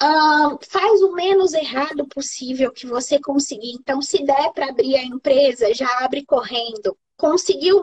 Uh, 0.00 0.58
faz 0.68 1.02
o 1.02 1.12
menos 1.14 1.54
errado 1.54 2.06
possível 2.06 2.72
que 2.72 2.86
você 2.86 3.18
conseguir. 3.20 3.72
Então, 3.72 4.00
se 4.02 4.22
der 4.24 4.52
para 4.52 4.68
abrir 4.68 4.96
a 4.96 5.04
empresa, 5.04 5.74
já 5.74 5.88
abre 6.04 6.24
correndo. 6.24 6.96
Conseguiu 7.16 7.80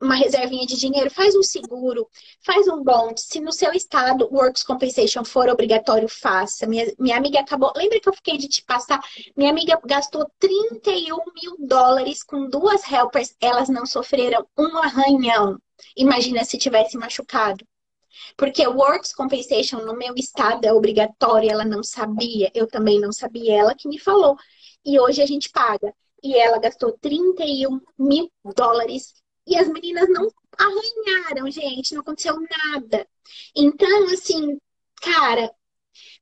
uma 0.00 0.16
reservinha 0.16 0.66
de 0.66 0.76
dinheiro, 0.76 1.10
faz 1.10 1.34
um 1.34 1.42
seguro, 1.42 2.08
faz 2.44 2.66
um 2.66 2.82
bond. 2.82 3.20
Se 3.20 3.40
no 3.40 3.52
seu 3.52 3.72
estado 3.72 4.28
o 4.30 4.36
Works 4.36 4.62
Compensation 4.62 5.24
for 5.24 5.48
obrigatório, 5.48 6.08
faça. 6.08 6.66
Minha, 6.66 6.92
minha 6.98 7.16
amiga 7.16 7.40
acabou. 7.40 7.72
Lembra 7.76 8.00
que 8.00 8.08
eu 8.08 8.12
fiquei 8.14 8.36
de 8.36 8.48
te 8.48 8.64
passar? 8.64 9.00
Minha 9.36 9.50
amiga 9.50 9.80
gastou 9.84 10.30
31 10.38 11.16
mil 11.40 11.56
dólares 11.58 12.22
com 12.22 12.48
duas 12.48 12.82
helpers, 12.90 13.34
elas 13.40 13.68
não 13.68 13.86
sofreram 13.86 14.46
um 14.58 14.78
arranhão. 14.78 15.58
Imagina 15.96 16.44
se 16.44 16.58
tivesse 16.58 16.96
machucado. 16.96 17.64
Porque 18.36 18.66
o 18.66 18.76
Works 18.76 19.14
Compensation 19.14 19.78
no 19.78 19.96
meu 19.96 20.14
estado 20.14 20.64
é 20.64 20.72
obrigatório, 20.72 21.50
ela 21.50 21.64
não 21.64 21.82
sabia, 21.82 22.50
eu 22.54 22.66
também 22.66 23.00
não 23.00 23.12
sabia, 23.12 23.58
ela 23.58 23.74
que 23.74 23.88
me 23.88 23.98
falou. 23.98 24.36
E 24.84 24.98
hoje 24.98 25.22
a 25.22 25.26
gente 25.26 25.50
paga. 25.50 25.94
E 26.22 26.36
ela 26.36 26.58
gastou 26.58 26.92
31 27.00 27.80
mil 27.98 28.30
dólares 28.54 29.14
e 29.50 29.56
as 29.56 29.68
meninas 29.68 30.08
não 30.08 30.32
arranharam, 30.56 31.50
gente, 31.50 31.92
não 31.92 32.02
aconteceu 32.02 32.38
nada. 32.40 33.06
Então, 33.54 34.04
assim, 34.12 34.58
cara, 35.02 35.52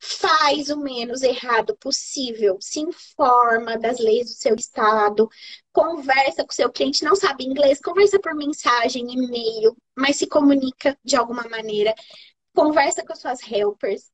faz 0.01 0.71
o 0.71 0.79
menos 0.79 1.23
errado 1.23 1.77
possível, 1.77 2.57
se 2.61 2.81
informa 2.81 3.79
das 3.79 3.99
leis 3.99 4.31
do 4.31 4.37
seu 4.37 4.55
estado, 4.55 5.29
conversa 5.73 6.43
com 6.43 6.51
o 6.51 6.55
seu 6.55 6.71
cliente, 6.71 7.05
não 7.05 7.15
sabe 7.15 7.45
inglês, 7.45 7.81
conversa 7.81 8.19
por 8.19 8.35
mensagem, 8.35 9.13
e-mail, 9.13 9.77
mas 9.95 10.17
se 10.17 10.27
comunica 10.27 10.99
de 11.05 11.17
alguma 11.17 11.47
maneira, 11.49 11.95
conversa 12.55 13.05
com 13.05 13.13
as 13.13 13.21
suas 13.21 13.41
helpers, 13.51 14.11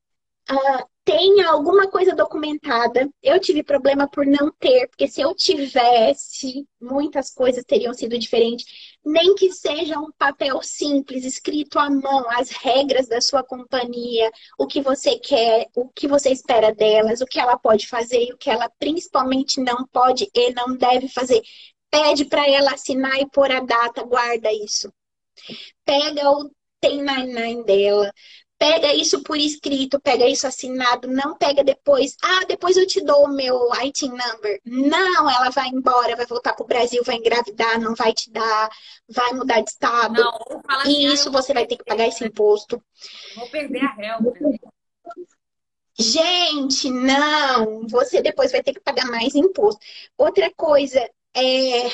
uh, 0.51 0.89
tenha 1.05 1.49
alguma 1.51 1.89
coisa 1.89 2.15
documentada. 2.15 3.09
Eu 3.23 3.39
tive 3.39 3.63
problema 3.63 4.09
por 4.09 4.27
não 4.27 4.51
ter, 4.53 4.89
porque 4.89 5.07
se 5.07 5.21
eu 5.21 5.35
tivesse, 5.35 6.67
muitas 6.81 7.31
coisas 7.31 7.65
teriam 7.65 7.93
sido 7.93 8.19
diferentes. 8.19 8.65
Nem 9.05 9.35
que 9.35 9.53
seja 9.53 9.99
um 9.99 10.11
papel 10.13 10.63
simples, 10.63 11.25
escrito 11.25 11.79
à 11.79 11.91
mão, 11.91 12.25
as 12.31 12.51
regras 12.51 13.07
da 13.07 13.21
sua 13.21 13.43
companhia, 13.43 14.31
o 14.59 14.67
que 14.67 14.81
você 14.81 15.19
quer, 15.19 15.69
o 15.75 15.89
que 15.89 16.09
você 16.09 16.31
espera 16.31 16.75
delas, 16.75 17.21
o 17.21 17.27
que 17.27 17.39
ela 17.39 17.59
pode 17.59 17.87
fazer 17.87 18.25
e 18.25 18.33
o 18.33 18.39
que 18.39 18.51
ela 18.51 18.71
principalmente 18.79 19.61
não 19.61 19.87
pode 19.89 20.29
e 20.35 20.53
não 20.55 20.77
deve 20.77 21.09
fazer. 21.09 21.43
Pede 21.91 22.25
para 22.25 22.49
ela 22.49 22.73
assinar 22.73 23.21
e 23.21 23.29
pôr 23.31 23.53
a 23.53 23.61
data, 23.61 24.03
guarda 24.03 24.51
isso. 24.53 24.91
pega 25.85 26.31
o 26.31 26.51
1099 26.83 27.65
dela, 27.65 28.13
pega 28.65 28.95
isso 28.95 29.23
por 29.23 29.37
escrito, 29.37 30.01
pega 30.01 30.27
isso 30.27 30.47
assinado, 30.47 31.07
não 31.07 31.37
pega 31.37 31.63
depois, 31.63 32.17
ah, 32.23 32.47
depois 32.49 32.79
eu 32.79 32.87
te 32.87 33.05
dou 33.05 33.27
o 33.27 33.35
meu 33.35 33.71
IT 33.75 34.09
number. 34.09 34.59
Não, 34.65 35.29
ela 35.29 35.51
vai 35.51 35.69
embora, 35.69 36.17
vai 36.17 36.25
voltar 36.25 36.55
pro 36.55 36.65
Brasil, 36.65 37.05
vai 37.05 37.17
engravidar, 37.17 37.79
não 37.79 37.95
vai 37.95 38.15
te 38.15 38.31
dar, 38.31 38.71
vai 39.07 39.35
mudar 39.35 39.61
de 39.61 39.69
estado. 39.69 40.15
Não, 40.15 40.63
e 40.87 41.13
isso 41.13 41.29
ah, 41.29 41.33
você 41.33 41.53
vai 41.53 41.67
ter 41.67 41.77
que 41.77 41.85
pagar 41.85 42.09
esse 42.09 42.25
imposto. 42.25 42.83
Vou 43.37 43.47
perder 43.51 43.85
a 43.85 43.97
helper. 44.03 44.59
Gente, 45.99 46.91
não, 46.91 47.87
você 47.87 48.23
depois 48.23 48.51
vai 48.51 48.63
ter 48.63 48.73
que 48.73 48.81
pagar 48.81 49.07
mais 49.07 49.35
imposto. 49.35 49.79
Outra 50.17 50.51
coisa, 50.57 50.99
é, 51.37 51.87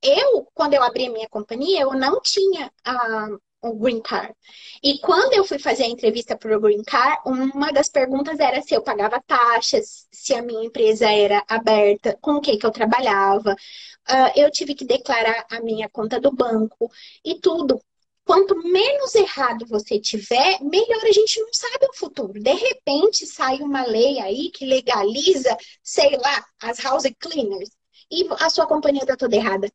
eu, 0.00 0.46
quando 0.54 0.74
eu 0.74 0.82
abri 0.82 1.06
a 1.06 1.10
minha 1.10 1.28
companhia, 1.28 1.82
eu 1.82 1.92
não 1.92 2.20
tinha 2.20 2.72
a, 2.84 3.28
o 3.64 3.74
Green 3.74 4.00
Card. 4.00 4.34
E 4.82 4.98
quando 4.98 5.32
eu 5.32 5.44
fui 5.44 5.58
fazer 5.58 5.84
a 5.84 5.88
entrevista 5.88 6.36
para 6.36 6.56
o 6.56 6.60
Green 6.60 6.82
Card, 6.82 7.22
uma 7.24 7.72
das 7.72 7.88
perguntas 7.88 8.38
era 8.38 8.60
se 8.62 8.74
eu 8.74 8.82
pagava 8.82 9.22
taxas, 9.26 10.06
se 10.12 10.34
a 10.34 10.42
minha 10.42 10.64
empresa 10.64 11.10
era 11.10 11.42
aberta, 11.48 12.16
com 12.20 12.32
o 12.34 12.40
que, 12.40 12.56
que 12.56 12.66
eu 12.66 12.70
trabalhava. 12.70 13.52
Uh, 13.52 14.30
eu 14.36 14.50
tive 14.50 14.74
que 14.74 14.84
declarar 14.84 15.46
a 15.50 15.60
minha 15.60 15.88
conta 15.88 16.20
do 16.20 16.30
banco 16.30 16.90
e 17.24 17.40
tudo. 17.40 17.80
Quanto 18.24 18.56
menos 18.56 19.14
errado 19.14 19.66
você 19.66 19.98
tiver, 19.98 20.58
melhor 20.62 21.02
a 21.04 21.12
gente 21.12 21.40
não 21.40 21.52
sabe 21.52 21.86
o 21.86 21.94
futuro. 21.94 22.32
De 22.34 22.52
repente 22.54 23.26
sai 23.26 23.58
uma 23.58 23.84
lei 23.86 24.18
aí 24.20 24.50
que 24.50 24.64
legaliza, 24.64 25.56
sei 25.82 26.16
lá, 26.16 26.44
as 26.62 26.78
house 26.80 27.04
cleaners 27.18 27.70
e 28.10 28.26
a 28.40 28.50
sua 28.50 28.66
companhia 28.66 29.02
está 29.02 29.16
toda 29.16 29.36
errada. 29.36 29.70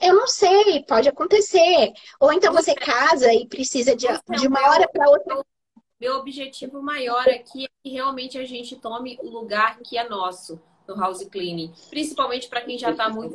Eu 0.00 0.14
não 0.14 0.26
sei, 0.26 0.82
pode 0.84 1.08
acontecer. 1.08 1.92
Ou 2.18 2.32
então 2.32 2.52
você 2.52 2.74
casa 2.74 3.32
e 3.34 3.46
precisa 3.46 3.94
de, 3.94 4.06
de 4.06 4.46
uma 4.46 4.60
hora 4.70 4.88
para 4.88 5.08
outra. 5.10 5.44
Meu 6.00 6.16
objetivo 6.16 6.82
maior 6.82 7.28
aqui 7.28 7.66
é 7.66 7.68
que 7.82 7.90
realmente 7.90 8.38
a 8.38 8.44
gente 8.46 8.76
tome 8.76 9.18
o 9.22 9.28
lugar 9.28 9.78
que 9.80 9.98
é 9.98 10.08
nosso 10.08 10.58
no 10.88 10.96
house 10.96 11.24
cleaning, 11.24 11.72
principalmente 11.88 12.48
para 12.48 12.62
quem 12.62 12.76
já 12.76 12.90
está 12.90 13.08
muito, 13.08 13.32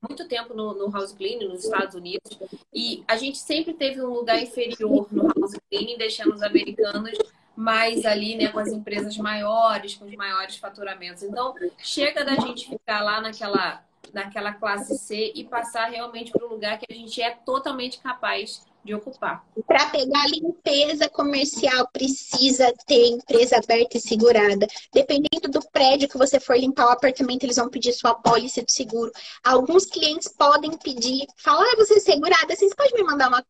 muito 0.00 0.26
tempo 0.26 0.54
no, 0.54 0.74
no, 0.74 0.90
house 0.90 1.12
cleaning 1.12 1.48
nos 1.48 1.64
Estados 1.64 1.94
Unidos. 1.94 2.38
E 2.72 3.04
a 3.06 3.16
gente 3.16 3.36
sempre 3.36 3.74
teve 3.74 4.00
um 4.00 4.08
lugar 4.08 4.42
inferior 4.42 5.06
no 5.10 5.24
house 5.28 5.58
cleaning, 5.70 5.98
deixando 5.98 6.32
os 6.32 6.42
americanos 6.42 7.18
mais 7.54 8.04
ali, 8.04 8.36
né, 8.36 8.48
com 8.48 8.58
as 8.58 8.68
empresas 8.68 9.16
maiores, 9.18 9.94
com 9.94 10.06
os 10.06 10.14
maiores 10.16 10.56
faturamentos. 10.56 11.22
Então, 11.22 11.54
chega 11.78 12.24
da 12.24 12.36
gente 12.36 12.68
ficar 12.68 13.02
lá 13.02 13.20
naquela 13.20 13.84
naquela 14.12 14.52
classe 14.52 14.96
C 14.98 15.32
e 15.34 15.44
passar 15.44 15.90
realmente 15.90 16.30
para 16.30 16.44
o 16.44 16.48
lugar 16.48 16.78
que 16.78 16.86
a 16.90 16.94
gente 16.94 17.20
é 17.20 17.30
totalmente 17.30 17.98
capaz 18.00 18.64
de 18.84 18.94
ocupar. 18.94 19.44
Para 19.66 19.86
pegar 19.86 20.28
limpeza 20.28 21.08
comercial, 21.08 21.88
precisa 21.90 22.72
ter 22.86 23.06
empresa 23.06 23.56
aberta 23.56 23.96
e 23.96 24.00
segurada. 24.00 24.66
Dependendo 24.92 25.48
do 25.48 25.62
prédio 25.70 26.08
que 26.08 26.18
você 26.18 26.38
for 26.38 26.56
limpar 26.56 26.86
o 26.86 26.90
apartamento, 26.90 27.44
eles 27.44 27.56
vão 27.56 27.70
pedir 27.70 27.94
sua 27.94 28.14
pólice 28.14 28.62
de 28.62 28.70
seguro. 28.70 29.10
Alguns 29.42 29.86
clientes 29.86 30.28
podem 30.28 30.76
pedir, 30.76 31.26
falar, 31.36 31.64
ah, 31.64 31.76
você 31.76 31.94
é 31.94 32.00
segurada, 32.00 32.54
vocês 32.54 32.74
podem 32.74 32.94
me 32.94 33.04
mandar 33.04 33.28
uma, 33.28 33.44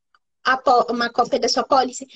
uma 0.88 1.10
cópia 1.10 1.40
da 1.40 1.48
sua 1.48 1.64
pólice? 1.64 2.06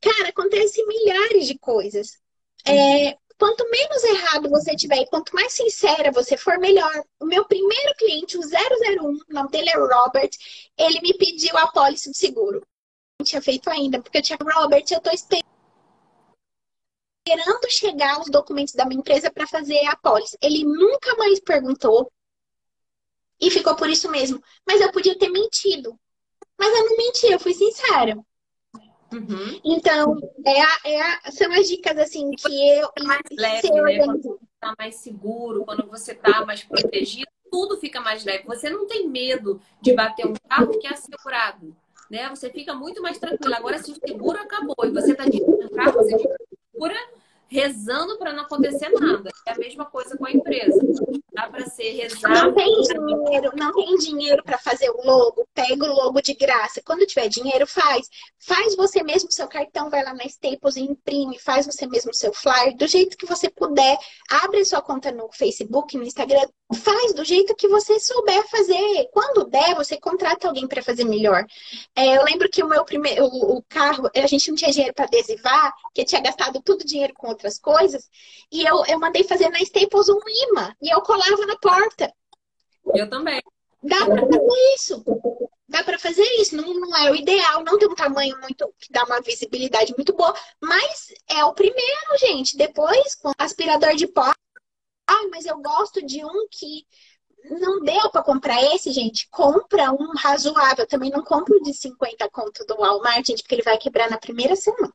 Cara, 0.00 0.30
acontece 0.30 0.84
milhares 0.86 1.46
de 1.46 1.56
coisas. 1.58 2.18
É, 2.66 3.16
Quanto 3.38 3.70
menos 3.70 4.02
errado 4.02 4.50
você 4.50 4.74
tiver 4.74 4.96
e 4.96 5.06
quanto 5.06 5.32
mais 5.32 5.52
sincera 5.52 6.10
você 6.10 6.36
for, 6.36 6.58
melhor. 6.58 7.04
O 7.20 7.24
meu 7.24 7.44
primeiro 7.44 7.94
cliente, 7.94 8.36
o 8.36 8.40
001, 8.40 8.44
o 9.06 9.20
nome 9.28 9.48
dele 9.50 9.70
é 9.70 9.78
Robert, 9.78 10.30
ele 10.76 11.00
me 11.00 11.14
pediu 11.14 11.56
a 11.56 11.68
pólice 11.68 12.10
de 12.10 12.18
seguro. 12.18 12.66
Não 13.18 13.24
tinha 13.24 13.40
feito 13.40 13.70
ainda, 13.70 14.02
porque 14.02 14.18
eu 14.18 14.22
tinha, 14.22 14.38
Robert, 14.40 14.84
eu 14.90 15.00
tô 15.00 15.10
esperando 15.10 15.46
chegar 17.70 18.20
os 18.20 18.28
documentos 18.28 18.74
da 18.74 18.84
minha 18.84 18.98
empresa 18.98 19.30
para 19.30 19.46
fazer 19.46 19.84
a 19.86 19.96
pólice. 19.96 20.36
Ele 20.42 20.64
nunca 20.64 21.14
mais 21.16 21.38
perguntou 21.38 22.10
e 23.40 23.50
ficou 23.50 23.76
por 23.76 23.88
isso 23.88 24.10
mesmo. 24.10 24.42
Mas 24.66 24.80
eu 24.80 24.90
podia 24.90 25.16
ter 25.16 25.28
mentido. 25.28 25.98
Mas 26.58 26.76
eu 26.76 26.86
não 26.86 26.96
menti, 26.96 27.26
eu 27.26 27.38
fui 27.38 27.54
sincera. 27.54 28.18
Uhum. 29.12 29.60
Então, 29.64 30.18
é 30.44 30.60
a, 30.60 30.78
é 30.84 31.00
a, 31.00 31.30
são 31.30 31.50
as 31.52 31.68
dicas 31.68 31.96
assim 31.98 32.30
que 32.32 32.78
eu. 32.78 32.90
mais 33.04 33.22
leve, 33.32 33.70
né? 33.70 34.04
Quando 34.04 34.22
você 34.22 34.44
está 34.54 34.74
mais 34.78 34.94
seguro, 34.96 35.64
quando 35.64 35.86
você 35.86 36.12
está 36.12 36.44
mais 36.44 36.62
protegido, 36.62 37.30
tudo 37.50 37.78
fica 37.78 38.00
mais 38.00 38.24
leve. 38.24 38.44
Você 38.46 38.68
não 38.68 38.86
tem 38.86 39.08
medo 39.08 39.60
de 39.80 39.94
bater 39.94 40.26
um 40.26 40.34
carro 40.48 40.78
que 40.78 40.86
é 40.86 40.92
assegurado. 40.92 41.74
Né? 42.10 42.28
Você 42.30 42.50
fica 42.50 42.74
muito 42.74 43.02
mais 43.02 43.18
tranquilo. 43.18 43.54
Agora, 43.54 43.78
se 43.78 43.90
o 43.90 43.94
seguro 43.94 44.38
acabou 44.38 44.76
e 44.84 44.90
você 44.90 45.12
está 45.12 45.24
dirigindo 45.24 45.66
um 45.66 45.68
carro, 45.70 45.92
você 45.92 46.16
segura 46.72 46.96
rezando 47.48 48.18
para 48.18 48.32
não 48.32 48.44
acontecer 48.44 48.90
nada. 48.90 49.30
É 49.46 49.52
a 49.52 49.58
mesma 49.58 49.86
coisa 49.86 50.16
com 50.16 50.26
a 50.26 50.30
empresa. 50.30 50.78
Dá 51.32 51.48
para 51.48 51.66
ser 51.66 51.92
rezar. 51.92 52.28
Não 52.28 52.54
tem 52.54 52.80
dinheiro, 52.82 53.52
não 53.56 53.72
tem 53.72 53.96
dinheiro 53.96 54.42
para 54.44 54.58
fazer 54.58 54.90
o 54.90 55.04
logo. 55.04 55.46
Pega 55.54 55.84
o 55.84 55.94
logo 55.94 56.20
de 56.20 56.34
graça. 56.34 56.82
Quando 56.84 57.06
tiver 57.06 57.28
dinheiro, 57.28 57.66
faz. 57.66 58.08
Faz 58.38 58.76
você 58.76 59.02
mesmo 59.02 59.32
seu 59.32 59.48
cartão, 59.48 59.90
vai 59.90 60.04
lá 60.04 60.14
na 60.14 60.24
Staples 60.24 60.76
e 60.76 60.82
imprime, 60.82 61.38
faz 61.38 61.66
você 61.66 61.86
mesmo 61.86 62.14
seu 62.14 62.32
flyer, 62.32 62.76
do 62.76 62.86
jeito 62.86 63.16
que 63.16 63.26
você 63.26 63.50
puder. 63.50 63.98
Abre 64.30 64.64
sua 64.64 64.80
conta 64.80 65.10
no 65.10 65.30
Facebook, 65.32 65.96
no 65.96 66.04
Instagram, 66.04 66.46
faz 66.76 67.14
do 67.14 67.24
jeito 67.24 67.54
que 67.54 67.68
você 67.68 67.98
souber 67.98 68.46
fazer. 68.48 69.08
Quando 69.12 69.48
der, 69.48 69.74
você 69.74 69.98
contrata 69.98 70.48
alguém 70.48 70.66
para 70.66 70.82
fazer 70.82 71.04
melhor. 71.04 71.44
É, 71.96 72.16
eu 72.16 72.24
lembro 72.24 72.48
que 72.50 72.62
o 72.62 72.68
meu 72.68 72.84
primeiro, 72.84 73.24
o, 73.24 73.58
o 73.58 73.62
carro, 73.68 74.10
a 74.14 74.26
gente 74.26 74.48
não 74.48 74.56
tinha 74.56 74.70
dinheiro 74.70 74.94
para 74.94 75.06
adesivar, 75.06 75.72
que 75.94 76.04
tinha 76.04 76.20
gastado 76.20 76.60
tudo 76.62 76.84
dinheiro 76.84 77.14
com 77.14 77.28
outras 77.28 77.58
coisas, 77.58 78.08
e 78.52 78.64
eu, 78.64 78.84
eu 78.86 78.98
mandei 78.98 79.24
fazer 79.24 79.48
na 79.48 79.60
Staples 79.60 80.08
um 80.08 80.20
imã, 80.48 80.74
e 80.82 80.92
eu 80.92 81.00
colava 81.00 81.46
na 81.46 81.56
porta. 81.56 82.12
Eu 82.94 83.08
também. 83.08 83.40
Dá 83.82 84.04
para 84.04 84.26
fazer 84.26 84.74
isso. 84.74 85.04
Dá 85.68 85.84
para 85.84 85.98
fazer 85.98 86.24
isso. 86.40 86.56
Não, 86.56 86.74
não 86.74 86.96
é 86.96 87.10
o 87.10 87.14
ideal, 87.14 87.62
não 87.62 87.78
tem 87.78 87.88
um 87.88 87.94
tamanho 87.94 88.36
muito 88.40 88.72
que 88.78 88.92
dá 88.92 89.04
uma 89.04 89.20
visibilidade 89.20 89.94
muito 89.96 90.12
boa, 90.14 90.34
mas 90.60 91.12
é 91.28 91.44
o 91.44 91.54
primeiro, 91.54 92.18
gente. 92.18 92.56
Depois, 92.56 93.14
com 93.14 93.30
aspirador 93.38 93.94
de 93.94 94.06
pó. 94.06 94.32
Ah, 95.18 95.28
mas 95.30 95.46
eu 95.46 95.56
gosto 95.58 96.04
de 96.04 96.24
um 96.24 96.46
que 96.50 96.86
não 97.50 97.80
deu 97.80 98.10
para 98.10 98.22
comprar 98.22 98.62
esse, 98.74 98.92
gente. 98.92 99.28
Compra 99.30 99.90
um 99.90 100.12
razoável. 100.16 100.86
Também 100.86 101.10
não 101.10 101.22
compra 101.22 101.58
de 101.60 101.72
50 101.74 102.28
conto 102.30 102.64
do 102.64 102.76
Walmart, 102.76 103.26
gente, 103.26 103.42
porque 103.42 103.56
ele 103.56 103.62
vai 103.62 103.78
quebrar 103.78 104.10
na 104.10 104.18
primeira 104.18 104.54
semana. 104.54 104.92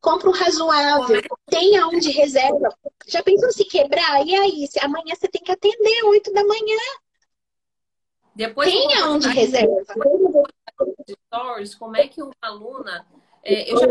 Compra 0.00 0.28
um 0.28 0.32
razoável, 0.32 1.20
tenha 1.46 1.86
um 1.88 1.98
de 1.98 2.10
reserva. 2.10 2.72
Já 3.06 3.22
pensou 3.22 3.50
se 3.50 3.64
quebrar? 3.64 4.24
E 4.24 4.34
aí, 4.34 4.66
se 4.68 4.78
amanhã 4.78 5.14
você 5.14 5.26
tem 5.26 5.42
que 5.42 5.50
atender 5.50 6.04
8 6.04 6.32
da 6.32 6.44
manhã. 6.44 6.78
Depois 8.34 8.70
tenha 8.70 9.08
um 9.08 9.18
de 9.18 9.28
reserva. 9.28 9.82
Stories, 11.26 11.74
como 11.74 11.96
é 11.96 12.06
que 12.06 12.22
uma 12.22 12.32
aluna 12.42 13.04
é, 13.42 13.72
eu 13.72 13.78
já 13.78 13.86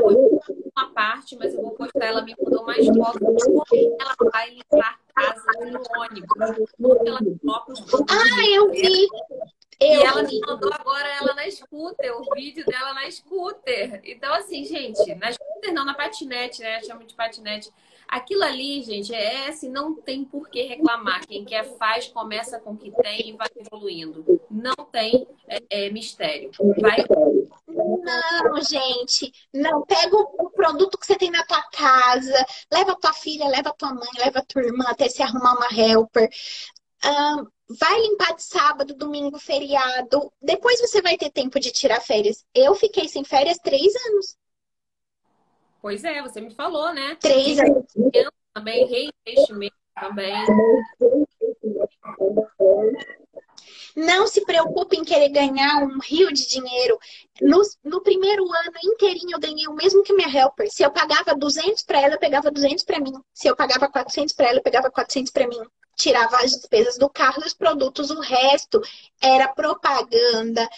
uma 0.77 0.91
parte, 0.91 1.35
mas 1.35 1.53
eu 1.53 1.61
vou 1.61 1.71
postar. 1.71 2.05
Ela 2.05 2.21
me 2.21 2.35
mandou 2.39 2.63
mais 2.63 2.85
fotos 2.85 3.43
como 3.43 3.97
ela 3.99 4.15
vai 4.31 4.51
limpar 4.51 4.99
casa 5.13 5.51
no 5.65 5.81
ônibus. 5.99 6.39
Ela 7.05 7.19
coloca 7.41 7.71
os 7.73 7.81
Ah, 8.09 8.47
eu 8.53 8.71
vi. 8.71 9.07
Eu 9.79 10.01
e 10.01 10.03
ela 10.03 10.23
me 10.23 10.39
mandou 10.39 10.73
agora 10.73 11.07
ela 11.21 11.35
na 11.35 11.49
scooter, 11.51 12.11
o 12.19 12.33
vídeo 12.33 12.65
dela 12.65 12.93
na 12.93 13.09
scooter. 13.11 14.01
Então, 14.05 14.33
assim, 14.33 14.65
gente, 14.65 15.13
na 15.15 15.31
scooter 15.31 15.71
não, 15.71 15.85
na 15.85 15.93
patinete, 15.93 16.61
né? 16.61 16.81
Chama 16.81 17.05
de 17.05 17.13
patinete. 17.13 17.71
Aquilo 18.07 18.43
ali, 18.43 18.81
gente, 18.81 19.13
é 19.13 19.49
assim, 19.49 19.69
não 19.69 19.93
tem 19.93 20.23
por 20.23 20.49
que 20.49 20.63
reclamar. 20.63 21.27
Quem 21.27 21.43
quer 21.43 21.63
faz, 21.77 22.07
começa 22.07 22.59
com 22.59 22.71
o 22.71 22.77
que 22.77 22.89
tem 22.89 23.29
e 23.29 23.33
vai 23.33 23.49
evoluindo. 23.55 24.41
Não 24.49 24.75
tem 24.91 25.27
é, 25.47 25.61
é, 25.69 25.89
mistério. 25.89 26.49
Vai. 26.79 27.05
Não, 27.87 28.61
gente, 28.61 29.31
não. 29.53 29.85
Pega 29.85 30.15
o 30.15 30.49
produto 30.51 30.97
que 30.97 31.05
você 31.05 31.15
tem 31.15 31.31
na 31.31 31.45
tua 31.45 31.61
casa, 31.71 32.45
leva 32.71 32.99
tua 32.99 33.13
filha, 33.13 33.47
leva 33.47 33.73
tua 33.73 33.93
mãe, 33.93 34.09
leva 34.17 34.43
tua 34.45 34.63
irmã 34.63 34.85
até 34.87 35.07
se 35.07 35.23
arrumar 35.23 35.55
uma 35.55 35.67
helper. 35.71 36.29
Um, 37.05 37.47
vai 37.79 37.99
limpar 38.01 38.35
de 38.35 38.43
sábado, 38.43 38.93
domingo, 38.93 39.39
feriado. 39.39 40.31
Depois 40.41 40.81
você 40.81 41.01
vai 41.01 41.17
ter 41.17 41.31
tempo 41.31 41.59
de 41.59 41.71
tirar 41.71 42.01
férias. 42.01 42.43
Eu 42.53 42.75
fiquei 42.75 43.07
sem 43.07 43.23
férias 43.23 43.57
três 43.59 43.93
anos. 44.07 44.37
Pois 45.81 46.03
é, 46.03 46.21
você 46.21 46.41
me 46.41 46.53
falou, 46.53 46.93
né? 46.93 47.15
Três 47.21 47.59
anos. 47.59 47.85
Também, 48.53 48.85
reinvestimento 48.87 49.75
também. 49.95 50.33
Não 53.97 54.27
se 54.27 54.45
preocupe 54.45 54.95
em 54.95 55.03
querer 55.03 55.29
ganhar 55.29 55.81
um 55.83 55.99
rio 55.99 56.31
de 56.31 56.47
dinheiro. 56.47 56.99
No, 57.41 57.61
no 57.83 58.01
primeiro 58.01 58.43
ano 58.43 58.71
inteirinho 58.83 59.31
eu 59.33 59.39
ganhei 59.39 59.67
o 59.67 59.73
mesmo 59.73 60.03
que 60.03 60.13
minha 60.13 60.29
helper. 60.29 60.69
Se 60.71 60.83
eu 60.83 60.91
pagava 60.91 61.35
200 61.35 61.81
para 61.81 62.01
ela, 62.01 62.13
eu 62.13 62.19
pegava 62.19 62.51
200 62.51 62.83
para 62.83 62.99
mim. 62.99 63.13
Se 63.33 63.47
eu 63.47 63.55
pagava 63.55 63.89
400 63.89 64.35
para 64.35 64.49
ela, 64.49 64.59
eu 64.59 64.63
pegava 64.63 64.91
400 64.91 65.31
para 65.31 65.47
mim 65.47 65.59
tirava 65.97 66.37
as 66.37 66.51
despesas 66.51 66.95
do 66.99 67.09
carro 67.09 67.41
e 67.43 67.47
os 67.47 67.55
produtos, 67.55 68.11
o 68.11 68.19
resto 68.19 68.79
era 69.19 69.47
propaganda. 69.47 70.69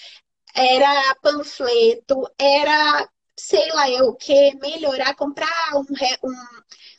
era 0.55 1.15
panfleto, 1.21 2.29
era 2.37 3.09
sei 3.37 3.69
lá 3.71 3.89
eu 3.89 4.09
o 4.09 4.15
que, 4.15 4.55
melhorar, 4.55 5.15
comprar 5.15 5.47
um, 5.75 5.85
um, 6.27 6.33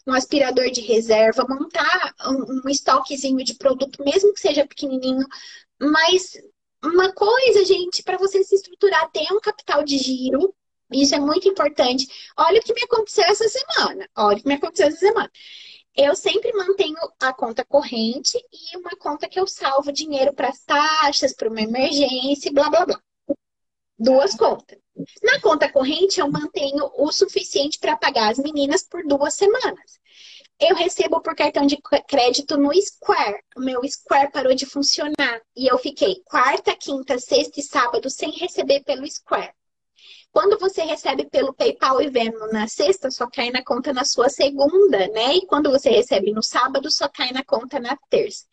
um, 0.09 0.15
aspirador 0.15 0.71
de 0.71 0.81
reserva, 0.81 1.47
montar 1.49 2.15
um, 2.27 2.63
um 2.65 2.69
estoquezinho 2.71 3.45
de 3.45 3.55
produto, 3.55 4.03
mesmo 4.03 4.33
que 4.33 4.41
seja 4.41 4.67
pequenininho, 4.67 5.27
mas 5.81 6.32
uma 6.82 7.12
coisa, 7.12 7.65
gente, 7.65 8.02
para 8.02 8.19
você 8.19 8.43
se 8.44 8.55
estruturar, 8.55 9.11
ter 9.11 9.32
um 9.32 9.40
capital 9.40 9.82
de 9.82 9.98
giro, 9.98 10.55
isso 10.93 11.15
é 11.15 11.20
muito 11.20 11.48
importante. 11.48 12.07
Olha 12.36 12.61
o 12.61 12.62
que 12.62 12.74
me 12.74 12.82
aconteceu 12.82 13.24
essa 13.24 13.48
semana. 13.48 14.09
Olha 14.16 14.39
o 14.39 14.40
que 14.40 14.48
me 14.48 14.55
aconteceu 14.55 14.89
essa 14.89 14.98
semana. 14.98 15.31
Eu 15.97 16.15
sempre 16.15 16.52
mantenho 16.52 16.97
a 17.20 17.32
conta 17.32 17.65
corrente 17.65 18.39
e 18.52 18.77
uma 18.77 18.90
conta 18.98 19.28
que 19.28 19.39
eu 19.39 19.47
salvo 19.47 19.93
dinheiro 19.93 20.32
para 20.32 20.48
as 20.48 20.65
taxas, 20.65 21.35
para 21.35 21.48
uma 21.48 21.61
emergência, 21.61 22.52
blá 22.52 22.70
blá 22.70 22.86
blá. 22.86 23.01
Duas 23.98 24.35
contas. 24.35 24.78
Na 25.23 25.40
conta 25.40 25.70
corrente, 25.70 26.20
eu 26.20 26.31
mantenho 26.31 26.90
o 26.97 27.12
suficiente 27.12 27.78
para 27.78 27.97
pagar 27.97 28.31
as 28.31 28.39
meninas 28.39 28.82
por 28.82 29.05
duas 29.05 29.35
semanas. 29.35 30.01
Eu 30.61 30.77
recebo 30.77 31.23
por 31.23 31.35
cartão 31.35 31.66
de 31.66 31.78
crédito 32.07 32.59
no 32.59 32.70
Square. 32.74 33.43
O 33.57 33.61
meu 33.61 33.81
Square 33.89 34.31
parou 34.31 34.55
de 34.55 34.66
funcionar. 34.66 35.41
E 35.57 35.66
eu 35.66 35.78
fiquei 35.78 36.23
quarta, 36.27 36.77
quinta, 36.77 37.19
sexta 37.19 37.61
e 37.61 37.62
sábado 37.62 38.11
sem 38.11 38.31
receber 38.32 38.85
pelo 38.85 39.11
Square. 39.11 39.55
Quando 40.31 40.59
você 40.59 40.82
recebe 40.82 41.24
pelo 41.31 41.55
PayPal 41.55 42.03
e 42.03 42.11
Venmo 42.11 42.47
na 42.53 42.69
sexta, 42.69 43.11
só 43.11 43.27
cai 43.27 43.51
na 43.51 43.65
conta 43.65 43.93
na 43.93 44.05
sua 44.05 44.28
segunda, 44.28 45.09
né? 45.09 45.35
E 45.37 45.47
quando 45.47 45.70
você 45.70 45.89
recebe 45.89 46.31
no 46.31 46.43
sábado, 46.43 46.91
só 46.91 47.09
cai 47.09 47.32
na 47.32 47.43
conta 47.43 47.81
na 47.81 47.97
terça. 48.11 48.45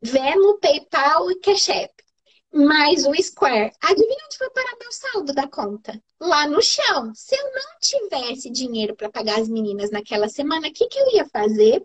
Venmo, 0.00 0.58
PayPal 0.58 1.30
e 1.30 1.38
Cash 1.40 1.68
App 1.68 2.07
mais 2.52 3.06
o 3.06 3.14
Square. 3.22 3.72
Adivinha 3.80 4.24
onde 4.24 4.38
foi 4.38 4.50
parar 4.50 4.76
meu 4.80 4.92
saldo 4.92 5.32
da 5.32 5.46
conta? 5.46 6.00
Lá 6.20 6.46
no 6.46 6.62
chão. 6.62 7.12
Se 7.14 7.36
eu 7.36 7.44
não 7.44 7.78
tivesse 7.80 8.50
dinheiro 8.50 8.94
para 8.96 9.10
pagar 9.10 9.38
as 9.38 9.48
meninas 9.48 9.90
naquela 9.90 10.28
semana, 10.28 10.68
o 10.68 10.72
que, 10.72 10.86
que 10.86 10.98
eu 10.98 11.12
ia 11.12 11.28
fazer? 11.28 11.84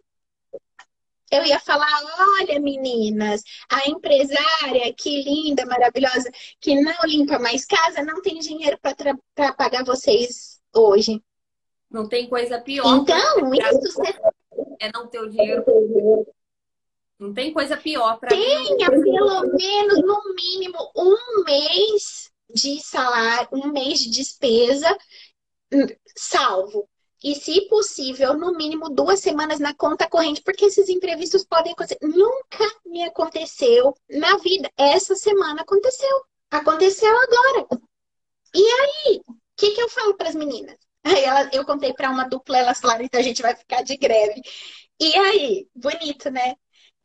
Eu 1.31 1.43
ia 1.45 1.59
falar: 1.59 1.87
olha, 2.39 2.59
meninas, 2.59 3.41
a 3.69 3.89
empresária, 3.89 4.93
que 4.93 5.23
linda, 5.23 5.65
maravilhosa, 5.65 6.31
que 6.59 6.79
não 6.79 6.95
limpa 7.05 7.39
mais 7.39 7.65
casa, 7.65 8.03
não 8.03 8.21
tem 8.21 8.39
dinheiro 8.39 8.77
para 8.79 9.53
pagar 9.53 9.83
vocês 9.83 10.61
hoje. 10.73 11.21
Não 11.89 12.07
tem 12.07 12.27
coisa 12.27 12.59
pior. 12.61 12.97
Então, 12.97 13.53
isso 13.53 14.01
é 14.79 14.91
não 14.91 15.07
ter 15.07 15.19
o 15.19 15.29
dinheiro 15.29 15.63
não 17.19 17.33
tem 17.33 17.53
coisa 17.53 17.77
pior 17.77 18.17
para 18.19 18.29
Tenha 18.29 18.89
pelo 18.89 19.41
menos, 19.55 20.01
no 20.01 20.35
mínimo, 20.35 20.91
um 20.95 21.43
mês 21.43 22.31
de 22.53 22.79
salário, 22.81 23.47
um 23.51 23.71
mês 23.71 23.99
de 23.99 24.09
despesa 24.09 24.97
hum, 25.73 25.87
salvo. 26.15 26.87
E, 27.23 27.35
se 27.35 27.61
possível, 27.69 28.33
no 28.33 28.51
mínimo 28.51 28.89
duas 28.89 29.21
semanas 29.21 29.57
na 29.57 29.73
conta 29.73 30.09
corrente, 30.09 30.41
porque 30.43 30.65
esses 30.65 30.89
imprevistos 30.89 31.45
podem 31.45 31.71
acontecer. 31.71 31.97
Nunca 32.01 32.69
me 32.85 33.01
aconteceu 33.03 33.95
na 34.09 34.37
vida. 34.37 34.69
Essa 34.77 35.15
semana 35.15 35.61
aconteceu. 35.61 36.25
Aconteceu 36.51 37.09
agora. 37.09 37.81
E 38.53 38.61
aí? 38.61 39.21
O 39.27 39.35
que, 39.55 39.71
que 39.71 39.81
eu 39.81 39.87
falo 39.87 40.15
para 40.15 40.29
as 40.29 40.35
meninas? 40.35 40.75
Aí 41.05 41.23
ela, 41.23 41.49
eu 41.53 41.65
contei 41.65 41.93
para 41.93 42.09
uma 42.09 42.27
dupla, 42.27 42.57
elas 42.57 42.79
falaram, 42.79 43.03
então 43.03 43.19
a 43.19 43.23
gente 43.23 43.41
vai 43.41 43.53
ficar 43.55 43.83
de 43.83 43.97
greve. 43.97 44.41
E 44.99 45.15
aí? 45.17 45.67
Bonito, 45.75 46.29
né? 46.31 46.55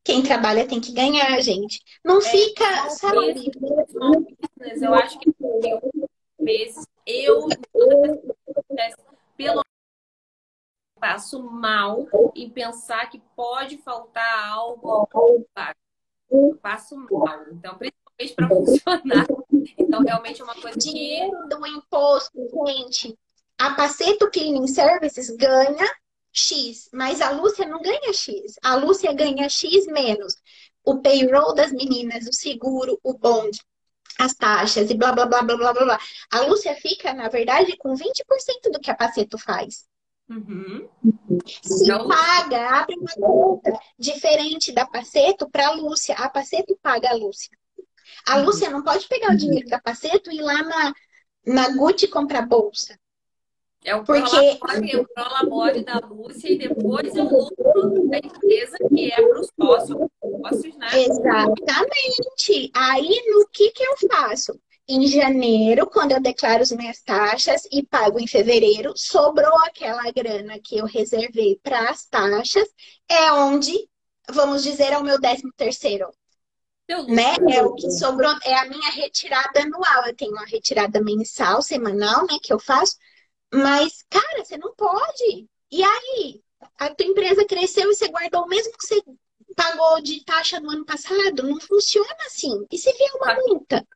Quem 0.08 0.22
trabalha 0.22 0.66
tem 0.66 0.80
que 0.80 0.90
ganhar, 0.90 1.38
gente. 1.42 1.82
Não 2.02 2.16
é, 2.16 2.22
fica, 2.22 2.88
sabe? 2.88 3.52
Eu 4.80 4.94
acho 4.94 5.18
que 5.18 5.30
vezes 6.40 6.86
eu 7.04 7.46
pelo 9.36 9.62
passo 10.98 11.42
mal 11.42 12.06
em 12.34 12.48
pensar 12.48 13.10
que 13.10 13.20
pode 13.36 13.76
faltar 13.82 14.48
algo 14.48 15.06
eu 16.30 16.58
passo 16.62 16.96
mal. 16.96 17.44
Então, 17.52 17.76
principalmente 17.76 18.34
para 18.34 18.48
funcionar. 18.48 19.26
Então, 19.76 20.02
realmente 20.02 20.40
é 20.40 20.44
uma 20.44 20.54
coisa 20.54 20.78
que... 20.78 21.20
do 21.50 21.66
imposto, 21.66 22.48
gente. 22.66 23.14
A 23.58 23.74
Paceto 23.74 24.30
Cleaning 24.30 24.68
Services 24.68 25.28
ganha 25.36 25.86
X, 26.38 26.88
mas 26.92 27.20
a 27.20 27.30
Lúcia 27.30 27.66
não 27.66 27.82
ganha 27.82 28.12
X. 28.12 28.54
A 28.62 28.74
Lúcia 28.76 29.12
ganha 29.12 29.48
X 29.48 29.86
menos 29.86 30.34
o 30.88 31.02
payroll 31.02 31.54
das 31.54 31.70
meninas, 31.70 32.26
o 32.26 32.32
seguro, 32.32 32.98
o 33.02 33.12
bonde, 33.12 33.60
as 34.18 34.34
taxas 34.34 34.90
e 34.90 34.94
blá 34.94 35.12
blá 35.12 35.26
blá 35.26 35.42
blá 35.42 35.56
blá 35.56 35.72
blá. 35.72 35.98
A 36.32 36.40
Lúcia 36.40 36.74
fica, 36.76 37.12
na 37.12 37.28
verdade, 37.28 37.76
com 37.76 37.94
20% 37.94 38.72
do 38.72 38.80
que 38.80 38.90
a 38.90 38.94
Paceto 38.94 39.36
faz. 39.36 39.86
Uhum. 40.30 40.88
Se 41.62 41.84
então... 41.84 42.08
paga, 42.08 42.80
abre 42.80 42.96
uma 42.96 43.12
conta 43.14 43.78
diferente 43.98 44.72
da 44.72 44.86
Paceto 44.86 45.48
para 45.50 45.68
a 45.68 45.72
Lúcia. 45.72 46.14
A 46.14 46.28
Paceto 46.30 46.76
paga 46.82 47.10
a 47.10 47.14
Lúcia. 47.14 47.56
A 48.26 48.38
Lúcia 48.38 48.70
não 48.70 48.82
pode 48.82 49.06
pegar 49.08 49.32
o 49.32 49.36
dinheiro 49.36 49.68
da 49.68 49.80
Paceto 49.80 50.30
e 50.30 50.36
ir 50.36 50.42
lá 50.42 50.62
na, 50.62 50.92
na 51.46 51.68
Gucci 51.76 52.08
comprar 52.08 52.46
bolsa. 52.46 52.98
É 53.88 53.96
o 53.96 54.04
Porque... 54.04 54.58
prolabore 55.14 55.82
da 55.82 55.98
Lúcia 55.98 56.52
e 56.52 56.58
depois 56.58 57.16
é 57.16 57.22
o 57.22 57.24
lucro 57.24 58.08
da 58.10 58.18
empresa 58.18 58.76
que 58.86 59.10
é 59.10 59.16
para 59.16 59.40
os 59.40 59.50
sócios, 59.58 59.98
sócios, 60.20 60.76
né? 60.76 60.88
Exatamente. 60.92 62.70
Aí, 62.74 63.22
no 63.30 63.48
que, 63.50 63.70
que 63.70 63.82
eu 63.82 63.96
faço? 64.10 64.60
Em 64.86 65.06
janeiro, 65.06 65.86
quando 65.86 66.12
eu 66.12 66.20
declaro 66.20 66.62
as 66.62 66.70
minhas 66.70 67.00
taxas 67.00 67.62
e 67.72 67.82
pago 67.82 68.20
em 68.20 68.26
fevereiro, 68.26 68.92
sobrou 68.94 69.58
aquela 69.64 70.10
grana 70.12 70.58
que 70.62 70.76
eu 70.76 70.84
reservei 70.84 71.58
para 71.62 71.88
as 71.88 72.04
taxas, 72.04 72.68
é 73.08 73.32
onde, 73.32 73.72
vamos 74.28 74.62
dizer, 74.62 74.92
é 74.92 74.98
o 74.98 75.04
meu 75.04 75.18
décimo 75.18 75.50
terceiro. 75.56 76.10
Né? 77.06 77.36
É 77.50 77.62
o 77.62 77.74
que 77.74 77.90
sobrou, 77.90 78.34
é 78.44 78.54
a 78.54 78.66
minha 78.66 78.90
retirada 78.90 79.62
anual. 79.62 80.06
Eu 80.06 80.14
tenho 80.14 80.32
uma 80.32 80.44
retirada 80.44 81.02
mensal, 81.02 81.62
semanal, 81.62 82.26
né, 82.26 82.36
que 82.42 82.52
eu 82.52 82.58
faço, 82.58 82.96
mas, 83.52 84.04
cara, 84.10 84.44
você 84.44 84.56
não 84.56 84.74
pode. 84.74 85.46
E 85.70 85.82
aí? 85.82 86.42
A 86.78 86.92
tua 86.94 87.06
empresa 87.06 87.44
cresceu 87.44 87.90
e 87.90 87.94
você 87.94 88.08
guardou 88.08 88.42
o 88.42 88.48
mesmo 88.48 88.72
que 88.72 88.86
você 88.86 89.02
pagou 89.54 90.00
de 90.00 90.24
taxa 90.24 90.60
no 90.60 90.70
ano 90.70 90.84
passado? 90.84 91.42
Não 91.42 91.60
funciona 91.60 92.16
assim. 92.26 92.66
E 92.70 92.78
se 92.78 92.92
vier 92.92 93.10
uma 93.14 93.34
multa? 93.34 93.86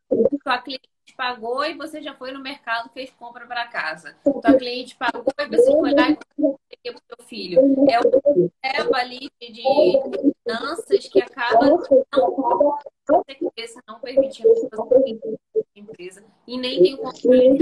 Tua 0.44 0.58
cliente 0.58 0.88
pagou 1.16 1.64
e 1.64 1.74
você 1.74 2.00
já 2.00 2.14
foi 2.14 2.32
no 2.32 2.40
mercado 2.40 2.90
fez 2.94 3.10
compra 3.10 3.46
para 3.46 3.66
casa. 3.68 4.16
Tua 4.24 4.54
cliente 4.56 4.96
pagou 4.96 5.24
e 5.38 5.46
você 5.46 5.70
foi 5.70 5.94
lá 5.94 6.10
e 6.10 6.16
comprou 6.16 6.58
o 6.58 7.16
seu 7.16 7.26
filho. 7.26 7.60
É 7.88 8.00
o 8.00 8.50
leva 8.64 8.96
ali 8.96 9.30
de 9.40 9.62
finanças 10.42 11.08
que 11.08 11.20
acaba 11.20 11.66
não, 11.66 12.78
não 13.86 14.00
permitindo 14.00 14.54
fazer 14.70 15.20
empresa 15.74 16.24
e 16.46 16.58
nem 16.58 16.82
tem 16.82 16.96
controle 16.96 17.58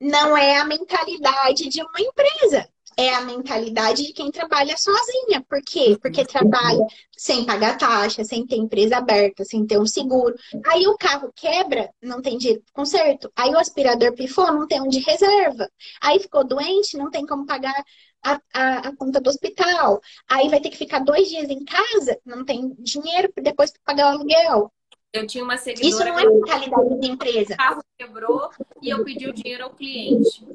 não 0.00 0.36
é 0.36 0.56
a 0.56 0.64
mentalidade 0.64 1.68
de 1.68 1.82
uma 1.82 2.00
empresa. 2.00 2.68
É 2.96 3.14
a 3.14 3.20
mentalidade 3.22 4.04
de 4.04 4.12
quem 4.12 4.30
trabalha 4.30 4.76
sozinha. 4.76 5.42
Por 5.48 5.62
quê? 5.62 5.96
Porque 6.02 6.24
trabalha 6.24 6.84
sem 7.16 7.46
pagar 7.46 7.78
taxa, 7.78 8.24
sem 8.24 8.46
ter 8.46 8.56
empresa 8.56 8.96
aberta, 8.96 9.44
sem 9.44 9.66
ter 9.66 9.78
um 9.78 9.86
seguro. 9.86 10.34
Aí 10.66 10.86
o 10.86 10.96
carro 10.98 11.32
quebra, 11.34 11.90
não 12.02 12.20
tem 12.20 12.36
dinheiro 12.36 12.62
para 12.62 12.74
conserto. 12.74 13.32
Aí 13.36 13.50
o 13.50 13.58
aspirador 13.58 14.12
pifou, 14.14 14.52
não 14.52 14.66
tem 14.66 14.80
onde 14.82 14.98
reserva. 14.98 15.70
Aí 16.02 16.18
ficou 16.18 16.44
doente, 16.44 16.98
não 16.98 17.10
tem 17.10 17.24
como 17.24 17.46
pagar 17.46 17.84
a, 18.22 18.40
a, 18.52 18.78
a, 18.88 18.96
conta 18.96 19.20
do 19.20 19.30
hospital. 19.30 20.00
Aí 20.28 20.48
vai 20.48 20.60
ter 20.60 20.70
que 20.70 20.76
ficar 20.76 20.98
dois 21.00 21.28
dias 21.28 21.48
em 21.48 21.64
casa, 21.64 22.18
não 22.24 22.44
tem 22.44 22.74
dinheiro 22.80 23.32
depois 23.36 23.70
para 23.70 23.80
pagar 23.84 24.12
o 24.12 24.16
aluguel. 24.16 24.72
Eu 25.12 25.26
tinha 25.26 25.42
uma 25.42 25.56
seguidora. 25.56 25.88
Isso 25.88 25.98
não 25.98 26.18
é 26.18 26.26
mentalidade 26.26 27.00
de 27.00 27.10
empresa. 27.10 27.54
O 27.54 27.56
carro 27.56 27.84
quebrou 27.98 28.50
e 28.80 28.90
eu 28.90 29.04
pedi 29.04 29.28
o 29.28 29.32
dinheiro 29.32 29.64
ao 29.64 29.70
cliente. 29.70 30.46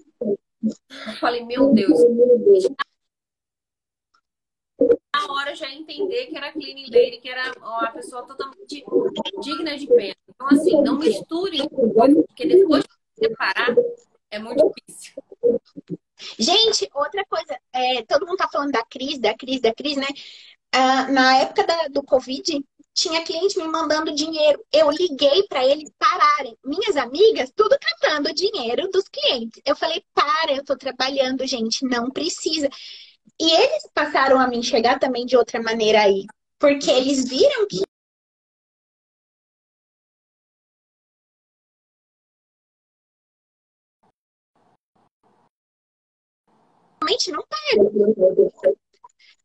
Eu 0.63 1.13
falei, 1.19 1.43
meu 1.43 1.73
Deus. 1.73 1.99
Na 5.13 5.33
hora 5.33 5.55
já 5.55 5.69
entender 5.71 6.27
que 6.27 6.37
era 6.37 6.51
cleaning 6.51 6.89
lady, 6.89 7.19
que 7.21 7.29
era 7.29 7.51
uma 7.57 7.91
pessoa 7.91 8.23
totalmente 8.23 8.83
digna 9.41 9.77
de 9.77 9.87
pena. 9.87 10.15
Então, 10.27 10.47
assim, 10.47 10.81
não 10.81 10.97
misture 10.97 11.69
porque 11.69 12.45
depois 12.45 12.83
de 12.83 13.27
separar 13.27 13.75
é 14.31 14.39
muito 14.39 14.73
difícil. 14.87 15.13
Gente, 16.39 16.89
outra 16.93 17.23
coisa, 17.25 17.59
é, 17.73 18.03
todo 18.03 18.25
mundo 18.25 18.37
tá 18.37 18.49
falando 18.49 18.71
da 18.71 18.83
crise, 18.85 19.19
da 19.19 19.35
crise, 19.35 19.61
da 19.61 19.73
crise, 19.73 19.99
né? 19.99 20.07
Ah, 20.73 21.09
na 21.09 21.37
época 21.37 21.65
da, 21.65 21.87
do 21.87 22.03
Covid, 22.03 22.61
tinha 22.95 23.25
cliente 23.25 23.57
me 23.57 23.67
mandando 23.67 24.15
dinheiro. 24.15 24.63
Eu 24.71 24.89
liguei 24.89 25.43
para 25.49 25.65
eles 25.65 25.91
pararem. 25.99 26.57
Minhas 26.63 26.95
amigas, 26.95 27.51
tudo 27.53 27.77
catando 27.77 28.33
dinheiro 28.33 28.89
dos 28.89 29.03
clientes. 29.09 29.61
Eu 29.65 29.75
falei, 29.75 30.01
para, 30.13 30.53
eu 30.53 30.61
estou 30.61 30.77
trabalhando, 30.77 31.45
gente, 31.45 31.85
não 31.85 32.09
precisa. 32.09 32.69
E 33.39 33.51
eles 33.51 33.89
passaram 33.93 34.39
a 34.39 34.47
me 34.47 34.57
enxergar 34.57 34.97
também 34.97 35.25
de 35.25 35.35
outra 35.35 35.61
maneira 35.61 36.03
aí. 36.03 36.25
Porque 36.57 36.89
eles 36.89 37.27
viram 37.27 37.67
que 37.67 37.81
realmente 47.01 47.31
não 47.31 47.43
pega. 47.43 48.84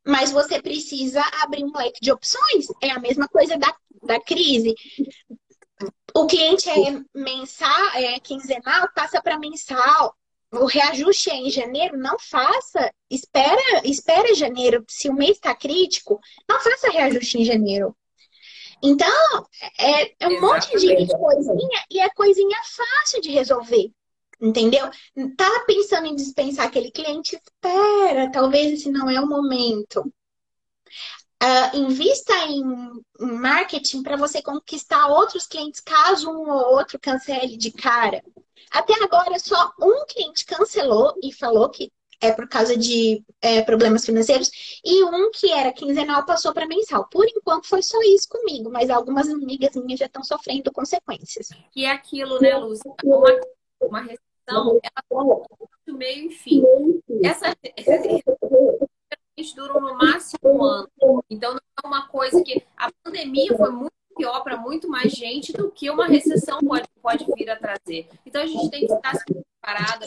Mas 0.06 0.30
você 0.30 0.60
precisa 0.60 1.22
abrir 1.42 1.64
um 1.64 1.72
leque 1.76 2.00
de 2.00 2.10
opções. 2.12 2.66
É 2.82 2.90
a 2.90 2.98
mesma 2.98 3.28
coisa 3.28 3.56
da, 3.56 3.74
da 4.02 4.20
crise. 4.20 4.74
O 6.14 6.26
cliente 6.26 6.68
é 6.68 7.00
mensal, 7.14 7.90
é 7.94 8.18
quinzenal, 8.18 8.88
passa 8.94 9.22
para 9.22 9.38
mensal. 9.38 10.14
O 10.52 10.64
reajuste 10.64 11.30
é 11.30 11.36
em 11.36 11.50
janeiro, 11.50 11.96
não 11.96 12.18
faça. 12.18 12.92
Espera, 13.08 13.82
espera 13.84 14.34
janeiro. 14.34 14.84
Se 14.88 15.08
o 15.08 15.14
mês 15.14 15.32
está 15.32 15.54
crítico, 15.54 16.18
não 16.48 16.58
faça 16.58 16.90
reajuste 16.90 17.38
em 17.38 17.44
janeiro. 17.44 17.96
Então, 18.82 19.46
é, 19.78 20.02
é 20.24 20.28
um 20.28 20.32
Exatamente. 20.32 20.40
monte 20.40 20.78
de 20.78 21.16
coisinha 21.18 21.84
e 21.90 22.00
é 22.00 22.08
coisinha 22.10 22.58
fácil 22.64 23.20
de 23.20 23.30
resolver. 23.30 23.92
Entendeu? 24.40 24.88
Tá 25.36 25.64
pensando 25.66 26.06
em 26.06 26.14
dispensar 26.14 26.66
aquele 26.66 26.90
cliente? 26.90 27.36
Espera, 27.36 28.30
talvez 28.32 28.72
esse 28.72 28.90
não 28.90 29.10
é 29.10 29.20
o 29.20 29.26
momento. 29.26 30.00
Uh, 31.42 31.76
invista 31.76 32.34
em, 32.46 32.62
marketing 33.18 34.02
para 34.02 34.16
você 34.16 34.42
conquistar 34.42 35.06
outros 35.06 35.46
clientes 35.46 35.80
caso 35.80 36.30
um 36.30 36.50
ou 36.50 36.74
outro 36.74 36.98
cancele 36.98 37.56
de 37.56 37.70
cara. 37.70 38.22
Até 38.70 38.94
agora, 39.02 39.38
só 39.38 39.72
um 39.80 40.04
cliente 40.06 40.44
cancelou 40.44 41.14
e 41.22 41.32
falou 41.32 41.68
que 41.70 41.90
é 42.20 42.30
por 42.30 42.46
causa 42.46 42.76
de 42.76 43.24
é, 43.40 43.62
problemas 43.62 44.04
financeiros, 44.04 44.50
e 44.84 45.02
um 45.04 45.30
que 45.30 45.50
era 45.50 45.72
quinzenal 45.72 46.24
passou 46.26 46.52
para 46.52 46.66
mensal. 46.66 47.08
Por 47.08 47.26
enquanto 47.26 47.66
foi 47.66 47.82
só 47.82 47.98
isso 48.02 48.28
comigo, 48.28 48.70
mas 48.70 48.90
algumas 48.90 49.26
amigas 49.28 49.74
minhas 49.74 50.00
já 50.00 50.06
estão 50.06 50.22
sofrendo 50.22 50.70
consequências. 50.70 51.48
E 51.74 51.86
é 51.86 51.90
aquilo, 51.90 52.38
né, 52.38 52.54
Lúcia? 52.58 52.92
Uma, 53.02 53.40
uma 53.80 54.02
restrição, 54.50 54.80
ela 55.10 55.42
do 55.86 55.96
meio 55.96 56.30
e 56.30 56.30
fim. 56.30 56.64
Essa 57.22 57.56
duram 59.56 59.80
no 59.80 59.96
máximo 59.96 60.38
um 60.44 60.62
ano. 60.62 60.88
Então 61.30 61.52
não 61.52 61.60
é 61.82 61.86
uma 61.86 62.06
coisa 62.08 62.42
que. 62.42 62.62
A 62.76 62.90
pandemia 63.02 63.56
foi 63.56 63.70
muito 63.70 63.92
pior 64.16 64.42
para 64.42 64.56
muito 64.56 64.88
mais 64.88 65.12
gente 65.12 65.52
do 65.52 65.70
que 65.70 65.88
uma 65.88 66.06
recessão 66.06 66.58
pode, 66.60 66.86
pode 67.00 67.24
vir 67.34 67.48
a 67.48 67.56
trazer. 67.56 68.06
Então 68.26 68.42
a 68.42 68.46
gente 68.46 68.70
tem 68.70 68.86
que 68.86 68.92
estar 68.92 69.14
preparado, 69.24 70.04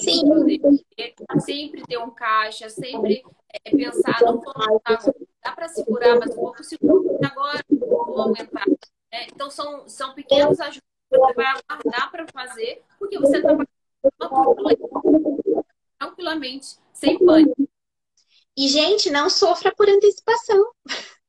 sempre 1.39 1.83
ter 1.87 1.97
um 1.97 2.11
caixa, 2.11 2.69
sempre 2.69 3.23
é, 3.65 3.71
pensar, 3.71 4.21
não 4.21 4.39
vou 4.39 4.53
aumentar, 4.55 4.99
dá 5.43 5.51
para 5.53 5.67
segurar, 5.67 6.19
mas 6.19 6.29
eu 6.29 6.35
vou 6.35 6.63
segurar 6.63 7.31
agora, 7.31 7.63
vou 7.71 8.21
aumentar. 8.21 8.67
Né? 8.67 9.27
Então 9.33 9.49
são, 9.49 9.89
são 9.89 10.13
pequenos 10.13 10.59
ajustes 10.59 10.83
que 11.11 11.17
você 11.17 11.33
vai 11.33 11.45
aguardar 11.47 12.11
para 12.11 12.27
fazer, 12.27 12.83
porque 12.99 13.17
você 13.17 13.37
está 13.37 13.55
tranquilamente, 15.97 16.77
sem 16.93 17.17
pânico. 17.17 17.69
E, 18.55 18.67
gente, 18.67 19.09
não 19.09 19.29
sofra 19.29 19.73
por 19.75 19.89
antecipação. 19.89 20.71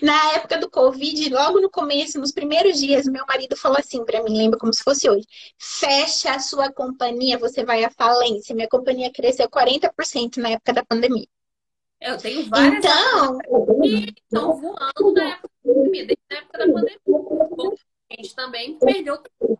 Na 0.00 0.32
época 0.32 0.56
do 0.58 0.70
Covid, 0.70 1.28
logo 1.28 1.60
no 1.60 1.70
começo, 1.70 2.18
nos 2.18 2.32
primeiros 2.32 2.80
dias, 2.80 3.04
meu 3.06 3.26
marido 3.26 3.54
falou 3.54 3.76
assim 3.78 4.02
para 4.02 4.22
mim, 4.22 4.36
lembra 4.36 4.58
como 4.58 4.72
se 4.72 4.82
fosse 4.82 5.08
hoje: 5.10 5.26
fecha 5.58 6.32
a 6.32 6.38
sua 6.38 6.72
companhia, 6.72 7.36
você 7.36 7.64
vai 7.64 7.84
à 7.84 7.90
falência. 7.90 8.54
Minha 8.54 8.68
companhia 8.68 9.12
cresceu 9.12 9.48
40% 9.48 10.38
na 10.38 10.50
época 10.50 10.72
da 10.72 10.84
pandemia. 10.84 11.26
Eu 12.00 12.16
tenho 12.16 12.48
várias 12.48 12.82
então, 12.82 13.38
que 13.82 14.14
estão 14.22 14.56
voando 14.56 15.12
na 15.12 15.32
época 15.32 15.50
da 15.64 15.74
pandemia, 15.74 16.06
desde 16.06 16.24
a 16.30 16.36
época 16.36 16.58
da 16.58 16.72
pandemia. 16.72 17.78
A 18.10 18.14
gente 18.14 18.34
também 18.34 18.78
perdeu 18.78 19.18
tudo. 19.38 19.58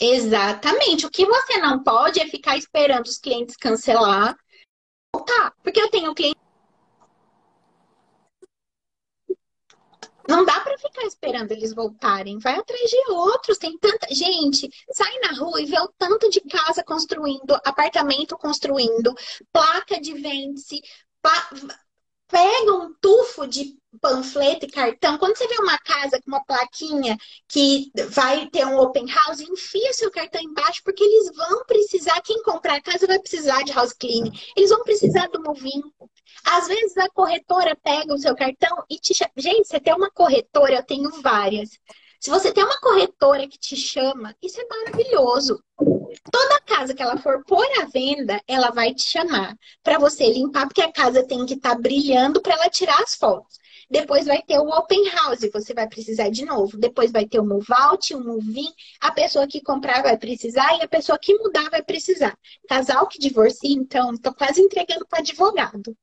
Exatamente. 0.00 1.06
O 1.06 1.10
que 1.10 1.26
você 1.26 1.58
não 1.58 1.82
pode 1.82 2.20
é 2.20 2.28
ficar 2.28 2.56
esperando 2.56 3.06
os 3.06 3.18
clientes 3.18 3.56
cancelar. 3.56 4.36
Tá, 5.26 5.52
porque 5.62 5.80
eu 5.80 5.90
tenho 5.90 6.14
cliente 6.14 6.38
Não 10.28 10.44
dá 10.44 10.60
para 10.60 10.76
ficar 10.76 11.04
esperando 11.06 11.52
eles 11.52 11.72
voltarem. 11.72 12.38
Vai 12.38 12.54
atrás 12.54 12.90
de 12.90 13.10
outros. 13.10 13.56
Tem 13.56 13.78
tanta. 13.78 14.14
Gente, 14.14 14.68
sai 14.92 15.18
na 15.20 15.32
rua 15.32 15.58
e 15.62 15.64
vê 15.64 15.80
o 15.80 15.90
tanto 15.96 16.28
de 16.28 16.42
casa 16.42 16.84
construindo, 16.84 17.58
apartamento 17.64 18.36
construindo, 18.36 19.14
placa 19.50 19.98
de 19.98 20.12
vende-se. 20.12 20.82
Pega 22.28 22.72
um 22.72 22.92
tufo 23.00 23.46
de 23.46 23.76
panfleto 24.00 24.66
e 24.66 24.70
cartão. 24.70 25.18
Quando 25.18 25.36
você 25.36 25.48
vê 25.48 25.56
uma 25.58 25.78
casa 25.78 26.20
com 26.20 26.30
uma 26.30 26.44
plaquinha 26.44 27.16
que 27.48 27.90
vai 28.10 28.46
ter 28.48 28.66
um 28.66 28.78
open 28.78 29.06
house, 29.06 29.40
enfia 29.40 29.92
seu 29.92 30.10
cartão 30.10 30.40
embaixo, 30.40 30.82
porque 30.84 31.02
eles 31.02 31.34
vão 31.34 31.64
precisar. 31.64 32.20
Quem 32.20 32.42
comprar 32.42 32.76
a 32.76 32.82
casa 32.82 33.06
vai 33.06 33.18
precisar 33.18 33.62
de 33.62 33.72
house 33.72 33.92
cleaning. 33.92 34.32
Eles 34.56 34.70
vão 34.70 34.82
precisar 34.82 35.28
do 35.28 35.42
movinho. 35.42 35.92
Às 36.44 36.68
vezes 36.68 36.96
a 36.98 37.08
corretora 37.10 37.76
pega 37.82 38.12
o 38.12 38.18
seu 38.18 38.36
cartão 38.36 38.84
e 38.90 38.98
te 38.98 39.14
chama. 39.14 39.32
Gente, 39.36 39.66
você 39.66 39.80
tem 39.80 39.94
uma 39.94 40.10
corretora, 40.10 40.76
eu 40.76 40.84
tenho 40.84 41.10
várias. 41.22 41.70
Se 42.20 42.30
você 42.30 42.52
tem 42.52 42.64
uma 42.64 42.78
corretora 42.80 43.46
que 43.48 43.58
te 43.58 43.76
chama, 43.76 44.34
isso 44.42 44.60
é 44.60 44.66
maravilhoso. 44.66 45.62
Toda 46.30 46.60
casa 46.62 46.94
que 46.94 47.02
ela 47.02 47.16
for 47.16 47.44
pôr 47.44 47.66
à 47.80 47.86
venda, 47.86 48.40
ela 48.46 48.70
vai 48.70 48.94
te 48.94 49.02
chamar 49.02 49.56
para 49.82 49.98
você 49.98 50.32
limpar, 50.32 50.66
porque 50.66 50.82
a 50.82 50.92
casa 50.92 51.26
tem 51.26 51.44
que 51.46 51.54
estar 51.54 51.74
tá 51.74 51.80
brilhando 51.80 52.40
para 52.40 52.54
ela 52.54 52.68
tirar 52.68 53.00
as 53.02 53.14
fotos. 53.14 53.58
Depois 53.90 54.26
vai 54.26 54.42
ter 54.42 54.58
o 54.58 54.68
open 54.68 55.08
house, 55.10 55.48
você 55.50 55.72
vai 55.72 55.88
precisar 55.88 56.28
de 56.28 56.44
novo. 56.44 56.76
Depois 56.76 57.10
vai 57.10 57.26
ter 57.26 57.40
o 57.40 57.44
move 57.44 57.72
out, 57.72 58.14
o 58.14 58.22
move 58.22 58.60
in. 58.60 58.70
A 59.00 59.10
pessoa 59.10 59.46
que 59.46 59.62
comprar 59.62 60.02
vai 60.02 60.16
precisar 60.18 60.76
e 60.76 60.82
a 60.82 60.88
pessoa 60.88 61.18
que 61.18 61.34
mudar 61.38 61.70
vai 61.70 61.82
precisar. 61.82 62.36
Casal 62.68 63.06
que 63.06 63.18
divorcia, 63.18 63.74
então, 63.74 64.12
estou 64.12 64.34
quase 64.34 64.60
entregando 64.60 65.06
para 65.08 65.20
advogado 65.20 65.96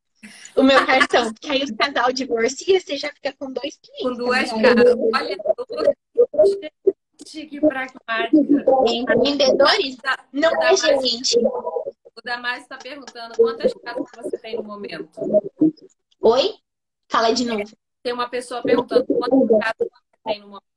o 0.56 0.64
meu 0.64 0.84
cartão. 0.86 1.32
Porque 1.32 1.52
aí 1.52 1.64
o 1.64 1.76
casal 1.76 2.12
divorcia, 2.12 2.80
você 2.80 2.98
já 2.98 3.12
fica 3.14 3.34
com 3.38 3.52
dois 3.52 3.78
clientes. 3.78 4.02
Com 4.02 4.14
duas 4.14 4.52
casas. 4.52 4.96
Olha, 5.14 5.38
que 7.24 7.60
pragmática. 7.60 8.66
Vendedores 9.24 9.98
não 10.32 10.62
é 10.62 10.76
gente. 10.76 11.38
O 11.38 12.22
Damásio 12.24 12.64
está 12.64 12.78
perguntando 12.78 13.36
quantas 13.36 13.74
casas 13.74 14.06
você 14.16 14.38
tem 14.38 14.56
no 14.56 14.64
momento. 14.64 15.10
Oi? 16.22 16.56
Fala 17.10 17.34
de 17.34 17.46
novo. 17.46 17.64
Tem 18.02 18.14
uma 18.14 18.30
pessoa 18.30 18.62
perguntando 18.62 19.06
quantas 19.06 19.50
casas 19.50 19.90
você 19.90 20.20
tem 20.26 20.40
no 20.40 20.48
momento. 20.48 20.75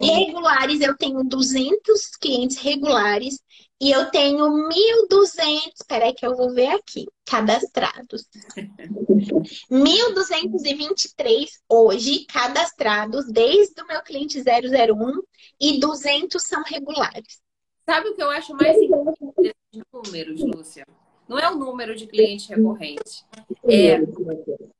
Regulares, 0.00 0.80
eu 0.80 0.96
tenho 0.96 1.22
200 1.24 2.16
clientes 2.20 2.58
regulares 2.58 3.38
e 3.80 3.90
eu 3.90 4.10
tenho 4.10 4.46
1.200, 4.46 5.84
peraí 5.86 6.14
que 6.14 6.26
eu 6.26 6.36
vou 6.36 6.54
ver 6.54 6.68
aqui, 6.68 7.06
cadastrados. 7.26 8.28
1.223 9.70 11.48
hoje 11.68 12.24
cadastrados 12.26 13.26
desde 13.30 13.82
o 13.82 13.86
meu 13.86 14.02
cliente 14.02 14.40
001 14.40 15.22
e 15.60 15.78
200 15.78 16.42
são 16.42 16.62
regulares. 16.62 17.42
Sabe 17.84 18.08
o 18.08 18.14
que 18.14 18.22
eu 18.22 18.30
acho 18.30 18.54
mais 18.54 18.76
importante 18.80 19.34
desses 19.36 19.84
números, 19.92 20.40
Lúcia? 20.40 20.86
Não 21.28 21.38
é 21.38 21.50
o 21.50 21.56
número 21.56 21.94
de 21.94 22.06
clientes 22.06 22.46
recorrentes, 22.46 23.24
é 23.64 23.96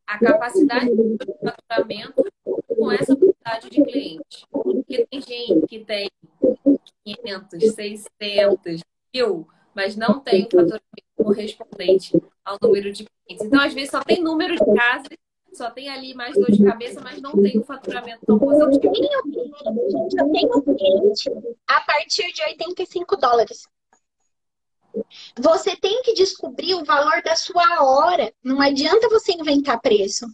a 0.06 0.18
capacidade 0.18 0.90
de 0.94 1.16
faturamento 1.42 2.24
com 2.74 2.90
essa 2.90 3.16
quantidade 3.16 3.70
de 3.70 3.82
clientes. 3.82 4.44
Porque 4.50 5.06
tem 5.06 5.20
gente 5.20 5.66
que 5.66 5.84
tem 5.84 6.10
500, 7.04 7.74
600, 7.74 8.80
mil, 9.14 9.48
mas 9.74 9.96
não 9.96 10.20
tem 10.20 10.42
o 10.42 10.50
faturamento 10.50 10.82
correspondente 11.16 12.22
ao 12.44 12.58
número 12.60 12.92
de 12.92 13.04
clientes. 13.04 13.46
Então, 13.46 13.60
às 13.60 13.74
vezes, 13.74 13.90
só 13.90 14.00
tem 14.02 14.22
número 14.22 14.54
de 14.56 14.74
casas, 14.74 15.18
só 15.52 15.70
tem 15.70 15.88
ali 15.88 16.14
mais 16.14 16.34
dor 16.34 16.50
de 16.50 16.62
cabeça, 16.64 17.00
mas 17.00 17.20
não 17.20 17.32
tem 17.32 17.58
o 17.58 17.64
faturamento 17.64 18.26
tão 18.26 18.38
positivo. 18.38 18.92
Eu 20.16 20.32
tenho 20.32 20.62
cliente 20.62 21.30
a 21.66 21.80
partir 21.82 22.32
de 22.32 22.42
85 22.42 23.16
dólares. 23.16 23.62
Você 25.38 25.76
tem 25.76 26.02
que 26.02 26.14
descobrir 26.14 26.74
o 26.74 26.84
valor 26.84 27.22
da 27.22 27.34
sua 27.34 27.82
hora. 27.82 28.32
Não 28.42 28.60
adianta 28.60 29.08
você 29.08 29.32
inventar 29.32 29.80
preço. 29.80 30.26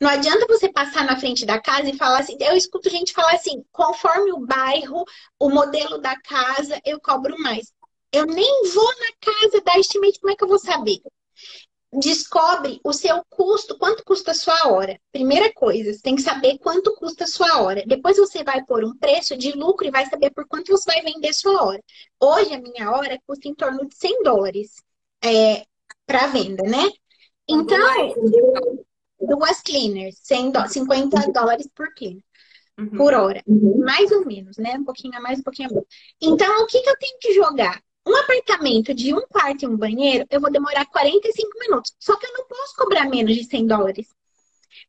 Não 0.00 0.10
adianta 0.10 0.46
você 0.46 0.70
passar 0.70 1.04
na 1.04 1.18
frente 1.18 1.46
da 1.46 1.60
casa 1.60 1.88
e 1.88 1.96
falar 1.96 2.20
assim. 2.20 2.36
Eu 2.40 2.56
escuto 2.56 2.90
gente 2.90 3.12
falar 3.12 3.34
assim: 3.34 3.64
conforme 3.72 4.32
o 4.32 4.46
bairro, 4.46 5.04
o 5.38 5.50
modelo 5.50 5.98
da 5.98 6.18
casa, 6.20 6.80
eu 6.84 7.00
cobro 7.00 7.38
mais. 7.38 7.72
Eu 8.12 8.26
nem 8.26 8.62
vou 8.72 8.88
na 8.98 9.32
casa 9.32 9.60
da 9.62 9.78
estimate, 9.78 10.20
como 10.20 10.32
é 10.32 10.36
que 10.36 10.44
eu 10.44 10.48
vou 10.48 10.58
saber? 10.58 11.00
Descobre 11.92 12.80
o 12.84 12.92
seu 12.92 13.24
custo, 13.30 13.78
quanto 13.78 14.04
custa 14.04 14.32
a 14.32 14.34
sua 14.34 14.68
hora. 14.68 15.00
Primeira 15.12 15.52
coisa, 15.52 15.92
você 15.92 16.00
tem 16.00 16.16
que 16.16 16.22
saber 16.22 16.58
quanto 16.58 16.94
custa 16.94 17.24
a 17.24 17.28
sua 17.28 17.62
hora. 17.62 17.84
Depois 17.86 18.16
você 18.16 18.42
vai 18.44 18.64
pôr 18.64 18.84
um 18.84 18.96
preço 18.96 19.36
de 19.36 19.52
lucro 19.52 19.86
e 19.86 19.90
vai 19.90 20.04
saber 20.06 20.30
por 20.30 20.46
quanto 20.46 20.72
você 20.72 20.84
vai 20.92 21.02
vender 21.02 21.32
sua 21.32 21.64
hora. 21.64 21.82
Hoje 22.20 22.54
a 22.54 22.60
minha 22.60 22.90
hora 22.90 23.18
custa 23.26 23.48
em 23.48 23.54
torno 23.54 23.86
de 23.86 23.94
100 23.94 24.22
dólares 24.22 24.82
é, 25.24 25.64
para 26.06 26.26
venda, 26.26 26.62
né? 26.64 26.90
Então, 27.48 28.14
duas 29.20 29.60
cleaners, 29.62 30.18
100 30.22 30.50
do, 30.50 30.68
50 30.68 31.32
dólares 31.32 31.68
por 31.74 31.92
cleaner. 31.94 32.22
Uhum. 32.78 32.90
Por 32.90 33.14
hora, 33.14 33.42
uhum. 33.46 33.78
mais 33.78 34.12
ou 34.12 34.26
menos, 34.26 34.58
né? 34.58 34.74
Um 34.74 34.84
pouquinho 34.84 35.16
a 35.16 35.20
mais, 35.20 35.38
um 35.38 35.42
pouquinho 35.42 35.70
a 35.70 35.72
menos. 35.72 35.88
Então, 36.20 36.62
o 36.62 36.66
que, 36.66 36.80
que 36.82 36.90
eu 36.90 36.98
tenho 36.98 37.18
que 37.18 37.32
jogar? 37.32 37.82
Um 38.06 38.14
apartamento 38.14 38.94
de 38.94 39.14
um 39.14 39.22
quarto 39.22 39.64
e 39.64 39.66
um 39.66 39.76
banheiro, 39.76 40.26
eu 40.30 40.40
vou 40.40 40.50
demorar 40.50 40.84
45 40.86 41.58
minutos. 41.58 41.94
Só 41.98 42.16
que 42.16 42.26
eu 42.26 42.32
não 42.34 42.46
posso 42.46 42.76
cobrar 42.76 43.08
menos 43.08 43.34
de 43.34 43.44
100 43.44 43.66
dólares. 43.66 44.08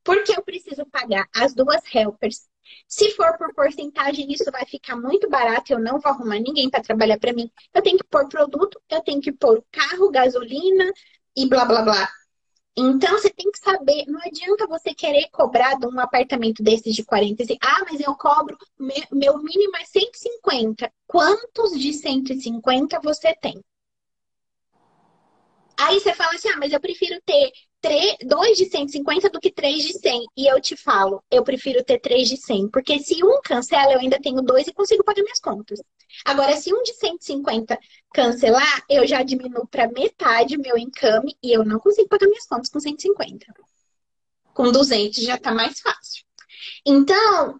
Porque 0.04 0.34
eu 0.38 0.44
preciso 0.44 0.86
pagar 0.86 1.28
as 1.34 1.54
duas 1.54 1.82
helpers. 1.94 2.48
Se 2.88 3.12
for 3.12 3.38
por 3.38 3.54
porcentagem, 3.54 4.32
isso 4.32 4.52
vai 4.52 4.66
ficar 4.66 4.95
muito 4.98 5.30
barato. 5.30 5.74
Eu 5.74 5.80
não 5.80 5.99
vou 5.99 6.12
arrumar 6.12 6.40
ninguém 6.40 6.70
para 6.70 6.84
trabalhar 6.84 7.18
para 7.18 7.34
mim. 7.34 7.49
Eu 7.74 7.82
tenho 7.82 7.98
que 7.98 8.04
pôr 8.04 8.28
produto, 8.28 8.80
eu 8.90 9.02
tenho 9.02 9.22
que 9.22 9.32
pôr 9.32 9.64
carro, 9.72 10.12
gasolina 10.12 10.91
e 11.36 11.48
blá 11.48 11.66
blá 11.66 11.82
blá. 11.82 12.10
Então, 12.80 13.14
você 13.14 13.32
tem 13.32 13.52
que 13.52 13.58
saber, 13.58 14.06
não 14.06 14.20
adianta 14.22 14.68
você 14.68 14.94
querer 14.94 15.28
cobrar 15.32 15.74
de 15.80 15.88
um 15.88 15.99
apartamento 15.99 16.62
desses 16.62 16.94
de 16.94 17.04
45. 17.04 17.60
Ah, 17.66 17.84
mas 17.90 17.99
eu 17.99 18.14
cobro, 18.14 18.56
meu 18.80 19.40
mínimo 19.40 19.76
é 19.78 19.84
150. 19.84 20.91
Quantos 21.08 21.80
de 21.80 21.91
150 21.91 22.99
você 22.99 23.34
tem? 23.34 23.60
Aí 25.80 25.99
você 25.99 26.14
fala 26.14 26.36
assim, 26.36 26.49
ah, 26.49 26.58
mas 26.58 26.72
eu 26.72 26.80
prefiro 26.80 27.20
ter 27.26 27.52
dois 28.26 28.58
de 28.58 28.66
150 28.66 29.30
do 29.30 29.40
que 29.40 29.52
três 29.52 29.84
de 29.84 29.94
100. 29.94 30.26
E 30.38 30.45
eu 30.45 30.62
te 30.62 30.76
falo, 30.76 31.24
eu 31.32 31.44
prefiro 31.44 31.84
ter 31.84 31.99
três 31.99 32.30
de 32.30 32.38
100. 32.38 32.70
Porque 32.70 32.99
se 32.99 33.24
um 33.24 33.41
cancela, 33.44 33.94
eu 33.94 33.99
ainda 33.99 34.20
tenho 34.20 34.41
dois 34.44 34.68
e 34.68 34.74
consigo 34.74 35.04
pagar 35.04 35.24
minhas 35.24 35.40
contas. 35.40 35.80
Agora, 36.26 36.56
se 36.56 36.74
um 36.74 36.82
de 36.84 36.94
150 36.94 37.78
cancelar, 38.14 38.86
eu 38.90 39.06
já 39.08 39.24
diminuo 39.24 39.68
para 39.68 39.92
metade 39.92 40.58
meu 40.58 40.78
encame 40.78 41.38
e 41.42 41.52
eu 41.52 41.64
não 41.64 41.80
consigo 41.80 42.10
pagar 42.10 42.28
minhas 42.28 42.46
contas 42.46 42.70
com 42.70 42.80
150. 42.80 43.54
Com 44.54 44.72
200 44.72 45.24
já 45.24 45.38
tá 45.38 45.54
mais 45.54 45.80
fácil. 45.80 46.24
Então, 46.86 47.60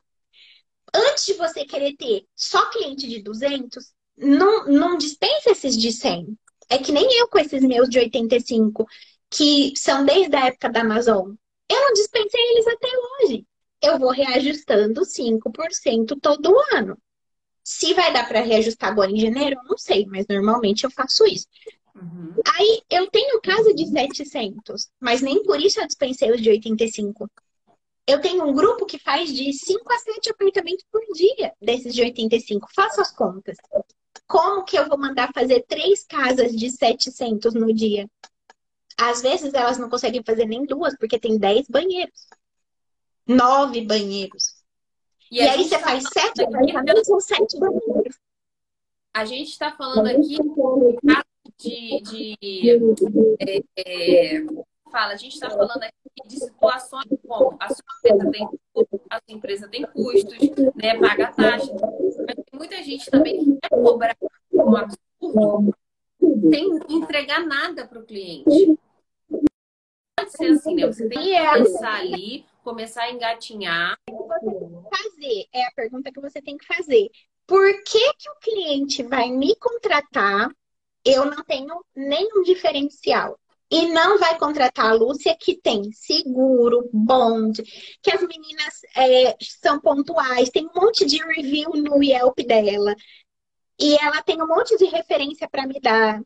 antes 0.94 1.26
de 1.26 1.34
você 1.34 1.66
querer 1.66 1.96
ter 1.96 2.26
só 2.36 2.70
cliente 2.70 3.08
de 3.08 3.22
200, 3.22 3.94
não, 4.18 4.66
não 4.66 4.98
dispensa 4.98 5.52
esses 5.52 5.78
de 5.78 5.92
100. 5.92 6.38
É 6.70 6.78
que 6.78 6.92
nem 6.92 7.08
eu 7.20 7.28
com 7.28 7.40
esses 7.40 7.62
meus 7.62 7.88
de 7.88 8.00
85, 8.00 8.86
que 9.30 9.74
são 9.76 10.06
desde 10.06 10.36
a 10.36 10.48
época 10.48 10.70
da 10.70 10.82
Amazon. 10.82 11.34
Eu 11.70 11.82
não 11.82 11.94
dispensei 11.94 12.42
eles 12.52 12.68
até 12.68 12.88
hoje. 13.24 13.46
Eu 13.82 14.00
vou 14.00 14.10
reajustando 14.10 15.06
5% 15.06 16.20
todo 16.20 16.56
ano. 16.74 16.98
Se 17.70 17.94
vai 17.94 18.14
dar 18.14 18.26
para 18.26 18.40
reajustar 18.40 18.90
agora 18.90 19.12
em 19.12 19.20
janeiro, 19.20 19.60
eu 19.60 19.64
não 19.70 19.78
sei, 19.78 20.06
mas 20.06 20.26
normalmente 20.30 20.86
eu 20.86 20.90
faço 20.90 21.26
isso. 21.26 21.46
Uhum. 21.94 22.34
Aí 22.56 22.82
eu 22.90 23.12
tenho 23.12 23.42
casa 23.42 23.74
de 23.74 23.86
700, 23.86 24.88
mas 25.02 25.22
nem 25.22 25.44
por 25.44 25.60
isso 25.60 25.82
eu 25.82 25.86
dispensei 25.86 26.32
os 26.32 26.42
de 26.42 26.50
85. 26.50 27.30
Eu 28.08 28.22
tenho 28.22 28.46
um 28.48 28.54
grupo 28.54 28.86
que 28.86 28.98
faz 28.98 29.34
de 29.34 29.52
5 29.52 29.84
a 29.92 30.00
7 30.00 30.30
apartamentos 30.30 30.86
por 30.90 31.02
dia 31.14 31.54
desses 31.62 31.94
de 31.94 32.04
85. 32.04 32.70
Faça 32.74 33.02
as 33.02 33.12
contas. 33.12 33.58
Como 34.26 34.64
que 34.64 34.80
eu 34.80 34.88
vou 34.88 34.98
mandar 34.98 35.34
fazer 35.34 35.66
três 35.68 36.06
casas 36.06 36.56
de 36.56 36.72
700 36.72 37.54
no 37.54 37.74
dia? 37.74 38.10
Às 38.98 39.22
vezes 39.22 39.54
elas 39.54 39.78
não 39.78 39.90
conseguem 39.90 40.24
fazer 40.24 40.46
nem 40.46 40.66
duas, 40.66 40.96
porque 40.98 41.20
tem 41.20 41.38
10 41.38 41.68
banheiros. 41.68 42.28
Nove 43.28 43.82
banheiros. 43.82 44.57
E, 45.32 45.38
e 45.38 45.42
aí 45.42 45.64
você 45.64 45.78
tá 45.78 45.80
faz 45.80 46.04
sete 46.12 46.44
apartamentos 46.44 47.10
ou 47.10 47.20
sete 47.20 47.60
banheiros. 47.60 48.18
A 49.14 49.26
gente 49.26 49.50
está 49.50 49.72
falando 49.72 50.08
aqui 50.08 50.38
de, 52.04 52.38
de 52.40 52.80
é, 53.40 53.64
é, 53.78 54.46
fala, 54.92 55.14
a 55.14 55.16
gente 55.16 55.34
está 55.34 55.50
falando 55.50 55.82
aqui 55.84 56.28
de 56.28 56.40
situações 56.40 57.08
como 57.28 57.58
a 57.60 57.68
sua 57.70 57.84
empresa 58.06 58.32
tem, 58.32 58.48
a 59.10 59.20
sua 59.20 59.36
empresa 59.36 59.68
tem 59.68 59.82
custos, 59.88 60.38
né, 60.76 61.00
paga 61.00 61.32
taxa, 61.32 61.74
mas 62.28 62.36
tem 62.36 62.46
muita 62.54 62.84
gente 62.84 63.10
também 63.10 63.44
que 63.44 63.58
quer 63.62 63.70
cobrar 63.70 64.16
um 64.52 64.76
absurdo 64.76 65.76
sem 66.50 66.80
entregar 66.90 67.46
nada 67.46 67.88
para 67.88 68.00
o 68.00 68.06
cliente. 68.06 68.78
Pode 70.18 70.32
ser 70.32 70.52
assim, 70.52 70.76
né? 70.76 70.88
Você 70.88 71.08
tem 71.08 71.20
que 71.20 71.34
é 71.34 71.54
começar 71.54 71.96
ali, 71.96 72.46
começar 72.68 73.04
a 73.04 73.12
engatinhar. 73.12 73.98
Fazer, 74.06 75.46
é 75.54 75.68
a 75.68 75.72
pergunta 75.72 76.12
que 76.12 76.20
você 76.20 76.42
tem 76.42 76.58
que 76.58 76.66
fazer. 76.66 77.10
Por 77.46 77.82
que, 77.84 78.14
que 78.16 78.30
o 78.30 78.36
cliente 78.42 79.04
vai 79.04 79.32
me 79.32 79.56
contratar? 79.56 80.52
Eu 81.06 81.24
não 81.24 81.42
tenho 81.46 81.82
nenhum 81.96 82.44
diferencial. 82.44 83.40
E 83.72 83.88
não 83.88 84.20
vai 84.20 84.38
contratar 84.38 84.88
a 84.88 84.94
Lúcia, 84.94 85.38
que 85.40 85.58
tem 85.58 85.94
seguro, 85.94 86.90
bond, 86.92 87.64
que 88.02 88.12
as 88.12 88.22
meninas 88.22 88.82
é, 88.98 89.38
são 89.42 89.80
pontuais, 89.80 90.50
tem 90.50 90.68
um 90.68 90.82
monte 90.82 91.06
de 91.06 91.24
review 91.24 91.70
no 91.72 92.04
Yelp 92.04 92.38
dela. 92.40 92.94
E 93.80 93.96
ela 93.96 94.22
tem 94.24 94.42
um 94.42 94.48
monte 94.48 94.76
de 94.78 94.86
referência 94.86 95.48
para 95.50 95.66
me 95.66 95.80
dar. 95.80 96.22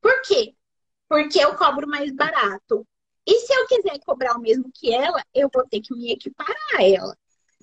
Por 0.00 0.22
quê? 0.22 0.54
Porque 1.06 1.38
eu 1.38 1.54
cobro 1.56 1.86
mais 1.86 2.10
barato. 2.14 2.86
E 3.28 3.40
se 3.40 3.52
eu 3.52 3.66
quiser 3.66 3.98
cobrar 3.98 4.38
o 4.38 4.40
mesmo 4.40 4.70
que 4.72 4.90
ela, 4.90 5.22
eu 5.34 5.50
vou 5.52 5.62
ter 5.68 5.82
que 5.82 5.94
me 5.94 6.10
equiparar 6.10 6.56
a 6.76 6.82
ela. 6.82 7.14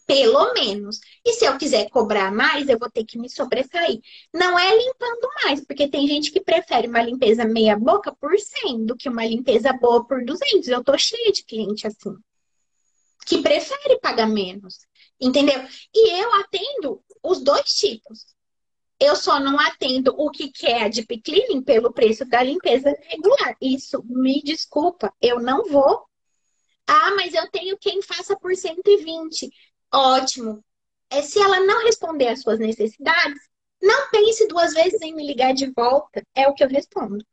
Pelo 0.06 0.54
menos. 0.54 1.00
E 1.26 1.34
se 1.34 1.44
eu 1.44 1.58
quiser 1.58 1.90
cobrar 1.90 2.32
mais, 2.32 2.70
eu 2.70 2.78
vou 2.78 2.88
ter 2.88 3.04
que 3.04 3.18
me 3.18 3.28
sobressair. 3.28 4.00
Não 4.32 4.60
é 4.60 4.78
limpando 4.78 5.28
mais, 5.44 5.66
porque 5.66 5.88
tem 5.88 6.08
gente 6.08 6.32
que 6.32 6.40
prefere 6.40 6.88
uma 6.88 7.02
limpeza 7.02 7.46
meia 7.46 7.76
boca 7.76 8.16
por 8.22 8.38
100 8.38 8.86
do 8.86 8.96
que 8.96 9.10
uma 9.10 9.26
limpeza 9.26 9.74
boa 9.74 10.06
por 10.06 10.24
200. 10.24 10.68
Eu 10.68 10.84
tô 10.84 10.96
cheia 11.00 11.32
de 11.32 11.44
cliente 11.44 11.88
assim. 11.88 12.16
Que 13.26 13.42
prefere 13.42 14.00
pagar 14.00 14.28
menos. 14.28 14.86
Entendeu? 15.20 15.60
E 15.92 16.22
eu 16.22 16.32
atendo 16.36 17.02
os 17.24 17.42
dois 17.42 17.74
tipos. 17.74 18.35
Eu 19.00 19.16
só 19.16 19.40
não 19.40 19.60
atendo 19.60 20.14
o 20.18 20.30
que 20.32 20.52
quer 20.52 20.84
a 20.84 20.88
deep 20.88 21.22
cleaning 21.22 21.62
pelo 21.62 21.92
preço 21.92 22.26
da 22.26 22.42
limpeza 22.42 22.96
regular. 23.04 23.56
Isso, 23.62 24.04
me 24.06 24.42
desculpa, 24.42 25.14
eu 25.22 25.40
não 25.40 25.66
vou. 25.66 26.06
Ah, 26.88 27.12
mas 27.16 27.34
eu 27.34 27.50
tenho 27.52 27.78
quem 27.78 28.02
faça 28.02 28.38
por 28.38 28.56
120. 28.56 29.50
Ótimo. 29.94 30.64
É, 31.10 31.22
se 31.22 31.40
ela 31.40 31.60
não 31.60 31.84
responder 31.84 32.30
às 32.30 32.42
suas 32.42 32.60
necessidades, 32.60 33.40
não 33.82 34.10
pense 34.10 34.48
duas 34.48 34.74
vezes 34.74 35.02
em 35.02 35.14
me 35.14 35.26
ligar 35.26 35.54
de 35.54 35.72
volta. 35.72 36.24
É 36.34 36.48
o 36.48 36.54
que 36.54 36.64
eu 36.64 36.70
respondo. 36.70 37.24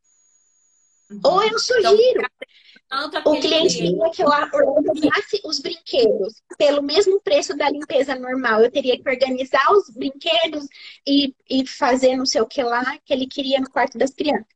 Uhum. 1.10 1.20
Ou 1.24 1.42
eu 1.42 1.58
sugiro. 1.58 1.90
Então, 1.90 2.30
o 3.24 3.40
cliente 3.40 3.78
queria 3.78 4.10
que 4.10 4.22
eu 4.22 4.28
organizasse 4.28 5.40
os 5.44 5.60
brinquedos 5.60 6.42
pelo 6.58 6.82
mesmo 6.82 7.20
preço 7.22 7.56
da 7.56 7.70
limpeza 7.70 8.14
normal. 8.14 8.60
Eu 8.60 8.70
teria 8.70 9.00
que 9.00 9.08
organizar 9.08 9.72
os 9.72 9.88
brinquedos 9.88 10.66
e, 11.06 11.34
e 11.48 11.66
fazer 11.66 12.16
não 12.16 12.26
sei 12.26 12.42
o 12.42 12.46
que 12.46 12.62
lá 12.62 12.98
que 13.04 13.12
ele 13.12 13.26
queria 13.26 13.60
no 13.60 13.70
quarto 13.70 13.96
das 13.96 14.10
crianças. 14.10 14.46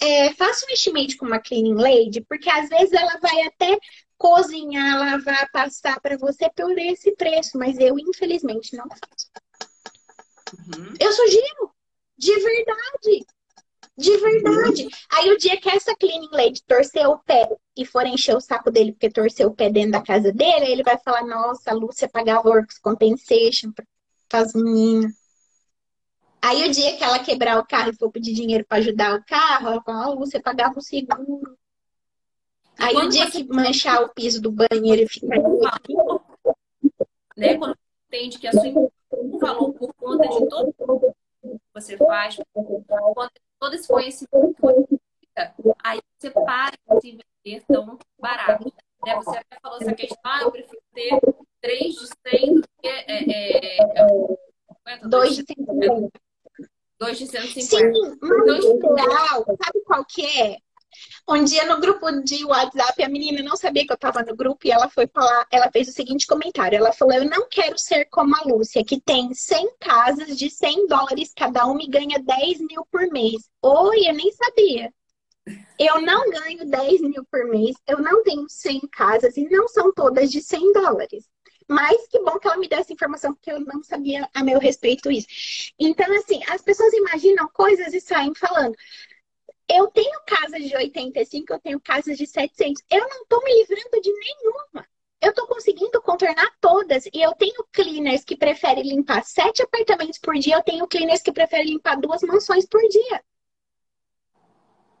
É, 0.00 0.32
faça 0.34 0.64
um 0.64 0.72
estimate 0.72 1.16
com 1.16 1.26
uma 1.26 1.38
cleaning 1.38 1.74
lady, 1.74 2.20
porque 2.22 2.48
às 2.48 2.68
vezes 2.70 2.92
ela 2.92 3.18
vai 3.18 3.42
até 3.42 3.78
cozinhar, 4.16 4.94
ela 4.94 5.18
vai 5.18 5.48
passar 5.50 6.00
para 6.00 6.16
você 6.16 6.48
por 6.50 6.78
esse 6.78 7.14
preço, 7.16 7.58
mas 7.58 7.76
eu, 7.78 7.98
infelizmente, 7.98 8.74
não 8.74 8.86
faço. 8.88 9.30
Uhum. 10.54 10.94
Eu 10.98 11.12
sugiro, 11.12 11.74
de 12.16 12.32
verdade. 12.38 13.26
De 13.96 14.16
verdade. 14.16 14.88
Aí 15.10 15.30
o 15.30 15.36
dia 15.36 15.60
que 15.60 15.68
essa 15.68 15.94
cleaning 15.94 16.30
lady 16.32 16.62
torcer 16.66 17.06
o 17.06 17.18
pé 17.18 17.48
e 17.76 17.84
for 17.84 18.06
encher 18.06 18.34
o 18.34 18.40
saco 18.40 18.70
dele 18.70 18.92
porque 18.92 19.10
torceu 19.10 19.48
o 19.48 19.54
pé 19.54 19.70
dentro 19.70 19.92
da 19.92 20.02
casa 20.02 20.32
dele, 20.32 20.66
ele 20.66 20.82
vai 20.82 20.98
falar, 20.98 21.24
nossa, 21.26 21.70
a 21.70 21.74
Lúcia 21.74 22.08
pagava 22.08 22.48
works 22.48 22.78
compensation 22.78 23.70
para 24.28 24.40
as 24.40 24.54
meninas. 24.54 25.12
Aí 26.40 26.68
o 26.68 26.72
dia 26.72 26.96
que 26.96 27.04
ela 27.04 27.18
quebrar 27.18 27.58
o 27.58 27.66
carro 27.66 27.90
e 27.90 27.96
for 27.96 28.10
pedir 28.10 28.32
dinheiro 28.32 28.64
para 28.66 28.78
ajudar 28.78 29.16
o 29.16 29.24
carro, 29.24 29.68
ela 29.68 29.82
fala, 29.82 30.08
oh, 30.08 30.14
Lúcia 30.14 30.40
pagava 30.42 30.78
o 30.78 30.82
seguro. 30.82 31.56
Aí 32.78 32.96
o 32.96 33.08
dia 33.08 33.30
você... 33.30 33.44
que 33.44 33.52
manchar 33.52 34.02
o 34.02 34.08
piso 34.08 34.40
do 34.40 34.50
banheiro 34.50 35.02
e 35.02 35.08
ficar. 35.08 35.36
Né? 37.36 37.56
Quando 37.56 37.76
você 37.76 38.16
entende 38.16 38.38
que 38.38 38.46
a 38.48 38.52
sua 38.52 38.90
falou 39.38 39.72
por 39.74 39.94
conta 39.94 40.28
de 40.28 40.48
todo 40.48 40.72
que 40.72 41.58
você 41.72 41.96
faz, 41.96 42.36
por 42.52 42.64
conta 42.64 43.30
de 43.34 43.51
todo 43.62 43.74
esse 43.74 43.86
conhecimento, 43.86 44.98
aí 45.84 46.00
você 46.18 46.30
para 46.30 46.72
de 46.72 47.00
se 47.00 47.18
vender 47.44 47.64
tão 47.68 47.96
barato. 48.18 48.64
Né? 49.06 49.14
Você 49.14 49.38
até 49.38 49.60
falou 49.62 49.78
essa 49.80 49.94
questão, 49.94 50.18
ah, 50.24 50.42
eu 50.42 50.50
prefiro 50.50 50.82
ter 50.92 51.20
3 51.60 51.94
de 51.94 52.06
100 52.06 52.54
do 52.54 52.62
que. 52.80 52.88
É, 52.88 53.04
é, 53.08 53.76
é, 54.86 54.98
2 55.06 55.36
de 55.36 55.44
150. 55.46 56.10
2 56.98 57.18
de 57.18 57.26
150. 57.28 57.62
Sim, 57.62 58.18
mas 58.20 58.64
então, 58.64 58.92
legal. 58.94 59.44
Sabe 59.44 59.80
qual 59.86 60.04
que 60.06 60.26
é? 60.26 60.58
Um 61.28 61.44
dia 61.44 61.64
no 61.66 61.80
grupo 61.80 62.10
de 62.22 62.44
WhatsApp, 62.44 63.02
a 63.02 63.08
menina 63.08 63.42
não 63.42 63.56
sabia 63.56 63.86
que 63.86 63.92
eu 63.92 63.96
estava 63.96 64.22
no 64.22 64.34
grupo 64.34 64.66
e 64.66 64.70
ela 64.70 64.88
foi 64.88 65.06
falar, 65.06 65.46
ela 65.50 65.70
fez 65.70 65.88
o 65.88 65.92
seguinte 65.92 66.26
comentário. 66.26 66.76
Ela 66.76 66.92
falou: 66.92 67.14
Eu 67.14 67.24
não 67.24 67.48
quero 67.48 67.78
ser 67.78 68.06
como 68.06 68.34
a 68.36 68.42
Lúcia, 68.44 68.84
que 68.84 69.00
tem 69.00 69.32
100 69.32 69.76
casas 69.78 70.36
de 70.36 70.50
100 70.50 70.86
dólares 70.86 71.32
cada 71.36 71.66
uma 71.66 71.82
e 71.82 71.88
ganha 71.88 72.18
10 72.18 72.60
mil 72.60 72.86
por 72.90 73.06
mês. 73.10 73.48
Oi, 73.62 74.08
eu 74.08 74.14
nem 74.14 74.30
sabia. 74.32 74.92
Eu 75.78 76.00
não 76.00 76.30
ganho 76.30 76.64
10 76.64 77.00
mil 77.00 77.24
por 77.30 77.44
mês, 77.46 77.76
eu 77.86 77.98
não 77.98 78.22
tenho 78.22 78.46
100 78.48 78.80
casas 78.92 79.36
e 79.36 79.48
não 79.48 79.66
são 79.66 79.92
todas 79.92 80.30
de 80.30 80.40
100 80.40 80.72
dólares. 80.72 81.24
Mas 81.68 82.06
que 82.08 82.18
bom 82.20 82.38
que 82.38 82.46
ela 82.46 82.56
me 82.56 82.68
deu 82.68 82.78
essa 82.78 82.92
informação, 82.92 83.34
porque 83.34 83.50
eu 83.50 83.60
não 83.60 83.82
sabia 83.82 84.28
a 84.34 84.44
meu 84.44 84.58
respeito 84.58 85.10
isso. 85.10 85.26
Então, 85.78 86.06
assim, 86.16 86.40
as 86.48 86.60
pessoas 86.62 86.92
imaginam 86.92 87.48
coisas 87.48 87.94
e 87.94 88.00
saem 88.00 88.34
falando. 88.34 88.74
Eu 89.68 89.86
tenho 89.88 90.20
casas 90.26 90.62
de 90.62 90.76
85, 90.76 91.52
eu 91.52 91.60
tenho 91.60 91.80
casas 91.80 92.18
de 92.18 92.26
700. 92.26 92.82
Eu 92.90 93.00
não 93.08 93.22
estou 93.22 93.42
me 93.42 93.54
livrando 93.54 94.00
de 94.00 94.12
nenhuma. 94.12 94.86
Eu 95.20 95.30
estou 95.30 95.46
conseguindo 95.46 96.02
contornar 96.02 96.50
todas. 96.60 97.06
E 97.06 97.22
eu 97.22 97.32
tenho 97.34 97.64
cleaners 97.72 98.24
que 98.24 98.36
preferem 98.36 98.82
limpar 98.82 99.24
sete 99.24 99.62
apartamentos 99.62 100.18
por 100.18 100.34
dia. 100.34 100.56
Eu 100.56 100.62
tenho 100.62 100.86
cleaners 100.86 101.22
que 101.22 101.32
preferem 101.32 101.74
limpar 101.74 102.00
duas 102.00 102.22
mansões 102.22 102.66
por 102.66 102.80
dia. 102.88 103.22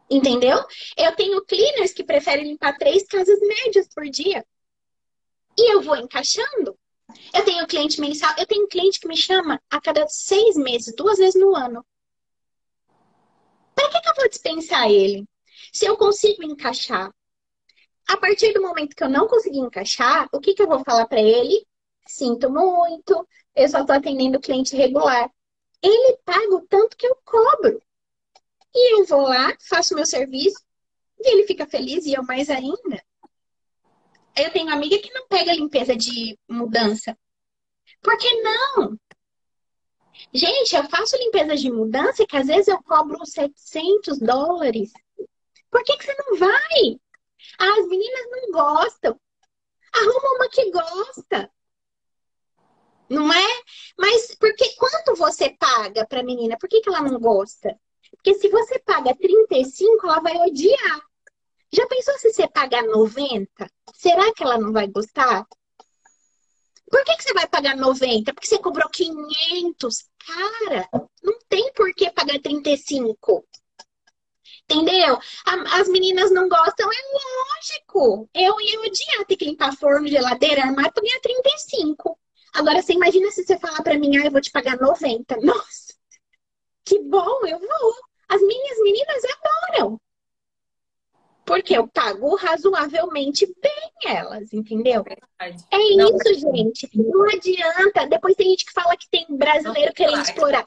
Entendeu? 0.08 0.58
Eu 0.96 1.16
tenho 1.16 1.44
cleaners 1.44 1.92
que 1.92 2.04
preferem 2.04 2.46
limpar 2.46 2.76
três 2.78 3.04
casas 3.04 3.40
médias 3.40 3.88
por 3.88 4.04
dia. 4.08 4.46
E 5.58 5.74
eu 5.74 5.82
vou 5.82 5.96
encaixando. 5.96 6.78
Eu 7.34 7.44
tenho 7.44 7.66
cliente 7.66 8.00
mensal, 8.00 8.32
eu 8.38 8.46
tenho 8.46 8.68
cliente 8.68 9.00
que 9.00 9.08
me 9.08 9.16
chama 9.16 9.60
a 9.70 9.80
cada 9.80 10.06
seis 10.08 10.56
meses, 10.56 10.94
duas 10.94 11.18
vezes 11.18 11.40
no 11.40 11.54
ano. 11.54 11.84
Para 13.82 13.90
que, 13.90 14.00
que 14.00 14.08
eu 14.10 14.14
vou 14.14 14.28
dispensar 14.28 14.90
ele? 14.90 15.26
Se 15.72 15.86
eu 15.86 15.96
consigo 15.96 16.44
encaixar. 16.44 17.12
A 18.08 18.16
partir 18.16 18.52
do 18.52 18.62
momento 18.62 18.94
que 18.94 19.02
eu 19.02 19.08
não 19.08 19.26
conseguir 19.26 19.58
encaixar, 19.58 20.28
o 20.32 20.40
que, 20.40 20.54
que 20.54 20.62
eu 20.62 20.68
vou 20.68 20.84
falar 20.84 21.06
para 21.06 21.20
ele? 21.20 21.66
Sinto 22.06 22.50
muito, 22.50 23.26
eu 23.54 23.68
só 23.68 23.80
estou 23.80 23.96
atendendo 23.96 24.40
cliente 24.40 24.76
regular. 24.76 25.30
Ele 25.82 26.16
paga 26.24 26.54
o 26.54 26.66
tanto 26.66 26.96
que 26.96 27.06
eu 27.06 27.16
cobro. 27.24 27.82
E 28.74 28.94
eu 28.94 29.04
vou 29.04 29.22
lá, 29.22 29.56
faço 29.68 29.94
meu 29.94 30.06
serviço, 30.06 30.62
e 31.20 31.30
ele 31.30 31.46
fica 31.46 31.66
feliz 31.66 32.06
e 32.06 32.14
eu 32.14 32.22
mais 32.22 32.48
ainda. 32.50 33.02
Eu 34.36 34.50
tenho 34.52 34.72
amiga 34.72 34.98
que 34.98 35.12
não 35.12 35.26
pega 35.28 35.52
limpeza 35.52 35.94
de 35.96 36.38
mudança. 36.48 37.16
Por 38.00 38.16
que 38.16 38.42
não? 38.42 38.98
Gente, 40.32 40.74
eu 40.74 40.84
faço 40.88 41.16
limpeza 41.18 41.56
de 41.56 41.70
mudança 41.70 42.26
que 42.26 42.36
às 42.36 42.46
vezes 42.46 42.68
eu 42.68 42.82
cobro 42.82 43.24
700 43.24 44.18
dólares. 44.18 44.92
Por 45.70 45.84
que, 45.84 45.96
que 45.96 46.04
você 46.04 46.14
não 46.14 46.38
vai? 46.38 47.00
As 47.58 47.86
meninas 47.86 48.30
não 48.30 48.52
gostam. 48.52 49.20
Arruma 49.92 50.36
uma 50.36 50.48
que 50.48 50.70
gosta. 50.70 51.50
Não 53.10 53.30
é? 53.30 53.62
Mas 53.98 54.34
porque 54.36 54.74
quanto 54.76 55.14
você 55.16 55.50
paga 55.50 56.06
para 56.06 56.22
menina? 56.22 56.56
Por 56.58 56.68
que, 56.68 56.80
que 56.80 56.88
ela 56.88 57.02
não 57.02 57.20
gosta? 57.20 57.78
Porque 58.12 58.34
se 58.34 58.48
você 58.48 58.78
paga 58.78 59.14
35, 59.14 60.06
ela 60.06 60.20
vai 60.20 60.36
odiar. 60.38 61.02
Já 61.70 61.86
pensou 61.86 62.14
se 62.18 62.32
você 62.32 62.48
pagar 62.48 62.82
90? 62.84 63.70
Será 63.94 64.32
que 64.32 64.42
ela 64.42 64.58
não 64.58 64.72
vai 64.72 64.86
gostar? 64.86 65.46
Por 66.92 67.02
que, 67.04 67.16
que 67.16 67.22
você 67.22 67.32
vai 67.32 67.48
pagar 67.48 67.74
90? 67.74 68.34
Porque 68.34 68.46
você 68.46 68.58
cobrou 68.58 68.86
500. 68.90 70.04
Cara, 70.26 70.86
não 71.22 71.38
tem 71.48 71.72
por 71.72 71.90
que 71.94 72.10
pagar 72.10 72.38
35. 72.38 73.48
Entendeu? 74.68 75.18
As 75.72 75.88
meninas 75.88 76.30
não 76.30 76.50
gostam, 76.50 76.90
é 76.92 76.96
lógico. 77.56 78.28
Eu 78.34 78.60
ia 78.60 78.80
odiar 78.80 79.24
ter 79.26 79.36
que 79.36 79.46
limpar 79.46 79.74
forno, 79.74 80.06
geladeira, 80.06 80.64
armário 80.64 80.92
pra 80.92 81.02
ganhar 81.02 81.20
35. 81.20 82.18
Agora, 82.52 82.82
você 82.82 82.92
imagina 82.92 83.30
se 83.30 83.42
você 83.42 83.58
falar 83.58 83.82
pra 83.82 83.98
mim, 83.98 84.18
ah, 84.18 84.26
eu 84.26 84.30
vou 84.30 84.42
te 84.42 84.50
pagar 84.50 84.78
90. 84.78 85.36
Nossa, 85.40 85.94
que 86.84 86.98
bom, 87.00 87.46
eu 87.46 87.58
vou. 87.58 87.94
As 88.28 88.40
minhas 88.42 88.78
meninas 88.82 89.22
adoram. 89.24 89.98
Porque 91.52 91.76
eu 91.76 91.86
pago 91.86 92.34
razoavelmente 92.34 93.46
bem 93.60 93.92
elas, 94.06 94.54
entendeu? 94.54 95.04
Verdade. 95.04 95.62
É 95.70 95.96
não, 95.96 96.08
isso, 96.08 96.40
gente. 96.40 96.88
Não 96.94 97.24
adianta. 97.28 98.06
Depois 98.06 98.34
tem 98.34 98.48
gente 98.48 98.64
que 98.64 98.72
fala 98.72 98.96
que 98.96 99.06
tem 99.10 99.26
brasileiro 99.28 99.92
querendo 99.92 100.22
explorar. 100.22 100.64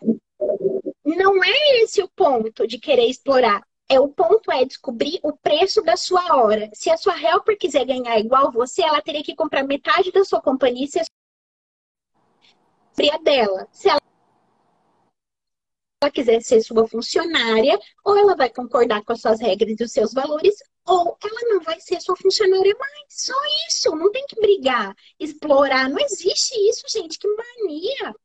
Não 1.03 1.43
é 1.43 1.81
esse 1.81 2.03
o 2.03 2.07
ponto 2.07 2.67
de 2.67 2.77
querer 2.77 3.07
explorar. 3.07 3.63
É 3.89 3.99
o 3.99 4.07
ponto 4.09 4.51
é 4.51 4.63
descobrir 4.63 5.19
o 5.23 5.35
preço 5.35 5.81
da 5.81 5.97
sua 5.97 6.35
hora. 6.35 6.69
Se 6.71 6.91
a 6.91 6.97
sua 6.97 7.19
helper 7.19 7.57
quiser 7.57 7.83
ganhar 7.83 8.19
igual 8.19 8.51
você, 8.51 8.83
ela 8.83 9.01
teria 9.01 9.23
que 9.23 9.35
comprar 9.35 9.63
metade 9.63 10.11
da 10.11 10.23
sua 10.23 10.39
companhia 10.39 10.85
se 10.85 10.99
a 13.09 13.17
dela. 13.17 13.67
Se 13.71 13.89
ela 13.89 13.99
ela 16.05 16.11
quiser 16.11 16.41
ser 16.41 16.61
sua 16.61 16.87
funcionária, 16.87 17.79
ou 18.03 18.15
ela 18.15 18.35
vai 18.35 18.49
concordar 18.49 19.03
com 19.03 19.13
as 19.13 19.21
suas 19.21 19.39
regras 19.41 19.79
e 19.79 19.83
os 19.83 19.91
seus 19.91 20.13
valores, 20.13 20.55
ou 20.85 21.17
ela 21.23 21.53
não 21.53 21.61
vai 21.61 21.79
ser 21.79 21.99
sua 21.99 22.15
funcionária 22.15 22.75
mais. 22.79 23.05
Só 23.09 23.33
isso, 23.67 23.95
não 23.95 24.11
tem 24.11 24.25
que 24.27 24.39
brigar, 24.39 24.95
explorar. 25.19 25.89
Não 25.89 25.99
existe 25.99 26.53
isso, 26.69 26.83
gente. 26.89 27.17
Que 27.17 27.27
mania! 27.27 28.15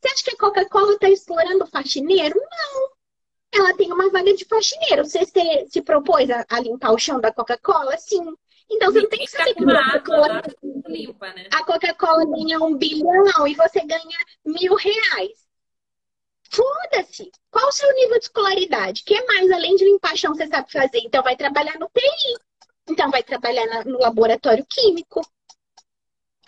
Você 0.00 0.08
acha 0.08 0.24
que 0.24 0.34
a 0.34 0.38
Coca-Cola 0.38 0.92
está 0.94 1.10
explorando 1.10 1.64
o 1.64 1.66
faxineiro? 1.66 2.38
Não. 2.38 2.90
Ela 3.52 3.76
tem 3.76 3.92
uma 3.92 4.10
vaga 4.10 4.32
de 4.34 4.44
faxineiro. 4.44 5.04
Você 5.04 5.24
se, 5.24 5.66
se 5.68 5.82
propôs 5.82 6.30
a, 6.30 6.44
a, 6.48 6.60
limpar 6.60 6.92
o 6.92 6.98
chão 6.98 7.20
da 7.20 7.32
Coca-Cola? 7.32 7.96
Sim. 7.98 8.34
Então 8.70 8.92
você 8.92 9.00
não 9.00 9.08
tem 9.08 9.18
que 9.20 9.30
saber 9.30 9.54
que 9.54 9.64
a 9.64 9.84
Coca-Cola 9.84 10.42
né? 11.34 11.48
A 11.52 11.64
Coca-Cola 11.64 12.24
ganha 12.24 12.60
um 12.60 12.76
bilhão 12.76 13.46
e 13.46 13.54
você 13.54 13.80
ganha 13.84 14.18
mil 14.44 14.74
reais. 14.74 15.49
Foda-se! 16.50 17.30
Qual 17.50 17.68
o 17.68 17.72
seu 17.72 17.92
nível 17.94 18.18
de 18.18 18.24
escolaridade? 18.24 19.02
O 19.02 19.04
que 19.04 19.24
mais, 19.26 19.50
além 19.52 19.76
de 19.76 19.84
limpar 19.84 20.16
chão, 20.16 20.34
você 20.34 20.46
sabe 20.48 20.70
fazer? 20.70 20.98
Então, 20.98 21.22
vai 21.22 21.36
trabalhar 21.36 21.78
no 21.78 21.88
TI. 21.88 22.40
Então, 22.88 23.10
vai 23.10 23.22
trabalhar 23.22 23.84
no 23.84 23.98
laboratório 23.98 24.66
químico. 24.68 25.20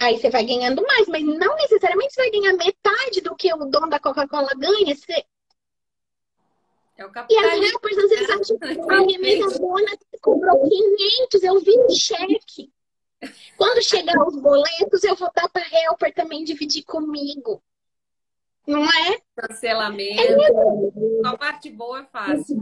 Aí 0.00 0.18
você 0.18 0.28
vai 0.28 0.44
ganhando 0.44 0.82
mais, 0.82 1.06
mas 1.06 1.22
não 1.22 1.54
necessariamente 1.54 2.12
você 2.12 2.22
vai 2.22 2.30
ganhar 2.30 2.52
metade 2.54 3.20
do 3.20 3.36
que 3.36 3.54
o 3.54 3.64
dono 3.66 3.88
da 3.88 4.00
Coca-Cola 4.00 4.50
ganha. 4.56 4.94
Você... 4.94 5.24
É 6.96 7.06
o 7.06 7.10
e 7.30 7.38
as 7.38 7.70
helpers 7.70 7.98
às 7.98 8.10
vezes 8.10 8.30
acham 8.30 8.58
que 8.58 8.92
a 8.92 9.00
minha 9.02 9.18
mesa 9.20 9.58
dona 9.58 9.98
cobrou 10.20 10.68
500, 10.68 11.42
eu 11.42 11.60
vi 11.60 11.78
um 11.78 11.90
cheque. 11.90 12.72
Quando 13.56 13.82
chegar 13.82 14.20
os 14.26 14.36
boletos, 14.36 15.04
eu 15.04 15.14
vou 15.14 15.30
dar 15.32 15.48
para 15.48 15.64
helper 15.72 16.12
também 16.12 16.42
dividir 16.42 16.82
comigo. 16.82 17.62
Não 18.66 18.84
é? 18.84 19.18
Cancelamento. 19.36 20.20
É. 20.20 21.28
A 21.28 21.36
parte 21.36 21.70
boa 21.70 22.00
é 22.00 22.04
fácil. 22.04 22.60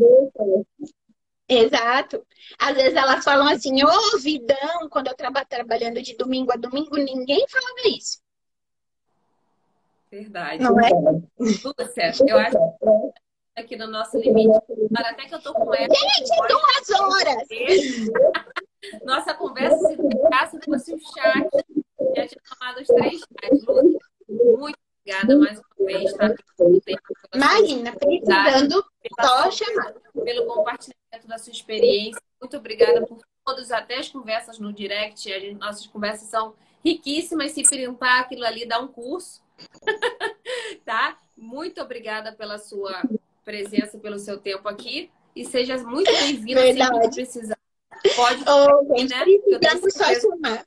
Exato. 1.48 2.24
Às 2.58 2.76
vezes 2.76 2.94
elas 2.94 3.24
falam 3.24 3.48
assim, 3.48 3.82
ô 3.82 3.88
oh, 3.88 4.18
vidão, 4.18 4.88
quando 4.88 5.08
eu 5.08 5.12
estava 5.12 5.44
trabalhando 5.44 6.00
de 6.00 6.16
domingo 6.16 6.52
a 6.52 6.56
domingo, 6.56 6.96
ninguém 6.96 7.44
falava 7.48 7.88
isso. 7.88 8.20
Verdade. 10.10 10.62
Não 10.62 10.80
é? 10.80 10.90
Lúcia, 11.38 12.12
eu 12.26 12.38
acho 12.38 12.56
que 12.56 13.60
aqui 13.60 13.76
no 13.76 13.86
nosso 13.86 14.18
limite. 14.18 14.58
Até 14.96 15.26
que 15.26 15.34
eu 15.34 15.42
tô 15.42 15.52
com 15.52 15.74
ela. 15.74 15.94
Gente, 15.94 16.30
duas 16.48 17.00
horas! 17.00 17.48
Nossa 19.04 19.34
conversa, 19.34 19.76
se 19.88 19.96
ficasse, 19.96 20.58
fosse 20.64 20.94
um 20.94 20.98
chat. 20.98 21.48
Já 22.16 22.26
tinha 22.26 22.42
tomado 22.48 22.80
os 22.80 22.86
três 22.86 23.20
chats. 23.20 23.64
Lúcia, 23.66 23.98
muito 24.28 24.78
obrigada 25.10 25.38
mais 25.38 25.58
uma 25.58 25.86
vez, 25.86 26.12
tá? 26.14 26.34
Imagina, 27.34 27.92
precisando, 27.92 28.84
só 29.20 29.50
chamar. 29.50 29.94
Pelo 30.24 30.46
compartilhamento 30.46 31.26
da 31.26 31.38
sua 31.38 31.52
experiência. 31.52 32.20
Muito 32.40 32.56
obrigada 32.56 33.06
por 33.06 33.18
todos, 33.44 33.70
até 33.70 33.98
as 33.98 34.08
conversas 34.08 34.58
no 34.58 34.72
direct. 34.72 35.28
Gente, 35.28 35.54
nossas 35.54 35.86
conversas 35.86 36.28
são 36.28 36.54
riquíssimas. 36.84 37.52
Se 37.52 37.62
printar 37.62 38.20
aquilo 38.20 38.44
ali, 38.44 38.66
dá 38.66 38.80
um 38.80 38.88
curso. 38.88 39.42
tá? 40.84 41.18
Muito 41.36 41.80
obrigada 41.80 42.32
pela 42.32 42.58
sua 42.58 43.02
presença, 43.44 43.98
pelo 43.98 44.18
seu 44.18 44.38
tempo 44.38 44.68
aqui. 44.68 45.10
E 45.34 45.44
seja 45.44 45.76
muito 45.78 46.10
bem-vinda 46.10 46.60
sempre 46.60 47.00
que 47.00 47.14
precisar. 47.14 47.58
Pode 48.16 48.44
oh, 48.48 48.96
gente, 48.96 49.10
né? 49.10 49.24
Precisamos 49.24 49.94
só 49.94 50.14
chamar. 50.14 50.66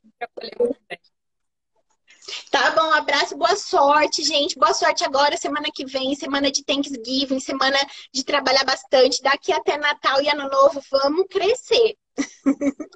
Tá 2.50 2.70
bom, 2.70 2.92
abraço, 2.92 3.36
boa 3.36 3.56
sorte, 3.56 4.22
gente. 4.22 4.58
Boa 4.58 4.72
sorte 4.72 5.04
agora, 5.04 5.36
semana 5.36 5.68
que 5.72 5.84
vem, 5.84 6.14
semana 6.14 6.50
de 6.50 6.64
Thanksgiving, 6.64 7.40
semana 7.40 7.78
de 8.12 8.24
trabalhar 8.24 8.64
bastante. 8.64 9.22
Daqui 9.22 9.52
até 9.52 9.76
Natal 9.76 10.22
e 10.22 10.28
Ano 10.28 10.48
Novo, 10.48 10.80
vamos 10.90 11.26
crescer. 11.28 11.96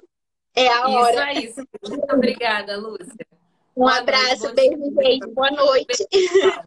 é 0.55 0.67
a 0.67 0.87
hora. 0.87 1.33
Isso 1.33 1.59
aí. 1.59 1.65
Muito 1.87 2.13
obrigada, 2.13 2.77
Lúcia. 2.77 3.27
Um 3.75 3.83
boa 3.83 3.97
abraço, 3.97 4.43
noite, 4.43 4.55
beijo, 4.55 4.91
beijo. 4.91 5.33
Boa 5.33 5.51
noite. 5.51 6.07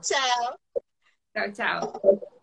tchau. 0.01 0.59
Tchau, 1.35 1.53
tchau. 1.53 2.39